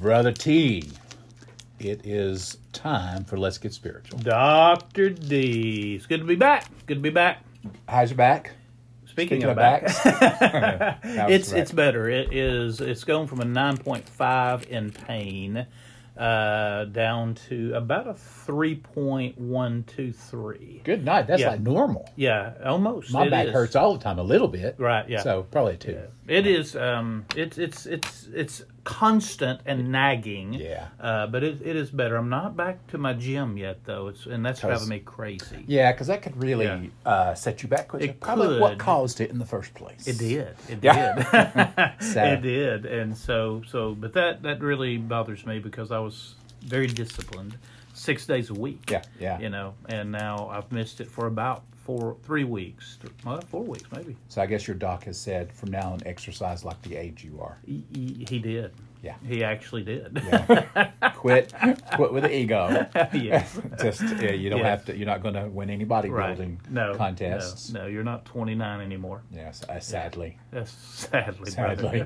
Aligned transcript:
Brother 0.00 0.32
T, 0.32 0.88
it 1.80 2.06
is 2.06 2.58
time 2.72 3.24
for 3.24 3.36
Let's 3.36 3.58
Get 3.58 3.72
Spiritual. 3.72 4.18
Dr. 4.20 5.10
D. 5.10 5.96
It's 5.96 6.06
good 6.06 6.20
to 6.20 6.26
be 6.26 6.36
back. 6.36 6.66
Good 6.86 6.94
to 6.96 7.00
be 7.00 7.10
back. 7.10 7.42
How's 7.88 8.10
your 8.10 8.16
back? 8.16 8.52
Speaking, 9.06 9.40
Speaking 9.40 9.44
of 9.44 9.50
of 9.50 9.56
back, 9.56 9.88
How's 11.02 11.30
it's 11.32 11.50
it's 11.52 11.72
better. 11.72 12.08
It 12.08 12.32
is 12.32 12.80
it's 12.80 13.02
going 13.02 13.26
from 13.26 13.40
a 13.40 13.44
9.5 13.44 14.64
in 14.68 14.92
pain 14.92 15.66
uh, 16.16 16.84
down 16.84 17.34
to 17.48 17.74
about 17.74 18.06
a 18.06 18.12
3.123. 18.12 20.84
Good 20.84 21.04
night. 21.04 21.26
That's 21.26 21.40
Yeah. 21.40 21.50
like 21.50 21.60
normal. 21.60 22.08
Yeah, 22.14 22.52
almost. 22.64 23.12
My 23.12 23.26
It 23.26 23.30
back 23.30 23.48
is. 23.48 23.52
hurts 23.52 23.74
all 23.74 23.94
the 23.94 24.00
time, 24.04 24.20
a 24.20 24.22
little 24.22 24.46
bit. 24.48 24.76
Right, 24.78 25.08
yeah. 25.08 25.22
So 25.22 25.42
probably 25.50 25.74
a 25.74 25.78
two. 25.78 26.00
It 26.28 26.46
is. 26.46 26.76
Um, 26.76 27.24
it's 27.34 27.56
it's 27.56 27.86
it's 27.86 28.28
it's 28.34 28.62
constant 28.84 29.60
and 29.64 29.90
nagging. 29.90 30.52
Yeah. 30.52 30.88
Uh, 31.00 31.26
but 31.26 31.42
it, 31.42 31.60
it 31.64 31.74
is 31.74 31.90
better. 31.90 32.16
I'm 32.16 32.28
not 32.28 32.54
back 32.54 32.86
to 32.88 32.98
my 32.98 33.14
gym 33.14 33.56
yet 33.56 33.84
though. 33.84 34.08
It's 34.08 34.26
and 34.26 34.44
that's 34.44 34.60
driving 34.60 34.88
me 34.88 34.98
crazy. 35.00 35.64
Yeah, 35.66 35.90
because 35.92 36.06
that 36.08 36.20
could 36.20 36.36
really 36.42 36.66
Yeah. 36.66 36.82
uh, 37.06 37.34
set 37.34 37.62
you 37.62 37.68
back. 37.68 37.92
Which 37.94 38.02
It 38.04 38.20
probably 38.20 38.60
what 38.60 38.78
caused 38.78 39.20
it 39.22 39.30
in 39.30 39.38
the 39.38 39.46
first 39.46 39.72
place. 39.72 40.06
It 40.06 40.18
did. 40.18 40.54
It 40.68 40.78
Yeah. 40.82 41.14
did. 41.16 42.02
Sad. 42.04 42.38
it 42.38 42.42
did. 42.42 42.84
And 42.86 43.16
so 43.16 43.62
so 43.66 43.94
but 43.94 44.12
that 44.12 44.42
that 44.42 44.60
really 44.60 44.98
bothers 44.98 45.46
me 45.46 45.58
because 45.58 45.90
I 45.90 45.98
was 45.98 46.34
very 46.62 46.88
disciplined, 46.88 47.56
six 47.94 48.26
days 48.26 48.50
a 48.50 48.54
week. 48.54 48.90
Yeah, 48.90 49.02
yeah. 49.18 49.38
You 49.40 49.48
know, 49.48 49.74
and 49.88 50.12
now 50.12 50.48
I've 50.48 50.70
missed 50.72 51.00
it 51.00 51.08
for 51.10 51.26
about 51.26 51.62
four, 51.88 52.18
three 52.22 52.44
weeks. 52.44 52.98
Well, 53.24 53.40
four 53.40 53.64
weeks 53.64 53.90
maybe. 53.90 54.14
So 54.28 54.42
I 54.42 54.46
guess 54.46 54.68
your 54.68 54.76
doc 54.76 55.04
has 55.04 55.18
said 55.18 55.50
from 55.50 55.70
now 55.70 55.92
on, 55.92 56.00
exercise 56.04 56.62
like 56.62 56.80
the 56.82 56.94
age 56.96 57.24
you 57.24 57.40
are. 57.40 57.56
He, 57.64 58.26
he, 58.28 58.38
did. 58.38 58.72
Yeah. 59.02 59.14
He 59.26 59.42
actually 59.42 59.84
did. 59.84 60.20
Yeah. 60.22 60.90
quit, 61.14 61.54
quit 61.94 62.12
with 62.12 62.24
the 62.24 62.36
ego. 62.36 62.86
yes. 63.14 63.58
Just 63.82 64.02
yeah, 64.02 64.32
you 64.32 64.50
don't 64.50 64.58
Yes. 64.58 64.66
have 64.66 64.84
to. 64.84 64.96
You're 64.98 65.06
not 65.06 65.22
going 65.22 65.32
to 65.32 65.48
win 65.48 65.70
any 65.70 65.86
Right. 65.86 66.04
bodybuilding 66.04 66.68
No. 66.68 66.94
contests. 66.94 67.72
No, 67.72 67.80
no, 67.80 67.86
you're 67.86 68.04
not 68.04 68.26
29 68.26 68.82
anymore. 68.82 69.22
Yes, 69.32 69.64
uh, 69.66 69.80
sadly. 69.80 70.36
That's 70.50 70.72
sadly. 70.72 71.50
Sadly. 71.50 72.04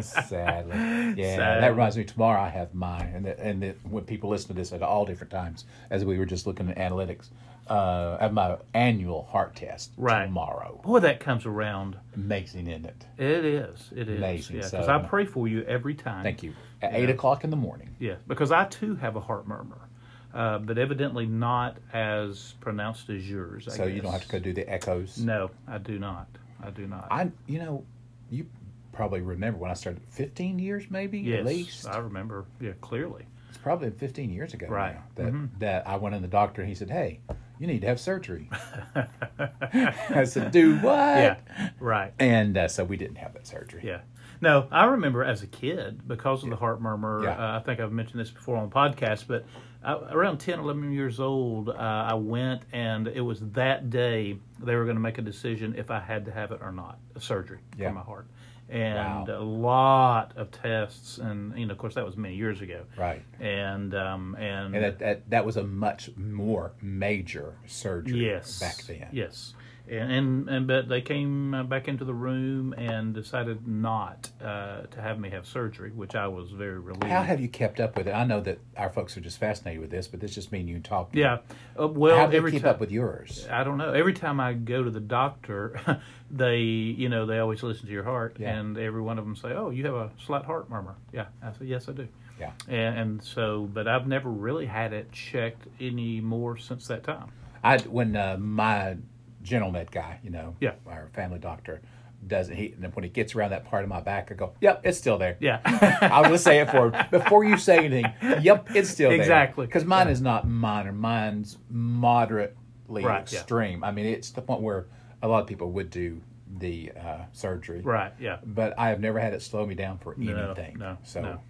Sadly, 0.00 0.74
yeah. 1.22 1.36
Sadly. 1.36 1.60
That 1.60 1.70
reminds 1.72 1.98
me. 1.98 2.04
Tomorrow 2.04 2.40
I 2.40 2.48
have 2.48 2.74
mine, 2.74 3.12
and 3.14 3.26
the, 3.26 3.38
and 3.38 3.62
the, 3.62 3.74
when 3.90 4.04
people 4.04 4.30
listen 4.30 4.48
to 4.48 4.54
this 4.54 4.72
at 4.72 4.82
all 4.82 5.04
different 5.04 5.30
times, 5.30 5.66
as 5.90 6.06
we 6.06 6.18
were 6.18 6.24
just 6.24 6.46
looking 6.46 6.70
at 6.70 6.78
analytics, 6.78 7.28
uh, 7.68 8.18
have 8.18 8.32
my 8.32 8.56
annual 8.74 9.24
heart 9.24 9.56
test 9.56 9.92
Right. 9.96 10.26
tomorrow. 10.26 10.80
Boy, 10.84 11.00
that 11.00 11.20
comes 11.20 11.46
around. 11.46 11.96
Amazing, 12.14 12.66
isn't 12.68 12.84
it? 12.86 13.06
It 13.18 13.44
is. 13.44 13.90
It 13.94 14.08
is. 14.08 14.18
Amazing. 14.18 14.56
Yeah, 14.56 14.62
So- 14.62 14.78
because 14.78 14.88
I 14.88 14.98
pray 15.06 15.24
for 15.24 15.48
you 15.48 15.62
every 15.64 15.94
time. 15.94 16.22
Thank 16.22 16.42
you. 16.42 16.52
At 16.82 16.92
Yeah. 16.92 16.98
eight 16.98 17.10
o'clock 17.10 17.44
in 17.44 17.50
the 17.50 17.56
morning. 17.56 17.94
Yeah, 17.98 18.16
because 18.26 18.52
I 18.52 18.64
too 18.66 18.96
have 18.96 19.16
a 19.16 19.20
heart 19.20 19.46
murmur, 19.48 19.88
uh, 20.34 20.58
but 20.58 20.76
evidently 20.76 21.24
not 21.26 21.78
as 21.92 22.54
pronounced 22.60 23.08
as 23.08 23.28
yours. 23.30 23.66
I 23.68 23.72
so 23.72 23.84
you 23.86 24.02
don't 24.02 24.12
have 24.12 24.22
to 24.24 24.28
go 24.28 24.38
do 24.38 24.52
the 24.52 24.68
echoes. 24.70 25.18
No, 25.18 25.50
I 25.66 25.78
do 25.78 25.98
not. 25.98 26.26
I 26.62 26.70
do 26.70 26.86
not. 26.86 27.08
I, 27.10 27.30
you 27.46 27.58
know, 27.58 27.84
you 28.30 28.46
probably 28.92 29.22
remember 29.22 29.58
when 29.58 29.70
I 29.70 29.74
started. 29.74 30.02
Fifteen 30.10 30.58
years, 30.58 30.90
maybe 30.90 31.18
yes, 31.20 31.40
at 31.40 31.46
least. 31.46 31.88
I 31.88 31.96
remember. 31.98 32.44
Yeah, 32.60 32.72
clearly. 32.82 33.24
It's 33.48 33.58
probably 33.58 33.90
15 33.90 34.30
years 34.30 34.52
ago 34.52 34.66
Right. 34.68 34.94
now 34.94 35.02
that 35.14 35.32
Mhm. 35.32 35.48
that 35.60 35.88
I 35.88 35.96
went 35.96 36.14
in 36.14 36.22
the 36.22 36.28
doctor 36.28 36.60
and 36.60 36.68
he 36.68 36.74
said, 36.74 36.90
"Hey, 36.90 37.20
you 37.58 37.66
need 37.66 37.80
to 37.82 37.86
have 37.86 38.00
surgery." 38.00 38.48
I 39.38 40.24
said, 40.24 40.50
"Do 40.50 40.76
what?" 40.78 41.16
Yeah, 41.16 41.36
right. 41.80 42.12
And 42.18 42.56
uh, 42.56 42.68
so 42.68 42.84
we 42.84 42.96
didn't 42.96 43.16
have 43.16 43.34
that 43.34 43.46
surgery. 43.46 43.82
Yeah. 43.84 44.00
No, 44.40 44.66
I 44.70 44.84
remember 44.86 45.24
as 45.24 45.42
a 45.42 45.46
kid 45.46 46.06
because 46.06 46.42
of 46.42 46.50
the 46.50 46.56
heart 46.56 46.80
murmur. 46.80 47.22
Yeah. 47.22 47.30
Uh, 47.32 47.58
I 47.58 47.62
think 47.64 47.80
I've 47.80 47.92
mentioned 47.92 48.20
this 48.20 48.30
before 48.30 48.56
on 48.58 48.68
the 48.68 48.74
podcast, 48.74 49.24
but 49.26 49.46
I, 49.82 49.94
around 49.94 50.38
10, 50.38 50.58
11 50.58 50.92
years 50.92 51.18
old, 51.18 51.70
uh, 51.70 51.72
I 51.72 52.14
went 52.14 52.62
and 52.72 53.06
it 53.08 53.20
was 53.22 53.40
that 53.52 53.88
day 53.90 54.38
they 54.58 54.74
were 54.74 54.84
going 54.84 54.96
to 54.96 55.00
make 55.00 55.16
a 55.18 55.22
decision 55.22 55.74
if 55.78 55.90
I 55.90 56.00
had 56.00 56.26
to 56.26 56.30
have 56.32 56.50
it 56.52 56.60
or 56.62 56.72
not, 56.72 56.98
a 57.14 57.20
surgery 57.20 57.60
Yeah. 57.78 57.88
for 57.88 57.94
my 57.94 58.00
heart. 58.02 58.26
And 58.68 59.28
Wow. 59.28 59.40
a 59.40 59.44
lot 59.44 60.32
of 60.36 60.50
tests, 60.50 61.18
and 61.18 61.56
you 61.58 61.66
know, 61.66 61.72
of 61.72 61.78
course, 61.78 61.94
that 61.94 62.04
was 62.04 62.16
many 62.16 62.34
years 62.34 62.60
ago. 62.62 62.84
Right. 62.96 63.22
And 63.38 63.94
um, 63.94 64.34
and, 64.38 64.74
And 64.74 64.84
that, 64.84 64.98
that 65.00 65.30
that 65.30 65.44
was 65.44 65.56
a 65.56 65.62
much 65.62 66.10
more 66.16 66.72
major 66.80 67.56
surgery 67.66 68.26
yes, 68.26 68.58
back 68.58 68.82
then. 68.84 69.08
Yes, 69.12 69.54
and 69.88 70.10
and, 70.12 70.48
and 70.48 70.66
but 70.66 70.88
they 70.88 71.00
came 71.00 71.54
uh, 71.54 71.62
back 71.62 71.88
into 71.88 72.04
the 72.04 72.14
room 72.14 72.72
and 72.78 73.14
decided 73.14 73.66
not 73.68 74.30
uh, 74.42 74.82
to 74.82 75.00
have 75.00 75.18
me 75.18 75.30
have 75.30 75.46
surgery, 75.46 75.90
which 75.90 76.14
I 76.14 76.26
was 76.28 76.50
very 76.50 76.78
relieved. 76.78 77.04
How 77.04 77.22
have 77.22 77.40
you 77.40 77.48
kept 77.48 77.80
up 77.80 77.96
with 77.96 78.08
it? 78.08 78.12
I 78.12 78.24
know 78.24 78.40
that 78.40 78.58
our 78.76 78.90
folks 78.90 79.16
are 79.16 79.20
just 79.20 79.38
fascinated 79.38 79.80
with 79.80 79.90
this, 79.90 80.08
but 80.08 80.20
this 80.20 80.34
just 80.34 80.52
means 80.52 80.68
you 80.68 80.80
talk. 80.80 81.10
yeah, 81.12 81.38
uh, 81.80 81.86
well, 81.88 82.16
How 82.16 82.26
do 82.26 82.36
every 82.36 82.50
you 82.52 82.56
keep 82.58 82.62
time 82.62 82.70
up 82.74 82.80
with 82.80 82.90
yours? 82.90 83.46
I 83.50 83.64
don't 83.64 83.78
know. 83.78 83.92
Every 83.92 84.14
time 84.14 84.40
I 84.40 84.54
go 84.54 84.82
to 84.82 84.90
the 84.90 85.00
doctor, 85.00 85.78
they 86.30 86.58
you 86.60 87.08
know 87.08 87.26
they 87.26 87.38
always 87.38 87.62
listen 87.62 87.86
to 87.86 87.92
your 87.92 88.04
heart, 88.04 88.36
Yeah. 88.38 88.56
and 88.58 88.78
every 88.78 89.02
one 89.02 89.18
of 89.18 89.24
them 89.24 89.36
say, 89.36 89.52
"Oh, 89.52 89.70
you 89.70 89.84
have 89.86 89.94
a 89.94 90.10
slight 90.24 90.44
heart 90.44 90.70
murmur." 90.70 90.94
Yeah, 91.12 91.26
I 91.42 91.52
say, 91.52 91.66
"Yes, 91.66 91.88
I 91.88 91.92
do." 91.92 92.08
Yeah. 92.40 92.50
And, 92.66 92.98
and 92.98 93.22
so, 93.22 93.68
but 93.72 93.86
I've 93.86 94.08
never 94.08 94.28
really 94.28 94.66
had 94.66 94.92
it 94.92 95.12
checked 95.12 95.68
any 95.78 96.20
more 96.20 96.56
since 96.56 96.88
that 96.88 97.04
time. 97.04 97.30
I 97.62 97.78
when 97.78 98.16
uh, 98.16 98.36
my 98.40 98.96
general 99.44 99.70
med 99.70 99.92
guy, 99.92 100.18
you 100.24 100.30
know, 100.30 100.56
Yeah. 100.60 100.72
our 100.88 101.08
family 101.12 101.38
doctor, 101.38 101.80
does 102.26 102.48
it. 102.48 102.56
He 102.56 102.72
and 102.72 102.82
then 102.82 102.90
when 102.92 103.04
he 103.04 103.10
gets 103.10 103.34
around 103.36 103.50
that 103.50 103.66
part 103.66 103.82
of 103.84 103.88
my 103.90 104.00
back, 104.00 104.32
I 104.32 104.34
go, 104.34 104.54
"Yep, 104.62 104.80
it's 104.84 104.96
still 104.98 105.18
there." 105.18 105.36
Yeah. 105.40 105.60
I'll 106.00 106.24
just 106.30 106.42
say 106.42 106.58
it 106.60 106.70
for 106.70 106.90
him 106.90 107.06
before 107.10 107.44
you 107.44 107.58
say 107.58 107.78
anything. 107.84 108.06
Yep, 108.40 108.70
it's 108.74 108.88
still 108.88 109.10
there. 109.10 109.20
Exactly. 109.20 109.66
Because 109.66 109.84
mine 109.84 110.06
Yeah. 110.06 110.12
is 110.12 110.20
not 110.22 110.48
minor. 110.48 110.92
Mine's 110.92 111.58
moderately 111.70 113.04
Right, 113.04 113.30
yeah. 113.30 113.38
extreme. 113.40 113.84
I 113.84 113.90
mean, 113.92 114.06
it's 114.06 114.30
the 114.30 114.42
point 114.42 114.62
where 114.62 114.86
a 115.22 115.28
lot 115.28 115.42
of 115.42 115.46
people 115.46 115.70
would 115.72 115.90
do 115.90 116.20
the 116.58 116.92
uh, 116.92 117.24
surgery. 117.32 117.80
right. 117.82 118.12
Yeah. 118.18 118.38
But 118.44 118.78
I 118.78 118.88
have 118.88 119.00
never 119.00 119.18
had 119.18 119.32
it 119.34 119.42
slow 119.42 119.66
me 119.66 119.74
down 119.74 119.98
for 119.98 120.14
No, 120.16 120.36
anything. 120.36 120.78
no, 120.78 120.98
So, 121.02 121.20
no. 121.20 121.40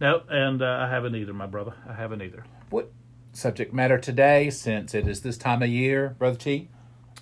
No, 0.00 0.22
and 0.30 0.62
uh, 0.62 0.78
I 0.80 0.88
haven't 0.88 1.14
either, 1.14 1.34
my 1.34 1.46
brother. 1.46 1.74
I 1.88 1.92
haven't 1.92 2.22
either. 2.22 2.44
what 2.70 2.90
subject 3.32 3.72
matter 3.74 3.98
today? 3.98 4.48
Since 4.50 4.94
it 4.94 5.06
is 5.06 5.20
this 5.20 5.36
time 5.36 5.62
of 5.62 5.68
year, 5.68 6.16
brother 6.18 6.36
T, 6.38 6.68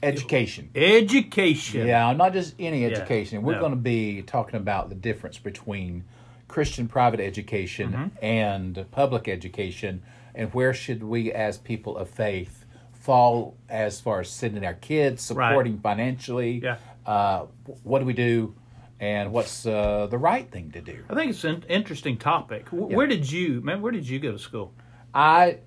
education. 0.03 0.71
Education. 0.75 1.87
Yeah, 1.87 2.13
not 2.13 2.33
just 2.33 2.55
any 2.59 2.85
education. 2.85 3.43
We're 3.43 3.55
no. 3.55 3.61
going 3.61 3.73
to 3.73 3.77
be 3.77 4.23
talking 4.23 4.57
about 4.57 4.89
the 4.89 4.95
difference 4.95 5.39
between 5.39 6.05
Christian 6.47 6.89
private 6.89 7.21
education 7.21 7.93
Mm-hmm. 7.93 8.25
and 8.25 8.87
public 8.91 9.29
education, 9.29 10.03
and 10.35 10.53
where 10.55 10.73
should 10.75 11.03
we, 11.03 11.33
as 11.33 11.59
people 11.59 11.97
of 11.97 12.09
faith, 12.09 12.65
fall 12.93 13.57
as 13.69 14.01
far 14.01 14.21
as 14.21 14.31
sending 14.31 14.65
our 14.65 14.75
kids, 14.75 15.31
Right. 15.31 15.51
supporting 15.51 15.79
financially. 15.79 16.61
Yeah. 16.63 16.77
Uh, 17.07 17.47
what 17.83 18.01
do 18.01 18.05
we 18.05 18.13
do, 18.13 18.55
and 19.01 19.33
what's 19.33 19.65
uh, 19.67 20.07
the 20.11 20.19
right 20.19 20.51
thing 20.51 20.71
to 20.73 20.81
do? 20.81 21.05
I 21.09 21.15
think 21.15 21.31
it's 21.31 21.45
an 21.45 21.65
interesting 21.69 22.19
topic. 22.19 22.69
Where 22.71 23.07
did 23.07 23.31
you, 23.31 23.61
man? 23.63 23.81
Where 23.81 23.93
did 23.93 24.07
you 24.09 24.19
go 24.19 24.33
to 24.33 24.39
school? 24.39 24.75
I 25.15 25.59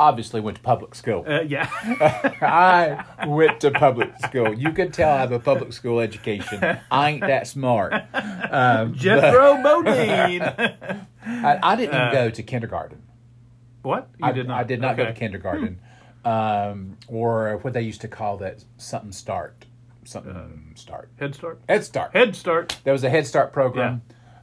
obviously 0.00 0.40
went 0.40 0.56
to 0.56 0.62
public 0.62 0.94
school. 0.94 1.24
Uh, 1.28 1.42
yeah. 1.42 1.68
I 2.40 3.26
went 3.26 3.60
to 3.60 3.70
public 3.70 4.10
school. 4.24 4.52
You 4.54 4.72
could 4.72 4.92
tell 4.94 5.12
I 5.12 5.18
have 5.20 5.32
a 5.32 5.38
public 5.38 5.72
school 5.72 6.00
education. 6.00 6.78
I 6.90 7.10
ain't 7.10 7.20
that 7.20 7.46
smart. 7.46 7.92
Um, 8.50 8.94
Jethro 8.94 9.62
Bodine. 9.62 10.42
I, 11.26 11.58
I 11.62 11.76
didn't 11.76 11.94
even 11.94 12.12
go 12.12 12.30
to 12.30 12.42
kindergarten. 12.42 13.02
what? 13.82 14.08
You 14.18 14.26
I 14.26 14.32
did 14.32 14.48
not. 14.48 14.58
I 14.60 14.64
did 14.64 14.80
not 14.80 14.96
go 14.96 15.04
to 15.04 15.10
Okay. 15.10 15.18
kindergarten, 15.20 15.78
um, 16.24 16.96
or 17.08 17.58
what 17.58 17.72
they 17.74 17.82
used 17.82 18.00
to 18.00 18.08
call 18.08 18.38
that 18.38 18.64
something 18.78 19.12
start, 19.12 19.66
something 20.04 20.72
start, 20.76 21.10
Head 21.18 21.34
Start. 21.34 21.60
Head 21.68 21.84
Start. 21.84 22.12
Head 22.14 22.34
Start. 22.36 22.78
There 22.84 22.92
was 22.94 23.04
a 23.04 23.10
Head 23.10 23.26
Start 23.26 23.52
program. 23.52 24.02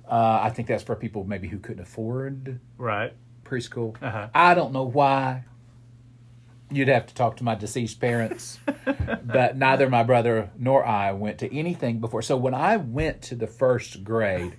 Uh, 0.09 0.39
I 0.43 0.49
think 0.51 0.67
that's 0.69 0.83
for 0.83 0.95
people 0.95 1.23
maybe 1.25 1.47
who 1.49 1.59
couldn't 1.59 1.81
afford 1.83 2.59
Right. 2.77 3.11
Preschool. 3.47 3.95
Uh-huh. 4.01 4.27
I 4.33 4.53
don't 4.53 4.73
know 4.73 4.83
why. 4.83 5.45
You'd 6.69 6.89
have 6.89 7.07
to 7.07 7.13
talk 7.15 7.37
to 7.37 7.45
my 7.45 7.55
deceased 7.55 8.01
parents, 8.01 8.59
but 9.23 9.55
neither 9.55 9.89
my 9.89 10.03
brother 10.03 10.51
nor 10.57 10.85
I 10.85 11.13
went 11.13 11.37
to 11.39 11.57
anything 11.57 11.99
before. 11.99 12.21
So 12.21 12.35
when 12.35 12.53
I 12.53 12.75
went 12.75 13.21
to 13.23 13.35
the 13.35 13.47
first 13.47 14.03
grade, 14.03 14.53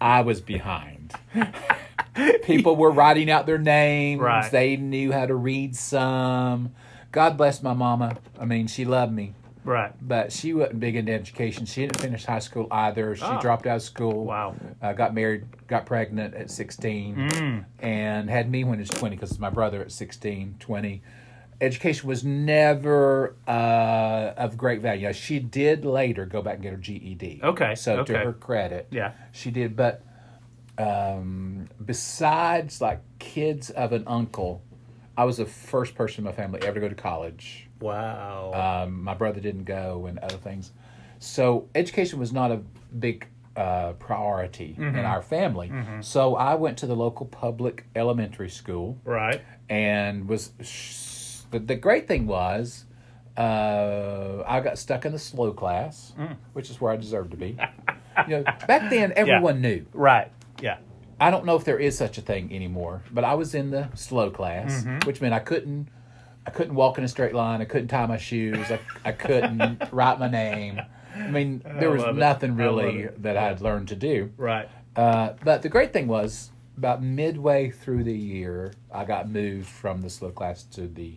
I 0.00 0.22
was 0.22 0.40
behind. 0.40 1.14
People 2.42 2.74
were 2.74 2.90
writing 2.90 3.30
out 3.30 3.46
their 3.46 3.58
names. 3.58 4.20
Right. 4.20 4.50
They 4.50 4.76
knew 4.76 5.12
how 5.12 5.26
to 5.26 5.34
read 5.34 5.76
some. 5.76 6.74
God 7.12 7.36
bless 7.36 7.62
my 7.62 7.74
mama. 7.74 8.18
I 8.40 8.44
mean, 8.44 8.66
she 8.66 8.84
loved 8.84 9.12
me, 9.12 9.34
Right. 9.64 9.92
but 10.00 10.32
she 10.32 10.52
wasn't 10.54 10.80
big 10.80 10.96
into 10.96 11.12
education. 11.12 11.66
She 11.66 11.82
didn't 11.82 12.00
finish 12.00 12.24
high 12.24 12.40
school 12.40 12.66
either. 12.70 13.14
She 13.14 13.22
Ah. 13.24 13.40
dropped 13.40 13.66
out 13.66 13.76
of 13.76 13.82
school 13.82 14.24
Wow. 14.24 14.56
uh, 14.82 14.92
got 14.92 15.14
married, 15.14 15.44
got 15.68 15.86
pregnant 15.86 16.34
at 16.34 16.50
16, 16.50 17.16
Mm. 17.16 17.64
and 17.80 18.28
had 18.30 18.50
me 18.50 18.64
when 18.64 18.78
he 18.78 18.80
was 18.82 18.88
20 18.90 19.14
because 19.16 19.38
my 19.38 19.50
brother 19.50 19.80
at 19.80 19.92
16, 19.92 20.56
20. 20.58 21.02
Education 21.60 22.08
was 22.08 22.24
never 22.24 23.36
uh, 23.46 24.32
of 24.36 24.56
great 24.56 24.80
value. 24.80 25.12
She 25.12 25.38
did 25.38 25.84
later 25.84 26.26
go 26.26 26.42
back 26.42 26.54
and 26.54 26.62
get 26.64 26.72
her 26.72 26.78
GED. 26.78 27.40
Okay, 27.44 27.76
So 27.76 28.02
to 28.02 28.18
her 28.18 28.32
credit, 28.32 28.88
Yeah. 28.90 29.12
she 29.30 29.52
did. 29.52 29.76
But 29.76 30.02
um, 30.78 31.66
besides 31.84 32.80
like 32.80 33.00
kids 33.18 33.70
of 33.70 33.92
an 33.92 34.04
uncle, 34.06 34.62
I 35.16 35.24
was 35.24 35.36
the 35.36 35.44
first 35.46 35.94
person 35.94 36.20
in 36.20 36.24
my 36.24 36.32
family 36.32 36.60
ever 36.62 36.74
to 36.74 36.80
go 36.80 36.88
to 36.88 36.94
college. 36.94 37.68
Wow. 37.82 38.84
Um, 38.84 39.02
my 39.02 39.14
brother 39.14 39.40
didn't 39.40 39.64
go, 39.64 40.06
and 40.06 40.18
other 40.20 40.36
things. 40.38 40.72
So 41.18 41.68
education 41.74 42.18
was 42.18 42.32
not 42.32 42.50
a 42.50 42.60
big 42.98 43.26
uh, 43.56 43.92
priority 43.94 44.74
in 44.78 44.96
our 44.96 45.20
family. 45.22 45.70
So 46.00 46.36
I 46.36 46.54
went 46.54 46.78
to 46.78 46.86
the 46.86 46.96
local 46.96 47.26
public 47.26 47.84
elementary 47.94 48.48
school 48.50 48.98
right. 49.04 49.40
and 49.68 50.28
was. 50.28 50.52
Sh- 50.62 51.20
the, 51.52 51.58
the 51.58 51.74
great 51.76 52.08
thing 52.08 52.26
was, 52.26 52.86
uh, 53.36 54.42
I 54.46 54.60
got 54.60 54.78
stuck 54.78 55.04
in 55.04 55.12
the 55.12 55.18
slow 55.18 55.52
class, 55.52 56.14
which 56.54 56.70
is 56.70 56.80
where 56.80 56.92
I 56.92 56.96
deserved 56.96 57.30
to 57.32 57.36
be. 57.36 57.58
you 58.28 58.36
know, 58.38 58.42
back 58.66 58.90
then 58.90 59.12
everyone 59.16 59.60
knew. 59.60 59.84
Right. 59.92 60.30
Yeah. 60.62 60.78
I 61.20 61.30
don't 61.30 61.44
know 61.44 61.54
if 61.56 61.64
there 61.64 61.78
is 61.78 61.96
such 61.96 62.18
a 62.18 62.20
thing 62.22 62.52
anymore, 62.54 63.02
but 63.12 63.22
I 63.22 63.34
was 63.34 63.54
in 63.54 63.70
the 63.70 63.88
slow 63.94 64.30
class, 64.30 64.82
Mm-hmm. 64.82 65.06
which 65.06 65.20
meant 65.20 65.34
I 65.34 65.38
couldn't 65.40 65.88
I 66.46 66.50
couldn't 66.50 66.74
walk 66.74 66.98
in 66.98 67.04
a 67.04 67.08
straight 67.08 67.34
line, 67.34 67.60
I 67.60 67.64
couldn't 67.64 67.88
tie 67.88 68.06
my 68.06 68.16
shoes, 68.18 68.70
I, 68.70 68.80
I 69.04 69.12
couldn't 69.12 69.82
write 69.92 70.18
my 70.18 70.28
name. 70.28 70.80
I 71.14 71.28
mean, 71.30 71.62
there 71.64 71.90
was 71.90 72.02
love 72.02 72.16
it. 72.16 72.20
nothing 72.20 72.52
I 72.52 72.54
really 72.54 73.08
that 73.18 73.36
I'd 73.36 73.60
learned 73.60 73.88
to 73.88 73.96
do. 73.96 74.30
Right. 74.36 74.68
Uh, 74.96 75.34
but 75.44 75.62
the 75.62 75.68
great 75.68 75.92
thing 75.92 76.08
was, 76.08 76.50
about 76.76 77.02
midway 77.02 77.70
through 77.70 78.04
the 78.04 78.16
year, 78.16 78.72
I 78.90 79.04
got 79.04 79.28
moved 79.28 79.68
from 79.68 80.00
the 80.00 80.10
slow 80.10 80.30
class 80.30 80.62
to 80.64 80.88
the 80.88 81.14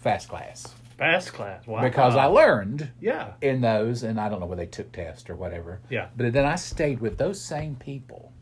fast 0.00 0.28
class 0.28 0.74
Fast 0.98 1.32
class. 1.32 1.66
Wow. 1.66 1.82
because 1.82 2.14
I 2.14 2.26
learned 2.26 2.90
Yeah. 3.00 3.32
in 3.40 3.60
those, 3.62 4.04
and 4.04 4.20
I 4.20 4.28
don't 4.28 4.38
know 4.40 4.46
whether 4.46 4.62
they 4.62 4.70
took 4.70 4.92
tests 4.92 5.28
or 5.28 5.34
whatever. 5.34 5.80
Yeah. 5.90 6.06
But 6.16 6.32
then 6.32 6.44
I 6.44 6.54
stayed 6.54 7.00
with 7.00 7.18
those 7.18 7.40
same 7.40 7.74
people 7.74 8.32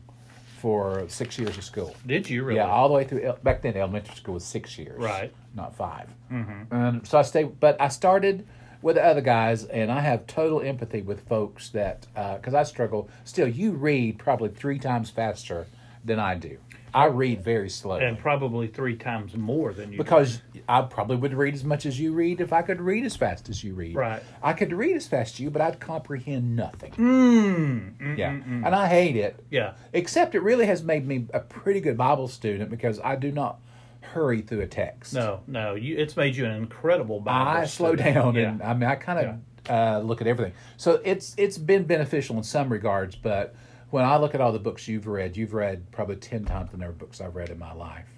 for 0.61 1.05
six 1.07 1.39
years 1.39 1.57
of 1.57 1.63
school. 1.63 1.95
Did 2.05 2.29
you 2.29 2.43
really? 2.43 2.57
Yeah, 2.57 2.67
all 2.69 2.87
the 2.87 2.93
way 2.93 3.03
through. 3.03 3.33
Back 3.41 3.63
then, 3.63 3.75
elementary 3.75 4.15
school 4.15 4.35
was 4.35 4.45
six 4.45 4.77
years, 4.77 4.99
Right. 4.99 5.33
Not 5.55 5.75
5 5.75 6.07
Mm-hmm. 6.31 6.73
Um, 6.73 7.03
so 7.03 7.17
I 7.17 7.23
stayed, 7.23 7.59
but 7.59 7.81
I 7.81 7.87
started 7.89 8.47
with 8.81 8.95
the 8.95 9.03
other 9.03 9.21
guys, 9.21 9.65
and 9.65 9.91
I 9.91 9.99
have 10.01 10.27
total 10.27 10.61
empathy 10.61 11.01
with 11.01 11.27
folks 11.27 11.69
that 11.69 12.05
because 12.13 12.53
I 12.53 12.63
struggle. 12.63 13.09
Still, 13.25 13.47
you 13.47 13.71
read 13.71 14.19
probably 14.19 14.49
three 14.49 14.77
times 14.79 15.09
faster 15.09 15.65
than 16.05 16.19
I 16.19 16.35
do. 16.35 16.57
I 16.93 17.05
read 17.05 17.43
very 17.43 17.69
slowly 17.69 18.03
and 18.05 18.17
probably 18.17 18.67
three 18.67 18.95
times 18.95 19.35
more 19.35 19.73
than 19.73 19.91
you. 19.91 19.97
because 19.97 20.41
I 20.67 20.81
probably 20.81 21.15
would 21.17 21.33
read 21.33 21.53
as 21.53 21.63
much 21.63 21.85
as 21.85 21.99
you 21.99 22.13
read 22.13 22.41
if 22.41 22.51
I 22.51 22.61
could 22.61 22.81
read 22.81 23.05
as 23.05 23.15
fast 23.15 23.49
as 23.49 23.63
you 23.63 23.73
read. 23.73 23.95
Right. 23.95 24.21
I 24.43 24.53
could 24.53 24.73
read 24.73 24.95
as 24.95 25.07
fast 25.07 25.35
as 25.35 25.39
you, 25.39 25.49
but 25.49 25.61
I'd 25.61 25.79
comprehend 25.79 26.55
nothing. 26.55 26.91
Mm, 26.91 27.93
mm, 27.97 28.17
Yeah, 28.17 28.31
mm, 28.31 28.43
mm. 28.45 28.65
and 28.65 28.75
I 28.75 28.87
hate 28.87 29.15
it. 29.15 29.43
Yeah. 29.49 29.73
Except 29.93 30.35
it 30.35 30.41
really 30.41 30.65
has 30.65 30.83
made 30.83 31.07
me 31.07 31.27
a 31.33 31.39
pretty 31.39 31.79
good 31.79 31.97
Bible 31.97 32.27
student 32.27 32.69
because 32.69 32.99
I 33.03 33.15
do 33.15 33.31
not 33.31 33.59
hurry 34.01 34.41
through 34.41 34.61
a 34.61 34.67
text. 34.67 35.13
No, 35.13 35.41
no. 35.47 35.75
You. 35.75 35.97
It's 35.97 36.17
made 36.17 36.35
you 36.35 36.45
an 36.45 36.51
incredible 36.51 37.19
Bible. 37.19 37.61
I 37.61 37.65
slow 37.65 37.95
down 37.95 38.35
Yeah. 38.35 38.49
and 38.49 38.61
I 38.63 38.73
mean 38.73 38.89
I 38.89 38.95
kind 38.95 39.19
of 39.19 39.69
uh, 39.69 39.99
look 39.99 40.21
at 40.21 40.27
everything. 40.27 40.53
So 40.77 40.99
it's 41.05 41.33
it's 41.37 41.57
been 41.57 41.83
beneficial 41.83 42.35
in 42.37 42.43
some 42.43 42.69
regards, 42.71 43.15
but 43.15 43.55
when 43.91 44.03
I 44.03 44.17
look 44.17 44.33
at 44.33 44.41
all 44.41 44.51
the 44.51 44.59
books 44.59 44.87
you've 44.87 45.07
read, 45.07 45.37
you've 45.37 45.53
read 45.53 45.91
probably 45.91 46.15
ten 46.15 46.45
times 46.45 46.71
the 46.71 46.77
number 46.77 46.93
of 46.93 46.97
books 46.97 47.21
I've 47.21 47.35
read 47.35 47.49
in 47.49 47.59
my 47.59 47.73
life. 47.73 48.09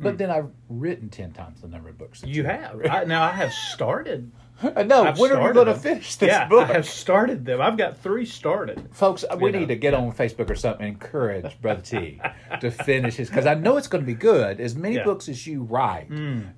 But 0.00 0.12
hmm. 0.12 0.16
then 0.18 0.30
I've 0.30 0.50
written 0.68 1.08
ten 1.08 1.32
times 1.32 1.60
the 1.60 1.68
number 1.68 1.88
of 1.88 1.98
books. 1.98 2.20
That. 2.20 2.30
You 2.30 2.44
have. 2.44 2.80
I, 2.88 3.04
now 3.04 3.24
I 3.24 3.32
have 3.32 3.52
started. 3.52 4.30
I 4.76 4.82
know. 4.82 5.04
I've 5.04 5.18
when 5.18 5.32
are 5.32 5.46
we 5.46 5.52
going 5.52 5.66
to 5.66 5.74
finish 5.74 6.16
this 6.16 6.28
yeah, 6.28 6.46
book? 6.48 6.68
I 6.68 6.72
have 6.74 6.86
started 6.88 7.44
them. 7.44 7.60
I've 7.60 7.76
got 7.76 7.98
three 7.98 8.24
started. 8.26 8.88
Folks, 8.92 9.24
we 9.38 9.50
know, 9.50 9.58
need 9.60 9.68
to 9.68 9.76
get 9.76 9.94
on 9.94 10.12
Facebook 10.12 10.50
or 10.50 10.54
something 10.54 10.86
and 10.86 10.94
encourage 10.94 11.60
Brother 11.60 11.82
T 11.82 12.20
to 12.60 12.70
finish 12.70 13.16
his 13.16 13.28
because 13.28 13.46
I 13.46 13.54
know 13.54 13.76
it's 13.76 13.88
going 13.88 14.02
to 14.02 14.06
be 14.06 14.14
good. 14.14 14.60
As 14.60 14.74
many 14.74 14.96
Yeah. 14.96 15.04
books 15.04 15.28
as 15.28 15.46
you 15.46 15.62
write, 15.62 16.08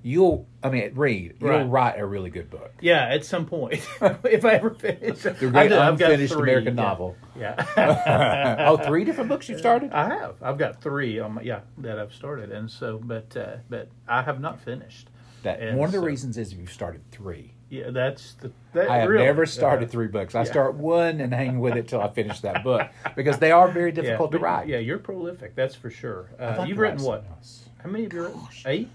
you'll 0.03 0.47
I 0.63 0.69
mean 0.69 0.91
read, 0.95 1.35
you'll 1.39 1.49
Right. 1.49 1.63
write 1.69 1.99
a 1.99 2.05
really 2.05 2.29
good 2.29 2.49
book. 2.49 2.73
Yeah, 2.81 3.07
at 3.07 3.23
some 3.25 3.45
point, 3.45 3.73
if 4.01 4.45
I 4.45 4.53
ever 4.53 4.71
finish, 4.71 5.21
The 5.23 5.31
great 5.51 5.69
do. 5.69 5.75
Unfinished 5.79 6.33
three, 6.33 6.43
American 6.43 6.75
yeah. 6.77 6.83
novel. 6.83 7.15
Yeah. 7.37 8.55
oh, 8.67 8.77
three 8.77 9.03
different 9.03 9.29
books 9.29 9.47
you've 9.49 9.59
started. 9.59 9.91
I 9.91 10.07
have. 10.09 10.35
I've 10.41 10.57
got 10.57 10.81
three. 10.81 11.19
On 11.19 11.33
my, 11.35 11.41
yeah, 11.41 11.61
that 11.79 11.99
I've 11.99 12.13
started, 12.13 12.51
and 12.51 12.69
so, 12.69 12.99
but, 13.03 13.35
uh, 13.37 13.57
but 13.69 13.89
I 14.07 14.21
have 14.21 14.39
not 14.39 14.59
finished. 14.59 15.09
That 15.43 15.59
And 15.59 15.77
one 15.77 15.87
of 15.87 15.91
the 15.93 15.99
so- 15.99 16.05
reasons 16.05 16.37
is 16.37 16.53
you've 16.53 16.71
started 16.71 17.01
three. 17.11 17.54
Yeah, 17.69 17.89
that's 17.89 18.33
the. 18.33 18.51
That, 18.73 18.89
I 18.89 18.97
have 18.99 19.09
really, 19.09 19.25
never 19.25 19.45
started 19.45 19.89
uh, 19.89 19.91
three 19.91 20.07
books. 20.07 20.35
I 20.35 20.39
yeah. 20.39 20.51
start 20.51 20.75
one 20.75 21.19
and 21.19 21.33
hang 21.33 21.59
with 21.59 21.75
it 21.75 21.87
till 21.87 21.99
I 21.99 22.09
finish 22.09 22.39
that 22.41 22.63
book 22.63 22.87
because 23.15 23.39
they 23.39 23.51
are 23.51 23.67
very 23.71 23.91
difficult 23.93 24.31
yeah, 24.31 24.37
to 24.37 24.43
write. 24.43 24.67
Yeah, 24.67 24.77
you're 24.77 24.99
prolific. 24.99 25.55
That's 25.55 25.75
for 25.75 25.89
sure. 25.89 26.29
Uh, 26.39 26.65
you've 26.67 26.77
written 26.77 27.03
what? 27.03 27.25
else. 27.29 27.69
How 27.81 27.89
many 27.89 28.03
have 28.03 28.13
you 28.13 28.23
written? 28.23 28.41
Eight. 28.65 28.89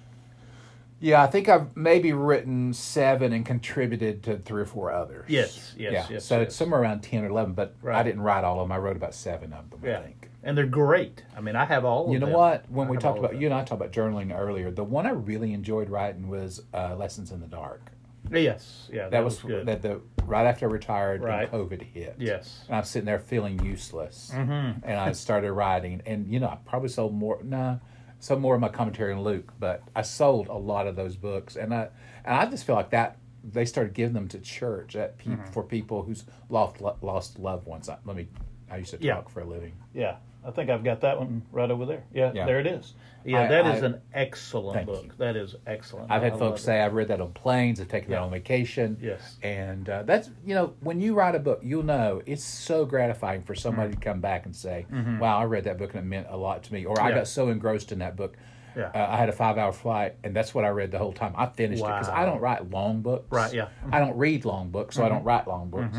Yeah, 1.00 1.22
I 1.22 1.28
think 1.28 1.48
I've 1.48 1.74
maybe 1.74 2.12
written 2.12 2.74
seven 2.74 3.32
and 3.32 3.44
contributed 3.44 4.22
to 4.24 4.36
three 4.38 4.62
or 4.62 4.66
four 4.66 4.92
others. 4.92 5.24
Yes, 5.28 5.72
yes, 5.76 5.92
yeah. 5.92 6.06
yes, 6.10 6.24
So 6.26 6.38
yes. 6.38 6.48
it's 6.48 6.56
somewhere 6.56 6.80
around 6.80 7.00
ten 7.00 7.24
or 7.24 7.28
eleven, 7.28 7.54
but 7.54 7.74
I 7.90 8.02
didn't 8.02 8.20
write 8.20 8.44
all 8.44 8.60
of 8.60 8.68
them. 8.68 8.72
I 8.72 8.78
wrote 8.78 8.96
about 8.96 9.14
seven 9.14 9.52
of 9.54 9.70
them. 9.70 9.80
I 9.82 10.02
think. 10.02 10.28
and 10.42 10.56
they're 10.56 10.66
great. 10.66 11.24
I 11.36 11.40
mean, 11.40 11.56
I 11.56 11.64
have 11.64 11.84
all. 11.86 12.02
Of 12.02 12.06
them. 12.06 12.12
You 12.12 12.18
know 12.20 12.26
them. 12.26 12.34
what? 12.34 12.70
When 12.70 12.88
I 12.88 12.90
we 12.90 12.98
talked 12.98 13.18
about 13.18 13.40
you 13.40 13.46
and 13.46 13.54
I 13.54 13.60
talked 13.64 13.80
about 13.80 13.92
journaling 13.92 14.38
earlier, 14.38 14.70
the 14.70 14.84
one 14.84 15.06
I 15.06 15.10
really 15.10 15.54
enjoyed 15.54 15.88
writing 15.88 16.28
was 16.28 16.62
uh, 16.74 16.94
Lessons 16.96 17.32
in 17.32 17.40
the 17.40 17.46
Dark. 17.46 17.90
Yes, 18.30 18.88
yeah, 18.92 19.02
that, 19.04 19.10
That, 19.12 19.24
was, 19.24 19.42
was, 19.42 19.50
good. 19.52 19.66
that 19.66 19.82
the 19.82 20.00
right 20.24 20.46
after 20.46 20.66
I 20.68 20.70
retired 20.72 21.22
Right. 21.22 21.42
and 21.42 21.52
COVID 21.52 21.82
hit. 21.82 22.16
yes. 22.18 22.64
And 22.68 22.76
I'm 22.76 22.84
sitting 22.84 23.06
there 23.06 23.18
feeling 23.18 23.64
useless. 23.64 24.30
Mm-hmm. 24.34 24.84
And 24.84 24.98
I 25.00 25.12
started 25.12 25.52
writing, 25.52 26.02
and 26.06 26.26
you 26.28 26.38
know, 26.40 26.48
I 26.48 26.58
probably 26.64 26.88
sold 26.90 27.12
more. 27.14 27.40
Nah, 27.42 27.76
sold 28.20 28.40
more 28.40 28.54
of 28.54 28.60
my 28.60 28.68
commentary 28.68 29.12
on 29.12 29.22
Luke, 29.22 29.52
but 29.58 29.82
I 29.96 30.02
sold 30.02 30.48
a 30.48 30.54
lot 30.56 30.86
of 30.86 30.94
those 30.96 31.16
books, 31.16 31.56
and 31.56 31.74
I 31.74 31.88
and 32.24 32.36
I 32.36 32.46
just 32.46 32.64
feel 32.64 32.76
like 32.76 32.90
that 32.90 33.16
they 33.42 33.64
started 33.64 33.94
giving 33.94 34.12
them 34.12 34.28
to 34.28 34.38
church 34.38 34.94
at 34.96 35.16
pe- 35.18 35.30
Mm-hmm. 35.30 35.50
for 35.52 35.62
people 35.62 36.02
who's 36.02 36.24
lost 36.50 36.80
lo- 36.80 36.98
lost 37.00 37.38
loved 37.38 37.66
ones. 37.66 37.88
I, 37.88 37.96
let 38.04 38.14
me. 38.16 38.28
I 38.70 38.76
used 38.76 38.90
to 38.90 38.98
talk 38.98 39.04
Yeah. 39.04 39.20
for 39.22 39.40
a 39.40 39.44
living. 39.44 39.72
Yeah, 39.94 40.16
I 40.44 40.50
think 40.50 40.70
I've 40.70 40.82
got 40.84 41.02
that 41.02 41.18
one 41.18 41.42
right 41.52 41.70
over 41.70 41.84
there. 41.86 42.04
Yeah, 42.12 42.32
Yeah. 42.34 42.46
there 42.46 42.60
it 42.60 42.66
is. 42.66 42.94
Yeah, 43.24 43.42
I- 43.42 43.46
that 43.48 43.66
is 43.76 43.82
I- 43.82 43.86
an 43.86 44.00
excellent 44.14 44.86
book. 44.86 45.04
you. 45.04 45.10
That 45.18 45.36
is 45.36 45.54
excellent. 45.66 46.10
I've 46.10 46.22
had 46.22 46.32
love 46.32 46.40
folks 46.40 46.60
it. 46.62 46.64
say 46.64 46.80
I've 46.80 46.94
read 46.94 47.08
that 47.08 47.20
on 47.20 47.32
planes, 47.32 47.78
I've 47.80 47.88
taken 47.88 48.10
that 48.12 48.20
on 48.20 48.30
vacation. 48.30 48.96
Yes. 49.02 49.36
And 49.42 49.88
uh, 49.88 50.02
that's, 50.04 50.30
you 50.46 50.54
know, 50.54 50.72
when 50.80 51.00
you 51.00 51.14
write 51.14 51.34
a 51.34 51.38
book, 51.38 51.60
you'll 51.62 51.82
know 51.82 52.22
it's 52.24 52.42
so 52.42 52.86
gratifying 52.86 53.42
for 53.42 53.54
somebody 53.54 53.94
to 53.94 54.00
come 54.00 54.20
back 54.20 54.46
and 54.46 54.56
say, 54.56 54.86
wow, 55.20 55.38
I 55.38 55.44
read 55.44 55.64
that 55.64 55.76
book 55.78 55.90
and 55.94 55.98
it 56.00 56.06
meant 56.06 56.28
a 56.30 56.36
lot 56.36 56.62
to 56.62 56.72
me. 56.72 56.86
Or 56.86 56.98
I 56.98 57.04
Mm-hmm. 57.04 57.08
Yeah. 57.10 57.14
got 57.16 57.28
so 57.28 57.48
engrossed 57.50 57.92
in 57.92 57.98
that 57.98 58.16
book. 58.16 58.36
Yeah. 58.76 58.84
Uh, 58.94 59.06
I 59.10 59.16
had 59.18 59.28
a 59.28 59.32
five 59.32 59.58
hour 59.58 59.72
flight 59.72 60.14
and 60.24 60.34
that's 60.34 60.54
what 60.54 60.64
I 60.64 60.68
read 60.68 60.90
the 60.92 60.98
whole 60.98 61.12
time. 61.12 61.34
I 61.36 61.46
finished 61.46 61.82
it 61.82 61.86
because 61.86 62.08
I 62.08 62.24
don't 62.24 62.40
write 62.40 62.70
long 62.70 63.02
books. 63.02 63.26
Right, 63.30 63.52
yeah. 63.52 63.64
Mm-hmm. 63.84 63.94
I 63.94 63.98
don't 63.98 64.16
read 64.16 64.44
long 64.46 64.70
books, 64.70 64.96
so 64.96 65.04
I 65.04 65.08
don't 65.10 65.24
write 65.24 65.46
long 65.46 65.68
books. 65.68 65.98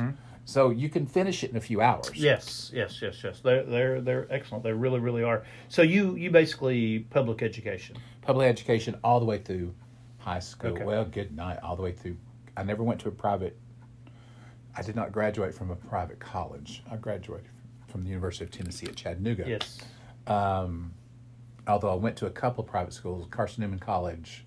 So 0.52 0.70
you 0.70 0.90
can 0.90 1.06
finish 1.06 1.46
it 1.46 1.52
in 1.52 1.56
a 1.56 1.62
few 1.62 1.80
hours. 1.80 2.12
Yes, 2.14 2.72
yes, 2.74 3.02
yes, 3.02 3.24
yes. 3.24 3.40
They're 3.40 3.64
they're 3.64 4.02
they're 4.02 4.28
excellent. 4.30 4.66
They 4.66 4.74
really, 4.74 5.00
really 5.00 5.24
are. 5.24 5.44
So 5.70 5.82
you 5.82 6.16
you 6.16 6.30
basically 6.30 7.00
public 7.10 7.42
education. 7.42 7.96
Public 8.22 8.50
education 8.50 8.98
all 9.02 9.22
the 9.22 9.26
way 9.26 9.38
through 9.38 9.74
high 10.18 10.40
school. 10.40 10.72
Okay. 10.72 10.84
Well, 10.84 11.06
good 11.06 11.34
night, 11.34 11.60
all 11.64 11.78
the 11.78 11.82
way 11.82 11.94
through. 11.94 12.18
I 12.58 12.64
never 12.64 12.84
went 12.84 13.00
to 13.02 13.08
a 13.08 13.12
private. 13.12 13.58
I 14.76 14.82
did 14.82 14.96
not 14.96 15.14
graduate 15.14 15.54
from 15.54 15.72
a 15.72 15.76
private 15.76 16.20
college. 16.20 16.84
I 16.92 16.98
graduated 16.98 17.48
from 17.88 18.02
the 18.04 18.10
University 18.10 18.44
of 18.44 18.52
Tennessee 18.52 18.88
at 18.88 18.98
Chattanooga. 18.98 19.46
Yes. 19.48 19.78
Um, 20.28 20.92
although 21.66 21.92
I 21.92 21.96
went 21.96 22.18
to 22.18 22.26
a 22.26 22.30
couple 22.30 22.62
of 22.64 22.70
private 22.70 22.94
schools, 22.94 23.26
Carson 23.32 23.62
Newman 23.62 23.80
College 23.80 24.46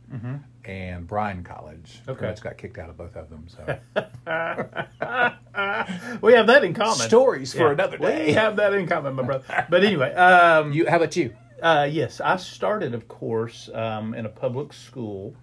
and 0.68 1.06
Bryan 1.06 1.42
College. 1.44 2.00
Okay. 2.08 2.18
Pretty 2.18 2.32
much 2.32 2.40
got 2.42 2.56
kicked 2.58 2.78
out 2.78 2.88
of 2.90 2.96
both 2.96 3.16
of 3.16 3.28
them. 3.30 3.46
So 3.48 3.64
we 6.22 6.32
have 6.34 6.46
that 6.48 6.64
in 6.64 6.74
common. 6.74 6.94
stories 7.08 7.52
for 7.52 7.58
Yeah. 7.66 7.72
another 7.72 7.98
day. 7.98 8.26
We 8.26 8.32
have 8.32 8.56
that 8.56 8.72
in 8.74 8.86
common, 8.86 9.14
my 9.14 9.22
brother. 9.22 9.66
But 9.70 9.84
anyway, 9.84 10.12
um, 10.14 10.72
You, 10.72 10.88
how 10.88 10.96
about 10.96 11.16
you? 11.16 11.34
Uh, 11.62 11.88
yes, 11.90 12.20
I 12.20 12.36
started, 12.36 12.94
of 12.94 13.08
course, 13.08 13.70
um, 13.72 14.12
in 14.14 14.26
a 14.26 14.28
public 14.28 14.72
school, 14.72 15.34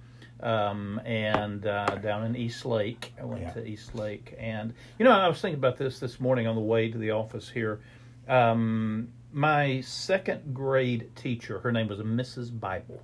um, 0.41 0.99
and 1.05 1.65
uh, 1.65 1.95
down 1.95 2.25
in 2.25 2.35
East 2.35 2.65
Lake. 2.65 3.13
I 3.19 3.25
went 3.25 3.41
Yeah. 3.41 3.51
to 3.53 3.65
East 3.65 3.95
Lake, 3.95 4.35
and 4.37 4.73
you 4.99 5.05
know, 5.05 5.11
I 5.11 5.27
was 5.27 5.39
thinking 5.41 5.57
about 5.59 5.77
this 5.77 5.99
this 5.99 6.19
morning 6.19 6.47
on 6.47 6.55
the 6.55 6.61
way 6.61 6.89
to 6.91 6.97
the 6.97 7.11
office 7.11 7.49
here. 7.49 7.79
Um, 8.27 9.09
my 9.33 9.81
second 9.81 10.53
grade 10.53 11.09
teacher, 11.15 11.59
her 11.59 11.71
name 11.71 11.87
was 11.87 11.99
Mrs. 11.99 12.57
Bible. 12.59 13.01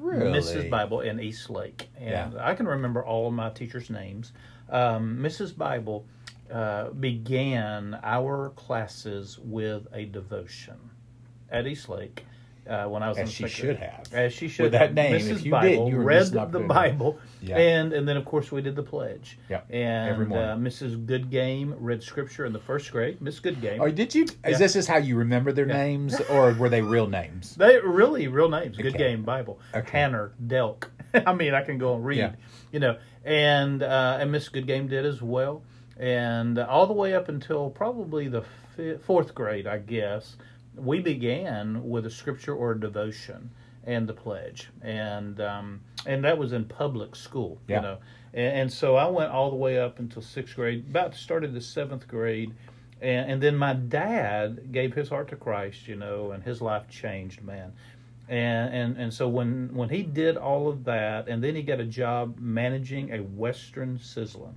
Mrs. 0.00 0.68
Bible 0.70 1.00
in 1.00 1.20
East 1.20 1.50
Lake, 1.50 1.88
and 1.96 2.32
Yeah. 2.34 2.46
I 2.46 2.54
can 2.54 2.66
remember 2.66 3.04
all 3.04 3.28
of 3.28 3.32
my 3.34 3.50
teachers' 3.50 3.90
names. 3.90 4.32
Um, 4.68 5.18
Mrs. 5.18 5.56
Bible 5.56 6.06
uh, 6.52 6.90
began 6.90 7.98
our 8.02 8.50
classes 8.50 9.38
with 9.38 9.86
a 9.92 10.04
devotion 10.06 10.90
at 11.50 11.66
East 11.66 11.88
Lake, 11.88 12.24
uh, 12.68 12.86
when 12.86 13.02
I 13.02 13.08
was 13.08 13.18
in 13.18 13.24
As 13.24 13.32
she 13.32 13.42
second- 13.42 13.54
should 13.56 13.76
have. 13.76 14.04
As 14.12 14.32
she 14.32 14.48
should 14.48 14.62
With 14.64 14.72
that 14.72 14.94
name, 14.94 15.14
Mrs. 15.20 15.30
if 15.30 15.44
you 15.44 15.50
Bible 15.50 15.84
did, 15.86 15.92
you 15.92 15.98
read 16.00 16.26
the. 16.28 16.60
Bible, 16.60 17.18
Yeah. 17.42 17.56
and 17.58 17.92
and 17.92 18.08
then 18.08 18.16
of 18.16 18.24
course 18.24 18.50
we 18.50 18.62
did 18.62 18.74
the 18.76 18.82
pledge. 18.82 19.38
Yep, 19.50 19.66
And 19.70 20.08
every 20.10 20.26
morning. 20.26 20.48
Uh, 20.48 20.56
Mrs. 20.56 21.04
Goodgame 21.06 21.74
read 21.78 22.02
scripture 22.02 22.44
in 22.46 22.52
the 22.52 22.58
first 22.58 22.90
grade. 22.90 23.20
Miss 23.20 23.38
Goodgame. 23.40 23.78
Oh, 23.80 23.90
did 23.90 24.14
you? 24.14 24.26
Yeah. 24.44 24.50
Is 24.50 24.58
this 24.58 24.72
just 24.74 24.88
how 24.88 24.96
you 24.98 25.16
remember 25.16 25.52
their 25.52 25.66
names, 25.66 26.18
or 26.30 26.52
were 26.54 26.68
they 26.68 26.82
real 26.82 27.06
names? 27.06 27.54
They 27.56 27.78
really 27.80 28.28
real 28.28 28.48
names. 28.48 28.76
Good 28.76 28.94
Okay. 28.94 28.98
Game 28.98 29.22
Bible. 29.24 29.58
Okay. 29.74 29.98
Hanner 29.98 30.32
Delk. 30.46 30.84
I 31.26 31.32
mean, 31.34 31.54
I 31.54 31.62
can 31.62 31.78
go 31.78 31.94
and 31.96 32.04
read. 32.04 32.18
Yeah. 32.18 32.32
You 32.72 32.80
know, 32.80 32.96
and 33.24 33.82
uh, 33.82 34.18
and 34.20 34.32
Miss 34.32 34.48
Good 34.48 34.66
Game 34.66 34.88
did 34.88 35.04
as 35.06 35.20
well, 35.22 35.62
and 35.98 36.58
all 36.58 36.86
the 36.86 36.92
way 36.92 37.14
up 37.14 37.28
until 37.28 37.70
probably 37.70 38.28
the 38.28 38.42
fi 38.76 38.96
fourth 38.96 39.34
grade, 39.34 39.66
I 39.66 39.78
guess, 39.78 40.36
we 40.76 41.00
began 41.00 41.88
with 41.88 42.06
a 42.06 42.10
scripture 42.10 42.54
or 42.54 42.72
a 42.72 42.80
devotion 42.80 43.50
and 43.84 44.08
the 44.08 44.14
pledge, 44.14 44.70
and 44.82 45.40
um, 45.40 45.80
and 46.06 46.24
that 46.24 46.38
was 46.38 46.52
in 46.52 46.64
public 46.64 47.14
school. 47.16 47.58
Yeah. 47.68 47.76
You 47.76 47.82
know, 47.82 47.98
and, 48.32 48.56
and 48.58 48.72
so 48.72 48.96
I 48.96 49.08
went 49.08 49.30
all 49.30 49.50
the 49.50 49.56
way 49.56 49.78
up 49.78 49.98
until 49.98 50.22
sixth 50.22 50.56
grade. 50.56 50.86
About 50.88 51.14
started 51.14 51.54
the 51.54 51.60
seventh 51.60 52.08
grade. 52.08 52.52
And, 53.02 53.32
and 53.32 53.42
then 53.42 53.56
my 53.56 53.74
dad 53.74 54.72
gave 54.72 54.94
his 54.94 55.10
heart 55.10 55.28
to 55.28 55.36
Christ, 55.36 55.88
you 55.88 55.96
know, 55.96 56.30
and 56.30 56.42
his 56.42 56.62
life 56.62 56.88
changed, 56.88 57.42
man 57.42 57.72
and 58.28 58.74
and 58.74 58.96
and 58.96 59.12
so 59.12 59.28
when 59.28 59.70
when 59.74 59.88
he 59.88 60.02
did 60.02 60.36
all 60.36 60.68
of 60.68 60.84
that, 60.84 61.28
and 61.28 61.42
then 61.42 61.54
he 61.54 61.62
got 61.62 61.80
a 61.80 61.84
job 61.84 62.38
managing 62.38 63.12
a 63.12 63.18
Western 63.18 63.98
Sizzlin. 63.98 64.54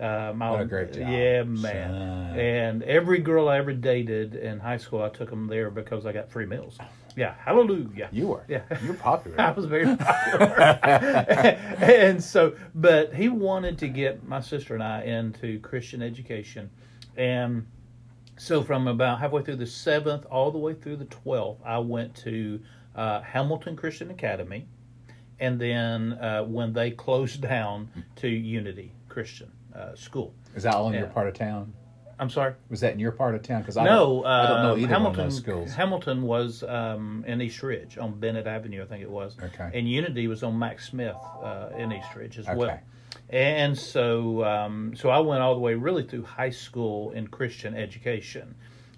Um, 0.00 0.38
What 0.38 0.60
a 0.60 0.64
great 0.64 0.92
job, 0.92 1.08
Yeah, 1.08 1.42
man. 1.42 1.90
son. 2.32 2.38
And 2.38 2.82
every 2.84 3.18
girl 3.18 3.48
I 3.48 3.58
ever 3.58 3.72
dated 3.72 4.34
in 4.36 4.60
high 4.60 4.76
school, 4.76 5.02
I 5.02 5.08
took 5.08 5.30
them 5.30 5.46
there 5.48 5.70
because 5.70 6.06
I 6.06 6.12
got 6.12 6.30
free 6.30 6.46
meals. 6.46 6.78
Yeah, 7.16 7.34
hallelujah. 7.44 8.08
You 8.12 8.28
were. 8.28 8.44
Yeah. 8.46 8.62
You're 8.84 8.94
popular. 8.94 9.40
I 9.40 9.50
was 9.50 9.64
very 9.64 9.96
popular. 9.96 10.46
and 11.80 12.22
so, 12.22 12.54
but 12.76 13.12
he 13.12 13.28
wanted 13.28 13.76
to 13.78 13.88
get 13.88 14.26
my 14.26 14.40
sister 14.40 14.74
and 14.74 14.82
I 14.84 15.02
into 15.02 15.58
Christian 15.60 16.00
education. 16.00 16.70
And 17.16 17.66
so, 18.36 18.62
from 18.62 18.86
about 18.86 19.18
halfway 19.18 19.42
through 19.42 19.56
the 19.56 19.66
seventh 19.66 20.26
all 20.30 20.52
the 20.52 20.58
way 20.58 20.74
through 20.74 20.96
the 20.96 21.06
12th, 21.06 21.58
I 21.64 21.78
went 21.78 22.14
to 22.18 22.60
uh, 22.94 23.20
Hamilton 23.22 23.74
Christian 23.74 24.12
Academy. 24.12 24.68
And 25.40 25.60
then 25.60 26.12
uh, 26.14 26.44
when 26.44 26.72
they 26.72 26.90
closed 27.06 27.40
down 27.40 27.90
to 28.16 28.28
Unity 28.28 28.92
Christian 29.08 29.50
uh, 29.78 29.94
School. 29.94 30.34
Is 30.54 30.64
that 30.64 30.74
all 30.74 30.88
in 30.88 30.94
your 30.94 31.06
part 31.06 31.28
of 31.28 31.34
town? 31.34 31.72
I'm 32.20 32.30
sorry? 32.30 32.54
Was 32.68 32.80
that 32.80 32.92
in 32.94 32.98
your 32.98 33.12
part 33.12 33.34
of 33.36 33.42
town? 33.42 33.62
Because 33.62 33.76
I 33.76 33.84
no, 33.84 34.22
don't, 34.22 34.26
I 34.26 34.48
don't 34.48 34.62
know 34.62 34.72
uh, 34.72 34.76
either 34.76 34.88
Hamilton. 34.88 35.02
one 35.02 35.26
of 35.26 35.32
those 35.32 35.36
schools. 35.36 35.72
Hamilton 35.72 36.22
was 36.22 36.64
um, 36.64 37.24
in 37.28 37.40
East 37.40 37.62
Ridge 37.62 37.96
on 37.96 38.18
Bennett 38.18 38.46
Avenue, 38.46 38.82
I 38.82 38.86
think 38.86 39.02
it 39.02 39.10
was. 39.10 39.36
Okay. 39.40 39.70
And 39.72 39.88
Unity 39.88 40.26
was 40.26 40.42
on 40.42 40.58
Max 40.58 40.88
Smith 40.88 41.16
uh, 41.42 41.68
in 41.76 41.92
East 41.92 42.14
Ridge 42.16 42.38
as 42.38 42.46
well. 42.46 42.80
And 43.30 43.78
so, 43.78 44.44
um, 44.44 44.94
so 44.96 45.10
I 45.10 45.20
went 45.20 45.42
all 45.42 45.54
the 45.54 45.60
way 45.60 45.74
really 45.74 46.02
through 46.02 46.24
high 46.24 46.50
school 46.50 47.12
in 47.12 47.28
Christian 47.28 47.74
education, 47.74 48.54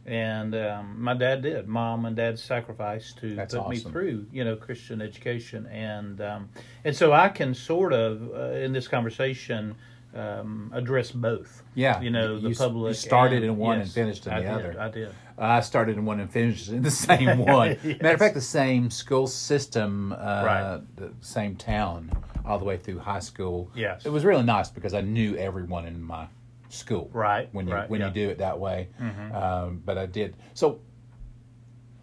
and 0.06 0.54
um, 0.54 0.96
my 0.98 1.14
dad 1.14 1.42
did. 1.42 1.68
Mom 1.68 2.04
and 2.04 2.16
dad 2.16 2.38
sacrificed 2.38 3.18
to 3.18 3.34
That's 3.34 3.54
put 3.54 3.68
me 3.68 3.78
through, 3.78 4.26
you 4.32 4.44
know, 4.44 4.56
Christian 4.56 5.02
education, 5.02 5.66
and 5.66 6.20
um, 6.20 6.48
and 6.84 6.94
so 6.94 7.12
I 7.12 7.28
can 7.28 7.54
sort 7.54 7.92
of 7.92 8.30
uh, 8.32 8.52
in 8.52 8.72
this 8.72 8.88
conversation 8.88 9.76
um, 10.14 10.70
address 10.74 11.10
both. 11.12 11.62
Yeah, 11.74 12.00
you 12.00 12.10
know, 12.10 12.38
the 12.38 12.48
you 12.50 12.54
public. 12.54 12.88
you 12.90 12.94
started 12.94 13.36
and- 13.42 13.52
in 13.52 13.56
one 13.56 13.80
and 13.80 13.90
finished 13.90 14.26
in 14.26 14.32
I 14.32 14.36
the 14.40 14.42
did, 14.42 14.52
other. 14.52 14.80
I 14.80 14.88
did. 14.90 15.14
I 15.38 15.60
started 15.60 15.96
in 15.96 16.04
one 16.04 16.20
and 16.20 16.30
finished 16.30 16.68
in 16.68 16.82
the 16.82 16.90
same 17.08 17.38
one. 17.46 17.78
Yes. 17.82 18.02
Matter 18.02 18.14
of 18.14 18.18
fact, 18.18 18.34
the 18.34 18.40
same 18.40 18.90
school 18.90 19.26
system, 19.26 20.12
uh, 20.12 20.16
Right. 20.16 20.80
the 20.96 21.12
same 21.20 21.56
town, 21.56 22.10
all 22.44 22.58
the 22.58 22.64
way 22.64 22.76
through 22.76 22.98
high 22.98 23.20
school. 23.20 23.70
Yes. 23.74 24.04
it 24.04 24.10
was 24.10 24.24
really 24.24 24.42
nice 24.42 24.68
because 24.68 24.92
I 24.94 25.00
knew 25.00 25.36
everyone 25.36 25.86
in 25.86 26.02
my 26.02 26.26
school. 26.68 27.08
Right, 27.12 27.48
when 27.52 27.66
you 27.68 27.74
right, 27.74 27.88
when 27.88 28.00
yeah. 28.00 28.08
Mm-hmm. 28.08 28.18
you 28.18 28.26
do 28.26 28.30
it 28.30 28.38
that 28.38 28.58
way. 28.60 28.88
Um, 29.32 29.82
but 29.84 29.96
I 29.96 30.06
did 30.06 30.36
so. 30.54 30.80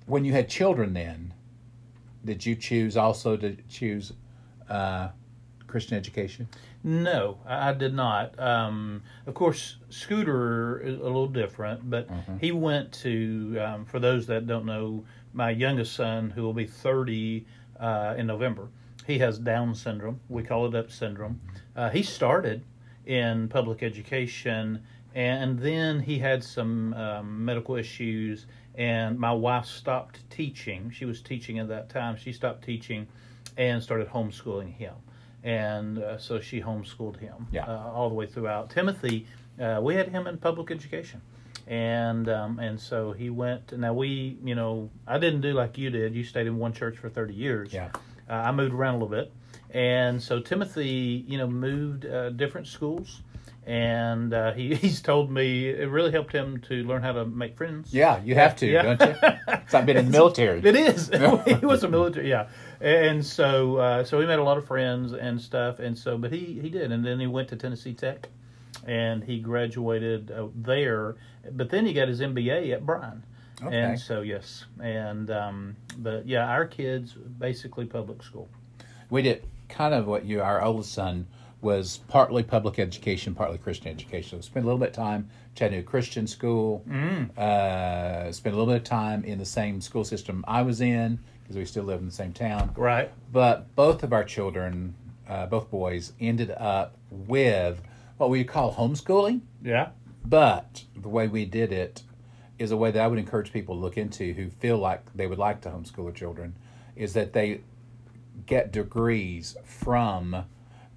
When 0.08 0.24
you 0.24 0.32
had 0.32 0.48
children, 0.50 0.94
then 0.94 1.34
did 2.24 2.46
you 2.46 2.56
choose 2.56 2.96
also 2.98 3.36
to 3.38 3.56
choose 3.70 4.14
uh, 4.70 5.10
Christian 5.68 5.98
education? 5.98 6.48
No, 6.84 7.39
I 7.46 7.74
did 7.74 7.93
not. 7.93 8.39
Um, 8.39 9.03
of 9.25 9.34
course, 9.34 9.77
Scooter 9.89 10.79
is 10.79 10.98
a 11.00 11.03
little 11.03 11.27
different, 11.27 11.89
but 11.89 12.07
Mm-hmm. 12.07 12.38
he 12.38 12.51
went 12.51 12.91
to. 13.03 13.57
Um, 13.60 13.86
for 13.86 14.00
those 14.00 14.27
that 14.27 14.48
don't 14.48 14.65
know, 14.65 15.03
my 15.34 15.50
youngest 15.50 15.93
son, 15.93 16.29
who 16.29 16.43
will 16.43 16.53
be 16.53 16.65
thirty 16.67 17.46
uh, 17.79 18.15
in 18.17 18.27
November, 18.27 18.69
he 19.05 19.19
has 19.19 19.38
Down 19.39 19.75
syndrome. 19.75 20.19
We 20.29 20.43
call 20.43 20.65
it 20.67 20.75
Up 20.75 20.91
syndrome. 20.91 21.41
Uh, 21.75 21.89
he 21.89 22.03
started 22.03 22.63
in 23.05 23.48
public 23.50 23.84
education, 23.84 24.84
and 25.15 25.60
then 25.60 26.00
he 26.00 26.19
had 26.19 26.43
some 26.43 26.93
um, 26.93 27.43
medical 27.46 27.75
issues. 27.75 28.46
And 28.75 29.17
my 29.17 29.31
wife 29.34 29.65
stopped 29.65 30.19
teaching. 30.29 30.91
She 30.91 31.05
was 31.05 31.22
teaching 31.22 31.57
at 31.57 31.67
that 31.69 31.89
time. 31.89 32.15
She 32.15 32.31
stopped 32.31 32.63
teaching, 32.63 33.07
and 33.57 33.81
started 33.81 34.07
homeschooling 34.10 34.72
him 34.74 34.93
and 35.44 36.00
uh, 36.00 36.17
so 36.17 36.39
she 36.39 36.62
homeschooled 36.62 37.20
him 37.20 37.48
Yeah. 37.51 37.65
uh, 37.65 37.91
all 37.94 38.10
the 38.10 38.15
way 38.15 38.25
throughout. 38.27 38.70
Timothy, 38.70 39.27
uh, 39.60 39.79
we 39.82 39.96
had 39.96 40.10
him 40.10 40.27
in 40.27 40.38
public 40.38 40.72
education, 40.72 41.22
and 41.67 42.27
um, 42.29 42.60
and 42.60 42.79
so 42.79 43.12
he 43.12 43.29
went. 43.29 43.77
Now 43.77 43.94
we, 43.94 44.38
you 44.44 44.56
know, 44.56 44.89
I 45.08 45.17
didn't 45.20 45.41
do 45.41 45.53
like 45.53 45.77
you 45.77 45.89
did. 45.89 46.15
You 46.15 46.24
stayed 46.24 46.48
in 46.48 46.58
one 46.58 46.74
church 46.74 46.98
for 46.98 47.10
thirty 47.10 47.34
years. 47.34 47.74
Yeah. 47.74 47.89
Uh, 48.29 48.34
I 48.34 48.51
moved 48.51 48.74
around 48.74 48.96
a 48.96 48.98
little 48.98 49.10
bit, 49.15 49.32
and 49.72 50.22
so 50.22 50.39
Timothy, 50.39 51.24
you 51.27 51.38
know, 51.38 51.48
moved 51.48 52.06
uh, 52.06 52.29
different 52.32 52.67
schools. 52.67 53.22
And 53.65 54.34
uh, 54.34 54.53
he, 54.53 54.75
he's 54.84 55.01
told 55.01 55.29
me 55.29 55.67
it 55.67 55.89
really 55.89 56.12
helped 56.12 56.32
him 56.32 56.62
to 56.70 56.84
learn 56.86 57.01
how 57.01 57.12
to 57.12 57.25
make 57.25 57.58
friends. 57.58 57.94
Yeah, 57.94 58.22
you 58.24 58.34
have 58.36 58.56
to, 58.58 58.65
Yeah. 58.65 58.96
don't 58.96 59.01
you? 59.10 59.15
It's 59.65 59.74
like 59.74 59.86
being 59.86 59.98
in 59.98 60.06
the 60.06 60.12
military. 60.12 60.62
It 60.63 60.75
is. 60.77 61.10
he 61.60 61.65
was 61.65 61.84
a 61.84 61.89
military, 61.89 62.29
yeah. 62.29 62.48
And 62.79 63.25
so, 63.25 63.77
uh, 63.77 64.03
so 64.03 64.19
he 64.19 64.27
made 64.27 64.39
a 64.39 64.43
lot 64.43 64.57
of 64.57 64.65
friends 64.67 65.13
and 65.13 65.41
stuff. 65.41 65.79
And 65.79 65.98
so, 65.98 66.17
but 66.17 66.31
he 66.31 66.60
he 66.62 66.69
did, 66.69 66.91
and 66.91 67.05
then 67.05 67.19
he 67.19 67.27
went 67.27 67.48
to 67.50 67.55
Tennessee 67.55 67.93
Tech, 67.93 68.29
and 68.86 69.24
he 69.24 69.39
graduated 69.39 70.31
uh, 70.31 70.48
there. 70.55 71.15
But 71.51 71.69
then 71.69 71.86
he 71.86 71.93
got 71.93 72.07
his 72.07 72.19
MBA 72.22 72.74
at 72.74 72.86
Bryan. 72.86 73.24
Okay. 73.63 73.75
And 73.75 74.00
so, 74.00 74.22
yes, 74.22 74.65
and 74.79 75.31
um, 75.31 75.75
but 75.98 76.27
yeah, 76.27 76.48
our 76.48 76.65
kids 76.67 77.13
basically 77.13 77.86
public 77.86 78.22
school. 78.22 78.48
we 79.10 79.24
did 79.24 79.43
kind 79.69 79.93
of 79.93 80.05
what 80.07 80.25
you 80.25 80.41
our 80.41 80.62
oldest 80.62 80.93
son 80.93 81.25
was 81.62 81.98
partly 82.07 82.43
public 82.43 82.77
education 82.79 83.34
partly 83.36 83.57
christian 83.57 83.88
education 83.88 84.38
so 84.38 84.41
spent 84.41 84.63
a 84.63 84.67
little 84.67 84.79
bit 84.79 84.89
of 84.89 84.96
time 84.96 85.27
chattanooga 85.55 85.86
christian 85.86 86.27
school 86.27 86.84
uh, 87.38 88.31
spent 88.31 88.55
a 88.55 88.57
little 88.57 88.72
bit 88.72 88.77
of 88.77 88.84
time 88.84 89.24
in 89.24 89.39
the 89.39 89.46
same 89.46 89.81
school 89.81 90.03
system 90.05 90.46
i 90.48 90.62
was 90.62 90.79
in 90.81 91.19
because 91.48 91.56
we 91.58 91.66
still 91.66 91.84
live 91.86 92.00
in 92.00 92.06
the 92.06 92.12
same 92.12 92.34
town 92.34 92.74
Right. 92.75 93.10
but 93.32 93.74
both 93.75 94.04
of 94.04 94.12
our 94.13 94.24
children 94.24 94.96
uh, 95.27 95.46
both 95.46 95.70
boys 95.72 96.13
ended 96.20 96.51
up 96.51 96.96
with 97.10 97.82
what 98.18 98.30
we 98.30 98.44
call 98.44 98.74
homeschooling 98.75 99.42
Yeah. 99.63 99.89
but 100.25 100.84
the 100.96 101.10
way 101.10 101.27
we 101.27 101.46
did 101.46 101.72
it 101.72 102.04
is 102.60 102.72
a 102.72 102.77
way 102.77 102.89
that 102.92 103.01
I 103.01 103.08
would 103.08 103.20
encourage 103.20 103.54
people 103.54 103.75
to 103.75 103.82
look 103.82 103.98
into 103.98 104.34
who 104.34 104.50
feel 104.50 104.77
like 104.77 105.01
they 105.16 105.27
would 105.27 105.38
like 105.38 105.62
to 105.62 105.70
homeschool 105.70 106.06
their 106.06 106.12
children 106.12 106.56
is 106.96 107.13
that 107.13 107.34
they 107.34 107.62
get 108.48 108.72
degrees 108.72 109.56
from 109.63 110.44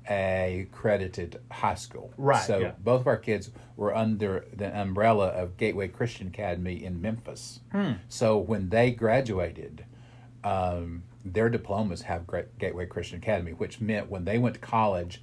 a 0.08 0.66
credited 0.72 1.38
high 1.50 1.74
school. 1.74 2.12
Right, 2.16 2.42
So 2.42 2.58
yeah. 2.58 2.72
both 2.82 3.02
of 3.02 3.06
our 3.06 3.16
kids 3.18 3.50
were 3.76 3.94
under 3.94 4.46
the 4.56 4.74
umbrella 4.76 5.28
of 5.28 5.56
Gateway 5.58 5.88
Christian 5.88 6.28
Academy 6.28 6.82
in 6.84 7.00
Memphis. 7.02 7.60
Hmm. 7.72 7.92
So 8.08 8.38
when 8.38 8.70
they 8.70 8.90
graduated, 8.90 9.84
um, 10.44 11.02
their 11.24 11.48
diplomas 11.48 12.02
have 12.02 12.24
Gateway 12.58 12.86
Christian 12.86 13.18
Academy, 13.18 13.52
which 13.52 13.80
meant 13.80 14.08
when 14.10 14.24
they 14.24 14.38
went 14.38 14.54
to 14.54 14.60
college, 14.60 15.22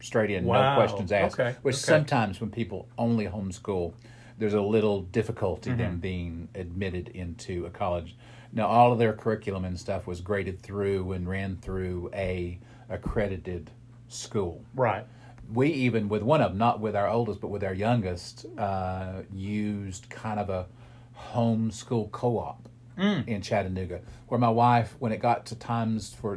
straight 0.00 0.30
in, 0.30 0.44
Wow, 0.44 0.70
no 0.74 0.76
questions 0.76 1.12
asked. 1.12 1.38
okay, 1.40 1.56
Which 1.62 1.76
okay. 1.76 1.80
sometimes 1.82 2.40
when 2.40 2.50
people 2.50 2.88
only 2.98 3.26
homeschool, 3.26 3.92
there's 4.38 4.54
a 4.54 4.60
little 4.60 5.02
difficulty 5.02 5.70
them 5.70 5.92
Mm-hmm. 5.92 6.00
being 6.00 6.48
admitted 6.54 7.08
into 7.08 7.66
a 7.66 7.70
college. 7.70 8.16
Now, 8.52 8.66
all 8.66 8.92
of 8.92 8.98
their 8.98 9.12
curriculum 9.12 9.64
and 9.64 9.78
stuff 9.78 10.06
was 10.06 10.20
graded 10.20 10.60
through 10.60 11.12
and 11.12 11.28
ran 11.28 11.56
through 11.58 12.10
a 12.14 12.58
accredited 12.88 13.70
school. 14.08 14.64
Right. 14.74 15.04
We 15.52 15.68
even, 15.68 16.08
with 16.08 16.22
one 16.22 16.40
of 16.40 16.50
them, 16.52 16.58
not 16.58 16.80
with 16.80 16.96
our 16.96 17.08
oldest, 17.08 17.40
but 17.40 17.48
with 17.48 17.62
our 17.62 17.74
youngest, 17.74 18.46
uh, 18.58 19.22
used 19.32 20.08
kind 20.10 20.40
of 20.40 20.48
a 20.50 20.66
homeschool 21.34 22.10
co-op 22.10 22.68
Mm. 23.00 23.26
in 23.26 23.40
Chattanooga, 23.42 24.00
where 24.28 24.38
my 24.38 24.50
wife, 24.50 24.94
when 24.98 25.10
it 25.12 25.20
got 25.20 25.46
to 25.46 25.54
times 25.56 26.12
for 26.14 26.36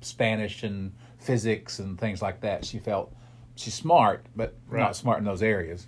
Spanish 0.00 0.62
and 0.62 0.92
physics 1.18 1.78
and 1.78 1.98
things 1.98 2.22
like 2.22 2.40
that, 2.40 2.64
she 2.64 2.78
felt 2.78 3.14
she's 3.56 3.74
smart, 3.74 4.24
but 4.34 4.54
Right. 4.68 4.80
not 4.80 4.96
smart 4.96 5.18
in 5.18 5.24
those 5.24 5.42
areas. 5.42 5.86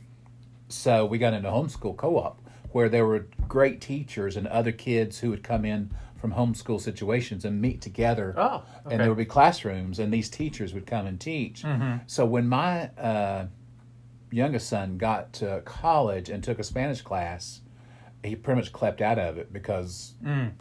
So 0.68 1.06
we 1.06 1.18
got 1.18 1.32
into 1.34 1.48
homeschool 1.48 1.96
co-op 1.96 2.40
where 2.72 2.88
there 2.90 3.06
were 3.06 3.26
great 3.48 3.80
teachers 3.80 4.36
and 4.36 4.46
other 4.48 4.72
kids 4.72 5.20
who 5.20 5.30
would 5.30 5.42
come 5.42 5.64
in 5.64 5.90
from 6.20 6.32
homeschool 6.32 6.80
situations 6.80 7.44
and 7.46 7.60
meet 7.62 7.80
together. 7.80 8.34
Oh, 8.36 8.42
And 8.42 8.56
okay. 8.56 8.64
Mm-hmm. 8.94 8.98
there 8.98 9.08
would 9.08 9.16
be 9.18 9.24
classrooms, 9.24 9.98
and 9.98 10.12
these 10.12 10.28
teachers 10.28 10.74
would 10.74 10.84
come 10.86 11.06
and 11.06 11.18
teach. 11.18 11.64
So 12.06 12.26
when 12.26 12.46
my 12.48 12.88
uh, 12.98 13.46
youngest 14.30 14.68
son 14.68 14.98
got 14.98 15.32
to 15.34 15.62
college 15.64 16.28
and 16.28 16.42
took 16.44 16.58
a 16.58 16.64
Spanish 16.64 17.00
class, 17.00 17.60
he 18.24 18.34
pretty 18.36 18.60
much 18.60 18.72
clept 18.72 19.00
out 19.00 19.18
of 19.18 19.38
it 19.38 19.52
because 19.52 20.14
Mm. 20.24 20.52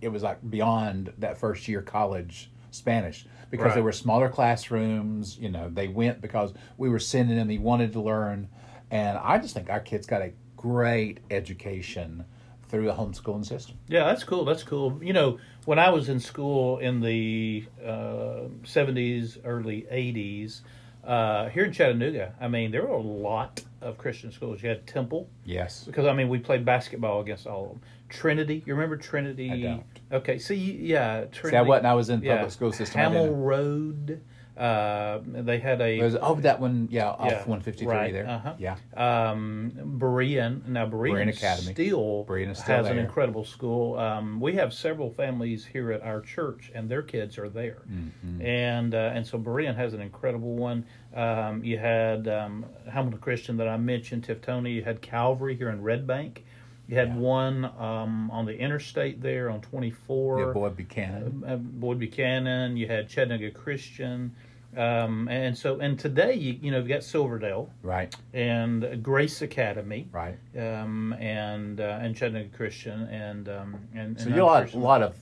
it 0.00 0.08
was 0.08 0.22
like 0.22 0.38
beyond 0.48 1.12
that 1.18 1.38
first 1.38 1.66
year 1.68 1.82
college 1.82 2.50
Spanish 2.70 3.26
because 3.50 3.66
Right. 3.66 3.74
there 3.74 3.82
were 3.82 3.92
smaller 3.92 4.28
classrooms. 4.28 5.38
You 5.38 5.50
know, 5.50 5.68
they 5.68 5.88
went 5.88 6.20
because 6.20 6.54
we 6.78 6.88
were 6.88 6.98
sending 6.98 7.36
them. 7.36 7.48
He 7.48 7.58
wanted 7.58 7.92
to 7.92 8.00
learn, 8.00 8.48
and 8.90 9.18
I 9.18 9.38
just 9.38 9.54
think 9.54 9.68
our 9.70 9.80
kids 9.80 10.06
got 10.06 10.22
a 10.22 10.32
great 10.56 11.18
education 11.30 12.24
through 12.68 12.86
the 12.86 12.94
homeschooling 12.94 13.44
system. 13.44 13.76
Yeah, 13.88 14.04
that's 14.04 14.24
cool. 14.24 14.44
That's 14.46 14.62
cool. 14.62 14.98
You 15.02 15.12
know, 15.12 15.38
when 15.66 15.78
I 15.78 15.90
was 15.90 16.08
in 16.08 16.18
school 16.20 16.78
in 16.78 17.00
the 17.00 17.66
uh, 17.84 18.48
70s, 18.64 19.36
early 19.44 19.86
80s, 19.90 20.62
uh, 21.04 21.48
here 21.50 21.64
in 21.66 21.72
Chattanooga, 21.72 22.34
I 22.40 22.48
mean, 22.48 22.70
there 22.70 22.82
were 22.86 22.94
a 22.94 23.00
lot 23.00 23.62
of 23.82 23.98
Christian 23.98 24.32
schools. 24.32 24.62
You 24.62 24.68
had 24.68 24.86
Temple, 24.86 25.28
Yes. 25.44 25.84
because, 25.84 26.06
I 26.06 26.12
mean, 26.12 26.28
we 26.28 26.38
played 26.38 26.64
basketball 26.64 27.20
against 27.20 27.46
all 27.46 27.64
of 27.64 27.68
them. 27.70 27.80
Trinity, 28.08 28.62
you 28.66 28.74
remember 28.74 28.96
Trinity? 28.96 29.50
I 29.50 29.60
don't. 29.60 29.84
Okay, 30.12 30.38
see, 30.38 30.54
yeah, 30.56 31.24
Trinity. 31.32 31.50
See, 31.50 31.56
I 31.56 31.62
wasn't. 31.62 31.86
I 31.86 31.94
was 31.94 32.10
in 32.10 32.20
the 32.20 32.26
yeah. 32.26 32.36
public 32.36 32.52
school 32.52 32.72
system. 32.72 33.00
Hamel. 33.00 33.34
Road. 33.34 34.20
Uh, 34.56 35.20
they 35.24 35.58
had 35.58 35.80
a 35.80 36.00
was, 36.02 36.14
oh, 36.20 36.34
that 36.36 36.60
one, 36.60 36.86
yeah, 36.90 37.08
off 37.08 37.20
Yeah, 37.30 37.36
153 37.46 37.86
right, 37.86 38.12
there. 38.12 38.28
uh-huh. 38.28 38.54
Yeah. 38.58 38.76
um, 38.96 39.72
Berean. 39.98 40.66
Now 40.68 40.86
Berean, 40.86 41.12
Berean 41.14 41.28
Academy. 41.30 41.72
still 41.72 42.26
Berean 42.28 42.50
is 42.50 42.58
still 42.58 42.76
has 42.76 42.86
an 42.86 42.98
incredible 42.98 43.44
school. 43.44 43.98
Um, 43.98 44.40
we 44.40 44.52
have 44.54 44.74
several 44.74 45.10
families 45.10 45.64
here 45.64 45.90
at 45.92 46.02
our 46.02 46.20
church, 46.20 46.70
and 46.74 46.88
their 46.88 47.02
kids 47.02 47.38
are 47.38 47.48
there, 47.48 47.82
Mm-hmm. 47.90 48.42
and 48.42 48.94
uh, 48.94 49.12
and 49.14 49.26
so 49.26 49.38
Berean 49.38 49.74
has 49.76 49.94
an 49.94 50.00
incredible 50.02 50.54
one. 50.54 50.84
Um, 51.14 51.64
you 51.64 51.78
had 51.78 52.28
um, 52.28 52.66
Hamilton 52.90 53.20
Christian 53.20 53.56
that 53.56 53.68
I 53.68 53.76
mentioned, 53.78 54.24
Tiftonia. 54.26 54.74
You 54.74 54.82
had 54.84 55.00
Calvary 55.00 55.56
here 55.56 55.70
in 55.70 55.82
Red 55.82 56.06
Bank. 56.06 56.44
You 56.92 56.98
had 56.98 57.08
Yeah. 57.08 57.16
one 57.16 57.64
um, 57.78 58.30
on 58.30 58.44
the 58.44 58.54
interstate 58.54 59.22
there 59.22 59.48
on 59.48 59.62
24. 59.62 60.40
Yeah, 60.40 60.52
Boyd 60.52 60.76
Buchanan. 60.76 61.42
uh, 61.46 61.56
Boyd 61.56 61.98
Buchanan. 61.98 62.76
You 62.76 62.86
had 62.86 63.08
Chattanooga 63.08 63.50
Christian. 63.50 64.34
Um, 64.76 65.26
and 65.28 65.56
so, 65.56 65.80
and 65.80 65.98
today, 65.98 66.34
you, 66.34 66.58
you 66.60 66.70
know, 66.70 66.76
you've 66.80 66.88
got 66.88 67.02
Silverdale 67.02 67.70
Right. 67.82 68.14
and 68.34 69.02
Grace 69.02 69.40
Academy, 69.40 70.06
Right. 70.12 70.36
um, 70.58 71.14
and 71.18 71.80
uh, 71.80 71.98
and 72.02 72.14
Chattanooga 72.14 72.54
Christian, 72.54 73.04
and 73.04 73.48
um, 73.48 73.76
and, 73.94 74.20
So 74.20 74.26
and 74.26 74.36
you 74.36 74.42
a 74.42 74.44
lot, 74.44 74.74
a 74.74 74.78
lot 74.78 75.02
of 75.02 75.16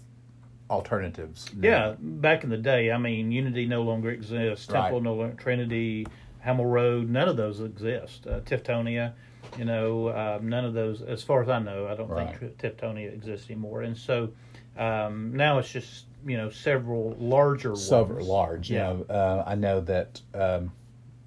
alternatives. 0.70 1.46
now. 1.54 1.68
Yeah, 1.68 1.94
back 2.00 2.42
in 2.42 2.50
the 2.50 2.58
day, 2.58 2.90
I 2.90 2.98
mean, 2.98 3.30
Unity 3.30 3.66
no 3.66 3.82
longer 3.82 4.10
exists. 4.10 4.66
Temple 4.66 4.94
Right. 4.98 5.02
no 5.04 5.14
longer. 5.14 5.36
Trinity, 5.36 6.06
Hamel 6.40 6.66
Road, 6.66 7.08
none 7.10 7.28
of 7.28 7.36
those 7.36 7.60
exist. 7.60 8.26
Uh, 8.26 8.40
Tiftonia, 8.40 9.12
you 9.58 9.64
know, 9.64 10.08
um, 10.16 10.48
none 10.48 10.64
of 10.64 10.74
those, 10.74 11.02
as 11.02 11.22
far 11.22 11.42
as 11.42 11.48
I 11.48 11.58
know, 11.58 11.86
I 11.86 11.94
don't 11.94 12.08
Right. 12.08 12.36
think 12.38 12.58
Tiftonia 12.58 13.12
exists 13.12 13.50
anymore. 13.50 13.82
And 13.82 13.96
so 13.96 14.30
um, 14.76 15.34
now 15.34 15.58
it's 15.58 15.70
just 15.72 16.06
you 16.26 16.36
know 16.36 16.50
several 16.50 17.16
larger 17.18 17.74
Several 17.74 18.26
large. 18.26 18.70
You 18.70 18.76
Yeah. 18.76 18.92
know, 18.92 19.06
uh, 19.14 19.44
I 19.46 19.54
know 19.54 19.80
that 19.80 20.20
um, 20.34 20.72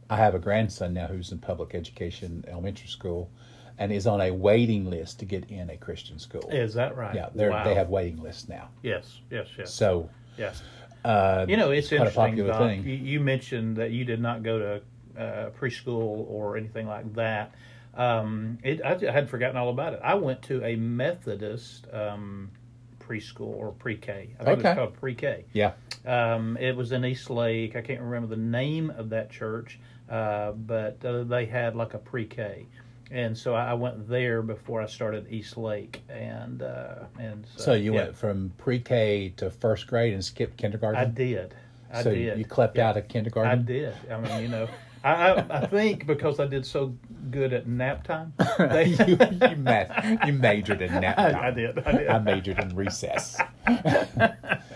I 0.10 0.18
have 0.18 0.36
a 0.36 0.40
grandson 0.40 0.94
now 0.94 1.08
who's 1.08 1.32
in 1.32 1.40
public 1.40 1.74
education 1.76 2.46
elementary 2.48 2.88
school, 2.88 3.30
and 3.78 3.92
is 3.92 4.06
on 4.08 4.22
a 4.22 4.32
waiting 4.32 4.90
list 4.90 5.20
to 5.20 5.26
get 5.26 5.50
in 5.50 5.70
a 5.70 5.78
Christian 5.78 6.20
school. 6.20 6.50
Is 6.52 6.74
that 6.76 6.96
right? 6.96 7.16
Yeah, 7.16 7.30
they 7.34 7.50
Wow. 7.50 7.64
they 7.64 7.74
have 7.74 7.90
waiting 7.90 8.22
lists 8.22 8.48
now. 8.48 8.70
Yes, 8.84 9.20
yes, 9.30 9.48
yes, 9.58 9.74
So, 9.74 10.10
yes. 10.38 10.64
uh, 11.04 11.46
You 11.50 11.58
know, 11.58 11.72
it's 11.72 11.92
a 11.92 11.96
interesting. 11.96 12.16
popular 12.16 12.50
Doc, 12.52 12.60
thing. 12.60 12.84
You, 12.86 12.94
you 12.96 13.20
mentioned 13.20 13.76
that 13.78 13.92
you 13.92 14.06
did 14.06 14.22
not 14.22 14.44
go 14.44 14.60
to 14.60 15.22
uh, 15.22 15.50
preschool 15.52 16.26
or 16.30 16.56
anything 16.58 16.88
like 16.88 17.14
that. 17.16 17.54
Um, 17.96 18.58
it, 18.64 18.82
I, 18.84 18.94
I 19.08 19.12
had 19.12 19.30
forgotten 19.30 19.58
all 19.58 19.70
about 19.70 19.94
it. 19.94 20.00
I 20.04 20.16
went 20.16 20.42
to 20.44 20.64
a 20.64 20.76
Methodist 20.76 21.88
um, 21.94 22.50
preschool 23.00 23.42
or 23.56 23.72
pre-K. 23.72 24.30
I 24.40 24.44
think 24.44 24.58
it 24.58 24.60
Okay. 24.60 24.70
was 24.70 24.76
called 24.78 24.94
pre-K. 25.00 25.46
yeah, 25.54 25.74
Um, 26.06 26.58
it 26.60 26.76
was 26.76 26.92
in 26.92 27.06
East 27.06 27.30
Lake. 27.30 27.76
I 27.76 27.82
can't 27.82 28.02
remember 28.02 28.28
the 28.28 28.42
name 28.42 28.90
of 28.92 29.10
that 29.10 29.30
church, 29.30 29.80
uh, 30.10 30.52
but 30.54 31.04
uh, 31.06 31.24
they 31.24 31.46
had 31.46 31.76
like 31.76 31.94
a 31.94 31.98
pre-K, 32.00 32.66
and 33.12 33.38
so 33.38 33.54
I 33.54 33.72
I 33.72 33.74
went 33.74 34.08
there 34.10 34.42
before 34.42 34.82
I 34.82 34.88
started 34.88 35.28
East 35.30 35.56
Lake, 35.58 36.02
and 36.10 36.64
uh, 36.64 37.06
and 37.20 37.46
so, 37.56 37.64
so 37.64 37.74
you 37.74 37.94
yeah, 37.94 38.06
went 38.06 38.18
from 38.18 38.52
pre-K 38.58 39.34
to 39.38 39.52
first 39.52 39.86
grade 39.88 40.14
and 40.14 40.24
skipped 40.26 40.58
kindergarten. 40.58 41.00
I 41.00 41.06
did. 41.06 41.54
I 41.94 42.02
so 42.02 42.12
did. 42.12 42.40
you 42.40 42.46
clept 42.46 42.76
Yeah. 42.78 42.90
out 42.90 42.98
of 42.98 43.08
kindergarten. 43.08 43.52
I 43.52 43.56
did. 43.62 43.94
I 44.12 44.20
mean, 44.20 44.42
you 44.42 44.48
know, 44.50 44.68
I, 45.04 45.14
I 45.14 45.60
I 45.62 45.66
think 45.68 46.08
because 46.08 46.40
I 46.40 46.48
did 46.48 46.66
so 46.66 46.96
good 47.32 47.54
at 47.54 47.68
nap 47.68 48.04
time. 48.04 48.34
They, 48.58 48.86
you, 49.08 49.18
you, 49.50 49.56
ma- 49.58 50.26
you 50.26 50.34
majored 50.34 50.82
in 50.82 50.94
nap 50.94 51.18
time. 51.18 51.36
I 51.36 51.52
did. 51.52 51.80
I 51.80 51.92
did. 51.92 52.08
I 52.08 52.20
majored 52.20 52.60
in 52.60 52.76
recess. 52.76 53.40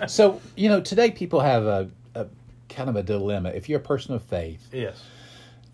so 0.07 0.41
you 0.55 0.69
know, 0.69 0.81
today 0.81 1.11
people 1.11 1.39
have 1.39 1.63
a, 1.63 1.89
a 2.15 2.27
kind 2.69 2.89
of 2.89 2.95
a 2.95 3.03
dilemma. 3.03 3.49
If 3.49 3.69
you're 3.69 3.79
a 3.79 3.83
person 3.83 4.13
of 4.13 4.23
faith 4.23 4.69
yes. 4.71 5.03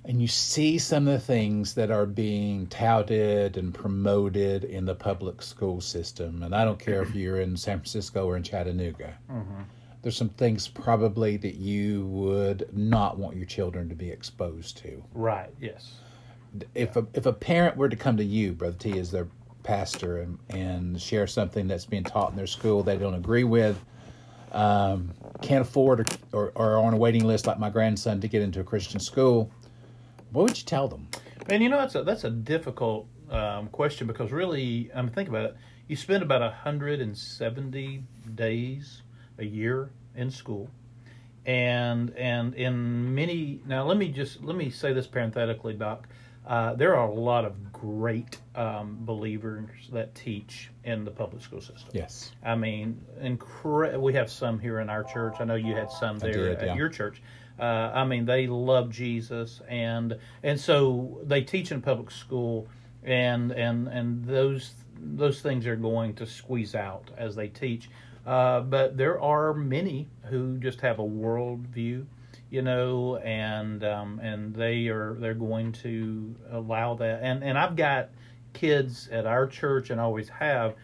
and 0.06 0.22
you 0.22 0.28
see 0.28 0.78
some 0.78 1.08
of 1.08 1.14
the 1.14 1.20
things 1.20 1.74
that 1.76 1.92
are 1.92 2.06
being 2.06 2.68
touted 2.68 3.58
and 3.58 3.74
promoted 3.74 4.64
in 4.64 4.86
the 4.86 4.96
public 4.96 5.42
school 5.42 5.82
system, 5.82 6.44
and 6.44 6.56
I 6.56 6.66
don't 6.66 6.80
care 6.80 7.02
if 7.02 7.14
you're 7.16 7.42
in 7.42 7.58
San 7.58 7.80
Francisco 7.80 8.26
or 8.26 8.38
in 8.38 8.44
Chattanooga. 8.44 9.18
Mm-hmm. 9.32 9.62
There's 10.02 10.18
some 10.18 10.30
things 10.30 10.68
probably 10.68 11.38
that 11.38 11.56
you 11.56 12.06
would 12.08 12.68
not 12.74 13.18
want 13.18 13.38
your 13.38 13.46
children 13.46 13.88
to 13.88 13.96
be 13.96 14.10
exposed 14.10 14.78
to. 14.80 15.02
Right. 15.14 15.50
Yes. 15.62 15.94
If 16.76 16.96
a 16.96 17.06
if 17.14 17.26
a 17.26 17.34
parent 17.34 17.78
were 17.78 17.90
to 17.90 17.96
come 17.96 18.18
to 18.18 18.24
you, 18.24 18.54
Brother 18.54 18.78
T, 18.78 19.00
as 19.00 19.12
their 19.12 19.28
pastor, 19.64 20.20
and 20.20 20.38
and 20.50 21.02
share 21.02 21.28
something 21.28 21.68
that's 21.68 21.86
being 21.86 22.04
taught 22.04 22.32
in 22.32 22.36
their 22.38 22.48
school 22.48 22.84
they 22.84 22.98
don't 22.98 23.16
agree 23.16 23.44
with, 23.44 23.84
um, 24.52 25.12
can't 25.42 25.62
afford 25.62 26.02
or, 26.02 26.06
or 26.32 26.52
or 26.56 26.72
are 26.74 26.78
on 26.78 26.94
a 26.94 26.98
waiting 26.98 27.26
list 27.26 27.48
like 27.48 27.60
my 27.60 27.70
grandson 27.70 28.22
to 28.22 28.28
get 28.28 28.42
into 28.42 28.60
a 28.60 28.64
Christian 28.64 29.00
school, 29.00 29.52
what 30.32 30.44
would 30.44 30.58
you 30.58 30.66
tell 30.66 30.88
them? 30.88 31.08
And 31.50 31.62
you 31.64 31.70
know 31.70 31.78
that's 31.78 31.96
a 31.96 32.04
that's 32.04 32.24
a 32.24 32.30
difficult 32.30 33.08
um, 33.30 33.68
question 33.70 34.08
because 34.08 34.32
really, 34.32 34.92
I 34.96 35.02
mean, 35.02 35.12
think 35.12 35.30
about 35.30 35.46
it. 35.46 35.58
You 35.88 35.96
spend 35.96 36.24
about 36.24 36.54
hundred 36.54 37.02
and 37.02 37.18
seventy 37.18 38.04
days 38.36 39.02
a 39.38 39.46
year 39.46 39.92
in 40.16 40.30
school, 40.32 40.70
and 41.46 42.14
and 42.16 42.54
in 42.54 43.14
many 43.14 43.62
now 43.66 43.86
let 43.86 43.98
me 43.98 44.10
just 44.10 44.44
let 44.44 44.56
me 44.56 44.70
say 44.70 44.94
this 44.94 45.08
parenthetically, 45.08 45.74
Doc. 45.74 46.08
Uh, 46.46 46.74
there 46.74 46.96
are 46.96 47.08
a 47.08 47.14
lot 47.14 47.46
of 47.46 47.72
great 47.72 48.38
um, 48.56 48.98
believers 49.02 49.70
that 49.92 50.14
teach 50.14 50.70
in 50.84 51.06
the 51.06 51.12
public 51.12 51.42
school 51.42 51.62
system. 51.62 51.90
Yes. 51.94 52.32
I 52.44 52.56
mean, 52.56 53.00
incre- 53.22 54.00
we 54.00 54.14
have 54.14 54.30
some 54.30 54.60
here 54.60 54.80
in 54.80 54.90
our 54.90 55.04
church. 55.04 55.36
I 55.40 55.46
know 55.46 55.56
you 55.56 55.74
had 55.74 55.92
some 55.92 56.20
there 56.20 56.34
did, 56.34 56.58
at 56.58 56.68
yeah. 56.68 56.76
your 56.76 56.90
church. 56.90 57.22
Uh, 57.60 57.92
I 57.94 58.04
mean, 58.04 58.26
they 58.26 58.48
love 58.48 58.90
Jesus, 58.90 59.62
and 59.70 60.18
and 60.42 60.60
so 60.60 61.20
they 61.24 61.42
teach 61.42 61.72
in 61.72 61.82
public 61.82 62.10
school, 62.10 62.68
and 63.04 63.52
and 63.52 63.88
and 63.88 64.26
those 64.26 64.72
those 65.00 65.42
things 65.42 65.68
are 65.68 65.76
going 65.76 66.16
to 66.16 66.26
squeeze 66.26 66.76
out 66.76 67.12
as 67.18 67.36
they 67.36 67.48
teach. 67.48 67.90
Uh, 68.26 68.62
but 68.62 68.98
there 68.98 69.22
are 69.22 69.54
many 69.54 70.08
who 70.30 70.58
just 70.58 70.82
have 70.82 71.00
a 71.00 71.04
world 71.04 71.68
view, 71.68 72.08
you 72.54 72.62
know, 72.62 73.18
and 73.18 73.84
um, 73.84 74.20
and 74.20 74.54
they 74.54 74.88
are 74.88 75.16
they're 75.16 75.34
going 75.34 75.72
to 75.72 76.36
allow 76.52 76.94
that. 76.94 77.22
And 77.24 77.44
and 77.44 77.58
I've 77.58 77.76
got 77.76 78.10
kids 78.54 79.10
at 79.12 79.26
our 79.26 79.48
church, 79.48 79.90
and 79.90 80.00
always 80.00 80.30
have, 80.30 80.76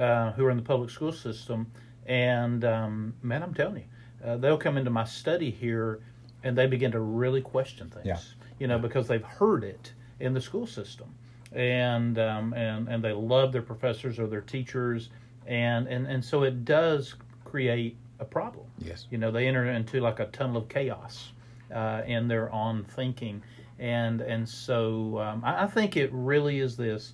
uh, 0.00 0.32
who 0.32 0.46
are 0.46 0.50
in 0.50 0.56
the 0.56 0.62
public 0.62 0.88
school 0.88 1.12
system, 1.12 1.70
and 2.06 2.64
um, 2.64 3.12
man, 3.22 3.42
I'm 3.42 3.52
telling 3.52 3.82
you, 3.82 4.26
uh, 4.26 4.38
they'll 4.38 4.56
come 4.56 4.78
into 4.78 4.88
my 4.90 5.04
study 5.04 5.50
here, 5.50 6.00
and 6.44 6.56
they 6.56 6.66
begin 6.66 6.90
to 6.92 7.00
really 7.00 7.42
question 7.42 7.90
things, 7.90 8.06
Yeah. 8.06 8.16
you 8.58 8.66
know, 8.66 8.78
because 8.78 9.06
they've 9.06 9.22
heard 9.22 9.64
it 9.64 9.92
in 10.20 10.32
the 10.32 10.40
school 10.40 10.66
system, 10.66 11.14
and 11.52 12.18
um, 12.18 12.54
and 12.54 12.88
and 12.88 13.04
they 13.04 13.12
love 13.12 13.52
their 13.52 13.60
professors 13.60 14.18
or 14.18 14.28
their 14.28 14.40
teachers, 14.40 15.10
and 15.46 15.88
and 15.88 16.06
and 16.06 16.24
so 16.24 16.42
it 16.44 16.64
does 16.64 17.16
create 17.44 17.98
a 18.20 18.24
problem. 18.24 18.66
Yes. 18.78 19.06
You 19.10 19.18
know, 19.18 19.30
they 19.30 19.46
enter 19.46 19.64
into 19.66 20.00
like 20.00 20.20
a 20.20 20.26
tunnel 20.26 20.58
of 20.58 20.68
chaos 20.68 21.32
uh, 21.74 22.02
in 22.06 22.28
their 22.28 22.50
on 22.52 22.84
thinking, 22.84 23.42
and 23.78 24.20
and 24.20 24.48
so 24.48 25.18
um, 25.18 25.42
I, 25.44 25.64
I 25.64 25.66
think 25.66 25.96
it 25.96 26.10
really 26.12 26.60
is 26.60 26.76
this. 26.76 27.12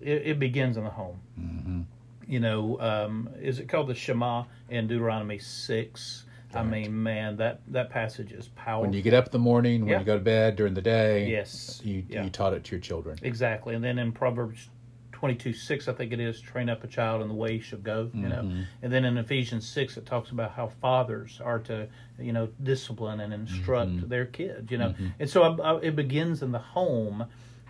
It, 0.00 0.22
it 0.26 0.38
begins 0.38 0.76
in 0.76 0.84
the 0.84 0.90
home. 0.90 1.18
Mm-hmm. 1.40 1.80
You 2.28 2.40
know, 2.40 2.80
um, 2.80 3.28
is 3.40 3.60
it 3.60 3.68
called 3.68 3.88
the 3.88 3.94
Shema 3.94 4.44
in 4.68 4.86
Deuteronomy 4.88 5.38
six? 5.38 6.24
I 6.54 6.62
mean, 6.62 7.02
man, 7.02 7.36
that 7.36 7.60
that 7.68 7.90
passage 7.90 8.32
is 8.32 8.48
powerful. 8.48 8.82
When 8.82 8.92
you 8.94 9.02
get 9.02 9.12
up 9.12 9.26
in 9.26 9.32
the 9.32 9.38
morning, 9.38 9.82
when 9.82 9.90
Yeah. 9.90 9.98
you 9.98 10.06
go 10.06 10.16
to 10.16 10.24
bed 10.24 10.56
during 10.56 10.72
the 10.72 10.80
day, 10.80 11.28
yes, 11.30 11.82
you 11.84 12.02
yeah. 12.08 12.24
you 12.24 12.30
taught 12.30 12.54
it 12.54 12.64
to 12.64 12.70
your 12.70 12.80
children. 12.80 13.18
Exactly. 13.20 13.74
And 13.74 13.84
then 13.84 13.98
in 13.98 14.10
Proverbs 14.10 14.70
22 15.16 15.54
6, 15.54 15.88
I 15.88 15.94
think 15.94 16.12
it 16.12 16.20
is, 16.20 16.42
train 16.42 16.68
up 16.68 16.84
a 16.84 16.86
child 16.86 17.22
in 17.22 17.28
the 17.28 17.34
way 17.34 17.54
he 17.56 17.60
should 17.60 17.82
go, 17.82 18.10
you 18.12 18.28
know. 18.28 18.42
Mm-hmm. 18.42 18.62
And 18.82 18.92
then 18.92 19.06
in 19.06 19.16
Ephesians 19.16 19.66
6, 19.66 19.96
it 19.96 20.04
talks 20.04 20.30
about 20.30 20.50
how 20.52 20.68
fathers 20.68 21.40
are 21.42 21.58
to, 21.60 21.88
you 22.18 22.34
know, 22.34 22.48
discipline 22.62 23.20
and 23.20 23.32
instruct 23.32 23.90
Mm-hmm. 23.92 24.08
their 24.08 24.26
kids, 24.26 24.70
you 24.70 24.76
know. 24.76 24.94
And 25.18 25.28
so 25.30 25.42
I, 25.42 25.72
I, 25.72 25.80
it 25.80 25.96
begins 25.96 26.42
in 26.42 26.52
the 26.52 26.58
home. 26.58 27.24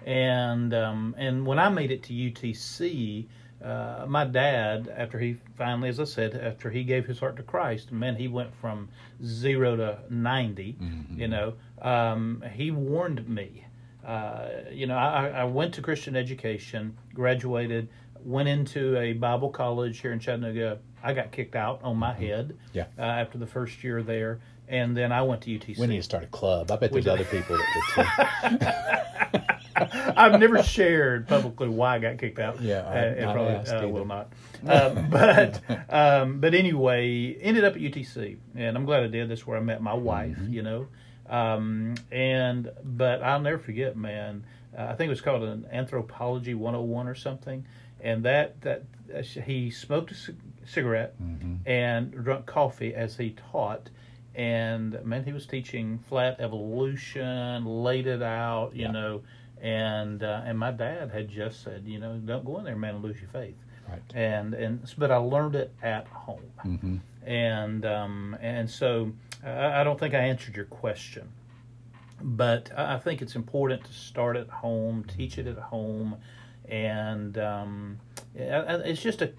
And 0.05 0.75
um, 0.75 1.15
and 1.19 1.47
when 1.47 1.59
I 1.61 1.69
made 1.69 1.93
it 1.93 2.03
to 2.05 2.13
UTC, 2.13 3.27
uh, 3.65 4.05
my 4.09 4.25
dad, 4.25 4.93
after 4.97 5.19
he 5.19 5.37
finally, 5.57 5.89
as 5.89 6.01
I 6.01 6.05
said, 6.05 6.35
after 6.35 6.69
he 6.71 6.83
gave 6.85 7.07
his 7.07 7.21
heart 7.21 7.37
to 7.37 7.43
Christ, 7.45 7.93
man, 7.93 8.17
he 8.17 8.29
went 8.29 8.55
from 8.61 8.89
zero 9.25 9.77
to 9.77 9.99
90, 10.11 10.77
you 11.17 11.29
know, 11.29 11.55
um, 11.81 12.43
he 12.53 12.71
warned 12.73 13.29
me. 13.29 13.66
Uh, 14.07 14.49
you 14.71 14.87
know, 14.87 14.97
I, 14.97 15.29
I 15.29 15.45
went 15.45 15.75
to 15.75 15.83
Christian 15.83 16.15
education, 16.15 16.97
graduated, 17.13 17.89
went 18.23 18.49
into 18.49 18.97
a 18.97 19.13
Bible 19.15 19.51
college 19.51 19.99
here 20.01 20.13
in 20.13 20.21
Chattanooga. 20.21 20.79
I 21.03 21.13
got 21.13 21.33
kicked 21.33 21.57
out 21.57 21.81
on 21.83 21.97
my 21.97 22.13
head 22.13 22.57
Yeah. 22.73 22.87
uh, 22.99 23.03
after 23.03 23.39
the 23.39 23.47
first 23.47 23.83
year 23.83 24.03
there. 24.03 24.41
And 24.69 24.97
then 24.97 25.13
I 25.13 25.23
went 25.23 25.43
to 25.43 25.51
UTC. 25.51 25.79
We 25.79 25.87
need 25.87 25.97
to 25.99 26.03
start 26.03 26.25
a 26.25 26.29
club. 26.29 26.71
I 26.71 26.77
bet 26.77 26.93
there's 26.93 27.07
other 27.07 27.25
people 27.25 27.57
that 27.57 28.43
would 28.51 28.61
too. 28.61 28.67
I've 30.17 30.41
never 30.41 30.63
shared 30.63 31.29
publicly 31.29 31.69
why 31.69 31.97
I 31.97 31.99
got 31.99 32.19
kicked 32.19 32.39
out. 32.39 32.61
Yeah, 32.61 32.79
uh, 32.79 32.95
it 32.95 33.21
not 33.21 33.35
probably 33.35 33.55
uh, 33.55 33.89
will 33.89 34.07
not. 34.07 34.33
Um, 34.67 35.07
but 35.11 35.61
um, 35.91 36.41
but 36.41 36.55
anyway, 36.55 37.37
ended 37.41 37.65
up 37.65 37.75
at 37.75 37.81
UTC, 37.81 38.39
and 38.55 38.77
I'm 38.77 38.87
glad 38.87 39.05
I 39.05 39.09
did. 39.09 39.29
That's 39.29 39.47
where 39.47 39.59
I 39.59 39.61
met 39.61 39.83
my 39.83 39.95
wife. 39.95 40.37
Mm-hmm. 40.37 40.53
You 40.53 40.63
know, 40.63 40.89
um, 41.29 41.95
and 42.11 42.71
but 42.85 43.23
I'll 43.23 43.41
never 43.41 43.59
forget, 43.59 43.97
man. 43.97 44.45
Uh, 44.77 44.83
I 44.91 44.95
think 44.95 45.07
it 45.07 45.11
was 45.11 45.21
called 45.21 45.43
an 45.43 45.67
Anthropology 45.73 46.55
101 46.55 47.09
or 47.09 47.15
something, 47.15 47.65
and 48.01 48.25
that 48.25 48.61
that 48.63 48.85
uh, 49.15 49.23
he 49.23 49.71
smoked 49.71 50.11
a 50.11 50.15
c- 50.15 50.35
cigarette 50.65 51.15
Mm-hmm. 51.23 51.55
and 51.69 52.13
drank 52.13 52.47
coffee 52.47 52.95
as 52.95 53.17
he 53.17 53.31
taught. 53.53 53.89
And 54.35 55.03
man, 55.05 55.25
he 55.25 55.33
was 55.33 55.47
teaching 55.47 55.99
flat 56.09 56.37
evolution, 56.41 57.65
laid 57.65 58.07
it 58.07 58.23
out, 58.23 58.75
you 58.75 58.83
Yeah. 58.83 58.91
know, 58.93 59.23
and 59.63 60.23
uh, 60.23 60.43
and 60.45 60.59
my 60.59 60.71
dad 60.73 61.11
had 61.11 61.29
just 61.31 61.63
said, 61.63 61.85
you 61.87 61.99
know, 61.99 62.17
don't 62.19 62.45
go 62.45 62.59
in 62.59 62.65
there, 62.65 62.77
man, 62.77 62.97
and 62.97 63.05
lose 63.05 63.19
your 63.21 63.31
faith. 63.31 63.57
Right. 63.89 64.03
And 64.15 64.53
and 64.55 64.93
but 64.99 65.11
I 65.11 65.17
learned 65.17 65.55
it 65.55 65.73
at 65.83 66.07
home, 66.09 66.43
Mm-hmm. 66.65 66.97
And 67.27 67.85
um, 67.85 68.37
and 68.41 68.71
so 68.71 69.13
I, 69.45 69.81
I 69.81 69.85
don't 69.85 69.99
think 69.99 70.15
I 70.15 70.19
answered 70.21 70.57
your 70.57 70.65
question, 70.67 71.29
but 72.23 72.71
I 72.77 72.99
think 72.99 73.21
it's 73.21 73.35
important 73.35 73.85
to 73.85 73.93
start 73.93 74.37
at 74.37 74.49
home, 74.49 75.05
teach 75.05 75.37
it 75.39 75.47
at 75.47 75.59
home, 75.59 76.17
and 76.69 77.37
um, 77.37 77.99
it's 78.35 79.03
just 79.03 79.23
a 79.23 79.33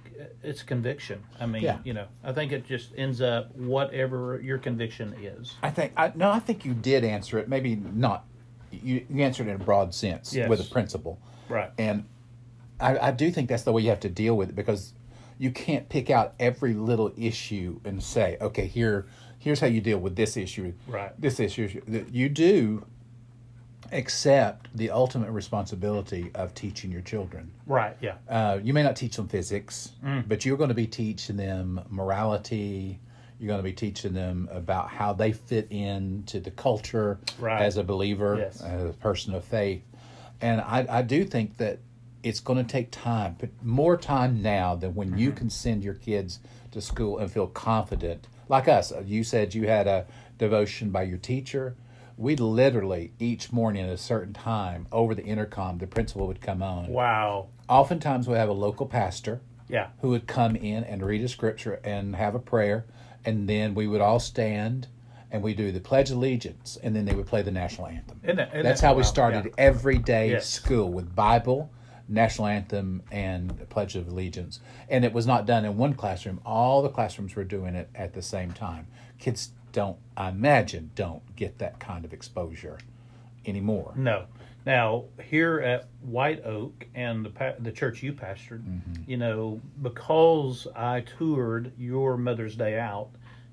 it's 0.43 0.63
conviction. 0.63 1.23
I 1.39 1.45
mean, 1.45 1.63
Yeah. 1.63 1.77
you 1.83 1.93
know, 1.93 2.07
I 2.23 2.33
think 2.33 2.51
it 2.51 2.65
just 2.65 2.89
ends 2.97 3.21
up 3.21 3.55
whatever 3.55 4.39
your 4.41 4.57
conviction 4.57 5.15
is. 5.21 5.55
I 5.63 5.69
think 5.71 5.93
I 5.97 6.11
no, 6.13 6.29
I 6.29 6.39
think 6.39 6.65
you 6.65 6.73
did 6.73 7.03
answer 7.03 7.39
it. 7.39 7.47
Maybe 7.47 7.75
not. 7.75 8.25
You, 8.69 9.05
you 9.09 9.23
answered 9.23 9.47
it 9.47 9.51
in 9.51 9.61
a 9.61 9.63
broad 9.63 9.95
sense 9.95 10.33
Yes. 10.35 10.49
with 10.49 10.59
a 10.59 10.65
principle, 10.69 11.19
Right. 11.47 11.71
and 11.77 12.03
I, 12.81 12.97
I 13.07 13.11
do 13.11 13.31
think 13.31 13.47
that's 13.47 13.63
the 13.63 13.71
way 13.71 13.81
you 13.81 13.89
have 13.89 14.01
to 14.01 14.09
deal 14.09 14.35
with 14.35 14.49
it 14.49 14.55
because 14.55 14.93
you 15.37 15.51
can't 15.51 15.87
pick 15.89 16.09
out 16.09 16.33
every 16.39 16.73
little 16.73 17.11
issue 17.17 17.79
and 17.85 18.01
say, 18.01 18.37
okay, 18.41 18.65
here, 18.67 19.05
here's 19.39 19.59
how 19.59 19.67
you 19.67 19.81
deal 19.81 19.99
with 19.99 20.15
this 20.15 20.35
issue, 20.37 20.73
Right. 20.87 21.11
This 21.19 21.39
issue. 21.39 21.81
That 21.87 22.13
You 22.13 22.29
do 22.29 22.85
accept 23.91 24.67
the 24.75 24.89
ultimate 24.91 25.31
responsibility 25.31 26.29
of 26.35 26.53
teaching 26.53 26.91
your 26.91 27.01
children. 27.01 27.49
Right. 27.65 27.95
Yeah. 28.01 28.15
Uh, 28.27 28.59
you 28.61 28.73
may 28.73 28.83
not 28.83 28.95
teach 28.95 29.15
them 29.15 29.27
physics, 29.27 29.93
Mm. 30.03 30.27
but 30.27 30.45
you're 30.45 30.57
going 30.57 30.69
to 30.69 30.73
be 30.75 30.87
teaching 30.87 31.37
them 31.37 31.79
morality. 31.89 32.99
You're 33.39 33.47
going 33.47 33.59
to 33.59 33.63
be 33.63 33.71
teaching 33.73 34.13
them 34.13 34.49
about 34.51 34.89
how 34.89 35.13
they 35.13 35.31
fit 35.31 35.71
into 35.71 36.39
the 36.39 36.51
culture 36.51 37.19
Right. 37.39 37.61
as 37.61 37.77
a 37.77 37.83
believer, 37.83 38.37
Yes. 38.39 38.61
as 38.61 38.89
a 38.89 38.93
person 38.93 39.33
of 39.33 39.45
faith. 39.45 39.83
And 40.41 40.59
I, 40.59 40.85
I 40.89 41.01
do 41.03 41.23
think 41.23 41.57
that 41.57 41.79
it's 42.27 42.39
going 42.39 42.63
to 42.63 42.69
take 42.71 42.91
time, 42.91 43.35
but 43.39 43.49
more 43.63 43.97
time 43.97 44.41
now 44.41 44.75
than 44.75 44.95
when 44.95 45.17
you 45.17 45.29
Mm-hmm. 45.29 45.37
can 45.37 45.49
send 45.49 45.83
your 45.83 45.93
kids 45.93 46.39
to 46.71 46.81
school 46.81 47.17
and 47.19 47.31
feel 47.31 47.47
confident. 47.47 48.27
Like 48.49 48.67
us, 48.67 48.91
you 49.05 49.23
said 49.23 49.53
you 49.53 49.67
had 49.67 49.87
a 49.87 50.05
devotion 50.37 50.89
by 50.89 51.03
your 51.03 51.17
teacher. 51.17 51.75
We 52.17 52.35
literally 52.35 53.11
each 53.19 53.51
morning 53.51 53.83
at 53.83 53.89
a 53.89 53.97
certain 53.97 54.33
time 54.33 54.87
over 54.91 55.13
the 55.15 55.23
intercom, 55.23 55.77
the 55.77 55.87
principal 55.87 56.27
would 56.27 56.41
come 56.41 56.63
on 56.63 56.87
Wow. 56.87 57.47
oftentimes 57.69 58.27
we 58.27 58.35
have 58.35 58.49
a 58.49 58.53
local 58.53 58.85
pastor 58.87 59.41
Yeah. 59.69 59.87
who 60.01 60.09
would 60.09 60.25
come 60.27 60.55
in 60.55 60.83
and 60.83 61.05
read 61.05 61.21
a 61.23 61.27
scripture 61.27 61.79
and 61.83 62.15
have 62.15 62.33
a 62.35 62.39
prayer 62.39 62.85
and 63.25 63.47
then 63.47 63.75
we 63.75 63.85
would 63.87 64.01
all 64.01 64.19
stand 64.19 64.87
and 65.29 65.43
we 65.43 65.53
do 65.53 65.71
the 65.73 65.79
pledge 65.81 66.09
of 66.09 66.17
allegiance 66.17 66.77
and 66.81 66.95
then 66.95 67.03
they 67.05 67.13
would 67.13 67.27
play 67.27 67.41
the 67.41 67.51
national 67.51 67.87
anthem 67.87 68.19
Isn't 68.23 68.37
that- 68.37 68.49
isn't 68.49 68.63
that's 68.63 68.81
that 68.81 68.87
how 68.87 68.93
we 68.95 69.03
started 69.03 69.45
Yeah. 69.45 69.51
every 69.57 69.97
day 69.99 70.31
Yes. 70.31 70.47
school 70.47 70.89
with 70.91 71.13
bible 71.15 71.69
national 72.09 72.47
anthem 72.47 73.01
and 73.11 73.67
pledge 73.69 73.95
of 73.95 74.07
allegiance 74.07 74.59
and 74.89 75.03
it 75.03 75.11
was 75.13 75.27
not 75.27 75.45
done 75.45 75.65
in 75.65 75.75
one 75.77 75.93
classroom 75.93 76.39
all 76.45 76.81
the 76.81 76.89
classrooms 76.89 77.35
were 77.35 77.43
doing 77.43 77.75
it 77.75 77.89
at 77.95 78.13
the 78.13 78.21
same 78.21 78.51
time 78.53 78.87
kids 79.19 79.51
don't 79.73 79.97
i 80.15 80.29
imagine 80.29 80.89
don't 80.95 81.35
get 81.35 81.57
that 81.59 81.79
kind 81.79 82.05
of 82.05 82.13
exposure 82.13 82.77
anymore 83.45 83.93
No. 83.95 84.25
Now 84.65 85.05
here 85.23 85.61
at 85.61 85.87
White 86.01 86.43
Oak 86.45 86.87
and 86.93 87.23
the 87.23 87.29
pa- 87.29 87.53
the 87.57 87.71
church 87.71 88.03
you 88.03 88.11
pastored, 88.11 88.63
Mm-hmm. 88.65 89.03
you 89.09 89.15
know, 89.15 89.61
because 89.81 90.67
I 90.75 91.05
toured 91.17 91.71
your 91.77 92.17
Mother's 92.17 92.57
Day 92.57 92.77
out, 92.77 93.07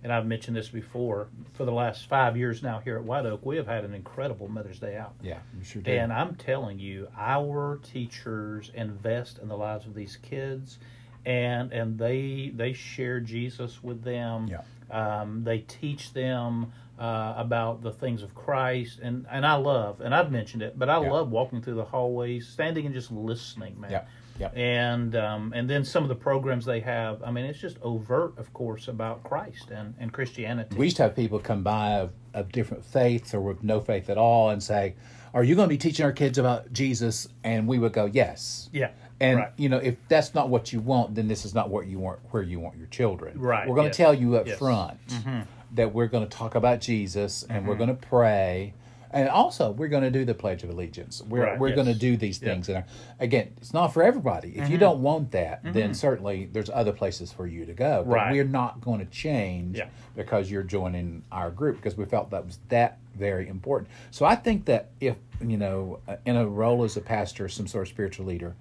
and 0.05 0.13
I've 0.13 0.27
mentioned 0.27 0.55
this 0.55 0.69
before. 0.69 1.29
For 1.55 1.65
the 1.65 1.73
last 1.73 2.07
five 2.09 2.37
years 2.37 2.63
now 2.63 2.79
here 2.79 2.97
at 2.97 3.03
White 3.05 3.25
Oak, 3.27 3.45
we 3.45 3.57
have 3.57 3.67
had 3.67 3.85
an 3.85 3.95
incredible 3.95 4.47
Mother's 4.49 4.79
Day 4.79 4.97
out. 4.97 5.15
yeah 5.23 5.39
you 5.59 5.65
sure 5.65 5.83
do 5.83 5.91
And 5.91 6.13
I'm 6.13 6.37
telling 6.37 6.79
you, 6.79 7.09
our 7.17 7.81
teachers 7.83 8.71
invest 8.75 9.39
in 9.39 9.49
the 9.49 9.57
lives 9.57 9.87
of 9.87 9.95
these 9.95 10.17
kids, 10.17 10.79
and 11.27 11.73
and 11.73 11.99
they 11.99 12.53
they 12.55 12.75
share 12.75 13.19
Jesus 13.19 13.83
with 13.83 14.05
them. 14.05 14.49
Yeah. 14.49 14.61
Um, 14.91 15.43
they 15.45 15.61
teach 15.61 16.13
them 16.13 16.73
uh, 16.99 17.35
about 17.39 17.83
the 17.83 17.91
things 17.91 18.23
of 18.23 18.35
Christ, 18.35 19.01
and 19.03 19.27
and 19.31 19.47
I 19.47 19.55
love, 19.55 20.03
and 20.03 20.15
I've 20.15 20.31
mentioned 20.31 20.63
it, 20.63 20.79
but 20.79 20.91
I 20.91 21.01
Yeah. 21.03 21.11
love 21.11 21.31
walking 21.31 21.63
through 21.63 21.75
the 21.77 21.85
hallways, 21.87 22.47
standing 22.47 22.85
and 22.85 22.95
just 22.95 23.11
listening, 23.11 23.81
man. 23.81 23.91
Yeah, 23.91 24.05
yeah. 24.39 24.49
And 24.49 25.15
um, 25.17 25.53
and 25.55 25.69
then 25.69 25.85
some 25.85 26.03
of 26.03 26.09
the 26.09 26.15
programs 26.15 26.65
they 26.65 26.81
have. 26.81 27.23
I 27.23 27.31
mean, 27.31 27.45
it's 27.45 27.59
just 27.59 27.77
overt, 27.83 28.37
of 28.39 28.53
course, 28.53 28.89
about 28.89 29.23
Christ 29.23 29.71
and 29.71 29.95
and 29.99 30.13
Christianity. 30.13 30.77
We 30.77 30.87
used 30.87 30.97
to 30.97 31.05
have 31.05 31.15
people 31.17 31.39
come 31.39 31.63
by 31.63 31.93
of, 32.01 32.11
of 32.35 32.51
different 32.53 32.85
faiths 32.85 33.33
or 33.35 33.41
with 33.41 33.63
no 33.63 33.81
faith 33.81 34.11
at 34.11 34.19
all 34.19 34.51
and 34.51 34.63
say, 34.63 34.95
Are 35.33 35.45
you 35.45 35.55
going 35.55 35.69
to 35.69 35.73
be 35.73 35.79
teaching 35.79 36.05
our 36.05 36.13
kids 36.13 36.39
about 36.39 36.73
Jesus? 36.73 37.29
And 37.45 37.69
we 37.69 37.79
would 37.79 37.93
go, 37.93 38.07
Yes. 38.07 38.69
yeah. 38.73 38.91
And 39.21 39.39
right. 39.39 39.53
you 39.57 39.69
know, 39.69 39.79
if 39.79 39.97
that's 40.09 40.35
not 40.35 40.49
what 40.49 40.73
you 40.73 40.81
want, 40.81 41.15
then 41.15 41.29
this 41.29 41.45
is 41.45 41.55
not 41.55 41.71
what 41.71 41.87
you 41.87 42.01
want 42.01 42.19
where 42.31 42.43
you 42.43 42.59
want 42.59 42.77
your 42.77 42.89
children. 42.89 43.39
Right, 43.39 43.69
We're 43.69 43.77
going 43.77 43.87
yes. 43.87 43.97
to 43.97 44.03
tell 44.03 44.15
you 44.15 44.37
up 44.37 44.47
Yes. 44.49 44.59
front 44.59 44.99
Mm-hmm. 45.07 45.41
that 45.77 45.95
we're 45.95 46.09
going 46.09 46.29
to 46.29 46.37
talk 46.37 46.57
about 46.57 46.81
Jesus 46.81 47.45
and 47.49 47.67
we're 47.69 47.77
going 47.77 47.89
to 47.97 48.07
pray. 48.09 48.75
And 49.15 49.29
also, 49.29 49.71
we're 49.71 49.87
going 49.89 50.03
to 50.03 50.11
do 50.11 50.25
the 50.25 50.35
Pledge 50.35 50.65
of 50.65 50.71
Allegiance. 50.71 51.23
We're, 51.23 51.45
Right, 51.45 51.59
we're 51.59 51.73
going 51.77 51.87
to 51.87 51.95
do 51.95 52.17
these 52.17 52.43
Yeah. 52.43 52.49
things. 52.49 52.69
And 52.69 52.83
again, 53.21 53.53
it's 53.59 53.73
not 53.73 53.95
for 53.95 54.03
everybody. 54.03 54.49
If 54.49 54.65
Mm-hmm. 54.65 54.73
you 54.73 54.79
don't 54.79 55.03
want 55.03 55.31
that, 55.31 55.61
then 55.63 55.95
certainly 55.95 56.47
there's 56.53 56.69
other 56.69 56.93
places 56.93 57.31
for 57.33 57.47
you 57.47 57.65
to 57.65 57.73
go. 57.73 58.03
But 58.05 58.13
Right. 58.13 58.33
we're 58.33 58.43
not 58.45 58.81
going 58.81 58.99
to 58.99 59.07
change 59.07 59.79
Yeah. 59.79 59.87
because 60.17 60.51
you're 60.51 60.65
joining 60.65 61.23
our 61.31 61.53
group 61.53 61.77
because 61.77 61.97
we 61.97 62.05
felt 62.07 62.31
that 62.31 62.45
was 62.45 62.59
that 62.71 62.99
very 63.17 63.47
important. 63.49 63.89
So 64.11 64.27
I 64.27 64.35
think 64.35 64.65
that 64.65 64.89
if, 65.01 65.15
you 65.41 65.57
know, 65.59 66.01
uh, 66.09 66.17
in 66.27 66.35
a 66.37 66.45
role 66.49 66.83
as 66.83 66.97
a 66.97 67.01
pastor, 67.01 67.49
some 67.49 67.69
sort 67.69 67.83
of 67.87 67.89
spiritual 67.91 68.27
leader, 68.27 68.57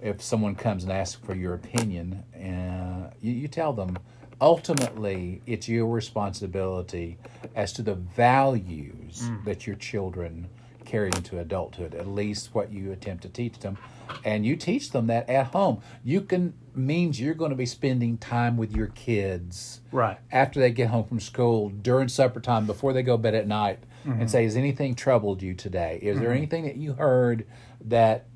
if 0.00 0.22
someone 0.22 0.54
comes 0.54 0.84
and 0.84 0.92
asks 0.92 1.20
for 1.24 1.34
your 1.34 1.54
opinion, 1.54 2.22
uh, 2.36 3.10
you, 3.20 3.32
you 3.32 3.48
tell 3.48 3.72
them 3.72 3.98
ultimately 4.40 5.42
it's 5.46 5.68
your 5.68 5.86
responsibility 5.86 7.18
as 7.54 7.72
to 7.74 7.82
the 7.82 7.94
values 7.94 9.22
mm. 9.22 9.44
that 9.44 9.66
your 9.66 9.76
children 9.76 10.48
carry 10.88 11.08
into 11.08 11.38
adulthood, 11.38 11.94
at 11.94 12.08
least 12.08 12.54
what 12.54 12.72
you 12.72 12.90
attempt 12.92 13.22
to 13.22 13.28
teach 13.28 13.58
them. 13.60 13.76
And 14.24 14.46
you 14.46 14.56
teach 14.56 14.90
them 14.90 15.06
that 15.08 15.28
at 15.28 15.48
home. 15.48 15.82
You 16.02 16.22
can 16.22 16.54
means 16.74 17.20
you're 17.20 17.34
going 17.34 17.50
to 17.50 17.56
be 17.56 17.66
spending 17.66 18.16
time 18.16 18.56
with 18.56 18.74
your 18.74 18.86
kids 18.88 19.80
Right. 19.92 20.18
after 20.30 20.60
they 20.60 20.70
get 20.70 20.88
home 20.88 21.04
from 21.04 21.20
school 21.20 21.68
during 21.68 22.08
supper 22.08 22.40
time 22.40 22.66
before 22.66 22.92
they 22.92 23.02
go 23.02 23.16
to 23.16 23.22
bed 23.22 23.34
at 23.34 23.46
night 23.46 23.80
and 24.04 24.14
mm-hmm. 24.14 24.26
say 24.26 24.44
has 24.44 24.56
anything 24.56 24.94
troubled 24.94 25.42
you 25.42 25.54
today 25.54 25.98
is 26.00 26.20
there 26.20 26.28
mm-hmm. 26.28 26.36
anything 26.36 26.64
that 26.64 26.76
you 26.76 26.92
heard 26.92 27.46
that 27.80 28.26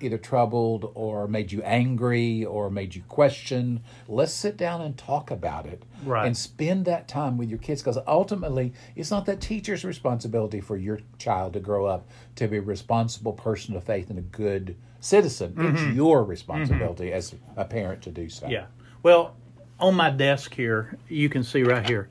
either 0.00 0.18
troubled 0.18 0.90
or 0.94 1.28
made 1.28 1.52
you 1.52 1.62
angry 1.62 2.44
or 2.44 2.70
made 2.70 2.94
you 2.94 3.02
question, 3.08 3.82
let's 4.06 4.32
sit 4.32 4.56
down 4.56 4.80
and 4.80 4.96
talk 4.96 5.30
about 5.30 5.66
it. 5.66 5.82
Right. 6.04 6.26
And 6.26 6.36
spend 6.36 6.84
that 6.84 7.08
time 7.08 7.36
with 7.36 7.48
your 7.48 7.58
kids 7.58 7.82
because 7.82 7.98
ultimately 8.06 8.72
it's 8.94 9.10
not 9.10 9.26
that 9.26 9.40
teacher's 9.40 9.84
responsibility 9.84 10.60
for 10.60 10.76
your 10.76 11.00
child 11.18 11.54
to 11.54 11.60
grow 11.60 11.86
up 11.86 12.08
to 12.36 12.48
be 12.48 12.58
a 12.58 12.62
responsible 12.62 13.32
person 13.32 13.76
of 13.76 13.84
faith 13.84 14.10
and 14.10 14.18
a 14.18 14.22
good 14.22 14.76
citizen. 15.00 15.54
It's 15.58 15.80
mm-hmm. 15.80 15.96
your 15.96 16.20
mm-hmm. 16.20 16.30
responsibility 16.30 17.12
as 17.12 17.34
a 17.56 17.64
parent 17.64 18.02
to 18.02 18.10
do 18.10 18.28
so. 18.28 18.48
Yeah. 18.48 18.66
Well, 19.02 19.36
on 19.80 19.94
my 19.94 20.10
desk 20.10 20.54
here, 20.54 20.96
you 21.08 21.28
can 21.28 21.42
see 21.42 21.62
right 21.62 21.88
here. 21.88 22.08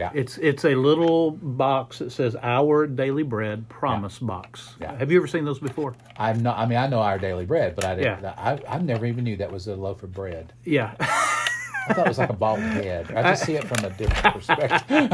Yeah. 0.00 0.10
It's 0.14 0.38
it's 0.38 0.64
a 0.64 0.74
little 0.74 1.32
box 1.32 1.98
that 1.98 2.10
says 2.10 2.34
"Our 2.42 2.86
Daily 2.86 3.22
Bread 3.22 3.68
Promise 3.68 4.18
Box." 4.20 4.74
Yeah. 4.80 4.96
Have 4.96 5.12
you 5.12 5.18
ever 5.18 5.26
seen 5.26 5.44
those 5.44 5.58
before? 5.58 5.94
I'm 6.16 6.42
not. 6.42 6.58
I 6.58 6.64
mean, 6.66 6.78
I 6.78 6.86
know 6.86 7.00
our 7.00 7.18
daily 7.18 7.44
bread, 7.44 7.76
but 7.76 7.84
I 7.84 7.94
didn't. 7.96 8.22
Yeah. 8.22 8.34
I, 8.36 8.58
I 8.76 8.78
never 8.78 9.04
even 9.04 9.24
knew 9.24 9.36
that 9.36 9.52
was 9.52 9.66
a 9.68 9.76
loaf 9.76 10.02
of 10.02 10.12
bread. 10.12 10.52
Yeah. 10.64 10.94
I 11.00 11.92
thought 11.94 12.06
it 12.06 12.08
was 12.08 12.18
like 12.18 12.30
a 12.30 12.34
bald 12.34 12.60
head. 12.60 13.10
I 13.12 13.22
just 13.22 13.44
see 13.44 13.54
it 13.56 13.64
from 13.64 13.84
a 13.84 13.90
different 13.90 14.34
perspective. 14.36 15.08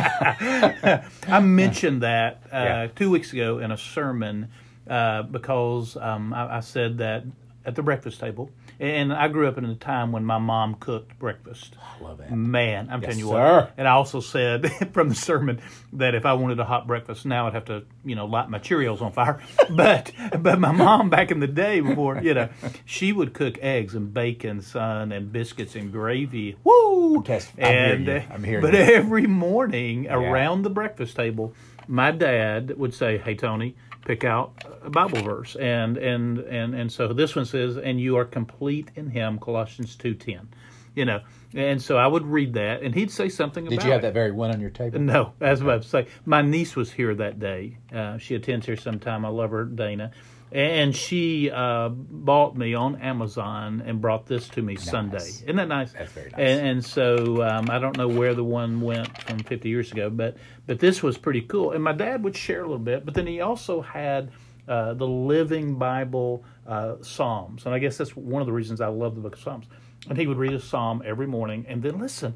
I 1.29 1.41
mentioned 1.41 2.03
that 2.03 2.43
uh, 2.53 2.57
Yeah. 2.57 2.87
two 2.95 3.11
weeks 3.11 3.33
ago 3.33 3.59
in 3.59 3.71
a 3.73 3.79
sermon 3.79 4.49
uh, 4.89 5.23
because 5.23 5.97
um, 5.97 6.33
I, 6.35 6.57
I 6.59 6.61
said 6.61 6.99
that 6.99 7.25
at 7.65 7.75
the 7.75 7.83
breakfast 7.83 8.21
table, 8.21 8.51
and 8.81 9.13
I 9.13 9.29
grew 9.29 9.49
up 9.49 9.59
in 9.59 9.65
a 9.65 9.75
time 9.75 10.13
when 10.13 10.25
my 10.25 10.39
mom 10.39 10.75
cooked 10.75 11.19
breakfast. 11.19 11.77
I 11.81 12.03
love 12.05 12.19
that. 12.19 12.31
Man, 12.31 12.89
I'm 12.91 13.01
Yes, 13.01 13.09
telling 13.11 13.19
you 13.19 13.29
sir. 13.29 13.55
what. 13.63 13.73
And 13.77 13.89
I 13.89 13.93
also 13.93 14.21
said 14.21 14.67
from 14.93 15.09
the 15.09 15.15
sermon 15.15 15.61
that 15.95 16.15
if 16.15 16.27
I 16.27 16.35
wanted 16.35 16.59
a 16.61 16.65
hot 16.65 16.87
breakfast 16.87 17.25
now, 17.27 17.47
I'd 17.47 17.55
have 17.55 17.65
to, 17.67 17.85
you 18.05 18.15
know, 18.15 18.27
light 18.27 18.51
my 18.51 18.59
Cheerios 18.59 19.01
on 19.03 19.13
fire. 19.13 19.41
but 19.71 20.13
but 20.39 20.59
my 20.59 20.73
mom 20.73 21.11
back 21.11 21.31
in 21.31 21.41
the 21.41 21.47
day, 21.47 21.81
before 21.81 22.21
you 22.23 22.35
know, 22.35 22.49
she 22.85 23.13
would 23.13 23.33
cook 23.35 23.59
eggs 23.63 23.95
and 23.95 24.13
bacon, 24.13 24.61
son, 24.61 25.13
and 25.13 25.33
biscuits 25.33 25.75
and 25.75 25.91
gravy. 25.93 26.57
Woo! 26.65 27.23
test- 27.23 27.53
I'm 27.59 27.63
hearing 27.65 27.93
and 27.93 28.07
you. 28.07 28.13
uh, 28.13 28.23
I'm 28.35 28.45
hearing 28.45 28.63
but 28.63 28.75
you. 28.75 28.81
every 28.81 29.27
morning 29.27 30.09
around 30.11 30.63
the 30.63 30.71
breakfast 30.71 31.17
table, 31.17 31.55
my 31.89 32.11
dad 32.11 32.77
would 32.77 32.93
say, 32.95 33.17
"Hey 33.19 33.35
Tony, 33.37 33.75
pick 34.07 34.25
out 34.25 34.65
a 34.83 34.89
Bible 34.89 35.21
verse," 35.23 35.57
and 35.57 35.99
and 35.99 36.39
and 36.39 36.75
and 36.75 36.91
so 36.91 37.13
this 37.13 37.37
one 37.37 37.45
says, 37.45 37.77
"And 37.77 38.01
you 38.01 38.17
are 38.17 38.25
complete 38.25 38.91
in 38.97 39.11
Him," 39.11 39.39
Colossians 39.39 39.97
two 39.97 40.15
ten. 40.15 40.49
You 40.95 41.05
know, 41.05 41.21
and 41.55 41.83
so 41.83 41.99
I 41.99 42.07
would 42.07 42.25
read 42.25 42.55
that, 42.55 42.81
and 42.81 42.95
he'd 42.95 43.11
say 43.11 43.29
something 43.29 43.65
Did 43.65 43.75
about 43.75 43.85
you 43.85 43.93
have 43.93 43.99
it. 44.01 44.03
that 44.03 44.15
very 44.15 44.31
one 44.33 44.51
on 44.51 44.63
your 44.63 44.71
table? 44.71 44.99
No, 44.99 45.35
as 45.43 45.49
I 45.49 45.51
was 45.51 45.61
about 45.61 45.83
to 45.83 45.89
say. 45.89 46.07
My 46.25 46.41
niece 46.41 46.75
was 46.75 46.91
here 46.91 47.15
that 47.17 47.39
day. 47.39 47.77
Uh, 47.95 48.17
she 48.17 48.35
attends 48.35 48.65
here 48.65 48.79
sometime. 48.79 49.27
I 49.27 49.29
love 49.29 49.51
her, 49.51 49.67
Dana. 49.67 50.13
And 50.53 50.95
she 50.95 51.51
uh, 51.51 51.89
bought 51.89 52.57
me 52.57 52.75
on 52.75 52.97
Amazon 53.01 53.83
and 53.85 54.01
brought 54.01 54.27
this 54.27 54.49
to 54.51 54.63
me 54.63 54.77
Sunday. 54.77 55.19
Isn't 55.19 55.57
that 55.57 55.69
nice? 55.69 55.93
That's 55.93 56.13
very 56.13 56.31
nice. 56.31 56.39
And, 56.39 56.67
and 56.69 56.85
so 56.85 57.43
um, 57.43 57.69
I 57.69 57.79
don't 57.79 57.97
know 57.97 58.09
where 58.09 58.33
the 58.33 58.45
one 58.45 58.81
went 58.81 59.23
from 59.23 59.41
50 59.41 59.69
years 59.69 59.91
ago, 59.91 60.09
but 60.09 60.37
but 60.67 60.79
this 60.79 61.03
was 61.03 61.19
pretty 61.19 61.43
cool. 61.43 61.73
And 61.73 61.83
my 61.83 61.93
dad 61.93 62.23
would 62.23 62.37
share 62.37 62.61
a 62.61 62.63
little 62.63 62.79
bit, 62.79 63.05
but 63.05 63.15
then 63.15 63.27
he 63.27 63.41
also 63.41 63.81
had 63.83 64.31
uh, 64.69 64.95
the 64.95 65.07
Living 65.07 65.75
Bible 65.77 66.45
uh, 66.67 66.97
Psalms, 67.03 67.67
and 67.67 67.75
I 67.75 67.79
guess 67.79 67.97
that's 67.97 68.17
one 68.17 68.41
of 68.43 68.47
the 68.47 68.53
reasons 68.53 68.81
I 68.81 68.89
love 68.89 69.15
the 69.15 69.21
Book 69.21 69.35
of 69.35 69.41
Psalms. 69.41 69.67
And 70.09 70.17
he 70.17 70.27
would 70.29 70.39
read 70.39 70.53
a 70.53 70.61
psalm 70.61 71.03
every 71.05 71.27
morning, 71.27 71.67
and 71.69 71.83
then 71.83 71.99
listen. 71.99 72.35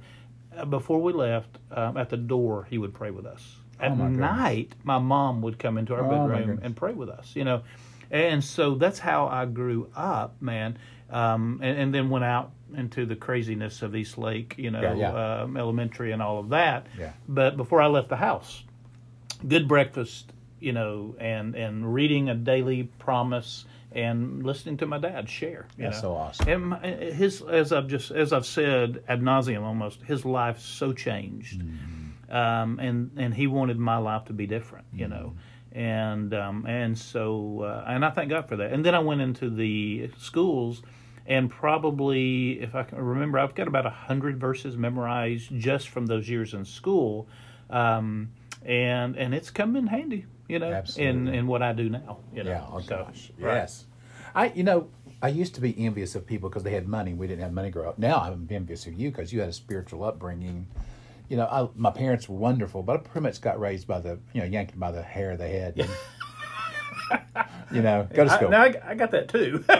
Uh, 0.57 0.64
before 0.64 1.01
we 1.01 1.12
left, 1.12 1.59
um, 1.70 1.96
at 1.96 2.09
the 2.11 2.16
door, 2.16 2.66
he 2.68 2.77
would 2.79 2.92
pray 2.92 3.12
with 3.12 3.25
us. 3.25 3.57
At 3.79 3.92
Oh, 3.92 3.94
my 3.94 4.09
night, 4.09 4.73
my 4.83 4.99
mom 4.99 5.42
would 5.42 5.59
come 5.61 5.79
into 5.79 5.94
our 5.94 6.05
Oh, 6.05 6.29
bedroom 6.29 6.59
and 6.62 6.75
pray 6.77 6.92
with 6.92 7.09
us. 7.09 7.35
You 7.37 7.44
know, 7.44 7.62
and 8.11 8.42
so 8.42 8.75
that's 8.75 8.99
how 8.99 9.27
I 9.27 9.46
grew 9.46 9.88
up, 9.94 10.40
man. 10.40 10.79
Um, 11.11 11.61
and, 11.62 11.79
and 11.79 11.94
then 11.94 12.09
went 12.09 12.25
out 12.25 12.53
into 12.77 13.05
the 13.05 13.16
craziness 13.16 13.83
of 13.83 13.96
East 13.96 14.16
Lake, 14.16 14.55
you 14.57 14.70
know, 14.70 14.81
Yeah, 14.81 14.94
yeah. 14.94 15.42
Um, 15.42 15.57
elementary 15.57 16.12
and 16.12 16.23
all 16.23 16.38
of 16.38 16.51
that. 16.51 16.87
Yeah. 16.96 17.12
But 17.29 17.57
before 17.57 17.83
I 17.83 17.88
left 17.88 18.09
the 18.09 18.16
house, 18.16 18.62
good 19.46 19.66
breakfast, 19.66 20.33
you 20.61 20.73
know, 20.73 21.16
and 21.18 21.55
and 21.57 21.92
reading 21.92 22.29
a 22.29 22.35
daily 22.35 22.85
promise 22.99 23.64
and 23.92 24.44
listening 24.44 24.77
to 24.77 24.87
my 24.87 24.99
dad 24.99 25.29
share. 25.29 25.66
That's 25.77 25.96
know? 25.96 26.01
so 26.01 26.12
awesome. 26.14 26.49
And 26.49 26.66
my, 26.66 26.79
his, 26.79 27.42
as 27.42 27.73
I've 27.73 27.88
just 27.88 28.12
as 28.12 28.33
I've 28.33 28.46
said 28.46 29.03
ad 29.09 29.20
nauseum, 29.20 29.62
almost 29.62 30.03
his 30.03 30.25
life 30.25 30.61
so 30.61 30.92
changed, 30.92 31.61
Mm-hmm. 31.62 32.33
um, 32.37 32.79
and 32.79 33.11
and 33.16 33.35
he 33.35 33.49
wanted 33.49 33.79
my 33.79 33.96
life 33.96 34.27
to 34.27 34.33
be 34.33 34.46
different, 34.46 34.87
you 34.92 35.09
know, 35.09 35.33
Mm-hmm. 35.35 35.38
And 35.72 36.35
um, 36.35 36.66
and 36.66 36.96
so 36.98 37.62
uh, 37.62 37.85
and 37.87 38.04
I 38.04 38.11
thank 38.11 38.30
God 38.30 38.48
for 38.48 38.56
that. 38.56 38.72
And 38.72 38.85
then 38.85 38.94
I 38.94 38.98
went 39.00 39.20
into 39.20 39.50
the 39.50 40.11
schools. 40.18 40.83
And 41.26 41.48
probably, 41.48 42.61
if 42.61 42.74
I 42.74 42.83
can 42.83 42.98
remember, 42.98 43.38
I've 43.38 43.54
got 43.54 43.68
about 43.68 43.87
a 43.87 43.90
hundred 43.90 44.40
verses 44.40 44.76
memorized 44.76 45.50
just 45.56 45.88
from 45.90 46.06
those 46.06 46.28
years 46.28 46.54
in 46.54 46.64
school, 46.64 47.28
um, 47.68 48.30
and 48.64 49.14
and 49.16 49.33
it's 49.33 49.48
come 49.50 49.76
in 49.76 49.87
handy, 49.87 50.26
you 50.48 50.59
know, 50.59 50.68
in 50.68 50.74
Absolutely. 50.74 51.37
in 51.38 51.46
what 51.46 51.62
I 51.62 51.72
do 51.72 51.88
now. 51.88 52.18
You 52.35 52.42
know, 52.42 52.50
Yeah. 52.50 52.66
Oh 52.68 52.80
So, 52.80 53.04
gosh. 53.06 53.30
right. 53.38 53.54
Yes. 53.54 53.85
I. 54.35 54.46
You 54.48 54.64
know. 54.64 54.88
I 55.22 55.28
used 55.28 55.54
to 55.56 55.61
be 55.61 55.74
envious 55.78 56.14
of 56.14 56.26
people 56.26 56.48
because 56.48 56.62
they 56.62 56.72
had 56.72 56.88
money. 56.88 57.12
We 57.12 57.26
didn't 57.26 57.42
have 57.42 57.52
money 57.52 57.70
grow 57.70 57.90
up. 57.90 57.98
Now 57.98 58.20
I'm 58.20 58.48
envious 58.50 58.87
of 58.87 58.94
you 58.94 59.11
because 59.11 59.35
you 59.35 59.40
had 59.40 59.50
a 59.50 59.52
spiritual 59.52 60.02
upbringing. 60.02 60.66
You 61.30 61.36
know, 61.36 61.46
I, 61.46 61.68
my 61.76 61.90
parents 61.92 62.28
were 62.28 62.36
wonderful, 62.36 62.82
but 62.82 62.94
I 62.94 62.98
pretty 62.98 63.22
much 63.22 63.40
got 63.40 63.58
raised 63.60 63.86
by 63.86 64.00
the, 64.00 64.18
you 64.34 64.40
know, 64.40 64.46
yanked 64.46 64.78
by 64.78 64.90
the 64.90 65.00
hair 65.00 65.30
of 65.30 65.38
the 65.38 65.46
head. 65.48 65.78
and, 65.78 65.88
you 67.70 67.82
know, 67.82 68.06
go 68.12 68.24
to 68.24 68.32
I, 68.32 68.36
school. 68.36 68.50
now 68.50 68.62
I, 68.64 68.74
I 68.84 68.94
got 68.96 69.12
that 69.12 69.28
too. 69.28 69.64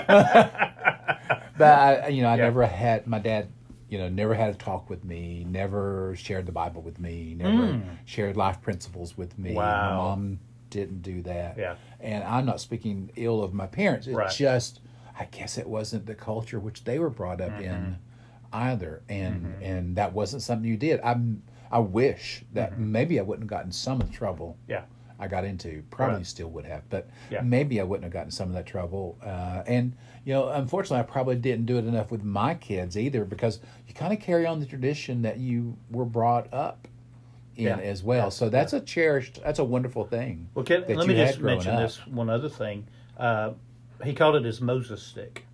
But 1.59 1.79
I, 1.79 2.09
you 2.09 2.23
know, 2.23 2.29
I 2.29 2.37
Yeah. 2.37 2.45
never 2.45 2.65
had 2.65 3.07
my 3.07 3.19
dad. 3.19 3.49
You 3.91 3.99
know, 3.99 4.09
never 4.09 4.33
had 4.33 4.51
a 4.51 4.55
talk 4.55 4.89
with 4.89 5.05
me. 5.05 5.45
Never 5.47 6.15
shared 6.17 6.47
the 6.47 6.53
Bible 6.53 6.81
with 6.81 6.99
me. 6.99 7.35
Never 7.37 7.83
shared 8.07 8.35
life 8.37 8.63
principles 8.63 9.19
with 9.19 9.37
me. 9.39 9.53
My 9.53 9.61
Mm. 9.61 9.83
Wow. 9.83 9.97
mom 9.97 10.39
didn't 10.71 11.03
do 11.03 11.21
that. 11.23 11.59
Yeah. 11.59 11.75
And 11.99 12.25
I'm 12.25 12.47
not 12.47 12.61
speaking 12.63 13.11
ill 13.17 13.43
of 13.43 13.53
my 13.53 13.67
parents. 13.67 14.07
It's 14.07 14.17
Right. 14.17 14.31
just, 14.31 14.81
I 15.19 15.25
guess 15.27 15.59
it 15.59 15.67
wasn't 15.69 16.07
the 16.07 16.15
culture 16.15 16.59
which 16.61 16.85
they 16.85 16.99
were 16.99 17.11
brought 17.11 17.41
up 17.43 17.51
Mm-hmm. 17.51 17.63
in, 17.65 17.99
either. 18.53 19.03
And 19.09 19.55
and 19.63 19.97
that 19.97 20.13
wasn't 20.13 20.43
something 20.43 20.69
you 20.69 20.77
did. 20.77 21.01
I'm. 21.03 21.43
I 21.73 21.79
wish 21.79 22.43
that 22.53 22.79
maybe 22.81 23.21
I 23.21 23.23
wouldn't 23.23 23.45
have 23.45 23.51
gotten 23.51 23.71
some 23.71 24.01
of 24.01 24.09
the 24.11 24.13
trouble 24.17 24.57
yeah. 24.67 24.83
I 25.21 25.29
got 25.29 25.45
into. 25.45 25.85
Probably 25.91 26.17
Right. 26.17 26.27
still 26.27 26.49
would 26.51 26.65
have, 26.65 26.83
but 26.91 27.09
Yeah. 27.31 27.43
maybe 27.43 27.81
I 27.81 27.85
wouldn't 27.85 28.03
have 28.03 28.13
gotten 28.13 28.33
some 28.33 28.49
of 28.49 28.55
that 28.55 28.67
trouble. 28.67 29.17
Uh, 29.25 29.63
and 29.69 29.93
you 30.25 30.33
know, 30.35 30.49
unfortunately, 30.49 30.99
I 30.99 31.03
probably 31.05 31.37
didn't 31.37 31.67
do 31.67 31.79
it 31.79 31.85
enough 31.87 32.11
with 32.11 32.25
my 32.25 32.55
kids 32.57 32.99
either 32.99 33.25
because 33.25 33.61
you 33.87 33.95
kind 33.95 34.13
of 34.13 34.19
carry 34.19 34.47
on 34.47 34.59
the 34.59 34.67
tradition 34.67 35.23
that 35.23 35.39
you 35.39 35.77
were 35.93 36.05
brought 36.05 36.53
up 36.53 36.89
in 37.57 37.65
Yeah. 37.67 37.77
as 37.79 38.03
well. 38.03 38.25
Yeah. 38.27 38.29
So 38.31 38.49
that's 38.49 38.73
a 38.73 38.81
cherished, 38.81 39.41
that's 39.45 39.61
a 39.61 39.65
wonderful 39.65 40.05
thing. 40.05 40.49
Well, 40.55 40.65
can, 40.65 40.81
that 40.89 40.97
let 40.97 41.07
me 41.07 41.15
just 41.15 41.39
mention 41.41 41.75
up. 41.75 41.83
this 41.83 42.05
one 42.07 42.29
other 42.29 42.49
thing. 42.49 42.87
Uh, 43.17 43.53
he 44.03 44.13
called 44.13 44.35
it 44.35 44.45
his 44.45 44.61
Moses 44.61 45.03
stick, 45.03 45.45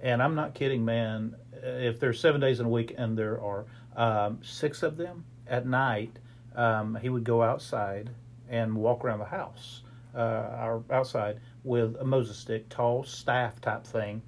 and 0.00 0.22
I'm 0.22 0.34
not 0.34 0.52
kidding, 0.52 0.84
man. 0.84 1.36
If 1.64 1.98
there's 1.98 2.20
seven 2.20 2.40
days 2.40 2.60
in 2.60 2.66
a 2.66 2.68
week 2.68 2.94
and 2.96 3.16
there 3.16 3.40
are 3.40 3.64
um, 3.96 4.38
six 4.42 4.82
of 4.82 4.96
them 4.96 5.24
at 5.46 5.66
night, 5.66 6.18
um, 6.54 6.94
he 6.96 7.08
would 7.08 7.24
go 7.24 7.42
outside 7.42 8.10
and 8.48 8.76
walk 8.76 9.04
around 9.04 9.20
the 9.20 9.24
house, 9.24 9.82
uh, 10.14 10.18
or 10.18 10.84
outside 10.90 11.40
with 11.64 11.96
a 11.98 12.04
Moses 12.04 12.36
stick, 12.36 12.68
tall 12.68 13.02
staff 13.04 13.60
type 13.60 13.84
thing, 13.86 14.20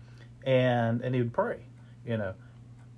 and 0.45 1.03
and 1.03 1.15
he 1.15 1.21
would 1.21 1.33
pray, 1.35 1.61
you 2.07 2.17
know. 2.17 2.35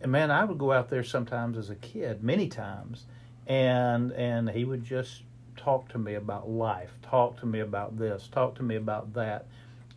And 0.01 0.13
man, 0.13 0.31
I 0.31 0.45
would 0.45 0.59
go 0.59 0.71
out 0.71 0.89
there 0.89 1.03
sometimes 1.03 1.59
as 1.59 1.71
a 1.71 1.75
kid, 1.75 2.23
many 2.23 2.49
times, 2.49 3.07
and 3.47 4.13
and 4.13 4.49
he 4.49 4.65
would 4.65 4.85
just 4.85 5.23
talk 5.57 5.89
to 5.89 5.99
me 5.99 6.15
about 6.15 6.49
life, 6.49 6.93
talk 7.03 7.41
to 7.41 7.47
me 7.47 7.59
about 7.61 7.99
this, 7.99 8.29
talk 8.29 8.55
to 8.55 8.63
me 8.63 8.77
about 8.77 9.13
that. 9.15 9.47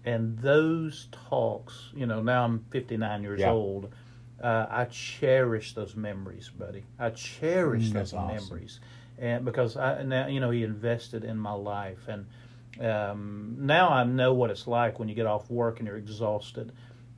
And 0.04 0.39
those 0.39 1.08
talks, 1.12 1.89
you 1.93 2.08
know, 2.08 2.23
now 2.23 2.43
I'm 2.43 2.65
59 2.71 3.21
years 3.21 3.39
Yeah. 3.39 3.51
old. 3.51 3.93
Uh, 4.41 4.65
I 4.69 4.86
cherish 4.86 5.73
those 5.73 5.95
memories, 5.95 6.49
buddy. 6.49 6.84
I 6.99 7.12
cherish 7.12 7.89
Mm, 7.89 7.93
those 7.93 8.13
awesome. 8.13 8.27
memories, 8.27 8.80
and 9.19 9.45
because 9.45 9.77
I 9.77 10.01
now 10.04 10.27
you 10.27 10.39
know 10.39 10.49
he 10.49 10.63
invested 10.63 11.23
in 11.23 11.38
my 11.38 11.54
life, 11.54 12.08
and 12.08 12.25
um, 12.84 13.56
now 13.60 13.89
I 13.89 14.04
know 14.04 14.34
what 14.34 14.49
it's 14.49 14.65
like 14.67 14.97
when 14.99 15.08
you 15.10 15.15
get 15.15 15.25
off 15.27 15.49
work 15.49 15.80
and 15.80 15.88
you're 15.88 15.97
exhausted. 15.97 16.71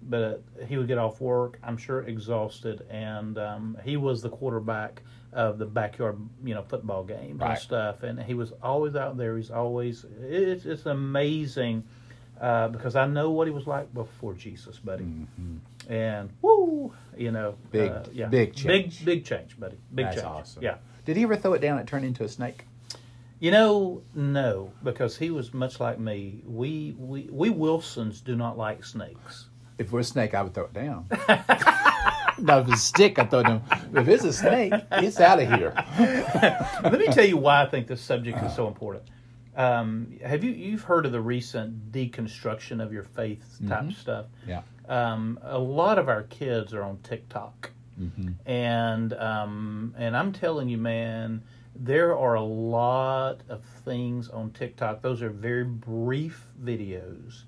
But 0.05 0.43
he 0.67 0.75
would 0.77 0.87
get 0.87 0.97
off 0.97 1.21
work, 1.21 1.57
I'm 1.63 1.77
sure, 1.77 2.01
exhausted, 2.01 2.85
and 2.89 3.37
um, 3.37 3.77
he 3.85 3.95
was 3.95 4.21
the 4.21 4.29
quarterback 4.29 5.01
of 5.31 5.57
the 5.59 5.65
backyard, 5.65 6.17
you 6.43 6.53
know, 6.53 6.61
football 6.63 7.05
games 7.05 7.39
and 7.41 7.57
stuff. 7.57 8.03
And 8.03 8.21
he 8.21 8.33
was 8.33 8.51
always 8.61 8.97
out 8.97 9.15
there. 9.15 9.37
He's 9.37 9.49
always 9.49 10.05
it's 10.21 10.65
it's 10.65 10.85
amazing 10.87 11.85
uh, 12.41 12.67
because 12.67 12.97
I 12.97 13.05
know 13.07 13.31
what 13.31 13.47
he 13.47 13.53
was 13.53 13.65
like 13.65 13.93
before 13.93 14.33
Jesus, 14.33 14.77
buddy. 14.77 15.05
And 15.89 16.29
woo, 16.41 16.93
you 17.17 17.31
know, 17.31 17.51
Mm-hmm. 17.51 17.71
Big- 17.71 17.91
uh, 17.91 18.03
yeah, 18.13 18.25
big 18.27 18.55
change. 18.55 18.99
big 18.99 19.05
big 19.05 19.25
change, 19.25 19.59
buddy, 19.59 19.77
big 19.93 20.05
That's 20.05 20.15
change. 20.17 20.27
awesome. 20.27 20.63
Yeah. 20.63 20.75
Did 21.05 21.17
he 21.17 21.23
ever 21.23 21.35
throw 21.35 21.53
it 21.53 21.59
down 21.59 21.77
and 21.79 21.87
turn 21.87 22.03
into 22.03 22.23
a 22.23 22.29
snake? 22.29 22.65
You 23.39 23.51
know, 23.51 24.03
no, 24.15 24.71
because 24.83 25.17
he 25.17 25.29
was 25.29 25.53
much 25.53 25.79
like 25.81 25.99
me. 25.99 26.41
We 26.45 26.95
we 26.97 27.27
we 27.29 27.49
Wilsons 27.49 28.21
do 28.21 28.35
not 28.37 28.57
like 28.57 28.85
snakes. 28.85 29.49
If 29.77 29.91
were 29.91 29.99
a 29.99 30.03
snake, 30.03 30.33
I 30.33 30.41
would 30.43 30.53
throw 30.53 30.65
it 30.65 30.73
down. 30.73 31.07
no, 32.39 32.59
if 32.59 32.67
it's 32.67 32.75
a 32.75 32.77
stick, 32.77 33.19
I 33.19 33.25
throw 33.25 33.39
it 33.39 33.43
down. 33.43 33.63
If 33.95 34.07
it's 34.07 34.23
a 34.23 34.31
snake, 34.31 34.73
it's 34.93 35.19
out 35.19 35.41
of 35.41 35.47
here. 35.53 35.73
Let 36.83 36.99
me 36.99 37.07
tell 37.07 37.25
you 37.25 37.37
why 37.37 37.63
I 37.63 37.65
think 37.65 37.87
this 37.87 37.99
subject 38.01 38.41
is 38.43 38.55
so 38.55 38.67
important. 38.67 39.03
Um, 39.57 40.17
have 40.25 40.43
you 40.43 40.51
you've 40.51 40.83
heard 40.83 41.05
of 41.05 41.11
the 41.11 41.21
recent 41.21 41.91
deconstruction 41.91 42.81
of 42.81 42.93
your 42.93 43.03
faith 43.03 43.59
type 43.67 43.91
stuff? 43.93 44.25
Yeah. 44.47 44.61
Um, 44.89 45.39
a 45.43 45.57
lot 45.59 45.97
of 45.97 46.09
our 46.09 46.23
kids 46.23 46.73
are 46.73 46.83
on 46.83 46.97
TikTok, 47.03 47.71
and 48.45 49.13
um, 49.13 49.93
and 49.97 50.15
I'm 50.17 50.31
telling 50.33 50.67
you, 50.69 50.77
man, 50.77 51.41
there 51.75 52.17
are 52.17 52.35
a 52.35 52.41
lot 52.43 53.41
of 53.49 53.63
things 53.85 54.29
on 54.29 54.51
TikTok. 54.51 55.01
Those 55.01 55.21
are 55.21 55.29
very 55.29 55.63
brief 55.63 56.45
videos, 56.63 57.43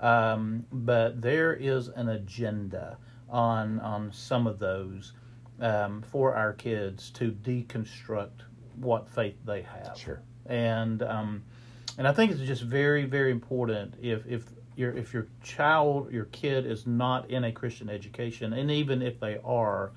um, 0.00 0.64
but 0.72 1.20
there 1.20 1.52
is 1.52 1.88
an 1.88 2.08
agenda 2.08 2.96
on 3.28 3.80
on 3.80 4.10
some 4.12 4.46
of 4.46 4.58
those 4.58 5.12
um, 5.60 6.02
for 6.02 6.34
our 6.34 6.52
kids 6.54 7.10
to 7.10 7.30
deconstruct 7.32 8.42
what 8.76 9.08
faith 9.10 9.34
they 9.44 9.62
have 9.62 9.98
Sure. 9.98 10.22
and 10.46 11.02
um, 11.02 11.42
and 11.98 12.06
I 12.06 12.12
think 12.12 12.30
it's 12.30 12.40
just 12.40 12.62
very 12.62 13.04
very 13.04 13.30
important 13.32 13.94
if 14.00 14.24
if 14.26 14.44
your 14.78 14.96
if 14.96 15.12
your 15.12 15.26
child 15.42 16.12
your 16.12 16.26
kid 16.26 16.64
is 16.64 16.86
not 16.86 17.28
in 17.30 17.44
a 17.44 17.52
Christian 17.52 17.90
education 17.90 18.52
and 18.52 18.70
even 18.70 19.02
if 19.02 19.18
they 19.18 19.38
are 19.44 19.90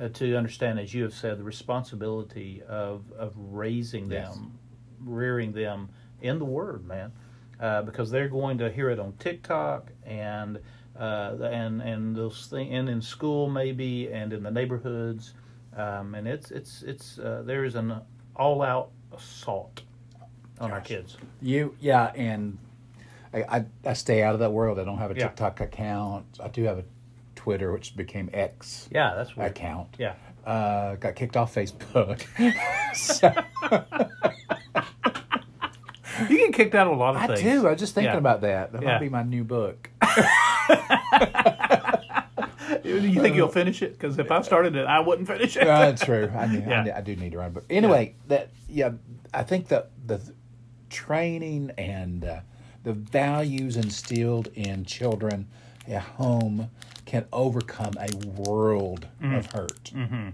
uh, 0.00 0.08
to 0.08 0.36
understand 0.36 0.78
as 0.80 0.92
you 0.92 1.02
have 1.04 1.14
said 1.14 1.38
the 1.38 1.44
responsibility 1.44 2.62
of 2.68 3.04
of 3.12 3.32
raising 3.36 4.10
Yes. 4.10 4.34
them 4.34 4.58
rearing 5.04 5.52
them 5.52 5.88
in 6.20 6.38
the 6.38 6.44
word 6.44 6.86
man 6.86 7.12
uh, 7.60 7.82
because 7.82 8.10
they're 8.10 8.28
going 8.28 8.58
to 8.58 8.70
hear 8.70 8.90
it 8.90 8.98
on 8.98 9.12
TikTok 9.18 9.90
and 10.04 10.58
uh, 10.98 11.36
and 11.42 11.80
and 11.80 12.16
those 12.16 12.46
thing 12.46 12.74
and 12.74 12.88
in 12.88 13.00
school 13.00 13.48
maybe 13.48 14.10
and 14.12 14.32
in 14.32 14.42
the 14.42 14.50
neighborhoods 14.50 15.34
um, 15.76 16.14
and 16.14 16.26
it's 16.26 16.50
it's 16.50 16.82
it's 16.82 17.18
uh, 17.18 17.42
there 17.46 17.64
is 17.64 17.74
an 17.76 18.00
all 18.34 18.60
out 18.62 18.90
assault 19.16 19.82
on 20.58 20.70
our 20.70 20.80
kids. 20.80 21.16
You, 21.42 21.74
yeah, 21.80 22.12
and 22.14 22.56
I, 23.36 23.56
I, 23.58 23.64
I 23.84 23.92
stay 23.92 24.22
out 24.22 24.34
of 24.34 24.40
that 24.40 24.52
world. 24.52 24.78
I 24.78 24.84
don't 24.84 24.98
have 24.98 25.10
a 25.10 25.14
Yeah. 25.14 25.28
TikTok 25.28 25.60
account. 25.60 26.24
I 26.42 26.48
do 26.48 26.64
have 26.64 26.78
a 26.78 26.84
Twitter, 27.34 27.70
which 27.72 27.96
became 27.96 28.30
X 28.32 28.88
Yeah, 28.90 29.14
that's 29.14 29.36
weird. 29.36 29.50
account. 29.50 29.88
Yeah. 29.98 30.14
Uh, 30.44 30.94
got 30.96 31.14
kicked 31.16 31.36
off 31.36 31.54
Facebook. 31.54 32.22
so, 32.96 33.32
You 36.30 36.38
get 36.38 36.54
kicked 36.54 36.74
out 36.74 36.86
of 36.86 36.94
a 36.94 36.96
lot 36.96 37.14
of 37.16 37.22
I 37.22 37.26
things. 37.26 37.40
do. 37.42 37.66
I 37.66 37.70
was 37.72 37.78
just 37.80 37.94
thinking 37.94 38.12
Yeah. 38.14 38.18
about 38.18 38.40
that. 38.40 38.72
That 38.72 38.82
Yeah. 38.82 38.92
might 38.94 39.00
be 39.00 39.08
my 39.10 39.22
new 39.22 39.44
book. 39.44 39.90
You 42.84 43.20
think 43.20 43.36
you'll 43.36 43.48
finish 43.48 43.82
it? 43.82 43.92
Because 43.92 44.18
if 44.18 44.30
I 44.30 44.40
started 44.42 44.76
it, 44.76 44.86
I 44.86 45.00
wouldn't 45.00 45.26
finish 45.28 45.56
it. 45.56 45.64
That's 45.64 46.04
true. 46.04 46.30
I, 46.36 46.46
need, 46.46 46.64
Yeah. 46.66 46.84
I, 46.94 46.98
I 46.98 47.00
do 47.00 47.16
need 47.16 47.32
to 47.32 47.38
run, 47.38 47.52
but 47.52 47.64
anyway, 47.70 48.14
that 48.28 48.50
yeah, 48.68 48.90
I 49.34 49.42
think 49.42 49.68
that 49.68 49.90
the 50.06 50.20
training 50.90 51.72
and 51.78 52.24
uh, 52.24 52.40
the 52.86 52.92
values 52.92 53.76
instilled 53.76 54.46
in 54.54 54.84
children 54.84 55.48
at 55.88 56.02
home 56.02 56.70
can 57.04 57.24
overcome 57.32 57.94
a 57.98 58.16
world 58.40 59.08
of 59.20 59.50
hurt. 59.50 59.90
Mm-hmm. 59.92 60.28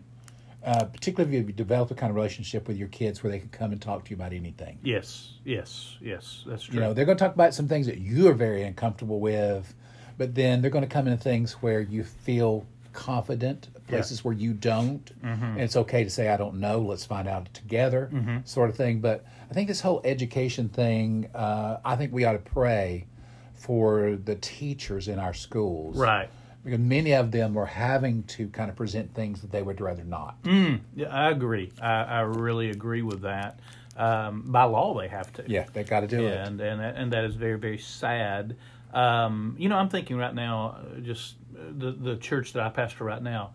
Uh, 0.62 0.84
particularly 0.84 1.38
if 1.38 1.46
you 1.46 1.52
develop 1.54 1.90
a 1.90 1.94
kind 1.94 2.10
of 2.10 2.14
relationship 2.14 2.68
with 2.68 2.76
your 2.76 2.88
kids 2.88 3.22
where 3.22 3.32
they 3.32 3.38
can 3.38 3.48
come 3.48 3.72
and 3.72 3.80
talk 3.80 4.04
to 4.04 4.10
you 4.10 4.16
about 4.16 4.34
anything. 4.34 4.78
Yes, 4.82 5.32
yes, 5.46 5.96
yes. 6.02 6.44
That's 6.46 6.64
true. 6.64 6.74
You 6.74 6.80
know, 6.80 6.92
they're 6.92 7.06
going 7.06 7.16
to 7.16 7.24
talk 7.24 7.34
about 7.34 7.54
some 7.54 7.68
things 7.68 7.86
that 7.86 7.96
you 7.96 8.28
are 8.28 8.34
very 8.34 8.64
uncomfortable 8.64 9.18
with, 9.18 9.74
but 10.18 10.34
then 10.34 10.60
they're 10.60 10.70
going 10.70 10.84
to 10.84 10.90
come 10.90 11.08
into 11.08 11.22
things 11.22 11.54
where 11.54 11.80
you 11.80 12.04
feel 12.04 12.66
confident, 12.92 13.68
places 13.88 14.24
where 14.24 14.34
you 14.34 14.52
don't. 14.52 15.10
And 15.22 15.60
it's 15.60 15.76
okay 15.76 16.04
to 16.04 16.10
say, 16.10 16.28
I 16.28 16.36
don't 16.36 16.60
know, 16.60 16.80
let's 16.80 17.06
find 17.06 17.26
out 17.26 17.52
together, 17.54 18.10
sort 18.44 18.68
of 18.68 18.76
thing. 18.76 19.00
But 19.00 19.24
I 19.52 19.54
think 19.54 19.68
this 19.68 19.82
whole 19.82 20.00
education 20.02 20.70
thing, 20.70 21.28
uh, 21.34 21.76
I 21.84 21.96
think 21.96 22.10
we 22.10 22.24
ought 22.24 22.32
to 22.32 22.38
pray 22.38 23.04
for 23.52 24.16
the 24.16 24.34
teachers 24.36 25.08
in 25.08 25.18
our 25.18 25.34
schools. 25.34 25.98
right. 25.98 26.30
Because 26.64 26.78
many 26.78 27.12
of 27.12 27.32
them 27.32 27.58
are 27.58 27.66
having 27.66 28.22
to 28.28 28.48
kind 28.48 28.70
of 28.70 28.76
present 28.76 29.12
things 29.14 29.42
that 29.42 29.52
they 29.52 29.62
would 29.62 29.78
rather 29.82 30.04
not. 30.04 30.36
Yeah, 30.46 31.08
I 31.10 31.28
agree. 31.30 31.70
I, 31.82 32.02
I 32.02 32.20
really 32.20 32.70
agree 32.70 33.02
with 33.02 33.22
that. 33.22 33.60
Um, 33.94 34.44
by 34.46 34.62
law, 34.62 34.98
they 34.98 35.08
have 35.08 35.30
to. 35.34 35.44
Yeah, 35.46 35.66
they 35.74 35.84
got 35.84 36.00
to 36.00 36.06
do 36.06 36.24
it. 36.26 36.34
and 36.34 36.58
and 36.58 36.80
and 36.80 37.12
that 37.12 37.24
is 37.24 37.34
very 37.34 37.58
very 37.58 37.78
sad. 37.78 38.56
Um, 38.94 39.56
you 39.58 39.68
know, 39.68 39.76
I'm 39.76 39.88
thinking 39.90 40.16
right 40.16 40.34
now, 40.34 40.78
uh, 40.78 41.00
just 41.00 41.34
uh, 41.54 41.62
the 41.76 41.90
the 41.90 42.16
church 42.16 42.54
that 42.54 42.62
I 42.62 42.70
pastor 42.70 43.04
right 43.04 43.22
now. 43.22 43.50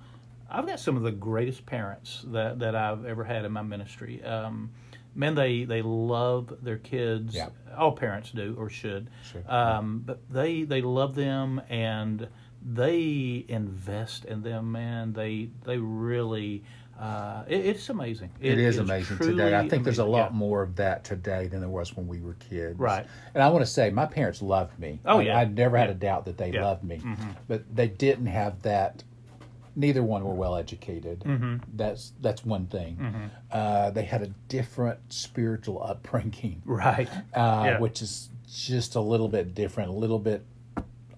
I've 0.50 0.68
got 0.68 0.80
some 0.80 0.96
of 0.98 1.04
the 1.04 1.12
greatest 1.12 1.66
parents 1.66 2.24
that 2.28 2.60
that 2.60 2.76
I've 2.76 3.06
ever 3.06 3.24
had 3.24 3.46
in 3.46 3.54
my 3.54 3.64
ministry. 3.64 4.22
Um, 4.24 4.70
man, 5.18 5.36
they 5.36 5.66
they 5.66 5.82
love 5.82 6.54
their 6.62 6.78
kids. 6.78 7.36
Yeah. 7.36 7.50
All 7.78 7.92
parents 7.92 8.32
do 8.32 8.56
or 8.58 8.70
should. 8.70 9.10
Sure. 9.32 9.44
Um, 9.52 10.04
but 10.06 10.20
they 10.30 10.64
they 10.64 10.82
love 10.82 11.16
them 11.16 11.62
and 11.70 12.28
they 12.64 13.46
invest 13.48 14.26
in 14.26 14.42
them. 14.44 14.72
Man, 14.72 15.14
they 15.14 15.50
they 15.66 15.78
really. 15.78 16.64
Uh, 17.00 17.44
it, 17.48 17.64
it's 17.64 17.90
amazing. 17.90 18.32
it 18.42 18.58
is, 18.58 18.80
amazing 18.80 19.20
today. 19.20 19.56
I 19.56 19.70
think 19.70 19.84
there's 19.84 20.00
a 20.00 20.04
lot 20.04 20.32
Yeah. 20.32 20.38
more 20.38 20.64
of 20.64 20.76
that 20.78 21.04
today 21.04 21.46
than 21.46 21.60
there 21.60 21.70
was 21.70 21.96
when 21.96 22.08
we 22.08 22.20
were 22.22 22.34
kids. 22.40 22.80
Right. 22.80 23.06
And 23.36 23.44
I 23.44 23.50
want 23.50 23.64
to 23.64 23.70
say, 23.72 23.92
my 23.92 24.08
parents 24.08 24.42
loved 24.42 24.80
me. 24.80 25.00
Oh, 25.06 25.20
I, 25.20 25.22
yeah. 25.22 25.38
I 25.38 25.46
never 25.46 25.78
had 25.78 25.90
Yeah. 25.90 25.92
a 25.92 25.96
doubt 25.96 26.26
that 26.26 26.40
they 26.40 26.52
Yeah. 26.52 26.66
loved 26.66 26.84
me, 26.84 26.98
Mhm. 26.98 27.36
but 27.48 27.64
they 27.76 27.88
didn't 27.88 28.26
have 28.26 28.64
that. 28.64 29.04
Neither 29.78 30.02
one 30.02 30.24
were 30.26 30.34
well 30.34 30.56
educated. 30.56 31.20
Mhm. 31.20 31.62
That's 31.76 32.12
that's 32.20 32.44
one 32.44 32.66
thing. 32.66 32.98
Mhm. 32.98 33.30
Uh, 33.52 33.92
they 33.92 34.04
had 34.04 34.24
a 34.24 34.28
different 34.50 35.00
spiritual 35.14 35.82
upbringing, 35.84 36.64
Right. 36.66 37.08
uh, 37.36 37.64
Yeah. 37.66 37.80
which 37.80 38.02
is 38.02 38.30
just 38.52 38.96
a 38.96 39.02
little 39.02 39.30
bit 39.30 39.54
different, 39.54 39.90
a 39.92 39.94
little 39.94 40.18
bit 40.18 40.44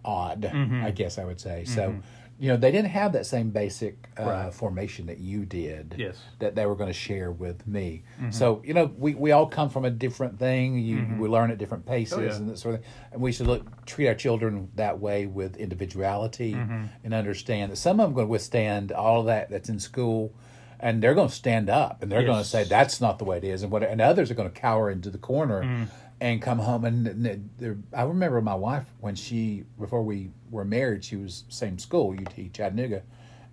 odd, 0.04 0.42
Mhm. 0.42 0.84
I 0.84 0.92
guess 0.92 1.18
I 1.18 1.24
would 1.24 1.40
say. 1.40 1.64
So, 1.64 1.96
you 2.40 2.48
know, 2.48 2.56
they 2.58 2.72
didn't 2.72 2.92
have 2.92 3.12
that 3.14 3.26
same 3.26 3.50
basic 3.50 4.08
uh, 4.18 4.24
Right. 4.24 4.54
formation 4.54 5.08
that 5.08 5.18
you 5.20 5.46
did 5.46 5.96
Yes. 5.98 6.18
that 6.40 6.56
they 6.56 6.66
were 6.66 6.76
going 6.76 6.90
to 6.90 6.94
share 6.94 7.32
with 7.32 7.68
me. 7.68 8.04
Mm-hmm. 8.20 8.32
So 8.32 8.62
you 8.66 8.74
know, 8.74 8.90
we, 8.98 9.14
we 9.14 9.32
all 9.32 9.46
come 9.48 9.70
from 9.70 9.84
a 9.86 9.90
different 9.92 10.40
thing. 10.40 10.80
You 10.80 11.06
we 11.20 11.28
learn 11.28 11.52
at 11.52 11.58
different 11.58 11.86
paces 11.86 12.18
Oh, 12.18 12.22
yeah. 12.22 12.36
and 12.36 12.50
that 12.50 12.58
sort 12.58 12.76
of 12.76 12.82
thing. 12.82 12.90
And 13.12 13.22
we 13.22 13.32
should 13.34 13.48
look 13.48 13.86
treat 13.86 14.08
our 14.08 14.16
children 14.16 14.70
that 14.76 15.00
way 15.00 15.26
with 15.26 15.58
individuality 15.58 16.54
Mm-hmm. 16.54 16.86
and 17.04 17.14
understand 17.14 17.72
that 17.72 17.76
some 17.78 18.00
of 18.00 18.06
them 18.06 18.12
are 18.14 18.16
going 18.16 18.28
to 18.28 18.32
withstand 18.32 18.92
all 18.92 19.20
of 19.22 19.26
that 19.28 19.50
that's 19.50 19.70
in 19.70 19.80
school. 19.80 20.34
And 20.82 21.04
they're 21.04 21.14
going 21.14 21.28
to 21.28 21.36
stand 21.36 21.70
up, 21.70 22.02
and 22.02 22.10
they're 22.10 22.24
going 22.24 22.42
to 22.42 22.48
say 22.48 22.64
that's 22.64 23.02
not 23.02 23.20
the 23.20 23.26
way 23.26 23.36
it 23.36 23.44
is, 23.44 23.64
and 23.64 23.70
what. 23.72 23.84
And 23.84 24.00
others 24.00 24.32
are 24.32 24.34
going 24.34 24.50
to 24.50 24.58
cower 24.62 24.90
into 24.90 25.10
the 25.10 25.18
corner, 25.18 25.62
Mm. 25.62 25.88
And 26.22 26.42
come 26.42 26.60
home. 26.60 26.86
And, 26.86 27.50
I 27.94 28.04
remember 28.04 28.42
my 28.42 28.56
wife 28.56 28.86
when 29.00 29.16
she 29.16 29.64
before 29.80 30.04
we 30.04 30.32
were 30.50 30.66
married, 30.66 31.04
she 31.04 31.16
was 31.16 31.44
same 31.50 31.80
school, 31.80 32.16
UT 32.20 32.54
Chattanooga, 32.54 33.04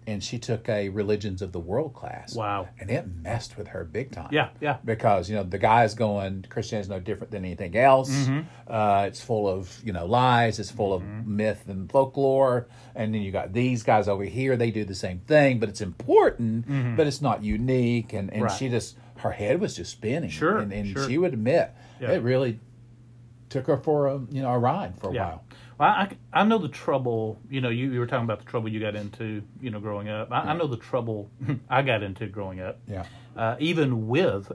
and 0.09 0.23
she 0.23 0.39
took 0.39 0.69
a 0.69 0.89
religions 0.89 1.43
of 1.43 1.51
the 1.53 1.59
world 1.59 1.93
class 1.95 2.35
Wow. 2.37 2.69
and 2.79 2.91
it 2.91 3.07
messed 3.09 3.57
with 3.59 3.67
her 3.69 3.83
big 3.85 4.13
time. 4.13 4.29
Yeah. 4.31 4.51
Yeah. 4.61 4.77
Because 4.85 5.29
you 5.29 5.35
know 5.37 5.43
the 5.43 5.59
guy's 5.59 5.95
going 5.95 6.47
Christianity's 6.49 6.89
no 6.89 7.01
different 7.01 7.33
than 7.33 7.45
anything 7.45 7.77
else. 7.77 8.11
Mm-hmm. 8.11 8.41
Uh, 8.73 9.05
it's 9.07 9.21
full 9.21 9.49
of 9.49 9.77
you 9.85 9.93
know 9.93 10.07
lies. 10.07 10.59
It's 10.59 10.71
full 10.71 10.93
of 10.95 11.03
myth 11.03 11.65
and 11.69 11.91
folklore. 11.91 12.69
And 12.95 13.13
then 13.15 13.23
you 13.23 13.31
got 13.33 13.53
these 13.53 13.83
guys 13.83 14.09
over 14.09 14.25
here. 14.25 14.57
They 14.57 14.71
do 14.71 14.85
the 14.85 14.95
same 14.95 15.19
thing, 15.21 15.59
but 15.61 15.69
it's 15.69 15.81
important, 15.81 16.97
but 16.97 17.07
it's 17.07 17.21
not 17.21 17.43
unique. 17.45 18.13
And 18.13 18.31
and 18.33 18.37
Mm-hmm. 18.37 18.43
Right. 18.45 18.59
she 18.59 18.69
just 18.69 18.97
her 19.19 19.31
head 19.33 19.61
was 19.61 19.75
just 19.77 19.91
spinning. 19.93 20.29
Sure, 20.31 20.59
And, 20.59 20.73
and 20.73 20.89
sure. 20.89 21.09
she 21.09 21.17
would 21.19 21.33
admit 21.33 21.73
Yeah. 22.01 22.13
it 22.13 22.23
really 22.23 22.59
took 23.49 23.67
her 23.69 23.77
for 23.77 24.09
a 24.09 24.19
you 24.31 24.43
know 24.43 24.51
a 24.51 24.59
ride 24.59 24.99
for 25.01 25.11
a 25.11 25.15
Yeah. 25.15 25.25
while. 25.29 25.45
Well, 25.79 25.89
I, 25.91 26.17
I 26.33 26.45
know 26.45 26.57
the 26.57 26.69
trouble. 26.71 27.39
You 27.51 27.61
know, 27.61 27.69
you, 27.69 27.93
you 27.93 28.01
were 28.01 28.07
talking 28.07 28.25
about 28.25 28.39
the 28.39 28.47
trouble 28.47 28.71
you 28.71 28.81
got 28.81 28.97
into. 28.97 29.43
You 29.61 29.71
know, 29.71 29.79
growing 29.79 30.09
up. 30.09 30.33
I, 30.33 30.41
I 30.41 30.57
know 30.57 30.67
the 30.67 30.79
trouble 30.79 31.31
I 31.69 31.83
got 31.83 32.03
into 32.03 32.27
growing 32.27 32.61
up. 32.61 32.81
Yeah. 32.89 33.05
Uh, 33.37 33.57
even 33.61 34.09
with 34.09 34.51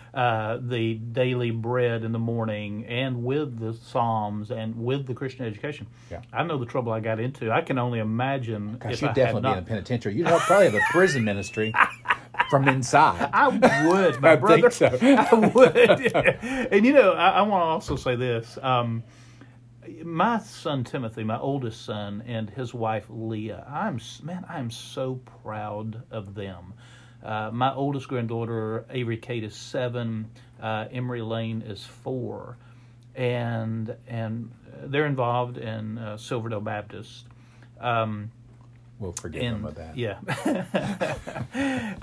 uh, 0.14 0.58
the 0.62 0.94
daily 0.94 1.50
bread 1.50 2.04
in 2.04 2.12
the 2.12 2.20
morning, 2.20 2.86
and 2.86 3.24
with 3.24 3.58
the 3.58 3.74
Psalms, 3.74 4.52
and 4.52 4.76
with 4.76 5.06
the 5.08 5.14
Christian 5.14 5.44
education. 5.44 5.88
Yeah. 6.08 6.22
I 6.32 6.44
know 6.44 6.56
the 6.56 6.66
trouble 6.66 6.92
I 6.92 7.00
got 7.00 7.18
into. 7.18 7.50
I 7.50 7.62
can 7.62 7.76
only 7.78 7.98
imagine 7.98 8.78
Gosh, 8.78 9.02
I 9.02 9.12
definitely 9.12 9.48
had 9.48 9.54
be 9.54 9.58
in 9.58 9.58
a 9.58 9.62
penitentiary. 9.66 10.14
You'd 10.14 10.28
probably 10.28 10.66
have 10.66 10.74
a 10.74 10.80
prison 10.92 11.24
ministry 11.24 11.74
from 12.50 12.68
inside. 12.68 13.30
I 13.32 13.48
would, 13.48 14.20
my 14.20 14.32
I 14.32 14.36
brother. 14.36 14.70
so. 14.70 14.86
I 15.02 15.34
would. 15.34 15.76
and 16.42 16.84
you 16.84 16.92
know, 16.92 17.12
I, 17.12 17.30
I 17.30 17.42
want 17.42 17.62
to 17.62 17.66
also 17.66 17.96
say 17.96 18.16
this. 18.16 18.58
Um, 18.62 19.04
my 20.02 20.38
son 20.38 20.84
Timothy, 20.84 21.24
my 21.24 21.38
oldest 21.38 21.84
son, 21.84 22.22
and 22.26 22.50
his 22.50 22.74
wife 22.74 23.06
Leah. 23.08 23.66
I'm 23.68 24.00
man, 24.22 24.44
I'm 24.48 24.70
so 24.70 25.20
proud 25.42 26.02
of 26.10 26.34
them. 26.34 26.74
Uh, 27.22 27.50
my 27.52 27.72
oldest 27.74 28.08
granddaughter 28.08 28.86
Avery 28.90 29.16
Kate 29.18 29.44
is 29.44 29.54
seven. 29.54 30.30
Uh, 30.60 30.86
Emery 30.90 31.22
Lane 31.22 31.62
is 31.62 31.84
four, 31.84 32.56
and 33.14 33.94
and 34.06 34.50
they're 34.84 35.06
involved 35.06 35.58
in 35.58 35.98
uh, 35.98 36.16
Silverdale 36.16 36.60
Baptist. 36.60 37.26
Um, 37.80 38.30
We'll 39.00 39.12
forgive 39.12 39.42
and 39.42 39.56
him 39.56 39.64
of 39.64 39.74
that. 39.76 39.96
yeah. 39.96 40.18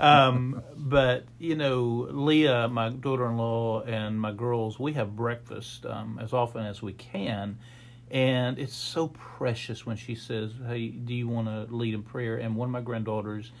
um, 0.00 0.62
but 0.76 1.24
you 1.38 1.54
know, 1.54 2.08
Leah, 2.10 2.68
my 2.68 2.88
daughter-in-law, 2.90 3.82
and 3.82 4.20
my 4.20 4.32
girls, 4.32 4.80
we 4.80 4.94
have 4.94 5.14
breakfast 5.14 5.86
um, 5.86 6.18
as 6.20 6.32
often 6.32 6.66
as 6.66 6.82
we 6.82 6.92
can, 6.92 7.58
and 8.10 8.58
it's 8.58 8.74
so 8.74 9.08
precious 9.08 9.86
when 9.86 9.96
she 9.96 10.16
says, 10.16 10.50
"Hey, 10.66 10.88
do 10.88 11.14
you 11.14 11.28
want 11.28 11.46
to 11.46 11.72
lead 11.74 11.94
in 11.94 12.02
prayer?" 12.02 12.36
And 12.36 12.56
one 12.56 12.66
of 12.66 12.72
my 12.72 12.80
granddaughters, 12.80 13.52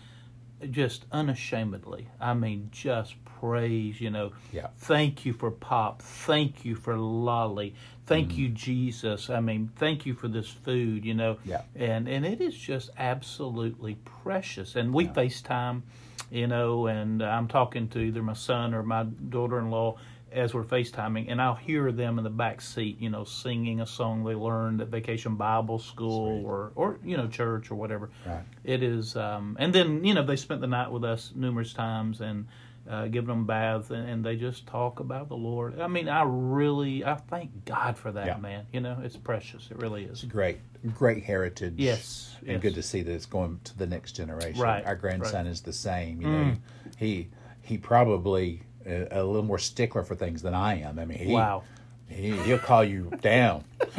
just 0.70 1.04
unashamedly, 1.12 2.08
I 2.20 2.34
mean, 2.34 2.70
just 2.72 3.14
praise. 3.40 4.00
You 4.00 4.10
know, 4.10 4.32
Yeah. 4.52 4.66
thank 4.78 5.24
you 5.24 5.32
for 5.32 5.52
Pop. 5.52 6.02
Thank 6.02 6.64
you 6.64 6.74
for 6.74 6.96
Lolly. 6.96 7.74
Thank 8.08 8.30
Mm-hmm. 8.30 8.40
you, 8.40 8.48
Jesus. 8.48 9.28
I 9.30 9.40
mean, 9.40 9.70
thank 9.76 10.06
you 10.06 10.14
for 10.14 10.28
this 10.28 10.48
food. 10.48 11.04
You 11.04 11.14
know, 11.14 11.36
Yeah. 11.44 11.62
and 11.76 12.08
and 12.08 12.24
it 12.24 12.40
is 12.40 12.56
just 12.56 12.90
absolutely 12.98 13.96
precious. 14.22 14.76
And 14.76 14.92
we 14.94 15.06
FaceTime, 15.08 15.82
you 16.30 16.46
know, 16.46 16.86
and 16.86 17.22
I'm 17.22 17.48
talking 17.48 17.88
to 17.88 17.98
either 18.00 18.22
my 18.22 18.32
son 18.32 18.72
or 18.74 18.82
my 18.82 19.04
daughter-in-law 19.04 19.98
as 20.30 20.52
we're 20.52 20.62
FaceTiming, 20.64 21.26
and 21.30 21.40
I'll 21.40 21.54
hear 21.54 21.90
them 21.90 22.18
in 22.18 22.24
the 22.24 22.28
back 22.30 22.60
seat, 22.60 23.00
you 23.00 23.08
know, 23.08 23.24
singing 23.24 23.80
a 23.80 23.86
song 23.86 24.24
they 24.24 24.34
learned 24.34 24.82
at 24.82 24.88
Vacation 24.88 25.36
Bible 25.36 25.78
School 25.78 26.44
or 26.46 26.72
or 26.74 26.98
you 27.04 27.16
know 27.16 27.28
church 27.28 27.70
or 27.70 27.74
whatever. 27.76 28.10
Right. 28.26 28.42
It 28.64 28.82
is, 28.82 29.16
um, 29.16 29.56
and 29.58 29.74
then 29.74 30.04
you 30.04 30.14
know 30.14 30.24
they 30.24 30.36
spent 30.36 30.60
the 30.60 30.66
night 30.66 30.90
with 30.90 31.04
us 31.04 31.32
numerous 31.34 31.72
times 31.74 32.20
and. 32.20 32.46
Uh, 32.88 33.06
giving 33.06 33.28
them 33.28 33.44
baths 33.44 33.90
and, 33.90 34.08
and 34.08 34.24
they 34.24 34.34
just 34.34 34.66
talk 34.66 34.98
about 34.98 35.28
the 35.28 35.36
Lord. 35.36 35.78
I 35.78 35.88
mean, 35.88 36.08
I 36.08 36.22
really, 36.26 37.04
I 37.04 37.16
thank 37.16 37.66
God 37.66 37.98
for 37.98 38.10
that, 38.12 38.26
Yeah. 38.26 38.36
man. 38.38 38.64
You 38.72 38.80
know, 38.80 38.96
it's 39.02 39.14
precious. 39.16 39.68
It 39.70 39.76
really 39.76 40.04
is. 40.04 40.22
It's 40.22 40.32
great, 40.32 40.56
great 40.94 41.22
heritage. 41.22 41.74
Yes, 41.76 42.34
and 42.40 42.52
yes. 42.52 42.62
good 42.62 42.74
to 42.76 42.82
see 42.82 43.02
that 43.02 43.12
it's 43.12 43.26
going 43.26 43.60
to 43.64 43.76
the 43.76 43.86
next 43.86 44.12
generation. 44.12 44.58
Right, 44.62 44.86
Our 44.86 44.96
grandson 44.96 45.44
right. 45.44 45.46
Mm. 45.46 45.50
is 45.52 45.60
the 45.60 45.72
same. 45.74 46.22
You 46.22 46.28
know, 46.28 46.52
he 46.96 47.28
he 47.60 47.76
probably 47.76 48.62
a, 48.86 49.06
a 49.10 49.22
little 49.22 49.42
more 49.44 49.58
stickler 49.58 50.02
for 50.02 50.14
things 50.14 50.40
than 50.40 50.54
I 50.54 50.80
am. 50.80 50.98
I 50.98 51.04
mean, 51.04 51.18
he, 51.18 51.32
Wow. 51.34 51.64
he 52.08 52.30
he'll 52.38 52.58
call 52.58 52.84
you 52.84 53.10
down, 53.20 53.64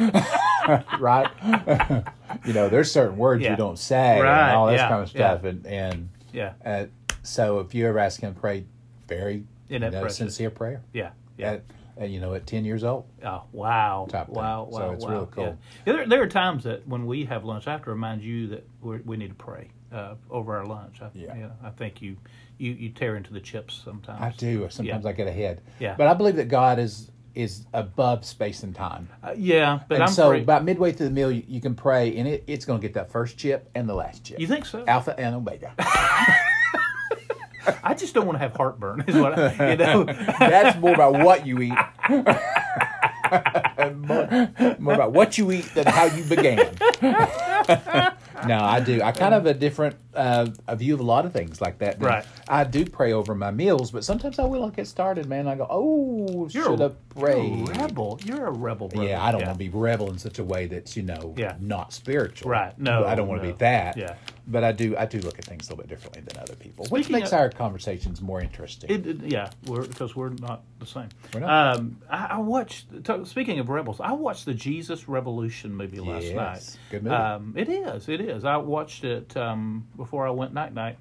right? 0.98 1.28
you 2.44 2.52
know, 2.52 2.68
there's 2.68 2.90
certain 2.90 3.16
words 3.16 3.42
Yeah. 3.44 3.52
you 3.52 3.56
don't 3.56 3.78
say 3.78 4.20
Right, 4.20 4.48
and 4.48 4.56
all 4.56 4.66
this 4.66 4.78
yeah, 4.78 4.88
kind 4.88 5.02
of 5.02 5.08
stuff, 5.08 5.44
and 5.44 5.64
and 5.66 6.08
Yeah, 6.32 6.54
uh, 6.64 6.86
so 7.22 7.60
if 7.60 7.72
you 7.74 7.86
ever 7.86 7.98
ask 8.00 8.20
him 8.20 8.34
to 8.34 8.40
pray, 8.40 8.64
very 9.10 9.44
Isn't 9.68 9.82
you 9.82 9.90
know, 9.90 10.08
sincere 10.08 10.48
prayer. 10.50 10.80
yeah, 10.94 11.10
yeah. 11.36 11.52
At, 11.52 11.62
at, 11.98 12.08
you 12.10 12.20
know, 12.20 12.32
at 12.34 12.46
ten 12.46 12.64
years 12.64 12.82
old. 12.84 13.04
Oh 13.22 13.42
wow! 13.52 14.06
Ten. 14.08 14.24
wow! 14.28 14.68
So 14.72 14.78
Wow! 14.78 14.90
it's 14.92 15.04
wow! 15.04 15.10
really 15.10 15.26
cool. 15.32 15.44
Yeah. 15.44 15.52
Yeah, 15.86 15.92
There, 15.92 16.06
there 16.08 16.22
are 16.22 16.28
times 16.28 16.64
that 16.64 16.88
when 16.88 17.04
we 17.04 17.24
have 17.26 17.44
lunch, 17.44 17.66
I 17.66 17.72
have 17.72 17.84
to 17.84 17.90
remind 17.90 18.22
you 18.22 18.46
that 18.48 18.66
we're, 18.80 19.00
we 19.04 19.16
need 19.18 19.28
to 19.28 19.34
pray 19.34 19.68
uh, 19.92 20.14
over 20.30 20.56
our 20.56 20.64
lunch. 20.64 21.02
I, 21.02 21.10
Yeah. 21.14 21.50
I 21.62 21.70
think 21.70 22.00
you, 22.00 22.16
you 22.56 22.72
you 22.72 22.88
tear 22.90 23.16
into 23.16 23.32
the 23.34 23.40
chips 23.40 23.82
sometimes. 23.84 24.20
I 24.22 24.30
do. 24.38 24.66
Sometimes 24.70 25.04
I 25.04 25.12
get 25.12 25.26
ahead. 25.26 25.60
Yeah. 25.78 25.94
But 25.98 26.06
I 26.06 26.14
believe 26.14 26.36
that 26.36 26.48
God 26.48 26.78
is 26.78 27.10
is 27.34 27.64
above 27.72 28.24
space 28.24 28.64
and 28.64 28.74
time. 28.74 29.08
Uh, 29.22 29.32
yeah, 29.36 29.80
but 29.88 29.94
and 29.96 30.04
I'm 30.04 30.10
so 30.10 30.32
about 30.32 30.64
midway 30.64 30.90
through 30.90 31.06
the 31.06 31.12
meal, 31.12 31.30
you, 31.30 31.44
you 31.46 31.60
can 31.60 31.76
pray, 31.76 32.16
and 32.16 32.26
it, 32.26 32.42
it's 32.48 32.64
going 32.64 32.80
to 32.80 32.86
get 32.86 32.94
that 32.94 33.12
first 33.12 33.36
chip 33.38 33.70
and 33.76 33.88
the 33.88 33.94
last 33.94 34.24
chip. 34.24 34.40
You 34.40 34.48
think 34.48 34.66
so? 34.66 34.84
Alpha 34.88 35.14
and 35.18 35.36
Omega. 35.36 35.72
I 37.82 37.94
just 37.94 38.14
don't 38.14 38.26
want 38.26 38.36
to 38.36 38.40
have 38.40 38.54
heartburn. 38.56 39.04
Is 39.06 39.16
what 39.16 39.38
I, 39.38 39.70
you 39.70 39.76
know. 39.76 40.04
That's 40.38 40.78
more 40.78 40.94
about 40.94 41.24
what 41.24 41.46
you 41.46 41.60
eat. 41.60 41.78
more, 43.96 44.76
more 44.78 44.94
about 44.94 45.12
what 45.12 45.38
you 45.38 45.52
eat 45.52 45.72
than 45.74 45.86
how 45.86 46.04
you 46.04 46.24
began. 46.24 46.76
no, 47.02 48.58
I 48.58 48.80
do. 48.84 49.02
I 49.02 49.12
kind 49.12 49.34
of 49.34 49.46
a 49.46 49.54
different 49.54 49.96
uh, 50.14 50.48
a 50.66 50.76
view 50.76 50.94
of 50.94 51.00
a 51.00 51.04
lot 51.04 51.24
of 51.26 51.32
things 51.32 51.60
like 51.60 51.78
that. 51.78 52.00
Right. 52.02 52.24
I 52.48 52.64
do 52.64 52.84
pray 52.84 53.12
over 53.12 53.34
my 53.34 53.50
meals, 53.50 53.90
but 53.90 54.04
sometimes 54.04 54.38
I 54.38 54.44
will 54.44 54.68
get 54.70 54.86
started, 54.86 55.26
man. 55.26 55.46
I 55.48 55.54
go, 55.54 55.66
oh, 55.70 56.48
You're 56.50 56.64
should 56.64 56.80
have 56.80 57.08
prayed. 57.10 57.68
you're 57.68 57.72
a 57.76 57.82
rebel. 57.82 58.20
You're 58.24 58.46
a 58.46 58.50
rebel. 58.52 58.88
Brother. 58.88 59.08
Yeah, 59.08 59.22
I 59.22 59.32
don't 59.32 59.42
want 59.44 59.54
to 59.54 59.58
be 59.58 59.68
rebel 59.68 60.10
in 60.10 60.18
such 60.18 60.38
a 60.38 60.44
way 60.44 60.66
that's 60.66 60.96
you 60.96 61.02
know 61.02 61.34
Yeah. 61.36 61.56
not 61.60 61.92
spiritual. 61.92 62.50
Right. 62.50 62.76
No, 62.78 63.04
I 63.04 63.14
don't 63.14 63.28
want 63.28 63.42
to 63.42 63.48
be 63.48 63.54
that. 63.58 63.96
Yeah. 63.96 64.14
But 64.46 64.64
I 64.64 64.72
do. 64.72 64.96
I 64.96 65.06
do 65.06 65.20
look 65.20 65.38
at 65.38 65.44
things 65.44 65.68
a 65.68 65.70
little 65.70 65.84
bit 65.84 65.90
differently 65.90 66.22
than 66.22 66.42
other 66.42 66.56
people, 66.56 66.84
which 66.88 67.08
makes 67.08 67.28
of- 67.32 67.38
our 67.38 67.50
conversations 67.50 68.20
more 68.20 68.40
interesting. 68.40 68.90
It, 68.90 69.06
it- 69.06 69.22
yeah, 69.30 69.50
we're 69.66 69.82
because 69.86 70.16
we're 70.16 70.30
not 70.30 70.62
the 70.80 70.86
same. 70.86 71.08
We're 71.32 71.40
not. 71.40 71.76
Um, 71.76 71.98
I, 72.10 72.26
I 72.30 72.38
watched. 72.38 73.04
t- 73.04 73.24
Speaking 73.26 73.60
of 73.60 73.68
rebels, 73.68 74.00
I 74.00 74.12
watched 74.12 74.46
the 74.46 74.54
Jesus 74.54 75.08
Revolution 75.08 75.72
movie 75.76 76.00
last 76.00 76.24
Yes, 76.24 76.34
night. 76.34 76.78
good 76.90 77.04
movie. 77.04 77.14
Um, 77.14 77.54
it 77.56 77.68
is. 77.68 78.08
It 78.08 78.20
is. 78.20 78.44
I 78.44 78.56
watched 78.56 79.04
it 79.04 79.36
um, 79.36 79.86
before 80.00 80.26
I 80.26 80.30
went 80.30 80.54
night 80.54 80.72
night, 80.72 80.96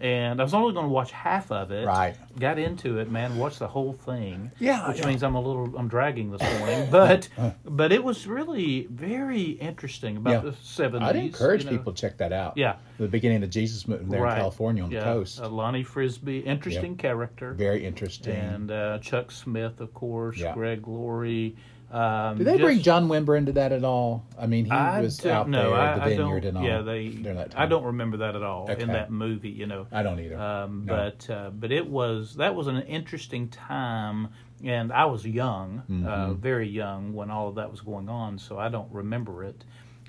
and 0.00 0.40
I 0.40 0.42
was 0.42 0.54
only 0.54 0.72
going 0.72 0.86
to 0.86 0.90
watch 0.92 1.12
half 1.12 1.52
of 1.52 1.70
it. 1.70 1.86
Right. 1.86 2.16
Got 2.38 2.58
into 2.58 2.98
it, 2.98 3.10
man. 3.10 3.36
Watched 3.38 3.60
the 3.60 3.68
whole 3.68 3.92
thing. 3.92 4.50
Yeah, 4.58 4.88
Which 4.88 4.98
yeah. 4.98 5.06
means 5.06 5.22
I'm 5.22 5.36
a 5.36 5.40
little. 5.40 5.76
I'm 5.76 5.88
dragging 5.88 6.30
this 6.32 6.42
morning, 6.58 6.88
but 6.98 7.28
but 7.64 7.92
it 7.92 8.02
was 8.02 8.26
really 8.26 8.86
very 8.90 9.42
interesting 9.68 10.16
about 10.16 10.32
Yeah. 10.44 10.50
the 10.50 10.56
seventies. 10.62 11.08
I'd 11.08 11.16
encourage 11.16 11.68
people 11.68 11.92
to 11.92 12.00
check 12.00 12.16
that 12.18 12.32
out. 12.32 12.56
Yeah. 12.56 12.76
the 12.98 13.06
beginning 13.08 13.36
of 13.36 13.42
the 13.42 13.46
Jesus 13.46 13.86
movement 13.86 14.10
there 14.10 14.22
right. 14.22 14.32
in 14.34 14.40
California 14.40 14.82
on 14.82 14.90
yeah. 14.90 15.00
the 15.00 15.04
coast. 15.04 15.40
Uh, 15.40 15.48
Lonnie 15.48 15.84
Frisbee, 15.84 16.40
interesting 16.40 16.96
character. 16.96 17.52
Very 17.52 17.84
interesting. 17.84 18.34
and 18.34 18.70
uh, 18.70 18.98
Chuck 18.98 19.30
Smith, 19.30 19.80
of 19.80 19.94
course. 19.94 20.42
Greg 20.54 20.88
Laurie. 20.88 21.56
Um, 21.90 22.38
Did 22.38 22.46
they 22.46 22.56
bring 22.58 22.80
John 22.82 23.08
Wimber 23.08 23.36
into 23.36 23.52
that 23.52 23.72
at 23.72 23.82
all? 23.82 24.24
I 24.38 24.46
mean, 24.46 24.64
he 24.64 24.70
I 24.70 25.00
was 25.00 25.24
out 25.26 25.48
know. 25.48 25.70
there 25.70 25.74
I, 25.80 25.88
at 25.92 25.96
the 25.96 26.02
I 26.02 26.08
vineyard 26.10 26.40
don't, 26.42 26.48
and 26.50 26.58
all. 26.58 26.64
Yeah, 26.64 26.82
they. 26.82 27.08
during 27.08 27.36
that 27.36 27.52
I 27.58 27.66
don't 27.66 27.82
remember 27.84 28.18
that 28.18 28.36
at 28.36 28.42
all 28.44 28.70
Okay. 28.70 28.80
in 28.82 28.88
that 28.92 29.10
movie. 29.10 29.48
You 29.50 29.66
know, 29.66 29.86
I 29.90 30.02
don't 30.04 30.20
either. 30.20 30.38
um, 30.38 30.84
No. 30.86 30.94
but 30.94 31.30
uh, 31.34 31.50
but 31.50 31.72
it 31.72 31.86
was 31.88 32.36
that 32.36 32.54
was 32.54 32.68
an 32.68 32.82
interesting 32.82 33.48
time, 33.48 34.28
and 34.64 34.92
I 34.92 35.06
was 35.06 35.26
young, 35.26 35.82
uh, 35.88 35.92
Mm-hmm. 35.92 36.34
very 36.40 36.68
young 36.68 37.12
when 37.12 37.28
all 37.30 37.48
of 37.48 37.56
that 37.56 37.70
was 37.70 37.80
going 37.80 38.08
on, 38.08 38.38
so 38.38 38.56
I 38.58 38.68
don't 38.68 38.92
remember 38.92 39.42
it. 39.44 39.64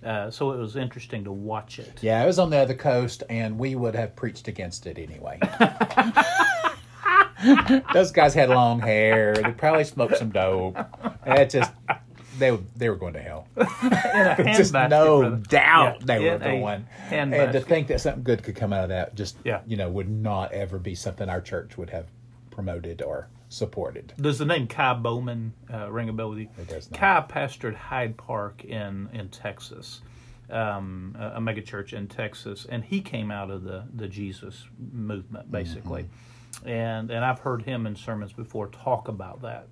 Uh, 0.06 0.30
so 0.32 0.52
it 0.52 0.58
was 0.58 0.76
interesting 0.76 1.24
to 1.24 1.32
watch 1.32 1.78
it. 1.80 2.00
Yeah, 2.02 2.24
it 2.24 2.26
was 2.28 2.40
on 2.40 2.50
the 2.52 2.58
other 2.58 2.74
coast, 2.74 3.24
and 3.30 3.58
we 3.60 3.76
would 3.76 3.94
have 3.96 4.16
preached 4.16 4.48
against 4.48 4.86
it 4.88 4.98
anyway. 4.98 5.40
Those 7.94 8.12
guys 8.12 8.34
had 8.34 8.50
long 8.50 8.80
hair. 8.80 9.34
They 9.34 9.52
probably 9.52 9.84
smoked 9.84 10.18
some 10.18 10.30
dope. 10.30 10.76
That 11.26 11.50
just 11.50 11.72
they 12.38 12.58
they 12.76 12.90
were 12.90 12.96
going 12.96 13.14
to 13.14 13.22
hell. 13.22 13.48
Just 14.56 14.74
no 14.74 15.20
brother. 15.20 15.36
doubt 15.50 16.00
Yeah, 16.02 16.06
they 16.06 16.20
were 16.32 16.38
going. 16.40 16.88
And 17.12 17.34
handbasket. 17.34 17.52
to 17.54 17.60
think 17.62 17.88
that 17.88 18.02
something 18.02 18.24
good 18.24 18.42
could 18.44 18.56
come 18.56 18.74
out 18.74 18.84
of 18.84 18.90
that, 18.90 19.16
just 19.16 19.38
Yeah. 19.44 19.62
you 19.68 19.78
know, 19.78 19.90
would 19.90 20.10
not 20.10 20.52
ever 20.52 20.80
be 20.80 20.96
something 20.96 21.30
our 21.30 21.42
church 21.42 21.78
would 21.78 21.90
have 21.92 22.08
promoted 22.50 23.02
or 23.02 23.28
supported. 23.50 24.14
Does 24.20 24.40
the 24.40 24.46
name 24.46 24.68
Kai 24.68 24.94
Bowman 24.96 25.54
uh, 25.72 25.92
ring 25.92 26.10
a 26.10 26.14
bell 26.14 26.30
with 26.30 26.40
you? 26.40 26.48
It 26.58 26.68
does 26.70 26.90
not. 26.90 27.00
Kai 27.00 27.26
pastored 27.30 27.76
Hyde 27.76 28.18
Park 28.18 28.64
in 28.66 29.10
in 29.14 29.28
Texas, 29.30 30.02
um, 30.50 31.16
a, 31.20 31.34
a 31.36 31.42
mega 31.42 31.62
church 31.62 31.94
in 31.94 32.08
Texas, 32.08 32.66
and 32.70 32.84
he 32.84 33.02
came 33.02 33.30
out 33.30 33.52
of 33.52 33.64
the 33.64 33.84
the 33.94 34.08
Jesus 34.08 34.66
movement 34.92 35.52
basically, 35.52 36.06
and 36.66 37.10
and 37.12 37.24
I've 37.26 37.40
heard 37.40 37.64
him 37.64 37.86
in 37.88 37.96
sermons 37.96 38.34
before 38.34 38.68
talk 38.68 39.08
about 39.08 39.42
that, 39.42 39.68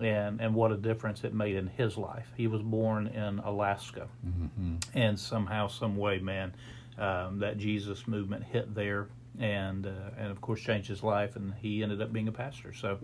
and 0.00 0.40
and 0.40 0.54
what 0.54 0.72
a 0.72 0.76
difference 0.76 1.24
it 1.24 1.34
made 1.34 1.56
in 1.56 1.66
his 1.66 1.96
life. 1.96 2.28
He 2.36 2.46
was 2.46 2.62
born 2.62 3.06
in 3.08 3.38
Alaska, 3.40 4.08
and 4.94 5.18
somehow, 5.18 5.68
some 5.68 5.96
way, 5.96 6.18
man, 6.18 6.54
um, 6.98 7.38
that 7.40 7.58
Jesus 7.58 8.06
movement 8.06 8.44
hit 8.44 8.74
there, 8.74 9.08
and 9.38 9.86
uh, 9.86 9.90
and 10.18 10.30
of 10.30 10.40
course 10.40 10.60
changed 10.60 10.88
his 10.88 11.02
life, 11.02 11.36
and 11.36 11.54
he 11.60 11.82
ended 11.82 12.00
up 12.02 12.12
being 12.12 12.28
a 12.28 12.32
pastor. 12.32 12.72
So, 12.72 12.98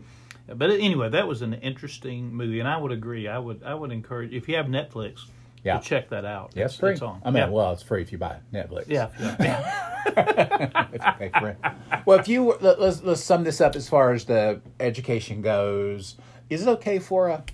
but 0.48 0.70
anyway, 0.70 1.08
that 1.10 1.26
was 1.28 1.42
an 1.42 1.54
interesting 1.54 2.34
movie, 2.34 2.60
and 2.60 2.68
I 2.68 2.76
would 2.76 2.92
agree. 2.92 3.28
I 3.28 3.38
would 3.38 3.62
I 3.62 3.74
would 3.74 3.92
encourage 3.92 4.32
if 4.32 4.48
you 4.48 4.56
have 4.56 4.66
Netflix, 4.66 5.26
Yeah. 5.64 5.78
to 5.78 5.84
check 5.84 6.08
that 6.10 6.24
out. 6.24 6.52
Yeah, 6.54 6.64
it's 6.64 6.76
free. 6.76 6.92
It's 6.92 7.02
on. 7.02 7.20
I 7.24 7.30
mean, 7.30 7.44
yeah. 7.44 7.48
well, 7.48 7.72
it's 7.72 7.82
free 7.82 8.02
if 8.02 8.10
you 8.12 8.18
buy 8.18 8.36
Netflix. 8.52 8.86
yeah, 8.88 9.08
yeah, 9.40 10.86
if 10.92 11.04
you 11.04 11.12
pay 11.18 11.30
for 11.38 11.48
it. 11.50 11.58
Well, 12.04 12.18
if 12.18 12.26
you 12.26 12.56
let, 12.60 12.80
let's 12.80 13.00
let's 13.04 13.22
sum 13.22 13.44
this 13.44 13.60
up 13.60 13.76
as 13.76 13.88
far 13.88 14.12
as 14.12 14.24
the 14.24 14.60
education 14.80 15.40
goes. 15.40 16.16
Is 16.50 16.62
it 16.62 16.68
okay 16.68 16.98
for 16.98 17.28
a 17.28 17.44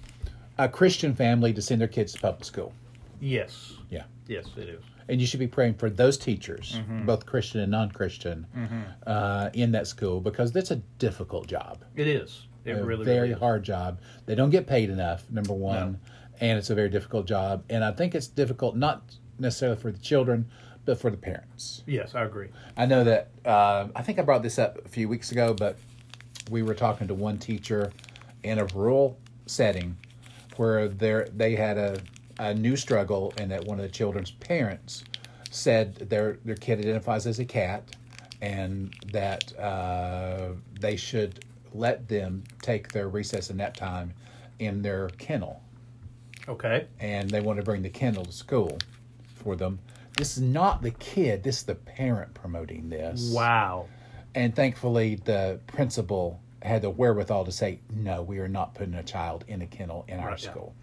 a 0.56 0.68
Christian 0.70 1.14
family 1.14 1.52
to 1.52 1.60
send 1.60 1.80
their 1.82 1.88
kids 1.88 2.14
to 2.14 2.20
public 2.20 2.44
school? 2.44 2.72
yes, 3.20 3.74
Yeah. 3.90 4.04
yes, 4.26 4.46
it 4.56 4.68
is. 4.68 4.82
And 5.08 5.20
you 5.20 5.26
should 5.26 5.40
be 5.40 5.46
praying 5.48 5.74
for 5.74 5.90
those 5.90 6.16
teachers, 6.16 6.76
Mm-hmm. 6.78 7.04
both 7.06 7.26
Christian 7.26 7.60
and 7.60 7.70
non-Christian, 7.70 8.46
uh, 9.06 9.50
in 9.54 9.72
that 9.72 9.86
school 9.86 10.20
because 10.20 10.50
that's 10.52 10.70
a 10.70 10.76
difficult 10.98 11.46
job, 11.46 11.84
It 11.96 12.06
is. 12.06 12.46
It 12.64 12.72
a 12.72 12.84
really, 12.84 13.04
very 13.04 13.28
really 13.28 13.32
hard 13.40 13.62
job. 13.64 14.00
They 14.26 14.34
don't 14.34 14.50
get 14.50 14.66
paid 14.66 14.88
enough. 14.90 15.24
Number 15.30 15.52
one, 15.54 15.98
and 16.40 16.58
it's 16.58 16.70
a 16.70 16.74
very 16.74 16.88
difficult 16.88 17.26
job. 17.26 17.64
And 17.68 17.84
I 17.84 17.92
think 17.92 18.14
it's 18.14 18.28
difficult 18.28 18.76
not 18.76 19.02
necessarily 19.38 19.80
for 19.80 19.90
the 19.90 19.98
children, 19.98 20.48
but 20.84 20.98
for 20.98 21.10
the 21.10 21.16
parents. 21.16 21.82
Yes, 21.86 22.14
I 22.14 22.24
agree. 22.24 22.48
I 22.76 22.86
know 22.86 23.04
that 23.04 23.30
uh, 23.44 23.88
I 23.94 24.02
think 24.02 24.18
I 24.18 24.22
brought 24.22 24.42
this 24.42 24.58
up 24.58 24.84
a 24.84 24.88
few 24.88 25.08
weeks 25.08 25.32
ago, 25.32 25.54
but 25.54 25.76
we 26.50 26.62
were 26.62 26.74
talking 26.74 27.06
to 27.08 27.14
one 27.14 27.38
teacher 27.38 27.92
in 28.42 28.58
a 28.58 28.64
rural 28.66 29.18
setting 29.46 29.96
where 30.56 30.88
there 30.88 31.28
they 31.36 31.54
had 31.54 31.76
a, 31.78 32.00
a 32.38 32.54
new 32.54 32.76
struggle, 32.76 33.32
and 33.38 33.50
that 33.50 33.64
one 33.64 33.78
of 33.78 33.82
the 33.82 33.90
children's 33.90 34.30
parents 34.30 35.04
said 35.50 35.94
their 35.96 36.38
their 36.44 36.56
kid 36.56 36.78
identifies 36.78 37.26
as 37.26 37.38
a 37.38 37.44
cat, 37.44 37.96
and 38.40 38.94
that 39.12 39.56
uh, 39.58 40.52
they 40.80 40.96
should 40.96 41.44
let 41.74 42.08
them 42.08 42.42
take 42.62 42.88
their 42.92 43.08
recess 43.08 43.50
and 43.50 43.58
nap 43.58 43.76
time 43.76 44.12
in 44.58 44.82
their 44.82 45.08
kennel, 45.10 45.62
Okay. 46.48 46.86
and 47.00 47.28
they 47.30 47.40
want 47.40 47.58
to 47.58 47.62
bring 47.62 47.82
the 47.82 47.90
kennel 47.90 48.24
to 48.24 48.32
school 48.32 48.78
for 49.36 49.54
them. 49.56 49.78
This 50.16 50.36
is 50.36 50.42
not 50.42 50.82
the 50.82 50.90
kid; 50.90 51.42
this 51.42 51.58
is 51.58 51.62
the 51.64 51.74
parent 51.74 52.34
promoting 52.34 52.88
this. 52.88 53.30
Wow. 53.32 53.86
And 54.34 54.54
thankfully, 54.54 55.16
the 55.16 55.60
principal 55.66 56.40
had 56.62 56.82
the 56.82 56.90
wherewithal 56.90 57.44
to 57.44 57.52
say, 57.52 57.80
"No, 57.94 58.22
we 58.22 58.38
are 58.38 58.48
not 58.48 58.74
putting 58.74 58.94
a 58.94 59.02
child 59.02 59.44
in 59.46 59.62
a 59.62 59.66
kennel 59.66 60.04
in 60.08 60.18
our 60.18 60.30
Right, 60.30 60.42
yeah. 60.44 60.50
school." 60.50 60.74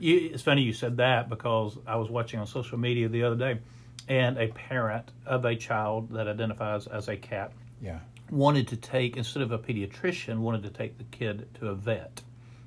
You, 0.00 0.30
it's 0.32 0.42
funny 0.42 0.62
you 0.62 0.72
said 0.72 0.96
that 0.96 1.28
because 1.28 1.78
I 1.86 1.96
was 1.96 2.08
watching 2.10 2.40
on 2.40 2.46
social 2.46 2.78
media 2.78 3.08
the 3.08 3.22
other 3.22 3.36
day, 3.36 3.60
and 4.08 4.38
a 4.38 4.48
parent 4.48 5.10
of 5.26 5.44
a 5.44 5.54
child 5.54 6.10
that 6.10 6.26
identifies 6.26 6.86
as 6.86 7.08
a 7.08 7.16
cat 7.16 7.52
Yeah, 7.82 7.98
wanted 8.30 8.66
to 8.68 8.76
take 8.76 9.16
instead 9.16 9.42
of 9.42 9.52
a 9.52 9.58
pediatrician 9.58 10.38
wanted 10.38 10.62
to 10.64 10.70
take 10.70 10.96
the 10.98 11.04
kid 11.04 11.48
to 11.60 11.68
a 11.68 11.74
vet, 11.74 12.22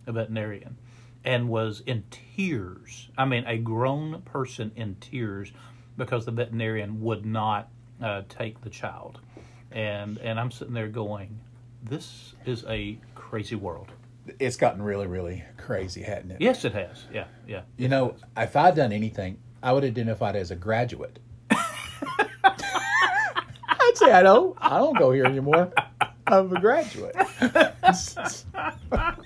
a 0.08 0.12
veterinarian, 0.12 0.78
and 1.26 1.50
was 1.50 1.82
in 1.86 2.04
tears. 2.10 3.10
I 3.18 3.26
mean, 3.26 3.46
a 3.48 3.58
grown 3.58 4.22
person 4.24 4.72
in 4.76 4.96
tears 4.96 5.52
because 5.98 6.26
the 6.26 6.32
veterinarian 6.32 7.02
would 7.02 7.26
not 7.26 7.70
uh, 8.02 8.24
take 8.30 8.62
the 8.62 8.70
child, 8.70 9.20
and 9.72 10.18
and 10.20 10.40
I'm 10.40 10.52
sitting 10.52 10.74
there 10.74 10.88
going, 10.88 11.40
this 11.84 12.34
is 12.46 12.66
a 12.68 12.98
crazy 13.16 13.56
world. 13.56 13.92
it's 14.40 14.56
gotten 14.56 14.82
really, 14.82 15.08
really 15.08 15.44
crazy, 15.58 16.02
hadn't 16.02 16.32
it? 16.32 16.38
Yes, 16.42 16.66
it 16.66 16.74
has. 16.74 17.04
Yeah, 17.14 17.26
yeah. 17.48 17.62
You 17.78 17.90
know, 17.90 18.16
if 18.38 18.56
I'd 18.56 18.76
done 18.76 18.92
anything, 18.92 19.38
I 19.62 19.74
would 19.74 19.84
identify 19.84 20.30
it 20.32 20.36
as 20.38 20.52
a 20.52 20.56
graduate. 20.56 21.20
I'd 22.44 23.96
say 23.96 24.12
I 24.12 24.24
don't. 24.24 24.58
I 24.62 24.78
don't 24.80 24.98
go 24.98 25.12
here 25.12 25.26
anymore. 25.26 25.72
I'm 26.28 26.56
a 26.56 26.60
graduate. 26.60 27.16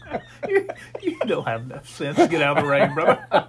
you, 0.47 0.67
you 1.01 1.19
don't 1.25 1.47
have 1.47 1.63
enough 1.63 1.87
sense 1.87 2.17
to 2.17 2.27
get 2.27 2.41
out 2.41 2.57
of 2.57 2.63
the 2.63 2.69
rain, 2.69 2.93
brother. 2.93 3.25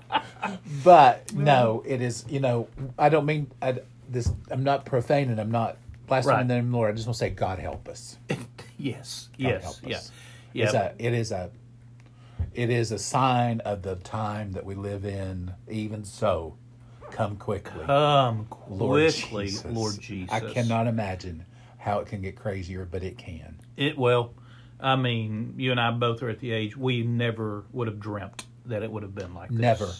But 0.84 1.32
no, 1.34 1.82
it 1.86 2.00
is. 2.00 2.24
You 2.28 2.40
know, 2.40 2.68
I 2.98 3.08
don't 3.08 3.26
mean 3.26 3.50
I, 3.60 3.80
this. 4.08 4.30
I'm 4.50 4.62
not 4.62 4.86
profane 4.86 5.30
and 5.30 5.40
I'm 5.40 5.50
not 5.50 5.76
blaspheming 6.06 6.38
Right. 6.38 6.48
the 6.48 6.54
name 6.54 6.64
of 6.66 6.70
the 6.70 6.76
Lord. 6.76 6.90
I 6.90 6.94
just 6.94 7.06
want 7.06 7.16
to 7.16 7.18
say, 7.18 7.30
God 7.30 7.58
help 7.58 7.88
us. 7.88 8.16
yes, 8.78 9.28
God 9.32 9.48
yes, 9.48 9.62
help 9.62 9.76
yeah, 9.84 9.96
us. 9.96 10.12
yeah. 10.52 10.64
It's 10.64 10.74
a, 10.74 10.94
it 10.98 11.12
is 11.12 11.32
a 11.32 11.50
it 12.54 12.70
is 12.70 12.92
a 12.92 12.98
sign 12.98 13.60
of 13.60 13.82
the 13.82 13.96
time 13.96 14.52
that 14.52 14.64
we 14.64 14.74
live 14.74 15.04
in. 15.04 15.52
Even 15.68 16.04
so, 16.04 16.56
come 17.10 17.36
quickly, 17.36 17.84
Come 17.86 18.46
Lord 18.68 19.12
quickly, 19.12 19.46
Jesus. 19.46 19.72
Lord 19.72 20.00
Jesus. 20.00 20.32
I 20.32 20.40
cannot 20.40 20.86
imagine 20.86 21.44
how 21.78 21.98
it 22.00 22.06
can 22.06 22.22
get 22.22 22.36
crazier, 22.36 22.84
but 22.90 23.02
it 23.02 23.18
can. 23.18 23.58
It 23.76 23.98
well, 23.98 24.34
I 24.80 24.96
mean, 24.96 25.54
you 25.56 25.70
and 25.70 25.80
I 25.80 25.90
both 25.90 26.22
are 26.22 26.28
at 26.28 26.38
the 26.40 26.52
age 26.52 26.76
we 26.76 27.02
never 27.02 27.64
would 27.72 27.88
have 27.88 27.98
dreamt 28.00 28.46
that 28.66 28.82
it 28.82 28.90
would 28.90 29.02
have 29.02 29.14
been 29.14 29.34
like 29.34 29.50
this. 29.50 29.58
Never 29.58 29.92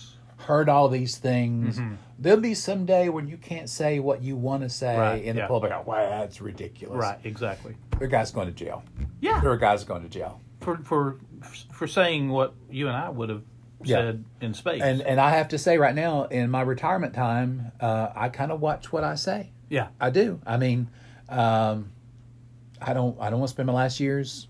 heard 0.47 0.69
all 0.69 0.89
these 0.89 1.17
things. 1.17 1.79
Mm-hmm. 1.79 1.95
There'll 2.19 2.41
be 2.41 2.55
some 2.55 2.87
day 2.87 3.09
when 3.09 3.27
you 3.27 3.37
can't 3.37 3.69
say 3.69 3.99
what 3.99 4.23
you 4.23 4.37
want 4.37 4.63
to 4.63 4.69
say 4.69 4.97
Right, 4.97 5.25
in 5.25 5.35
the 5.37 5.43
yeah. 5.43 5.49
public. 5.49 5.73
Wow, 5.87 6.09
that's 6.11 6.41
ridiculous. 6.41 6.97
Right, 6.97 7.19
exactly. 7.25 7.77
There 7.99 8.07
guys 8.09 8.31
going 8.31 8.47
to 8.47 8.53
jail. 8.55 8.85
Yeah, 9.21 9.41
There 9.41 9.51
are 9.51 9.57
guys 9.57 9.83
going 9.85 10.03
to 10.03 10.09
jail. 10.09 10.41
for 10.61 10.77
for 10.85 11.19
for 11.73 11.87
saying 11.87 12.29
what 12.29 12.55
you 12.71 12.87
and 12.89 12.97
I 12.97 13.09
would 13.09 13.29
have 13.31 13.43
Yeah. 13.83 13.97
said 13.97 14.25
in 14.41 14.55
space. 14.55 14.83
And 14.83 15.01
and 15.03 15.21
I 15.21 15.31
have 15.31 15.49
to 15.49 15.59
say 15.59 15.77
right 15.79 15.95
now, 15.95 16.25
in 16.25 16.51
my 16.51 16.61
retirement 16.63 17.15
time, 17.15 17.73
uh, 17.81 18.09
I 18.15 18.29
kind 18.29 18.53
of 18.53 18.61
watch 18.61 18.93
what 18.93 19.03
I 19.03 19.17
say. 19.17 19.51
yeah, 19.71 19.89
I 20.01 20.11
do. 20.11 20.41
I 20.47 20.57
mean, 20.57 20.89
um, 21.29 21.91
I 22.81 22.93
don't. 22.93 23.17
I 23.21 23.29
don't 23.31 23.41
want 23.41 23.49
to 23.49 23.55
spend 23.55 23.67
my 23.67 23.73
last 23.73 23.99
years 24.01 24.47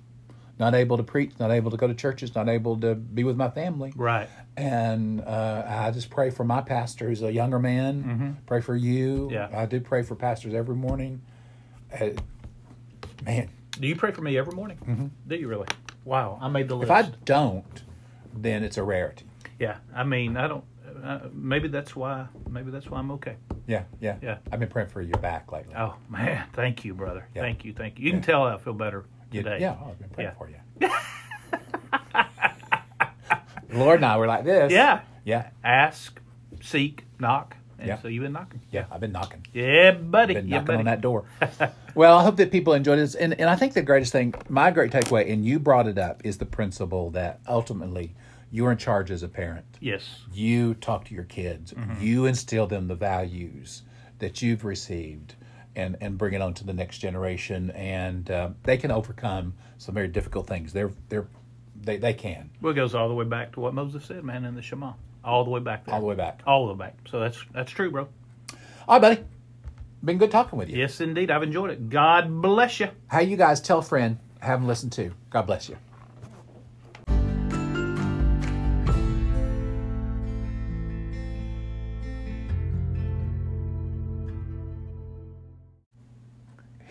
not 0.59 0.74
able 0.74 0.96
to 0.96 1.02
preach, 1.02 1.32
not 1.38 1.50
able 1.50 1.70
to 1.70 1.76
go 1.76 1.86
to 1.86 1.94
churches, 1.94 2.34
not 2.34 2.48
able 2.48 2.76
to 2.80 2.94
be 2.94 3.24
with 3.24 3.36
my 3.36 3.48
family. 3.50 3.92
right. 3.96 4.28
And 4.56 5.20
uh, 5.20 5.64
I 5.68 5.90
just 5.92 6.11
pray 6.11 6.30
for 6.30 6.42
my 6.42 6.61
pastor, 6.62 7.06
who's 7.09 7.22
a 7.22 7.32
younger 7.32 7.61
man. 7.61 8.36
Pray 8.46 8.61
for 8.61 8.74
you. 8.74 9.26
Mm-hmm. 9.30 9.34
Yeah. 9.34 9.48
I 9.61 9.66
do 9.66 9.80
pray 9.80 10.02
for 10.02 10.16
pastors 10.16 10.52
every 10.52 10.74
morning. 10.74 11.22
Uh, 11.92 12.09
man, 13.24 13.48
Do 13.78 13.86
you 13.86 13.94
pray 13.96 14.11
for 14.11 14.22
me 14.22 14.36
every 14.36 14.54
morning? 14.54 15.12
Do 15.26 15.36
you 15.36 15.46
really? 15.48 15.68
Wow, 16.04 16.38
I 16.40 16.48
made 16.48 16.68
the 16.68 16.74
Mm-hmm. 16.74 16.84
if. 16.84 16.90
I 16.90 17.02
don't, 17.24 17.82
then 18.34 18.64
it's 18.64 18.78
a 18.78 18.82
rarity. 18.82 19.24
Yeah, 19.59 19.76
I 19.94 20.04
mean, 20.04 20.36
I 20.36 20.48
don't. 20.48 20.64
Uh, 21.04 21.20
maybe 21.32 21.68
that's 21.68 21.94
why. 21.94 22.26
Maybe 22.50 22.70
that's 22.72 22.86
why 22.90 22.98
I'm 22.98 23.11
okay. 23.12 23.36
Yeah, 23.68 23.84
yeah, 24.00 24.16
Yeah. 24.22 24.38
I've 24.50 24.59
been 24.59 24.68
praying 24.70 24.88
for 24.88 25.02
your 25.02 25.18
back 25.18 25.52
lately. 25.52 25.74
Oh 25.76 25.94
man, 26.09 26.46
thank 26.54 26.84
you, 26.84 26.94
brother. 26.94 27.28
Yeah. 27.34 27.42
Thank 27.42 27.64
you, 27.64 27.72
thank 27.74 27.98
you. 27.98 28.06
You 28.06 28.11
can 28.12 28.22
tell 28.22 28.42
I 28.44 28.56
feel 28.59 28.72
better 28.72 29.04
You- 29.30 29.42
today. 29.42 29.58
Yeah, 29.60 29.76
I've 29.84 29.98
been 29.98 30.08
praying 30.10 30.30
Yeah. 30.30 30.38
for 30.38 30.48
you. 30.48 30.56
Lord 33.70 33.96
and 33.96 34.06
I 34.06 34.16
were 34.16 34.26
like 34.26 34.44
this. 34.44 34.72
Yeah. 34.72 35.00
Yeah. 35.24 35.50
Ask, 35.62 36.18
seek, 36.62 37.04
knock, 37.20 37.54
and 37.78 37.88
Yeah. 37.88 37.98
so 38.00 38.08
you've 38.08 38.22
been 38.22 38.32
knocking. 38.32 38.60
Yeah. 38.70 38.86
I've 38.90 39.00
been 39.00 39.12
knocking. 39.12 39.44
Yeah, 39.52 39.90
buddy. 39.92 40.34
Been 40.34 40.48
yeah, 40.48 40.56
knocking 40.56 40.66
buddy. 40.66 40.78
on 40.78 40.84
that 40.86 41.00
door. 41.02 41.24
well, 41.94 42.18
I 42.18 42.22
hope 42.22 42.36
that 42.36 42.50
people 42.50 42.72
enjoyed 42.72 42.98
this. 42.98 43.14
And, 43.14 43.38
and 43.38 43.50
I 43.50 43.56
think 43.56 43.74
the 43.74 43.82
greatest 43.82 44.10
thing, 44.12 44.34
my 44.48 44.70
great 44.70 44.90
takeaway, 44.90 45.30
and 45.30 45.44
you 45.44 45.58
brought 45.58 45.86
it 45.86 45.98
up, 45.98 46.22
is 46.24 46.38
the 46.38 46.46
principle 46.46 47.10
that 47.10 47.40
ultimately 47.46 48.14
you're 48.50 48.72
in 48.72 48.78
charge 48.78 49.10
as 49.10 49.22
a 49.22 49.28
parent. 49.28 49.66
Yes. 49.80 50.20
You 50.32 50.72
talk 50.74 51.04
to 51.06 51.14
your 51.14 51.24
kids, 51.24 51.74
Mm-hmm. 51.74 52.02
you 52.02 52.24
instill 52.24 52.66
them 52.66 52.88
the 52.88 52.94
values 52.94 53.82
that 54.18 54.40
you've 54.40 54.64
received. 54.64 55.34
And, 55.78 55.96
and 56.00 56.18
bring 56.18 56.34
it 56.34 56.42
on 56.42 56.54
to 56.54 56.64
the 56.64 56.72
next 56.72 56.98
generation, 56.98 57.70
and 57.70 58.28
uh, 58.30 58.50
they 58.64 58.76
can 58.76 58.90
overcome 58.90 59.54
some 59.78 59.94
very 59.94 60.08
difficult 60.08 60.46
things. 60.48 60.72
They're 60.72 60.90
they're 61.08 61.28
they, 61.80 61.96
they 61.98 62.14
can 62.14 62.50
Well, 62.60 62.72
it 62.72 62.76
goes 62.76 62.94
all 62.96 63.08
the 63.08 63.14
way 63.14 63.24
back 63.24 63.52
to 63.52 63.60
what 63.60 63.74
Moses 63.74 64.04
said, 64.04 64.24
man, 64.24 64.44
in 64.44 64.56
the 64.56 64.62
Shema. 64.62 64.94
All 65.24 65.44
the 65.44 65.50
way 65.50 65.60
back 65.60 65.84
there. 65.86 65.94
all 65.94 66.00
the 66.00 66.06
way 66.06 66.16
back. 66.16 66.40
All 66.46 66.66
the 66.66 66.72
way 66.72 66.78
back. 66.78 66.96
So 67.08 67.20
that's 67.20 67.38
that's 67.52 67.70
true, 67.70 67.90
bro. 67.92 68.08
All 68.88 68.98
right, 68.98 69.16
buddy. 69.16 69.24
Been 70.04 70.18
good 70.18 70.30
talking 70.30 70.58
with 70.58 70.68
you. 70.68 70.78
Yes, 70.78 71.00
indeed. 71.00 71.30
I've 71.30 71.42
enjoyed 71.42 71.70
it. 71.70 71.90
God 71.90 72.42
bless 72.42 72.80
you. 72.80 72.88
How 73.06 73.20
you 73.20 73.36
guys 73.36 73.60
tell 73.60 73.78
a 73.78 73.82
friend, 73.82 74.18
have 74.40 74.60
them 74.60 74.68
listen 74.68 74.90
to. 74.90 75.12
God 75.30 75.42
bless 75.42 75.68
you. 75.68 75.76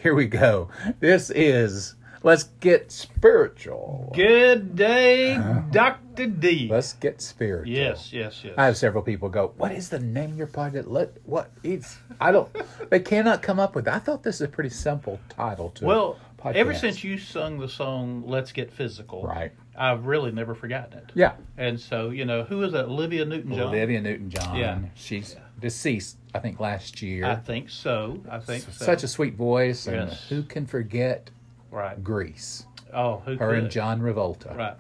Here 0.04 0.14
we 0.14 0.28
go. 0.28 0.70
This 1.00 1.32
is 1.32 1.96
Let's 2.22 2.44
Get 2.60 2.92
Spiritual. 2.92 4.12
Good 4.14 4.76
day, 4.76 5.34
uh-huh. 5.34 5.62
Dr. 5.72 6.28
D. 6.28 6.68
Let's 6.70 6.94
Get 6.94 7.20
Spiritual. 7.20 7.74
Yes, 7.74 8.14
yes, 8.14 8.42
yes. 8.44 8.54
I 8.60 8.66
have 8.66 8.78
several 8.78 9.02
people 9.02 9.28
go, 9.28 9.54
"What 9.58 9.72
is 9.72 9.90
the 9.90 9.98
name 9.98 10.34
of 10.34 10.38
your 10.38 10.48
podcast? 10.48 10.86
Let 10.88 11.18
what 11.26 11.50
it's 11.64 11.98
I 12.22 12.32
don't 12.32 12.48
they 12.92 13.00
cannot 13.00 13.42
come 13.42 13.60
up 13.60 13.74
with. 13.74 13.88
I 13.88 13.98
thought 13.98 14.22
this 14.22 14.36
is 14.36 14.42
a 14.42 14.48
pretty 14.48 14.70
simple 14.70 15.20
title 15.30 15.72
to 15.72 15.86
well, 15.86 16.20
ever 16.46 16.76
since 16.76 17.04
you 17.04 17.18
sung 17.18 17.58
the 17.58 17.70
song 17.70 18.24
"Let's 18.28 18.52
Get 18.52 18.72
Physical," 18.72 19.24
right. 19.24 19.52
I've 19.78 20.06
really 20.06 20.32
never 20.32 20.56
forgotten 20.56 20.98
it. 21.00 21.12
Yeah. 21.14 21.34
And 21.58 21.80
so, 21.80 22.10
you 22.10 22.26
know, 22.26 22.44
who 22.44 22.64
is 22.64 22.72
that? 22.74 22.86
Olivia 22.86 23.24
Newton-John. 23.26 23.68
Olivia 23.68 24.02
Newton 24.02 24.30
John. 24.30 24.56
Yeah. 24.58 24.80
She's 24.96 25.36
deceased, 25.60 26.18
I 26.34 26.40
think, 26.40 26.60
last 26.60 27.02
year. 27.02 27.26
I 27.26 27.36
think 27.36 27.70
so. 27.70 28.20
I 28.30 28.40
think 28.40 28.64
so. 28.64 28.72
Such 28.86 29.04
a 29.04 29.08
sweet 29.08 29.36
voice. 29.36 29.86
And 29.88 30.10
Yes. 30.10 30.28
who 30.30 30.42
can 30.44 30.66
forget 30.66 31.30
right. 31.72 32.04
Grease? 32.04 32.66
Oh, 32.94 33.18
who 33.26 33.36
Her 33.36 33.50
could? 33.50 33.64
and 33.64 33.70
John 33.72 34.00
Travolta. 34.00 34.56
Right. 34.56 34.78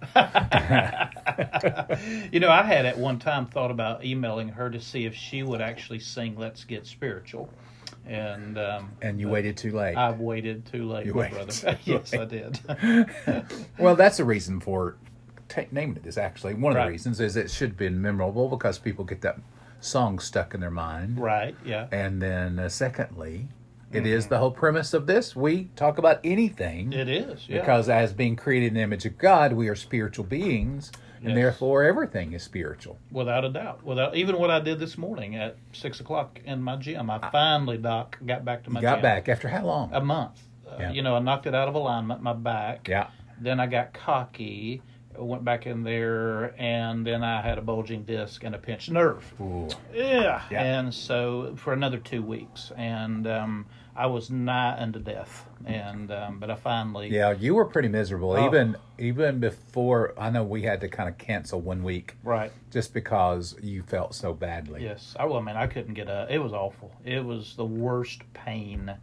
you 2.33 2.39
know, 2.39 2.49
I 2.49 2.63
had 2.63 2.85
at 2.85 2.97
one 2.97 3.19
time 3.19 3.45
thought 3.45 3.69
about 3.71 4.03
emailing 4.05 4.49
her 4.49 4.69
to 4.69 4.79
see 4.79 5.05
if 5.05 5.13
she 5.13 5.43
would 5.43 5.61
actually 5.61 5.99
sing 5.99 6.35
"Let's 6.37 6.63
Get 6.63 6.87
Spiritual," 6.87 7.49
and 8.07 8.57
um, 8.57 8.91
And 9.01 9.19
you 9.19 9.29
waited 9.29 9.57
too 9.57 9.71
late. 9.71 9.95
I've 9.95 10.19
waited 10.19 10.65
too 10.65 10.87
late, 10.87 11.05
You 11.05 11.13
my 11.13 11.29
brother. 11.29 11.77
yes, 11.83 12.13
I 12.13 12.25
did. 12.25 12.59
well, 13.79 13.95
that's 13.95 14.17
the 14.17 14.25
reason 14.25 14.59
for 14.59 14.95
ta 15.49 15.61
naming 15.71 15.95
it 15.97 16.03
this, 16.03 16.17
actually. 16.17 16.53
One 16.53 16.73
of 16.73 16.77
Right. 16.77 16.85
the 16.85 16.91
reasons 16.91 17.19
is 17.19 17.35
it 17.35 17.49
should 17.51 17.77
be 17.77 17.89
memorable 17.89 18.47
because 18.49 18.79
people 18.79 19.05
get 19.05 19.21
that 19.21 19.37
song 19.79 20.19
stuck 20.19 20.53
in 20.53 20.59
their 20.61 20.71
mind. 20.71 21.19
right? 21.19 21.55
Yeah. 21.65 21.87
And 21.91 22.21
then, 22.21 22.59
uh, 22.59 22.69
secondly, 22.69 23.47
it 23.93 24.05
is 24.05 24.27
the 24.27 24.37
whole 24.37 24.51
premise 24.51 24.93
of 24.93 25.07
this. 25.07 25.35
We 25.35 25.69
talk 25.77 25.97
about 25.97 26.19
anything. 26.23 26.91
It 26.91 27.07
is. 27.07 27.47
Yeah. 27.47 27.59
Because 27.61 27.87
as 27.87 28.11
being 28.11 28.35
created 28.35 28.67
in 28.67 28.73
the 28.73 28.81
image 28.81 29.05
of 29.05 29.17
God, 29.17 29.53
we 29.53 29.69
are 29.69 29.75
spiritual 29.75 30.25
beings, 30.25 30.91
and 31.19 31.29
Yes. 31.29 31.35
therefore 31.35 31.83
everything 31.83 32.33
is 32.33 32.43
spiritual. 32.43 32.97
without 33.11 33.43
a 33.45 33.49
doubt, 33.49 33.83
without 33.83 34.15
even 34.15 34.37
what 34.37 34.49
I 34.51 34.59
did 34.59 34.79
this 34.79 34.97
morning 34.97 35.35
at 35.35 35.55
six 35.73 35.99
o'clock 35.99 36.39
in 36.45 36.61
my 36.61 36.75
gym, 36.75 37.09
I 37.09 37.17
finally, 37.29 37.77
Doc, 37.77 38.17
got 38.25 38.43
back 38.45 38.63
to 38.65 38.69
my 38.69 38.81
got 38.81 38.95
gym. 38.95 39.01
back 39.03 39.29
after 39.29 39.47
how 39.47 39.65
long? 39.65 39.89
a 39.93 40.01
month. 40.01 40.41
Uh, 40.69 40.89
You 40.91 41.01
know, 41.01 41.15
I 41.15 41.19
knocked 41.19 41.47
it 41.47 41.55
out 41.55 41.67
of 41.67 41.75
alignment, 41.75 42.21
my 42.21 42.33
back. 42.33 42.87
yeah. 42.87 43.07
Then 43.39 43.59
I 43.59 43.67
got 43.67 43.93
cocky. 43.93 44.81
Went 45.17 45.43
back 45.43 45.65
in 45.65 45.81
there, 45.81 46.53
and 46.61 47.03
then 47.05 47.23
I 47.23 47.41
had 47.41 47.57
a 47.57 47.61
bulging 47.61 48.03
disc 48.03 48.43
and 48.43 48.53
a 48.53 48.59
pinched 48.59 48.91
nerve. 48.91 49.25
Ooh. 49.41 49.67
Yeah. 49.91 50.43
Yeah. 50.51 50.61
And 50.61 50.93
so 50.93 51.55
for 51.55 51.73
another 51.73 51.97
two 51.97 52.21
weeks, 52.21 52.71
and 52.77 53.25
um, 53.25 53.65
I 53.97 54.05
was 54.05 54.29
nigh 54.29 54.77
unto 54.79 54.99
death, 54.99 55.47
and 55.65 56.11
um, 56.11 56.39
but 56.39 56.51
I 56.51 56.55
finally. 56.55 57.09
Yeah, 57.09 57.31
you 57.31 57.55
were 57.55 57.65
pretty 57.65 57.87
miserable. 57.87 58.31
Oh. 58.33 58.45
Even 58.45 58.77
even 58.99 59.39
before 59.39 60.13
I 60.17 60.29
know 60.29 60.43
we 60.43 60.61
had 60.61 60.81
to 60.81 60.87
kind 60.87 61.09
of 61.09 61.17
cancel 61.17 61.59
one 61.59 61.83
week 61.83 62.13
Right. 62.23 62.51
just 62.71 62.93
because 62.93 63.55
you 63.61 63.81
felt 63.81 64.13
so 64.13 64.33
badly. 64.33 64.83
Yes. 64.83 65.15
I 65.19 65.25
well, 65.25 65.37
I 65.37 65.41
mean, 65.41 65.55
I 65.57 65.65
couldn't 65.67 65.95
get 65.95 66.07
up. 66.09 66.29
It 66.29 66.37
was 66.39 66.53
awful. 66.53 66.91
It 67.03 67.25
was 67.25 67.55
the 67.55 67.65
worst 67.65 68.21
pain. 68.33 68.95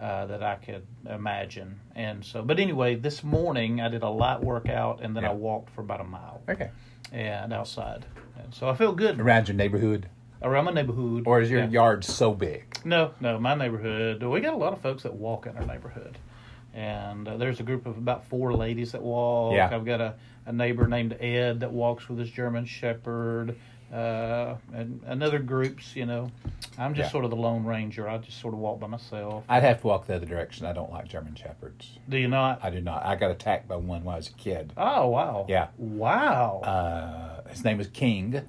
Uh, 0.00 0.24
that 0.24 0.42
I 0.42 0.54
could 0.54 0.86
imagine, 1.10 1.78
and 1.94 2.24
so. 2.24 2.40
But 2.40 2.58
anyway, 2.58 2.94
this 2.94 3.22
morning 3.22 3.82
I 3.82 3.88
did 3.90 4.02
a 4.02 4.08
light 4.08 4.42
workout, 4.42 5.02
and 5.02 5.14
then 5.14 5.26
I 5.26 5.32
walked 5.34 5.68
for 5.74 5.82
about 5.82 6.00
a 6.00 6.04
mile, 6.04 6.40
Okay. 6.48 6.70
and 7.12 7.52
outside, 7.52 8.06
and 8.42 8.54
so 8.54 8.66
I 8.70 8.74
feel 8.74 8.92
good 8.92 9.20
Around 9.20 9.48
your 9.48 9.58
neighborhood, 9.58 10.08
around 10.42 10.64
my 10.66 10.72
neighborhood. 10.72 11.24
or 11.26 11.40
is 11.40 11.50
your 11.50 11.60
Yeah. 11.60 11.68
yard 11.68 12.04
so 12.04 12.32
big? 12.32 12.64
No, 12.84 13.12
no, 13.20 13.38
my 13.38 13.54
neighborhood. 13.54 14.22
We 14.22 14.40
got 14.40 14.54
a 14.54 14.56
lot 14.56 14.72
of 14.72 14.80
folks 14.80 15.02
that 15.02 15.14
walk 15.14 15.46
in 15.46 15.56
our 15.56 15.66
neighborhood, 15.66 16.18
and 16.74 17.28
uh, 17.28 17.36
there's 17.36 17.60
a 17.60 17.62
group 17.64 17.86
of 17.86 17.98
about 17.98 18.24
four 18.24 18.54
ladies 18.54 18.92
that 18.92 19.02
walk. 19.02 19.54
Yeah. 19.54 19.68
I've 19.72 19.84
got 19.84 20.00
a, 20.00 20.14
a 20.46 20.52
neighbor 20.52 20.86
named 20.86 21.16
Ed 21.20 21.60
that 21.60 21.72
walks 21.72 22.08
with 22.08 22.18
his 22.18 22.30
German 22.30 22.64
Shepherd, 22.64 23.56
uh, 23.92 24.54
and, 24.72 25.00
and 25.04 25.22
other 25.22 25.40
groups. 25.40 25.94
You 25.96 26.06
know, 26.06 26.30
I'm 26.78 26.94
just 26.94 27.08
Yeah. 27.08 27.12
sort 27.12 27.24
of 27.24 27.30
the 27.30 27.36
lone 27.36 27.64
ranger. 27.64 28.08
I 28.08 28.18
just 28.18 28.40
sort 28.40 28.54
of 28.54 28.60
walk 28.60 28.78
by 28.80 28.86
myself. 28.86 29.44
I'd 29.48 29.62
have 29.64 29.80
to 29.80 29.86
walk 29.88 30.06
the 30.06 30.14
other 30.14 30.26
direction. 30.26 30.64
I 30.64 30.72
don't 30.72 30.90
like 30.92 31.08
German 31.08 31.34
shepherds. 31.34 31.98
Do 32.08 32.16
you 32.16 32.28
not? 32.28 32.60
I 32.62 32.70
do 32.70 32.80
not. 32.80 33.04
I 33.04 33.16
got 33.16 33.30
attacked 33.32 33.66
by 33.68 33.76
one 33.76 34.04
when 34.04 34.14
I 34.14 34.16
was 34.16 34.28
a 34.28 34.32
kid. 34.34 34.72
Oh 34.76 35.08
wow. 35.08 35.44
Yeah. 35.48 35.68
Wow. 35.76 36.60
Uh, 36.64 37.48
his 37.50 37.64
name 37.64 37.78
was 37.78 37.88
King, 37.88 38.40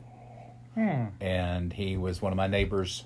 hmm. 0.76 1.06
and 1.20 1.74
he 1.74 1.98
was 1.98 2.22
one 2.22 2.32
of 2.32 2.38
my 2.38 2.48
neighbor's 2.48 3.06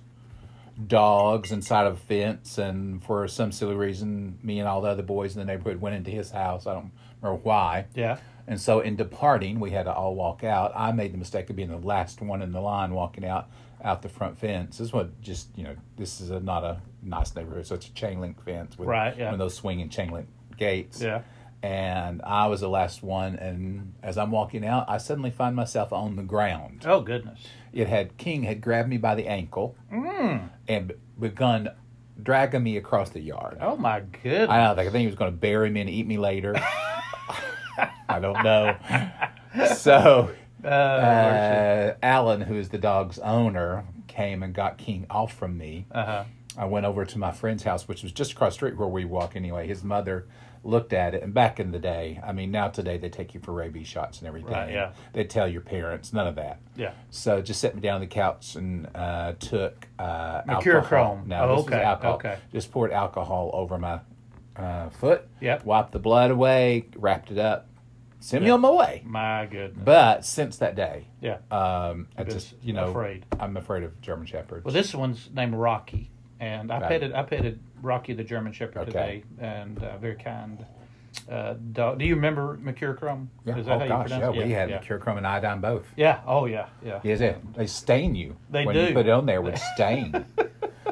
dogs 0.87 1.51
inside 1.51 1.87
of 1.87 1.93
a 1.93 1.97
fence. 1.97 2.57
And 2.57 3.03
for 3.03 3.27
some 3.27 3.51
silly 3.51 3.75
reason, 3.75 4.39
me 4.43 4.59
and 4.59 4.67
all 4.67 4.81
the 4.81 4.89
other 4.89 5.03
boys 5.03 5.35
in 5.35 5.39
the 5.39 5.45
neighborhood 5.45 5.81
went 5.81 5.95
into 5.95 6.11
his 6.11 6.31
house. 6.31 6.67
I 6.67 6.73
don't 6.73 6.91
remember 7.21 7.41
why. 7.43 7.85
Yeah. 7.95 8.17
And 8.47 8.61
so 8.61 8.79
in 8.79 8.95
departing, 8.95 9.59
we 9.59 9.71
had 9.71 9.83
to 9.83 9.93
all 9.93 10.15
walk 10.15 10.43
out. 10.43 10.71
I 10.75 10.91
made 10.91 11.13
the 11.13 11.17
mistake 11.17 11.49
of 11.49 11.55
being 11.55 11.69
the 11.69 11.77
last 11.77 12.21
one 12.21 12.41
in 12.41 12.51
the 12.51 12.61
line 12.61 12.93
walking 12.93 13.25
out 13.25 13.49
out 13.83 14.01
the 14.01 14.09
front 14.09 14.37
fence. 14.37 14.79
This 14.79 14.91
was 14.91 15.09
just, 15.21 15.49
you 15.55 15.63
know, 15.63 15.75
this 15.95 16.19
is 16.19 16.31
a, 16.31 16.39
not 16.39 16.63
a 16.63 16.81
nice 17.03 17.35
neighborhood, 17.35 17.67
so 17.67 17.75
it's 17.75 17.87
a 17.87 17.91
chain 17.91 18.19
link 18.19 18.43
fence 18.43 18.77
with 18.77 18.87
Right, 18.87 19.15
yeah. 19.15 19.25
one 19.25 19.33
of 19.35 19.39
those 19.39 19.53
swinging 19.53 19.89
chain 19.89 20.09
link 20.11 20.27
gates. 20.57 21.01
Yeah. 21.01 21.21
And 21.65 22.21
I 22.23 22.45
was 22.47 22.61
the 22.61 22.69
last 22.69 23.01
one, 23.01 23.35
and 23.37 23.93
as 24.03 24.17
I'm 24.19 24.29
walking 24.29 24.63
out, 24.63 24.85
I 24.87 24.97
suddenly 24.99 25.31
find 25.31 25.55
myself 25.55 25.91
on 25.91 26.15
the 26.15 26.21
ground. 26.21 26.83
Oh 26.85 27.01
goodness. 27.01 27.39
It 27.73 27.87
had 27.87 28.17
King 28.17 28.43
had 28.43 28.61
grabbed 28.61 28.87
me 28.87 28.97
by 28.97 29.15
the 29.15 29.27
ankle 29.27 29.75
Mm. 29.91 30.49
and 30.67 30.93
begun 31.19 31.69
dragging 32.21 32.61
me 32.63 32.77
across 32.77 33.09
the 33.09 33.19
yard. 33.19 33.57
Oh 33.61 33.75
my 33.77 34.01
goodness. 34.01 34.49
I 34.49 34.63
don't 34.63 34.75
think 34.75 34.89
I 34.89 34.91
think 34.91 35.01
he 35.01 35.07
was 35.07 35.15
going 35.15 35.31
to 35.31 35.37
bury 35.37 35.69
me 35.71 35.81
and 35.81 35.89
eat 35.89 36.05
me 36.05 36.17
later. 36.17 36.53
I 38.07 38.19
don't 38.19 38.43
know. 38.43 38.77
So 39.75 40.29
Uh, 40.63 40.67
uh, 40.67 41.93
Alan, 42.03 42.41
who 42.41 42.55
is 42.55 42.69
the 42.69 42.77
dog's 42.77 43.17
owner, 43.19 43.85
came 44.07 44.43
and 44.43 44.53
got 44.53 44.77
King 44.77 45.05
off 45.09 45.33
from 45.33 45.57
me. 45.57 45.85
uh-huh. 45.91 46.23
I 46.57 46.65
went 46.65 46.85
over 46.85 47.03
to 47.05 47.17
my 47.17 47.31
friend's 47.31 47.63
house, 47.63 47.87
which 47.87 48.01
was 48.03 48.11
just 48.13 48.31
across 48.31 48.53
the 48.53 48.55
street 48.55 48.77
where 48.77 48.87
we 48.87 49.03
walk 49.03 49.35
anyway. 49.35 49.67
His 49.67 49.83
mother 49.83 50.27
looked 50.65 50.93
at 50.93 51.13
it, 51.13 51.21
and 51.23 51.33
back 51.33 51.59
in 51.59 51.71
the 51.71 51.79
day, 51.79 52.19
I 52.25 52.31
mean, 52.31 52.49
now 52.51 52.67
today 52.69 52.97
they 52.97 53.07
take 53.09 53.33
you 53.33 53.39
for 53.39 53.51
rabies 53.53 53.87
shots 53.87 54.19
and 54.19 54.27
everything. 54.27 54.51
Right, 54.51 54.71
yeah. 54.71 54.91
They 55.13 55.23
tell 55.23 55.47
your 55.47 55.61
parents, 55.61 56.11
none 56.11 56.25
of 56.27 56.35
that. 56.35 56.59
Yeah. 56.75 56.91
So 57.11 57.41
just 57.41 57.61
set 57.61 57.75
me 57.75 57.81
down 57.81 57.95
on 57.95 58.01
the 58.01 58.07
couch 58.07 58.55
and 58.55 58.87
uh, 58.95 59.33
took 59.39 59.87
uh, 59.99 60.41
alcohol. 60.47 61.21
No, 61.25 61.35
Oh, 61.49 61.55
okay, 61.61 61.81
alcohol. 61.83 62.15
okay. 62.15 62.37
Just 62.51 62.71
poured 62.71 62.91
alcohol 62.91 63.51
over 63.53 63.77
my 63.77 63.99
uh, 64.55 64.89
foot. 64.89 65.27
Yep. 65.41 65.65
Wiped 65.65 65.91
the 65.91 65.99
blood 65.99 66.31
away, 66.31 66.85
wrapped 66.95 67.29
it 67.31 67.37
up, 67.37 67.67
sent 68.19 68.41
me 68.41 68.47
Yeah. 68.47 68.55
on 68.55 68.61
my 68.61 68.71
way. 68.71 69.03
My 69.05 69.45
goodness. 69.45 69.83
But 69.83 70.25
since 70.25 70.57
that 70.57 70.75
day, 70.75 71.05
yeah. 71.21 71.37
um, 71.51 72.07
I 72.17 72.23
just 72.23 72.55
you 72.63 72.73
know 72.73 72.89
afraid. 72.89 73.25
I'm 73.39 73.55
afraid 73.57 73.83
of 73.83 74.01
German 74.01 74.25
shepherds. 74.25 74.65
Well, 74.65 74.73
this 74.73 74.95
one's 74.95 75.29
named 75.33 75.53
Rocky, 75.53 76.09
and 76.39 76.71
I 76.71 76.79
Right. 76.79 76.87
petted 76.89 77.13
I 77.13 77.23
petted 77.23 77.59
Rocky 77.85 78.13
the 78.13 78.23
German 78.23 78.51
Shepherd 78.51 78.77
Okay. 78.79 78.91
today, 78.91 79.23
and 79.39 79.81
uh, 79.83 79.97
very 79.97 80.15
kind 80.15 80.65
uh, 81.29 81.53
dog. 81.71 81.99
Do 81.99 82.05
you 82.05 82.15
remember 82.15 82.57
Mercurochrome? 82.61 83.27
yeah. 83.45 83.57
Is 83.57 83.65
that 83.67 83.75
oh 83.75 83.77
how 83.79 83.83
you 83.85 83.89
gosh, 83.89 84.09
yeah, 84.09 84.17
pronounce 84.19 84.37
it? 84.37 84.45
we 84.47 84.51
had 84.51 84.69
yeah. 84.69 84.81
mercurochrome 84.81 85.17
and 85.17 85.27
iodine 85.27 85.61
both. 85.61 85.85
Yeah. 85.95 86.19
Oh 86.27 86.45
yeah. 86.45 86.67
Yeah. 86.83 86.99
Yes, 87.03 87.21
it. 87.21 87.53
They 87.55 87.67
stain 87.67 88.15
you. 88.15 88.35
They 88.49 88.65
when 88.65 88.75
do. 88.75 88.81
you 88.87 88.93
put 88.93 89.05
it 89.07 89.11
on 89.11 89.25
there 89.25 89.41
with 89.41 89.57
stain. 89.75 90.25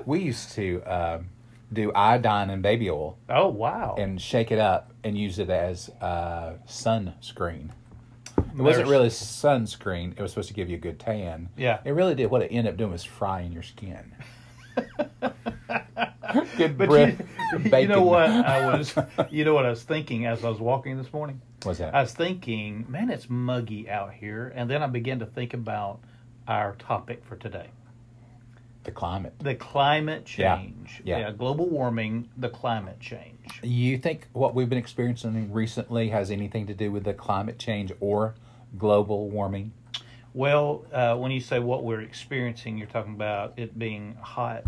we 0.06 0.20
used 0.22 0.52
to 0.54 0.82
um, 0.84 1.30
do 1.74 1.92
iodine 1.94 2.50
and 2.52 2.62
baby 2.62 2.90
oil 2.90 3.18
Oh 3.30 3.48
wow. 3.50 3.96
and 3.98 4.22
shake 4.22 4.52
it 4.52 4.60
up 4.60 4.94
and 5.04 5.18
use 5.18 5.40
it 5.40 5.50
as 5.50 5.90
uh, 6.02 6.54
sunscreen. 6.68 7.70
It 8.38 8.62
wasn't 8.62 8.88
really 8.88 9.10
sunscreen. 9.10 10.12
It 10.18 10.22
was 10.22 10.32
supposed 10.32 10.48
to 10.50 10.54
give 10.54 10.70
you 10.70 10.76
a 10.78 10.80
good 10.80 11.00
tan. 11.00 11.50
Yeah. 11.58 11.80
It 11.84 11.92
really 11.92 12.14
did. 12.16 12.30
What 12.30 12.44
it 12.44 12.50
ended 12.52 12.74
up 12.74 12.78
doing 12.78 12.92
was 12.92 13.04
frying 13.04 13.52
your 13.52 13.64
skin. 13.64 14.14
good 16.58 16.78
But 16.78 16.90
breath. 16.90 17.22
you, 17.54 17.78
you 17.80 17.88
know 17.88 18.02
what 18.04 18.30
I 18.30 18.66
was, 18.78 18.96
you 19.30 19.46
know 19.46 19.54
what 19.54 19.66
I 19.66 19.70
was 19.70 19.84
thinking 19.84 20.26
as 20.26 20.44
I 20.44 20.50
was 20.50 20.60
walking 20.60 20.98
this 20.98 21.12
morning. 21.14 21.42
What's 21.64 21.80
that? 21.80 21.94
I 21.96 22.02
was 22.02 22.14
thinking, 22.14 22.86
man, 22.90 23.10
it's 23.10 23.30
muggy 23.30 23.90
out 23.90 24.14
here, 24.14 24.52
and 24.56 24.70
then 24.70 24.84
I 24.84 24.88
began 24.88 25.20
to 25.20 25.26
think 25.26 25.54
about 25.54 26.00
our 26.48 26.76
topic 26.76 27.24
for 27.26 27.36
today. 27.36 27.68
the 28.84 28.92
climate. 28.92 29.34
The 29.40 29.56
climate 29.56 30.28
Yeah. 30.38 30.58
change. 30.58 31.02
Yeah. 31.06 31.32
global 31.32 31.70
warming, 31.70 32.28
the 32.36 32.50
climate 32.50 33.00
change. 33.00 33.62
You 33.64 33.98
think 33.98 34.28
what 34.34 34.54
we've 34.54 34.68
been 34.68 34.78
experiencing 34.78 35.54
recently 35.54 36.10
has 36.10 36.30
anything 36.32 36.68
to 36.68 36.74
do 36.74 36.92
with 36.92 37.06
the 37.06 37.14
climate 37.14 37.58
change 37.58 37.94
or 38.02 38.36
global 38.78 39.30
warming? 39.30 39.72
Well, 40.34 40.84
uh, 40.92 41.16
when 41.16 41.32
you 41.32 41.40
say 41.40 41.60
what 41.60 41.86
we're 41.86 42.02
experiencing, 42.02 42.78
you're 42.78 42.88
talking 42.88 43.14
about 43.14 43.54
it 43.56 43.80
being 43.80 44.16
hot. 44.20 44.66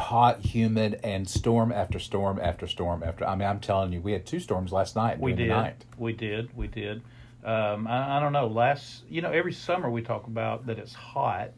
Hot, 0.00 0.40
humid, 0.40 0.98
and 1.04 1.28
storm 1.28 1.70
after 1.72 1.98
storm 1.98 2.40
after 2.42 2.66
storm 2.66 3.02
after. 3.02 3.26
I 3.26 3.34
mean, 3.36 3.46
I'm 3.48 3.60
telling 3.60 3.92
you, 3.92 4.00
we 4.00 4.12
had 4.12 4.26
two 4.26 4.40
storms 4.40 4.72
last 4.72 4.96
night. 4.96 5.20
We 5.20 5.32
did. 5.32 5.48
Night. 5.48 5.84
We 5.98 6.12
did. 6.12 6.56
We 6.56 6.66
did. 6.66 7.02
Um, 7.44 7.86
I, 7.86 8.16
I 8.16 8.20
don't 8.20 8.32
know. 8.32 8.46
Last, 8.48 9.04
you 9.08 9.22
know, 9.22 9.30
every 9.30 9.52
summer 9.52 9.88
we 9.90 10.02
talk 10.02 10.26
about 10.26 10.66
that 10.66 10.78
it's 10.78 10.94
hot, 10.94 11.50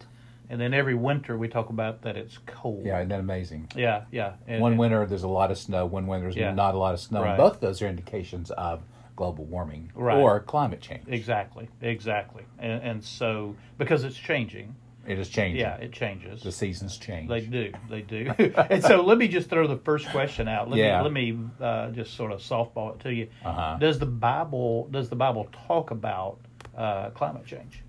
and 0.51 0.61
then 0.61 0.75
every 0.75 0.95
winter 0.95 1.37
we 1.39 1.49
talk 1.49 1.71
about 1.71 2.03
that 2.03 2.17
it's 2.17 2.39
cold. 2.47 2.85
Yeah, 2.85 2.99
isn't 2.99 3.09
that 3.09 3.21
amazing? 3.21 3.69
Yeah. 3.75 4.05
Yeah. 4.11 4.35
And- 4.47 4.61
one 4.61 4.73
and- 4.73 4.79
winter 4.79 5.07
there's 5.07 5.23
a 5.23 5.29
lot 5.29 5.51
of 5.51 5.59
snow. 5.59 5.87
One 5.87 6.07
winter 6.07 6.27
there's 6.27 6.37
Yeah. 6.37 6.53
not 6.53 6.75
a 6.75 6.79
lot 6.79 6.95
of 6.95 7.01
snow. 7.01 7.23
Right. 7.23 7.37
Both 7.37 7.61
those 7.61 7.81
are 7.81 7.87
indications 7.89 8.51
of 8.53 8.83
global 9.17 9.45
warming 9.45 9.91
Right. 9.95 10.17
or 10.19 10.41
climate 10.41 10.81
change. 10.81 11.05
Exactly. 11.07 11.69
Exactly. 11.81 12.45
And, 12.59 12.83
and 12.83 13.05
so 13.05 13.57
because 13.79 14.05
it's 14.05 14.17
changing. 14.17 14.75
It 15.07 15.19
is 15.19 15.29
changing. 15.29 15.61
Yeah, 15.61 15.77
it 15.77 15.93
changes. 15.93 16.43
The 16.43 16.53
seasons 16.53 16.97
change. 16.97 17.29
They 17.29 17.41
do. 17.41 17.73
They 17.91 18.03
do. 18.03 18.33
and 18.39 18.83
so 18.83 19.03
let 19.03 19.19
me 19.19 19.27
just 19.27 19.51
throw 19.51 19.67
the 19.67 19.79
first 19.79 20.09
question 20.11 20.47
out. 20.47 20.71
Let 20.71 20.79
Yeah. 20.79 20.99
me 20.99 21.03
let 21.03 21.13
me 21.13 21.39
uh, 21.61 21.91
just 21.91 22.15
sort 22.15 22.31
of 22.31 22.41
softball 22.41 22.95
it 22.95 23.01
to 23.01 23.13
you. 23.13 23.29
Uh-huh. 23.45 23.79
Does 23.81 23.99
the 23.99 24.07
Bible 24.07 24.89
does 24.93 25.09
the 25.09 25.17
Bible 25.17 25.49
talk 25.67 25.91
about 25.91 26.39
uh, 26.77 27.11
climate 27.11 27.47
change? 27.47 27.83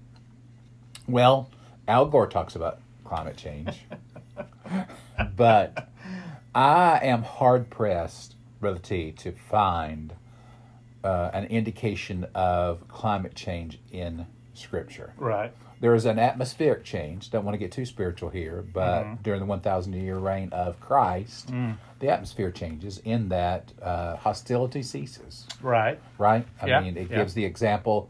Well, 1.07 1.49
Al 1.87 2.05
Gore 2.07 2.27
talks 2.27 2.55
about 2.55 2.79
climate 3.03 3.37
change, 3.37 3.77
but 5.35 5.89
I 6.55 6.99
am 7.03 7.21
hard 7.23 7.69
pressed, 7.69 8.35
Brother 8.59 8.79
T, 8.79 9.11
to 9.11 9.31
find 9.33 10.13
uh, 11.03 11.29
an 11.33 11.45
indication 11.45 12.25
of 12.33 12.87
climate 12.87 13.35
change 13.35 13.79
in 13.91 14.25
Scripture. 14.53 15.13
Right. 15.17 15.51
There 15.83 15.93
is 15.95 16.05
an 16.05 16.17
atmospheric 16.17 16.85
change. 16.85 17.29
Don't 17.29 17.43
want 17.43 17.55
to 17.55 17.57
get 17.57 17.73
too 17.73 17.85
spiritual 17.85 18.29
here, 18.29 18.63
but 18.73 19.03
Mm-hmm. 19.03 19.21
during 19.21 19.41
the 19.41 19.45
1,000 19.45 19.91
year 19.91 20.17
reign 20.17 20.47
of 20.53 20.79
Christ, 20.79 21.51
Mm. 21.51 21.75
the 21.99 22.07
atmosphere 22.07 22.51
changes 22.51 22.99
in 22.99 23.27
that 23.27 23.73
uh, 23.81 24.15
hostility 24.15 24.81
ceases 24.81 25.45
Right. 25.61 25.99
right? 26.17 26.47
I 26.61 26.67
Yeah, 26.67 26.79
mean, 26.79 26.95
it 26.95 27.09
yeah. 27.11 27.17
gives 27.17 27.33
the 27.33 27.43
example. 27.43 28.09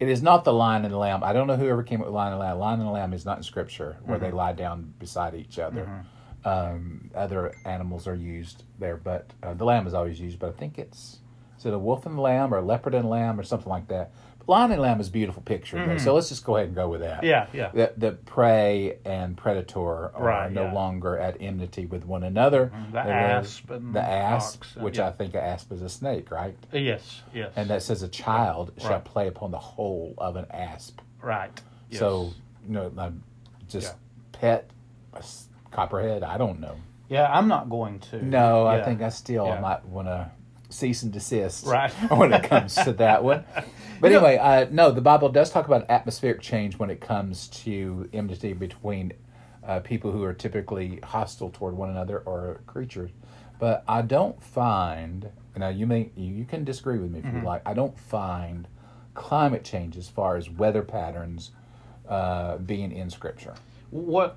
It 0.00 0.08
is 0.08 0.20
not 0.20 0.42
the 0.42 0.52
lion 0.52 0.84
and 0.84 0.92
the 0.92 0.98
lamb. 0.98 1.22
I 1.22 1.32
don't 1.32 1.46
know 1.46 1.54
whoever 1.56 1.84
came 1.84 2.00
up 2.00 2.06
with 2.08 2.14
lion 2.14 2.32
and 2.32 2.40
lamb. 2.40 2.58
Lion 2.58 2.80
and 2.80 2.90
lamb 2.90 3.12
is 3.12 3.24
not 3.24 3.36
in 3.36 3.44
scripture 3.44 3.98
where 4.04 4.16
Mm-hmm. 4.18 4.26
they 4.26 4.32
lie 4.32 4.52
down 4.54 4.92
beside 4.98 5.36
each 5.36 5.60
other. 5.60 6.04
Um, 6.44 7.10
other 7.14 7.54
animals 7.64 8.08
are 8.08 8.16
used 8.16 8.64
there, 8.80 8.96
but 8.96 9.30
uh, 9.44 9.54
the 9.54 9.64
lamb 9.64 9.86
is 9.86 9.94
always 9.94 10.18
used. 10.20 10.40
But 10.40 10.48
I 10.48 10.52
think 10.58 10.76
it's 10.76 11.20
is 11.56 11.66
it 11.66 11.72
a 11.72 11.78
wolf 11.78 12.04
and 12.04 12.18
lamb 12.18 12.52
or 12.52 12.56
a 12.58 12.62
leopard 12.64 12.94
and 12.96 13.08
lamb 13.08 13.38
or 13.38 13.44
something 13.44 13.68
like 13.70 13.86
that. 13.88 14.10
Lion 14.46 14.72
and 14.72 14.80
Lamb 14.82 15.00
is 15.00 15.08
a 15.08 15.10
beautiful 15.10 15.42
picture, 15.42 15.84
though, 15.86 15.96
so 15.98 16.14
let's 16.14 16.28
just 16.28 16.44
go 16.44 16.56
ahead 16.56 16.66
and 16.68 16.74
go 16.76 16.88
with 16.88 17.00
that. 17.02 17.18
Mm-hmm. 17.18 17.26
Yeah, 17.26 17.46
yeah. 17.52 17.70
The, 17.72 17.92
the 17.96 18.12
prey 18.12 18.98
and 19.04 19.36
predator 19.36 19.80
are 20.14 20.22
Right, 20.22 20.52
no 20.52 20.64
yeah. 20.64 20.72
longer 20.72 21.18
at 21.18 21.36
enmity 21.40 21.86
with 21.86 22.04
one 22.04 22.22
another. 22.24 22.72
The 22.90 23.02
There 23.02 23.38
is 23.40 23.46
asp 23.46 23.70
and 23.70 23.94
the 23.94 24.02
asp, 24.02 24.60
ox, 24.62 24.76
which 24.76 24.98
yeah. 24.98 25.08
I 25.08 25.12
think 25.12 25.34
an 25.34 25.40
asp 25.40 25.70
is 25.72 25.82
a 25.82 25.88
snake, 25.88 26.30
right? 26.30 26.56
Yes, 26.72 27.22
yes. 27.32 27.52
And 27.56 27.70
that 27.70 27.82
says 27.82 28.02
a 28.02 28.08
child 28.08 28.72
shall 28.78 29.00
play 29.00 29.28
upon 29.28 29.50
the 29.50 29.58
hole 29.58 30.14
of 30.18 30.36
an 30.36 30.46
asp. 30.50 31.00
right. 31.20 31.60
Yes. 31.90 32.00
So, 32.00 32.32
you 32.66 32.72
know, 32.74 33.12
just 33.68 33.88
Yeah. 33.94 33.98
pet 34.40 34.70
a 35.14 35.22
copperhead. 35.70 36.22
I 36.22 36.38
don't 36.38 36.58
know. 36.60 36.76
yeah, 37.08 37.30
I'm 37.30 37.48
not 37.48 37.68
going 37.68 38.00
to. 38.10 38.24
No, 38.24 38.66
I 38.66 38.82
think 38.82 39.02
I 39.02 39.10
still 39.10 39.46
might 39.60 39.84
want 39.84 40.08
to 40.08 40.30
cease 40.72 41.02
and 41.02 41.12
desist 41.12 41.66
Right. 41.66 41.90
when 42.10 42.32
it 42.32 42.44
comes 42.44 42.74
to 42.74 42.92
that 42.94 43.22
one. 43.24 43.44
But 44.00 44.10
You 44.10 44.18
know- 44.18 44.26
anyway, 44.26 44.38
uh, 44.42 44.66
no, 44.72 44.90
the 44.90 45.00
Bible 45.00 45.28
does 45.28 45.50
talk 45.50 45.66
about 45.66 45.88
atmospheric 45.88 46.40
change 46.40 46.76
when 46.76 46.90
it 46.90 47.00
comes 47.00 47.46
to 47.64 48.08
enmity 48.12 48.52
between 48.52 49.12
uh, 49.64 49.78
people 49.78 50.10
who 50.10 50.24
are 50.24 50.32
typically 50.32 50.98
hostile 51.04 51.50
toward 51.50 51.76
one 51.76 51.88
another 51.90 52.18
or 52.26 52.62
creatures. 52.66 53.12
But 53.60 53.84
I 53.86 54.02
don't 54.02 54.42
find 54.42 55.30
now 55.56 55.68
you 55.68 55.86
may 55.86 56.10
you 56.16 56.34
you 56.34 56.44
can 56.44 56.64
disagree 56.64 56.98
with 56.98 57.12
me 57.12 57.20
if 57.20 57.24
Mm-hmm. 57.26 57.38
you 57.38 57.44
like. 57.44 57.62
I 57.64 57.74
don't 57.74 57.96
find 57.96 58.66
climate 59.14 59.62
change 59.62 59.96
as 59.96 60.08
far 60.08 60.36
as 60.36 60.50
weather 60.50 60.82
patterns 60.82 61.52
uh, 62.08 62.56
being 62.56 62.90
in 62.90 63.08
Scripture. 63.08 63.54
What 63.90 64.36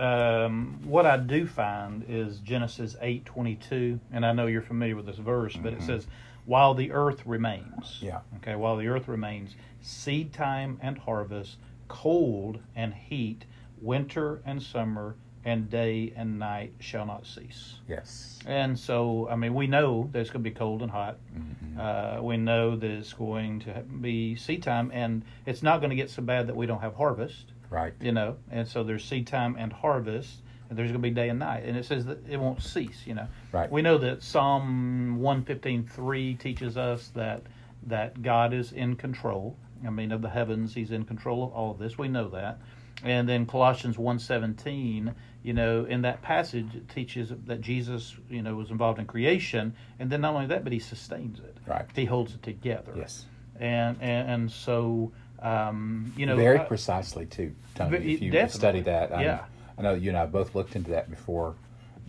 um, 0.00 0.80
what 0.84 1.06
I 1.06 1.16
do 1.18 1.46
find 1.46 2.04
is 2.08 2.38
Genesis 2.38 2.96
eight 3.00 3.24
twenty 3.24 3.56
two, 3.56 4.00
and 4.12 4.24
I 4.24 4.32
know 4.32 4.46
you're 4.46 4.62
familiar 4.62 4.96
with 4.96 5.06
this 5.06 5.18
verse, 5.18 5.56
but 5.56 5.72
it 5.72 5.82
says, 5.82 6.06
"While 6.46 6.74
the 6.74 6.92
earth 6.92 7.26
remains." 7.26 7.96
Mm-hmm. 7.96 8.06
Yeah. 8.06 8.20
Okay. 8.36 8.56
While 8.56 8.76
the 8.76 8.88
earth 8.88 9.08
remains, 9.08 9.54
seed 9.82 10.32
time 10.32 10.78
and 10.82 10.96
harvest, 10.96 11.58
cold 11.88 12.60
and 12.74 12.94
heat, 12.94 13.44
winter 13.80 14.40
and 14.46 14.62
summer, 14.62 15.16
and 15.44 15.70
day 15.70 16.12
and 16.16 16.38
night 16.38 16.72
shall 16.80 17.06
not 17.06 17.26
cease. 17.26 17.76
Yes. 17.88 18.38
And 18.46 18.78
so, 18.78 19.28
I 19.30 19.36
mean, 19.36 19.54
we 19.54 19.66
know 19.66 20.08
that 20.12 20.20
it's 20.20 20.30
going 20.30 20.44
to 20.44 20.50
be 20.50 20.54
cold 20.54 20.82
and 20.82 20.90
hot. 20.90 21.18
Mm-hmm. 21.36 21.80
Uh, 21.80 22.22
we 22.22 22.36
know 22.36 22.76
that 22.76 22.90
it's 22.90 23.12
going 23.12 23.60
to 23.60 23.82
be 24.00 24.36
seed 24.36 24.62
time, 24.62 24.90
and 24.94 25.24
it's 25.46 25.62
not 25.62 25.80
going 25.80 25.90
to 25.90 25.96
get 25.96 26.10
so 26.10 26.22
bad 26.22 26.46
that 26.46 26.56
we 26.56 26.66
don't 26.66 26.80
have 26.80 26.94
harvest 26.94 27.52
Right. 27.70 27.94
you 28.00 28.12
know 28.12 28.36
and 28.50 28.66
so 28.68 28.82
there's 28.84 29.04
seed 29.04 29.26
time 29.26 29.56
and 29.58 29.72
harvest 29.72 30.42
and 30.68 30.78
there's 30.78 30.88
going 30.90 31.00
to 31.02 31.08
be 31.08 31.10
day 31.10 31.28
and 31.28 31.38
night 31.38 31.64
and 31.64 31.76
it 31.76 31.84
says 31.84 32.04
that 32.06 32.18
it 32.28 32.38
won't 32.38 32.62
cease 32.62 33.02
you 33.06 33.14
know 33.14 33.26
Right. 33.52 33.70
we 33.70 33.80
know 33.82 33.96
that 33.98 34.22
psalm 34.22 35.18
115.3 35.20 36.38
teaches 36.38 36.76
us 36.76 37.08
that 37.14 37.42
that 37.86 38.22
god 38.22 38.52
is 38.52 38.72
in 38.72 38.96
control 38.96 39.56
i 39.86 39.90
mean 39.90 40.12
of 40.12 40.20
the 40.22 40.28
heavens 40.30 40.74
he's 40.74 40.90
in 40.90 41.04
control 41.04 41.44
of 41.44 41.52
all 41.52 41.70
of 41.70 41.78
this 41.78 41.96
we 41.96 42.08
know 42.08 42.28
that 42.28 42.58
and 43.02 43.28
then 43.28 43.46
colossians 43.46 43.96
1.17 43.96 45.14
you 45.42 45.52
know 45.54 45.84
in 45.86 46.02
that 46.02 46.20
passage 46.22 46.74
it 46.74 46.88
teaches 46.88 47.32
that 47.46 47.60
jesus 47.60 48.16
you 48.28 48.42
know 48.42 48.54
was 48.54 48.70
involved 48.70 48.98
in 48.98 49.06
creation 49.06 49.72
and 49.98 50.10
then 50.10 50.20
not 50.20 50.34
only 50.34 50.46
that 50.46 50.62
but 50.64 50.72
he 50.72 50.78
sustains 50.78 51.38
it 51.38 51.56
Right. 51.66 51.86
he 51.94 52.04
holds 52.04 52.34
it 52.34 52.42
together 52.42 52.92
Yes. 52.96 53.26
and 53.58 53.96
and, 54.00 54.28
and 54.30 54.50
so 54.52 55.12
um, 55.42 56.12
you 56.16 56.26
know 56.26 56.36
very 56.36 56.58
I- 56.58 56.64
precisely 56.64 57.26
too, 57.26 57.54
Tony. 57.74 57.96
If 58.14 58.22
you 58.22 58.30
definitely. 58.30 58.58
study 58.58 58.80
that, 58.82 59.12
I, 59.12 59.22
Yeah. 59.22 59.44
I 59.78 59.82
know 59.82 59.94
you 59.94 60.10
and 60.10 60.18
I 60.18 60.26
both 60.26 60.54
looked 60.54 60.76
into 60.76 60.90
that 60.90 61.10
before. 61.10 61.54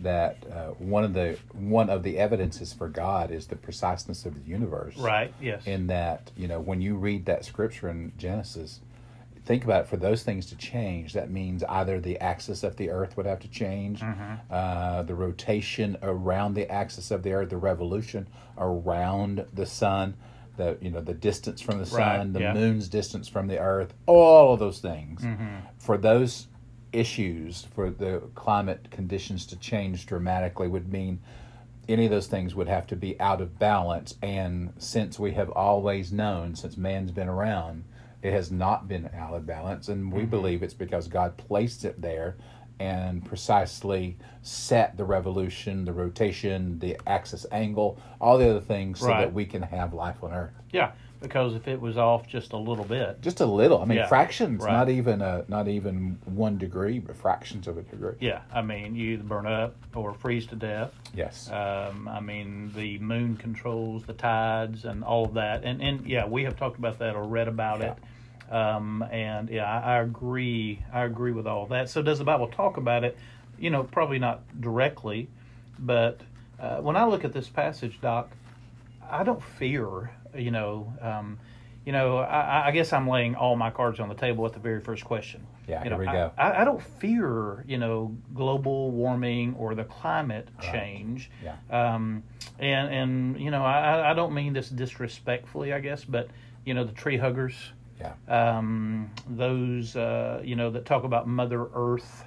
That 0.00 0.36
uh, 0.50 0.70
one 0.78 1.04
of 1.04 1.14
the 1.14 1.38
one 1.52 1.88
of 1.88 2.02
the 2.02 2.18
evidences 2.18 2.72
for 2.72 2.88
God 2.88 3.30
is 3.30 3.46
the 3.46 3.56
preciseness 3.56 4.26
of 4.26 4.34
the 4.34 4.50
universe. 4.50 4.96
Right. 4.96 5.32
Yes. 5.40 5.64
In 5.66 5.86
that, 5.88 6.30
you 6.36 6.48
know, 6.48 6.58
when 6.60 6.80
you 6.82 6.96
read 6.96 7.26
that 7.26 7.44
scripture 7.44 7.88
in 7.88 8.10
Genesis, 8.18 8.80
think 9.44 9.62
about 9.62 9.82
it. 9.82 9.86
For 9.88 9.96
those 9.96 10.24
things 10.24 10.46
to 10.46 10.56
change, 10.56 11.12
that 11.12 11.30
means 11.30 11.62
either 11.68 12.00
the 12.00 12.18
axis 12.18 12.64
of 12.64 12.76
the 12.78 12.90
earth 12.90 13.16
would 13.16 13.26
have 13.26 13.38
to 13.40 13.48
change, 13.48 14.00
Mm-hmm. 14.00 14.34
uh, 14.50 15.02
the 15.04 15.14
rotation 15.14 15.96
around 16.02 16.54
the 16.54 16.68
axis 16.68 17.12
of 17.12 17.22
the 17.22 17.32
earth, 17.32 17.50
the 17.50 17.56
revolution 17.56 18.26
around 18.58 19.46
the 19.52 19.66
sun, 19.66 20.14
the 20.56 20.76
you 20.80 20.90
know 20.90 21.00
the 21.00 21.14
distance 21.14 21.60
from 21.60 21.78
the 21.78 21.86
sun, 21.86 21.98
Right, 22.00 22.32
the 22.32 22.40
yeah. 22.40 22.54
moon's 22.54 22.88
distance 22.88 23.28
from 23.28 23.46
the 23.48 23.58
earth, 23.58 23.94
all 24.06 24.52
of 24.54 24.58
those 24.60 24.80
things. 24.80 25.22
Mm-hmm. 25.22 25.56
For 25.78 25.96
those 25.96 26.48
issues, 26.92 27.66
for 27.74 27.90
the 27.90 28.22
climate 28.34 28.88
conditions 28.90 29.46
to 29.46 29.56
change 29.58 30.06
dramatically, 30.06 30.68
would 30.68 30.92
mean 30.92 31.20
any 31.88 32.04
of 32.04 32.10
those 32.10 32.26
things 32.26 32.54
would 32.54 32.68
have 32.68 32.86
to 32.88 32.96
be 32.96 33.18
out 33.20 33.40
of 33.40 33.58
balance. 33.58 34.14
And 34.22 34.72
since 34.78 35.18
we 35.18 35.32
have 35.32 35.50
always 35.50 36.12
known, 36.12 36.54
since 36.54 36.76
man's 36.76 37.10
been 37.10 37.28
around, 37.28 37.84
it 38.22 38.32
has 38.32 38.52
not 38.52 38.86
been 38.88 39.10
out 39.16 39.34
of 39.34 39.46
balance. 39.46 39.88
And 39.88 40.04
Mm-hmm. 40.06 40.16
we 40.16 40.24
believe 40.26 40.62
it's 40.62 40.74
because 40.74 41.08
God 41.08 41.36
placed 41.36 41.84
it 41.84 42.00
there 42.00 42.36
and 42.82 43.24
precisely 43.24 44.16
set 44.42 44.96
the 44.96 45.04
revolution, 45.04 45.84
the 45.84 45.92
rotation, 45.92 46.78
the 46.80 46.96
axis 47.06 47.46
angle, 47.52 47.96
all 48.20 48.38
the 48.38 48.50
other 48.50 48.60
things 48.60 48.98
so 48.98 49.06
Right. 49.08 49.20
that 49.20 49.32
we 49.32 49.44
can 49.46 49.62
have 49.62 49.94
life 49.94 50.22
on 50.24 50.32
Earth. 50.32 50.50
yeah, 50.72 50.90
because 51.20 51.54
if 51.54 51.68
it 51.68 51.80
was 51.80 51.96
off 51.96 52.26
just 52.26 52.52
a 52.52 52.56
little 52.56 52.84
bit, 52.84 53.22
Just 53.22 53.40
a 53.40 53.46
little. 53.46 53.80
I 53.80 53.84
mean, 53.84 53.98
Yeah, 53.98 54.06
fractions, 54.08 54.60
right. 54.64 54.72
not 54.72 54.88
even 54.88 55.22
a, 55.22 55.44
not 55.46 55.68
even 55.68 56.18
one 56.24 56.58
degree, 56.58 56.98
but 56.98 57.14
fractions 57.14 57.68
of 57.68 57.78
a 57.78 57.82
degree. 57.82 58.14
yeah, 58.18 58.40
I 58.52 58.62
mean, 58.62 58.96
you 58.96 59.12
either 59.12 59.22
burn 59.22 59.46
up 59.46 59.76
or 59.94 60.12
freeze 60.14 60.46
to 60.46 60.56
death. 60.56 60.90
Yes. 61.14 61.48
Um, 61.52 62.08
I 62.08 62.18
mean, 62.18 62.72
the 62.74 62.98
moon 62.98 63.36
controls 63.36 64.02
the 64.04 64.14
tides 64.14 64.84
and 64.84 65.04
all 65.04 65.24
of 65.26 65.34
that, 65.34 65.62
and 65.62 65.80
and 65.80 66.04
yeah, 66.04 66.26
we 66.26 66.42
have 66.42 66.56
talked 66.56 66.78
about 66.78 66.98
that 66.98 67.14
or 67.14 67.22
read 67.22 67.46
about 67.46 67.80
it. 67.80 67.94
Um, 68.50 69.02
and 69.10 69.48
yeah, 69.48 69.64
I, 69.64 69.96
I 69.96 70.02
agree. 70.02 70.82
I 70.92 71.04
agree 71.04 71.32
with 71.32 71.46
all 71.46 71.66
that. 71.66 71.88
So 71.88 72.02
does 72.02 72.18
the 72.18 72.24
Bible 72.24 72.48
talk 72.48 72.76
about 72.76 73.04
it? 73.04 73.16
You 73.58 73.70
know, 73.70 73.84
probably 73.84 74.18
not 74.18 74.42
directly, 74.60 75.28
but 75.78 76.20
uh, 76.60 76.78
when 76.78 76.96
I 76.96 77.04
look 77.04 77.24
at 77.24 77.32
this 77.32 77.48
passage, 77.48 78.00
Doc, 78.00 78.30
I 79.10 79.24
don't 79.24 79.42
fear. 79.42 80.10
You 80.36 80.50
know, 80.50 80.92
um, 81.00 81.38
you 81.84 81.92
know, 81.92 82.18
I, 82.18 82.68
I 82.68 82.70
guess 82.70 82.92
I'm 82.92 83.08
laying 83.08 83.34
all 83.34 83.56
my 83.56 83.70
cards 83.70 84.00
on 84.00 84.08
the 84.08 84.14
table 84.14 84.46
at 84.46 84.52
the 84.52 84.60
very 84.60 84.80
first 84.80 85.04
question. 85.04 85.46
Yeah, 85.66 85.82
you 85.84 85.90
know, 85.90 85.96
here 85.96 86.06
we 86.06 86.12
go. 86.12 86.32
I, 86.38 86.62
I 86.62 86.64
don't 86.64 86.82
fear, 86.82 87.64
you 87.66 87.78
know, 87.78 88.16
global 88.34 88.90
warming 88.90 89.54
or 89.58 89.74
the 89.74 89.84
climate 89.84 90.48
change. 90.60 91.30
Yeah. 91.42 91.56
Um, 91.70 92.22
and 92.58 92.92
and 92.92 93.40
you 93.40 93.50
know, 93.50 93.64
I, 93.64 94.10
I 94.10 94.14
don't 94.14 94.34
mean 94.34 94.52
this 94.52 94.68
disrespectfully, 94.68 95.72
I 95.72 95.80
guess, 95.80 96.04
but 96.04 96.28
you 96.64 96.74
know, 96.74 96.84
the 96.84 96.92
tree 96.92 97.16
huggers, 97.16 97.54
Yeah. 98.00 98.14
um, 98.28 99.10
those 99.28 99.94
uh, 99.96 100.40
you 100.44 100.56
know 100.56 100.70
that 100.70 100.84
talk 100.86 101.04
about 101.04 101.28
Mother 101.28 101.66
Earth, 101.74 102.24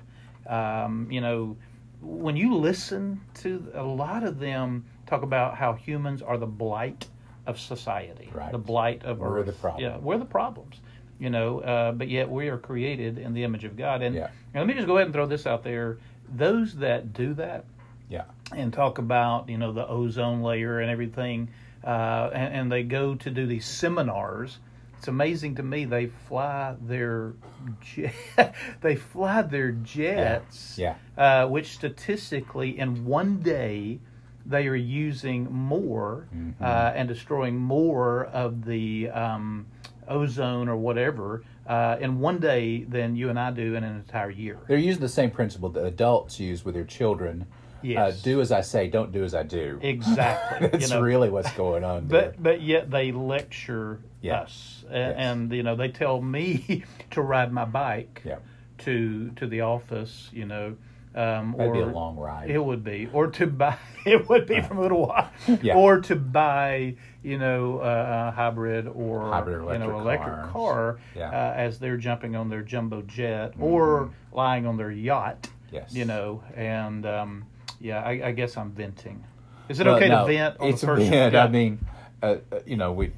um, 0.48 1.08
you 1.12 1.22
know, 1.22 1.58
when 2.02 2.36
you 2.38 2.56
listen 2.56 3.20
to 3.36 3.68
a 3.74 3.84
lot 3.84 4.24
of 4.24 4.40
them 4.40 4.86
talk 5.06 5.24
about 5.24 5.56
how 5.56 5.74
humans 5.74 6.22
are 6.22 6.38
the 6.38 6.46
blight 6.48 7.08
of 7.46 7.60
society, 7.60 8.30
Right. 8.34 8.52
the 8.52 8.58
blight 8.58 9.04
of 9.04 9.20
We're 9.20 9.40
Earth. 9.40 9.46
the 9.48 9.52
problem. 9.54 9.84
Yeah, 9.84 9.98
we're 9.98 10.18
the 10.18 10.26
problems. 10.26 10.80
You 11.20 11.30
know, 11.30 11.60
uh, 11.62 11.92
but 11.94 12.10
yet 12.10 12.30
we 12.30 12.50
are 12.50 12.58
created 12.58 13.18
in 13.18 13.34
the 13.34 13.44
image 13.44 13.64
of 13.64 13.78
God. 13.78 14.02
And, 14.02 14.16
Yeah. 14.16 14.26
and 14.54 14.62
let 14.62 14.68
me 14.68 14.74
just 14.74 14.86
go 14.88 14.96
ahead 14.98 15.08
and 15.08 15.14
throw 15.14 15.26
this 15.26 15.46
out 15.48 15.64
there: 15.64 15.98
those 16.36 16.76
that 16.78 17.14
do 17.14 17.34
that, 17.36 17.66
Yeah. 18.10 18.24
and 18.54 18.72
talk 18.74 18.98
about 18.98 19.48
you 19.50 19.58
know 19.58 19.72
the 19.74 19.88
ozone 19.88 20.42
layer 20.42 20.80
and 20.80 20.90
everything, 20.92 21.50
uh, 21.84 22.30
and, 22.34 22.54
and 22.54 22.72
they 22.72 22.84
go 22.84 23.16
to 23.16 23.30
do 23.30 23.46
these 23.46 23.66
seminars. 23.66 24.60
It's 25.06 25.10
amazing 25.10 25.54
to 25.58 25.62
me 25.62 25.86
they 25.86 26.08
fly 26.08 26.74
their 26.82 27.34
jet, 27.80 28.16
they 28.82 28.96
fly 28.96 29.44
their 29.44 29.72
jets, 29.72 30.80
Yeah. 30.80 30.96
Uh, 31.16 31.46
which 31.46 31.74
statistically 31.76 32.80
in 32.80 33.06
one 33.06 33.38
day 33.38 34.00
they 34.48 34.66
are 34.68 34.74
using 34.74 35.54
more 35.54 36.28
Mm-hmm. 36.36 36.64
uh, 36.64 36.92
and 36.96 37.08
destroying 37.08 37.56
more 37.56 38.26
of 38.26 38.66
the 38.66 39.12
um, 39.12 39.68
ozone 40.08 40.68
or 40.68 40.76
whatever 40.76 41.44
uh, 41.68 41.98
in 42.02 42.20
one 42.20 42.40
day 42.40 42.84
than 42.86 43.16
you 43.16 43.30
and 43.30 43.40
I 43.40 43.52
do 43.52 43.76
in 43.76 43.84
an 43.84 43.98
entire 43.98 44.32
year. 44.32 44.58
They're 44.68 44.80
using 44.80 45.02
the 45.02 45.08
same 45.08 45.30
principle 45.30 45.70
that 45.70 45.86
adults 45.86 46.40
use 46.40 46.66
with 46.66 46.74
their 46.74 46.84
children. 46.84 47.46
Yes. 47.82 48.20
Uh, 48.20 48.24
do 48.24 48.42
as 48.42 48.52
I 48.52 48.62
say, 48.62 48.88
don't 48.88 49.12
do 49.12 49.24
as 49.24 49.36
I 49.36 49.44
do. 49.44 49.80
Exactly. 49.82 50.68
That's 50.72 50.90
you 50.90 50.94
know, 50.96 51.02
really 51.02 51.30
what's 51.30 51.52
going 51.54 51.84
on 51.84 52.08
there. 52.08 52.32
But 52.34 52.42
but 52.44 52.62
yet 52.62 52.90
they 52.90 53.12
lecture 53.12 54.00
Yeah. 54.22 54.42
us, 54.42 54.84
Yes. 54.92 55.16
and 55.18 55.52
you 55.52 55.64
know 55.64 55.76
they 55.76 55.90
tell 55.90 56.22
me 56.22 56.84
to 57.12 57.22
ride 57.22 57.52
my 57.52 57.66
bike 57.66 58.22
yeah. 58.26 58.38
to 58.80 59.30
to 59.32 59.48
the 59.48 59.62
office. 59.62 60.30
You 60.34 60.46
know, 60.46 60.76
um, 61.16 61.54
That'd 61.58 61.68
or 61.72 61.74
be 61.74 61.80
a 61.82 61.86
long 61.86 62.18
ride. 62.18 62.50
It 62.50 62.64
would 62.64 62.84
be, 62.84 63.08
or 63.14 63.28
to 63.28 63.48
buy. 63.48 63.78
It 64.06 64.30
would 64.30 64.46
be 64.46 64.62
from 64.62 64.78
a 64.78 64.82
little 64.82 65.08
while, 65.08 65.32
Yeah. 65.64 65.76
or 65.76 66.00
to 66.02 66.16
buy. 66.16 66.96
You 67.24 67.40
know, 67.40 67.80
uh, 67.80 68.28
a 68.30 68.36
hybrid 68.36 68.88
or 68.88 69.32
Hybrid 69.32 69.62
you 69.64 69.80
know 69.80 70.00
electric 70.00 70.28
electric 70.28 70.36
cars. 70.36 70.52
car 70.52 71.00
Yeah. 71.16 71.30
uh, 71.32 71.54
as 71.56 71.80
they're 71.80 71.98
jumping 71.98 72.36
on 72.36 72.50
their 72.50 72.62
jumbo 72.62 73.02
jet 73.02 73.56
or 73.60 74.12
lying 74.32 74.68
on 74.68 74.78
their 74.78 74.92
yacht. 74.92 75.50
Yes. 75.72 75.92
You 75.92 76.06
know, 76.06 76.44
and 76.56 77.04
um, 77.08 77.46
yeah, 77.80 78.02
I, 78.02 78.28
I 78.28 78.32
guess 78.32 78.58
I'm 78.58 78.72
venting. 78.72 79.24
Is 79.70 79.80
it 79.80 79.86
Well, 79.88 79.96
okay 79.96 80.10
no, 80.10 80.28
to 80.28 80.34
vent 80.34 80.60
on 80.60 80.68
it's 80.70 80.82
the 80.82 80.88
first? 80.88 81.12
yeah. 81.12 81.44
I 81.44 81.48
mean, 81.48 81.80
uh, 82.22 82.38
uh, 82.52 82.60
you 82.66 82.78
know, 82.78 82.92
we 82.94 83.12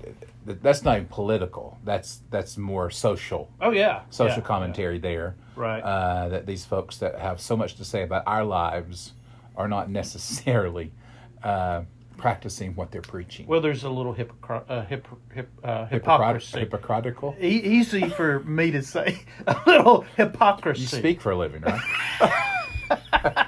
that's 0.45 0.83
not 0.83 0.95
even 0.97 1.07
political. 1.09 1.77
That's 1.83 2.21
that's 2.31 2.57
more 2.57 2.89
social 2.89 3.49
Oh 3.59 3.71
yeah. 3.71 4.01
social 4.09 4.37
Yeah. 4.37 4.43
commentary 4.43 4.97
there. 4.99 5.35
Right. 5.55 5.81
Uh, 5.81 6.29
that 6.29 6.45
these 6.45 6.63
folks 6.65 6.97
that 6.97 7.19
have 7.19 7.41
so 7.41 7.57
much 7.57 7.75
to 7.75 7.85
say 7.85 8.03
about 8.03 8.23
our 8.27 8.43
lives 8.45 9.13
are 9.57 9.67
not 9.67 9.89
necessarily 10.01 10.91
uh, 11.43 11.81
practicing 12.15 12.75
what 12.75 12.91
they're 12.91 13.01
preaching. 13.01 13.45
Well, 13.45 13.59
there's 13.61 13.83
a 13.83 13.89
little 13.89 14.13
hypocr- 14.15 14.63
uh, 14.69 14.85
hip, 14.85 15.07
hip, 15.33 15.49
uh, 15.63 15.85
hypocrisy. 15.87 16.59
hypocritical. 16.59 17.35
E- 17.39 17.45
easy 17.47 18.07
for 18.09 18.39
me 18.41 18.71
to 18.71 18.81
say. 18.81 19.19
A 19.47 19.61
little 19.67 20.01
hypocrisy. 20.15 20.81
You 20.81 20.87
speak 20.87 21.21
for 21.21 21.31
a 21.31 21.37
living, 21.37 21.61
right? 21.61 23.47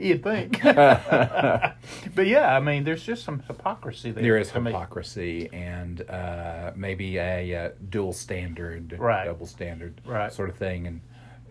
You 0.00 0.16
think? 0.18 0.62
but 0.62 2.26
yeah, 2.26 2.56
I 2.56 2.60
mean, 2.60 2.84
there's 2.84 3.02
just 3.04 3.22
some 3.24 3.40
hypocrisy 3.46 4.10
there. 4.12 4.22
there 4.22 4.38
is 4.38 4.50
to 4.52 4.60
me. 4.60 4.70
hypocrisy 4.70 5.48
and 5.52 6.08
uh, 6.08 6.72
maybe 6.74 7.18
a 7.18 7.66
uh, 7.66 7.70
dual 7.90 8.12
standard, 8.12 8.96
Right. 8.98 9.26
double 9.26 9.46
standard, 9.46 10.00
Right. 10.06 10.32
sort 10.32 10.48
of 10.48 10.56
thing. 10.56 10.86
And 10.86 11.00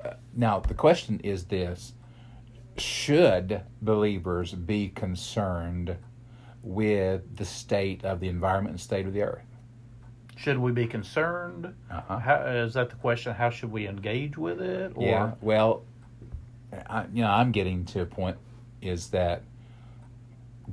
uh, 0.03 0.13
now 0.35 0.59
the 0.59 0.73
question 0.73 1.19
is 1.23 1.45
this: 1.45 1.93
Should 2.77 3.61
believers 3.81 4.53
be 4.53 4.89
concerned 4.89 5.95
with 6.63 7.37
the 7.37 7.45
state 7.45 8.03
of 8.03 8.19
the 8.19 8.27
environment 8.29 8.73
and 8.73 8.81
state 8.81 9.05
of 9.05 9.13
the 9.13 9.21
earth? 9.23 9.45
Should 10.37 10.57
we 10.57 10.71
be 10.71 10.87
concerned? 10.87 11.73
Uh-huh. 11.91 12.17
How, 12.19 12.35
is 12.45 12.73
that 12.75 12.89
the 12.89 12.95
question? 12.95 13.33
How 13.33 13.49
should 13.49 13.71
we 13.71 13.87
engage 13.87 14.37
with 14.37 14.61
it? 14.61 14.93
Or, 14.95 15.05
Yeah. 15.05 15.31
Well, 15.41 15.83
I, 16.89 17.05
you 17.13 17.23
know, 17.23 17.29
I'm 17.29 17.51
getting 17.51 17.85
to 17.85 18.01
a 18.01 18.05
point 18.05 18.37
is 18.81 19.09
that 19.09 19.43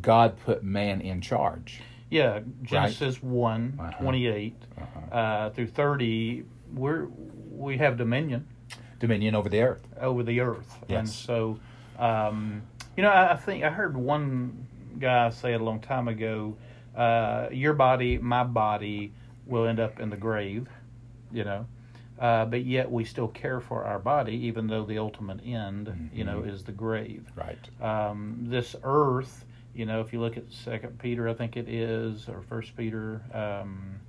God 0.01 0.36
put 0.44 0.62
man 0.62 1.01
in 1.01 1.20
charge. 1.20 1.80
Yeah, 2.11 2.40
Genesis 2.62 3.22
one 3.22 3.78
Uh-huh. 3.80 3.92
28 4.03 4.55
uh, 5.11 5.51
through 5.51 5.66
30, 5.68 6.44
we're, 6.74 7.07
we 7.51 7.78
have 7.78 7.97
dominion 7.97 8.47
Dominion 8.99 9.34
over 9.34 9.49
the 9.49 9.61
earth. 9.62 9.86
over 10.01 10.22
the 10.22 10.40
earth. 10.40 10.78
And 10.88 11.07
Yes. 11.07 11.14
so, 11.14 11.59
um, 11.99 12.62
you 12.97 13.03
know, 13.03 13.11
I, 13.11 13.32
I 13.32 13.36
think 13.36 13.64
I 13.64 13.70
heard 13.70 13.97
one 13.97 14.66
guy 14.99 15.30
say 15.30 15.53
it 15.55 15.61
a 15.61 15.64
long 15.64 15.80
time 15.80 16.09
ago 16.09 16.57
uh, 16.97 17.49
your 17.53 17.74
body, 17.74 18.16
my 18.16 18.42
body 18.42 19.12
will 19.47 19.66
end 19.66 19.78
up 19.78 20.01
in 20.01 20.09
the 20.09 20.16
grave, 20.16 20.66
you 21.30 21.44
know. 21.44 21.66
Uh, 22.19 22.45
but 22.47 22.64
yet 22.64 22.91
we 22.91 23.05
still 23.05 23.29
care 23.29 23.61
for 23.61 23.85
our 23.85 23.99
body, 23.99 24.33
even 24.47 24.67
though 24.67 24.85
the 24.87 24.99
ultimate 24.99 25.41
end, 25.45 26.11
you 26.14 26.25
know, 26.25 26.43
is 26.43 26.64
the 26.64 26.73
grave. 26.73 27.25
Right. 27.37 27.59
um, 27.81 28.39
this 28.49 28.75
earth 28.83 29.45
you 29.75 29.85
know 29.85 30.01
if 30.01 30.11
you 30.14 30.21
look 30.21 30.39
at 30.39 30.51
second 30.51 30.99
peter 30.99 31.29
i 31.29 31.35
think 31.35 31.55
it 31.59 31.69
is 31.69 32.31
or 32.31 32.41
first 32.41 32.75
peter 32.79 33.21
um, 33.35 34.01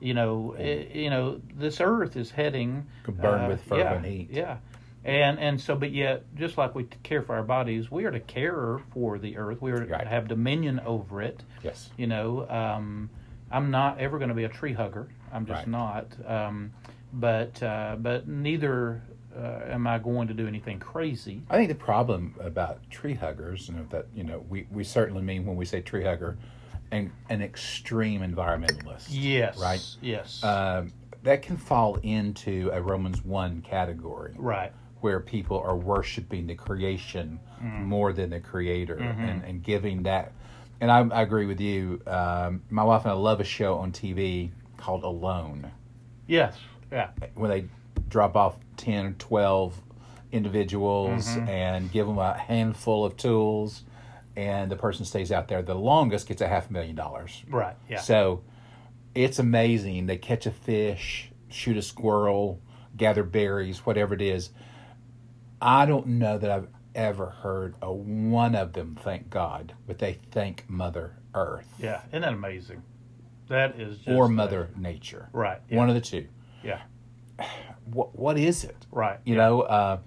you 0.00 0.14
know 0.14 0.54
it, 0.58 0.94
you 0.94 1.10
know 1.10 1.42
this 1.58 1.78
earth 1.82 2.16
is 2.16 2.30
heading 2.30 2.86
Could 3.02 3.20
burn 3.20 3.42
uh, 3.44 3.48
with 3.48 3.62
fervent 3.64 4.04
yeah, 4.06 4.10
heat. 4.10 4.28
yeah 4.30 4.56
and 5.04 5.38
and 5.38 5.60
so 5.60 5.76
but 5.76 5.92
yet 5.92 6.24
just 6.36 6.56
like 6.56 6.74
we 6.74 6.84
care 7.02 7.20
for 7.20 7.34
our 7.34 7.42
bodies 7.42 7.90
we 7.90 8.06
are 8.06 8.10
to 8.10 8.20
care 8.20 8.78
for 8.94 9.18
the 9.18 9.36
earth 9.36 9.60
we 9.60 9.72
are 9.72 9.84
Right. 9.84 10.04
to 10.04 10.08
have 10.08 10.26
dominion 10.26 10.80
over 10.86 11.20
it 11.20 11.42
Yes. 11.62 11.90
you 11.98 12.06
know 12.06 12.48
um, 12.48 13.10
i'm 13.50 13.70
not 13.70 13.98
ever 13.98 14.16
going 14.18 14.30
to 14.30 14.34
be 14.34 14.44
a 14.44 14.48
tree 14.48 14.72
hugger 14.72 15.06
i'm 15.32 15.44
just 15.44 15.58
Right. 15.60 15.68
not 15.68 16.06
um, 16.26 16.72
but 17.12 17.62
uh, 17.62 17.96
but 17.98 18.26
neither 18.28 19.02
uh, 19.36 19.60
am 19.66 19.86
i 19.86 19.98
going 19.98 20.26
to 20.28 20.34
do 20.34 20.46
anything 20.46 20.78
crazy 20.78 21.42
I 21.48 21.56
think 21.56 21.68
the 21.68 21.74
problem 21.74 22.34
about 22.40 22.88
tree 22.90 23.14
huggers, 23.14 23.68
you 23.68 23.74
know, 23.74 23.86
that 23.90 24.06
you 24.14 24.24
know, 24.24 24.44
we, 24.48 24.66
we 24.70 24.84
certainly 24.84 25.22
mean 25.22 25.46
when 25.46 25.56
we 25.56 25.64
say 25.64 25.80
tree 25.80 26.04
hugger, 26.04 26.36
an 26.90 27.12
an 27.28 27.40
extreme 27.42 28.20
environmentalist. 28.22 29.06
yes 29.08 29.56
Right. 29.58 29.80
yes 30.02 30.42
Um, 30.42 30.92
that 31.22 31.42
can 31.42 31.56
fall 31.56 31.96
into 32.02 32.70
a 32.72 32.80
Romans 32.80 33.24
one 33.24 33.62
category 33.62 34.34
right 34.36 34.72
where 35.00 35.20
people 35.20 35.58
are 35.58 35.76
worshiping 35.76 36.46
the 36.46 36.54
creation 36.54 37.40
more 37.62 38.12
than 38.12 38.30
the 38.30 38.40
creator 38.40 38.96
and, 38.98 39.42
and 39.44 39.62
giving 39.62 40.02
that. 40.02 40.32
And 40.80 40.90
I, 40.90 40.98
I 41.08 41.22
agree 41.22 41.46
with 41.46 41.60
you. 41.60 42.00
Um, 42.06 42.62
my 42.68 42.82
wife 42.84 43.02
and 43.04 43.12
I 43.12 43.14
love 43.14 43.40
a 43.40 43.44
show 43.44 43.76
on 43.76 43.92
TV 43.92 44.50
called 44.76 45.02
Alone. 45.04 45.70
Yes. 46.26 46.56
Yeah. 46.92 47.10
when 47.34 47.50
they 47.50 47.64
drop 48.08 48.36
off 48.36 48.56
10 48.78 49.06
or 49.06 49.12
12 49.12 49.80
individuals 50.32 51.26
mm-hmm. 51.28 51.48
and 51.48 51.92
give 51.92 52.06
them 52.06 52.18
a 52.18 52.34
handful 52.34 53.04
of 53.04 53.16
tools 53.16 53.82
and 54.36 54.70
the 54.70 54.76
person 54.76 55.04
stays 55.04 55.32
out 55.32 55.48
there 55.48 55.60
the 55.62 55.74
longest 55.74 56.28
gets 56.28 56.40
a 56.40 56.48
half 56.48 56.70
a 56.70 56.72
million 56.72 56.94
dollars 56.96 57.42
Right. 57.48 57.76
Yeah. 57.88 57.98
so 58.00 58.42
it's 59.14 59.38
amazing 59.38 60.06
they 60.06 60.16
catch 60.16 60.46
a 60.46 60.50
fish 60.52 61.30
shoot 61.48 61.76
a 61.76 61.82
squirrel 61.82 62.60
gather 62.96 63.24
berries 63.24 63.84
whatever 63.84 64.14
it 64.14 64.22
is 64.22 64.50
i 65.60 65.84
don't 65.84 66.06
know 66.06 66.38
that 66.38 66.50
i've 66.50 66.68
ever 66.94 67.26
heard 67.26 67.74
a 67.82 67.92
one 67.92 68.54
of 68.54 68.72
them 68.72 68.96
thank 69.02 69.30
god 69.30 69.74
but 69.86 69.98
they 69.98 70.18
thank 70.30 70.64
mother 70.68 71.16
earth 71.34 71.68
yeah. 71.78 72.00
Isn't 72.08 72.22
that 72.22 72.32
amazing? 72.32 72.82
That 73.48 73.80
is 73.80 73.98
just 73.98 74.08
or 74.08 74.28
mother 74.28 74.70
nature 74.76 75.28
Right. 75.32 75.58
Yeah. 75.68 75.76
one 75.78 75.88
of 75.88 75.94
the 75.94 76.00
two 76.00 76.26
Yeah. 76.62 76.80
what, 77.84 78.18
what 78.18 78.38
is 78.38 78.64
it? 78.64 78.86
Right. 78.90 79.18
you 79.24 79.34
yeah. 79.34 79.40
know 79.40 79.60
uh, 79.62 79.98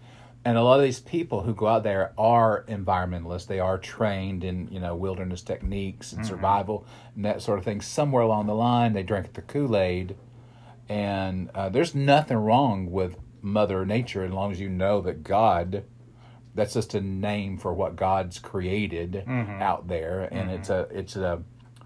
and 0.45 0.57
a 0.57 0.63
lot 0.63 0.79
of 0.79 0.83
these 0.83 0.99
people 0.99 1.41
who 1.43 1.53
go 1.53 1.67
out 1.67 1.83
there 1.83 2.11
are 2.17 2.65
environmentalists. 2.67 3.47
They 3.47 3.59
are 3.59 3.77
trained 3.77 4.43
in 4.43 4.67
you 4.69 4.79
know 4.79 4.95
wilderness 4.95 5.41
techniques 5.41 6.11
and 6.11 6.25
survival 6.25 6.85
and 7.15 7.23
that 7.25 7.41
sort 7.41 7.59
of 7.59 7.65
thing. 7.65 7.81
Somewhere 7.81 8.23
along 8.23 8.47
the 8.47 8.55
line 8.55 8.93
they 8.93 9.03
drank 9.03 9.33
the 9.33 9.41
kool-aid. 9.41 10.15
And 10.89 11.49
uh, 11.55 11.69
there's 11.69 11.95
nothing 11.95 12.37
wrong 12.37 12.91
with 12.91 13.15
mother 13.41 13.85
nature 13.85 14.23
as 14.25 14.31
long 14.31 14.51
as 14.51 14.59
you 14.59 14.69
know 14.69 15.01
that 15.01 15.23
god 15.23 15.83
that's 16.55 16.73
just 16.73 16.93
a 16.93 17.01
name 17.01 17.57
for 17.57 17.73
what 17.73 17.95
god's 17.95 18.37
created 18.39 19.23
out 19.61 19.87
there. 19.87 20.27
And 20.31 20.51
it's 20.51 20.69
a 20.69 20.87
it's 20.91 21.15
a 21.15 21.41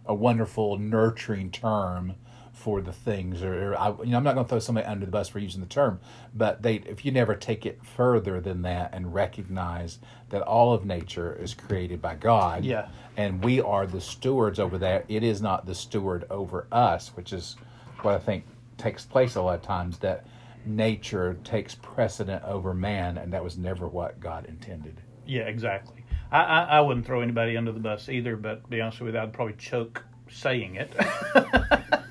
a 0.05 0.15
wonderful 0.15 0.77
nurturing 0.77 1.51
term 1.51 2.15
for 2.57 2.81
the 2.81 2.91
things 2.91 3.43
or, 3.43 3.71
or 3.73 3.79
I, 3.79 3.89
you 4.03 4.07
know 4.07 4.17
I'm 4.17 4.23
not 4.23 4.33
going 4.33 4.45
to 4.45 4.49
throw 4.49 4.59
somebody 4.59 4.87
under 4.87 5.05
the 5.05 5.11
bus 5.11 5.29
for 5.29 5.37
using 5.39 5.61
the 5.61 5.67
term 5.67 5.99
but 6.35 6.63
they 6.63 6.75
if 6.77 7.05
you 7.05 7.11
never 7.11 7.35
take 7.35 7.65
it 7.65 7.79
further 7.85 8.41
than 8.41 8.63
that 8.63 8.89
and 8.93 9.13
recognize 9.13 9.99
that 10.29 10.41
all 10.41 10.73
of 10.73 10.83
nature 10.83 11.37
is 11.39 11.53
created 11.53 12.01
by 12.01 12.15
God 12.15 12.65
Yeah. 12.65 12.87
and 13.15 13.43
we 13.43 13.61
are 13.61 13.85
the 13.85 14.01
stewards 14.01 14.59
over 14.59 14.77
that 14.79 15.05
it 15.07 15.23
is 15.23 15.41
not 15.41 15.65
the 15.67 15.75
steward 15.75 16.25
over 16.31 16.65
us 16.71 17.09
which 17.15 17.31
is 17.31 17.55
what 18.01 18.15
I 18.15 18.19
think 18.19 18.43
takes 18.77 19.05
place 19.05 19.35
a 19.35 19.41
lot 19.41 19.55
of 19.55 19.61
times 19.61 19.99
that 19.99 20.25
nature 20.65 21.37
takes 21.43 21.75
precedent 21.75 22.43
over 22.43 22.73
man 22.73 23.17
and 23.17 23.31
that 23.33 23.43
was 23.43 23.57
never 23.57 23.87
what 23.87 24.19
God 24.19 24.45
intended 24.47 24.99
Yeah. 25.27 25.43
Exactly. 25.43 26.03
I, 26.31 26.41
I 26.43 26.61
I 26.63 26.81
wouldn't 26.81 27.05
throw 27.05 27.21
anybody 27.21 27.55
under 27.55 27.71
the 27.71 27.79
bus 27.79 28.09
either, 28.09 28.35
but 28.35 28.63
to 28.63 28.69
be 28.69 28.81
honest 28.81 28.99
with 28.99 29.13
you, 29.15 29.21
I'd 29.21 29.31
probably 29.31 29.53
choke 29.53 30.03
saying 30.29 30.75
it. 30.75 30.91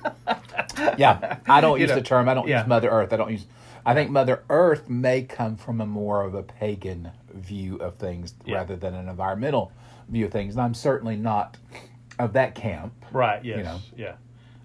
yeah, 0.97 1.37
I 1.47 1.61
don't 1.61 1.77
You 1.79 1.83
use 1.83 1.89
know, 1.89 1.95
the 1.95 2.01
term. 2.01 2.27
I 2.29 2.33
don't 2.33 2.47
yeah. 2.47 2.59
use 2.61 2.67
Mother 2.67 2.89
Earth. 2.89 3.13
I 3.13 3.17
don't 3.17 3.31
use. 3.31 3.45
I 3.85 3.93
think 3.93 4.11
Mother 4.11 4.43
Earth 4.49 4.89
may 4.89 5.21
come 5.23 5.55
from 5.55 5.79
a 5.79 5.85
more 5.85 6.23
of 6.23 6.33
a 6.35 6.43
pagan 6.43 7.11
view 7.33 7.77
of 7.77 7.95
things 7.95 8.33
Yeah. 8.45 8.55
rather 8.57 8.75
than 8.75 8.93
an 8.93 9.07
environmental 9.07 9.71
view 10.09 10.25
of 10.25 10.31
things. 10.31 10.55
And 10.55 10.61
I'm 10.61 10.73
certainly 10.73 11.15
not 11.15 11.57
of 12.19 12.33
that 12.33 12.55
camp. 12.55 12.93
right. 13.11 13.43
Yes. 13.45 13.63
know. 13.63 13.79
Yeah. 13.95 14.13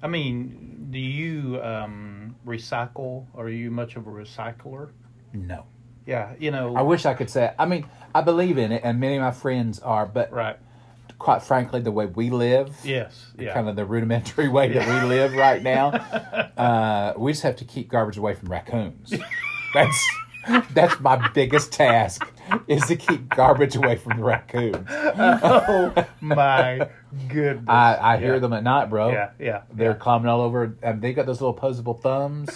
I 0.02 0.08
mean, 0.08 0.88
do 0.90 0.98
you 0.98 1.62
um, 1.62 2.34
recycle? 2.46 3.26
Are 3.36 3.48
you 3.48 3.70
much 3.70 3.94
of 3.96 4.06
a 4.08 4.10
recycler? 4.10 4.90
No, 5.32 5.64
Yeah. 6.06 6.32
You 6.38 6.50
know. 6.50 6.74
I 6.74 6.82
wish 6.82 7.06
I 7.06 7.14
could 7.14 7.30
say. 7.30 7.52
I 7.58 7.66
mean, 7.66 7.86
I 8.14 8.20
believe 8.22 8.58
in 8.58 8.72
it, 8.72 8.82
and 8.84 8.98
many 8.98 9.16
of 9.16 9.22
my 9.22 9.30
friends 9.30 9.78
are. 9.78 10.04
But 10.06 10.32
right. 10.32 10.56
Quite 11.22 11.40
frankly, 11.40 11.80
the 11.80 11.92
way 11.92 12.06
we 12.06 12.30
live, 12.30 12.74
Yes. 12.82 13.26
Yeah. 13.38 13.54
kind 13.54 13.68
of 13.68 13.76
the 13.76 13.84
rudimentary 13.86 14.48
way 14.48 14.72
that 14.72 14.86
we 14.88 15.08
live 15.08 15.34
right 15.34 15.62
now, 15.62 15.86
uh, 16.56 17.14
we 17.16 17.30
just 17.30 17.44
have 17.44 17.54
to 17.56 17.64
keep 17.64 17.88
garbage 17.88 18.16
away 18.18 18.34
from 18.34 18.48
raccoons. 18.50 19.14
That's 19.72 20.10
that's 20.72 20.98
my 20.98 21.28
biggest 21.28 21.70
task 21.72 22.26
is 22.66 22.84
to 22.86 22.96
keep 22.96 23.28
garbage 23.28 23.76
away 23.76 23.94
from 23.94 24.16
the 24.16 24.24
raccoons. 24.24 24.84
oh 24.90 25.94
my 26.20 26.88
goodness. 27.28 27.68
I, 27.68 28.14
I 28.14 28.16
hear 28.16 28.40
them 28.40 28.52
at 28.52 28.64
night, 28.64 28.90
bro. 28.90 29.12
Yeah. 29.12 29.30
Yeah. 29.38 29.62
They're 29.72 29.94
climbing 29.94 30.26
all 30.26 30.40
over, 30.40 30.76
and 30.82 31.00
they 31.00 31.12
got 31.12 31.26
those 31.26 31.40
little 31.40 31.56
opposable 31.56 31.94
thumbs, 31.94 32.50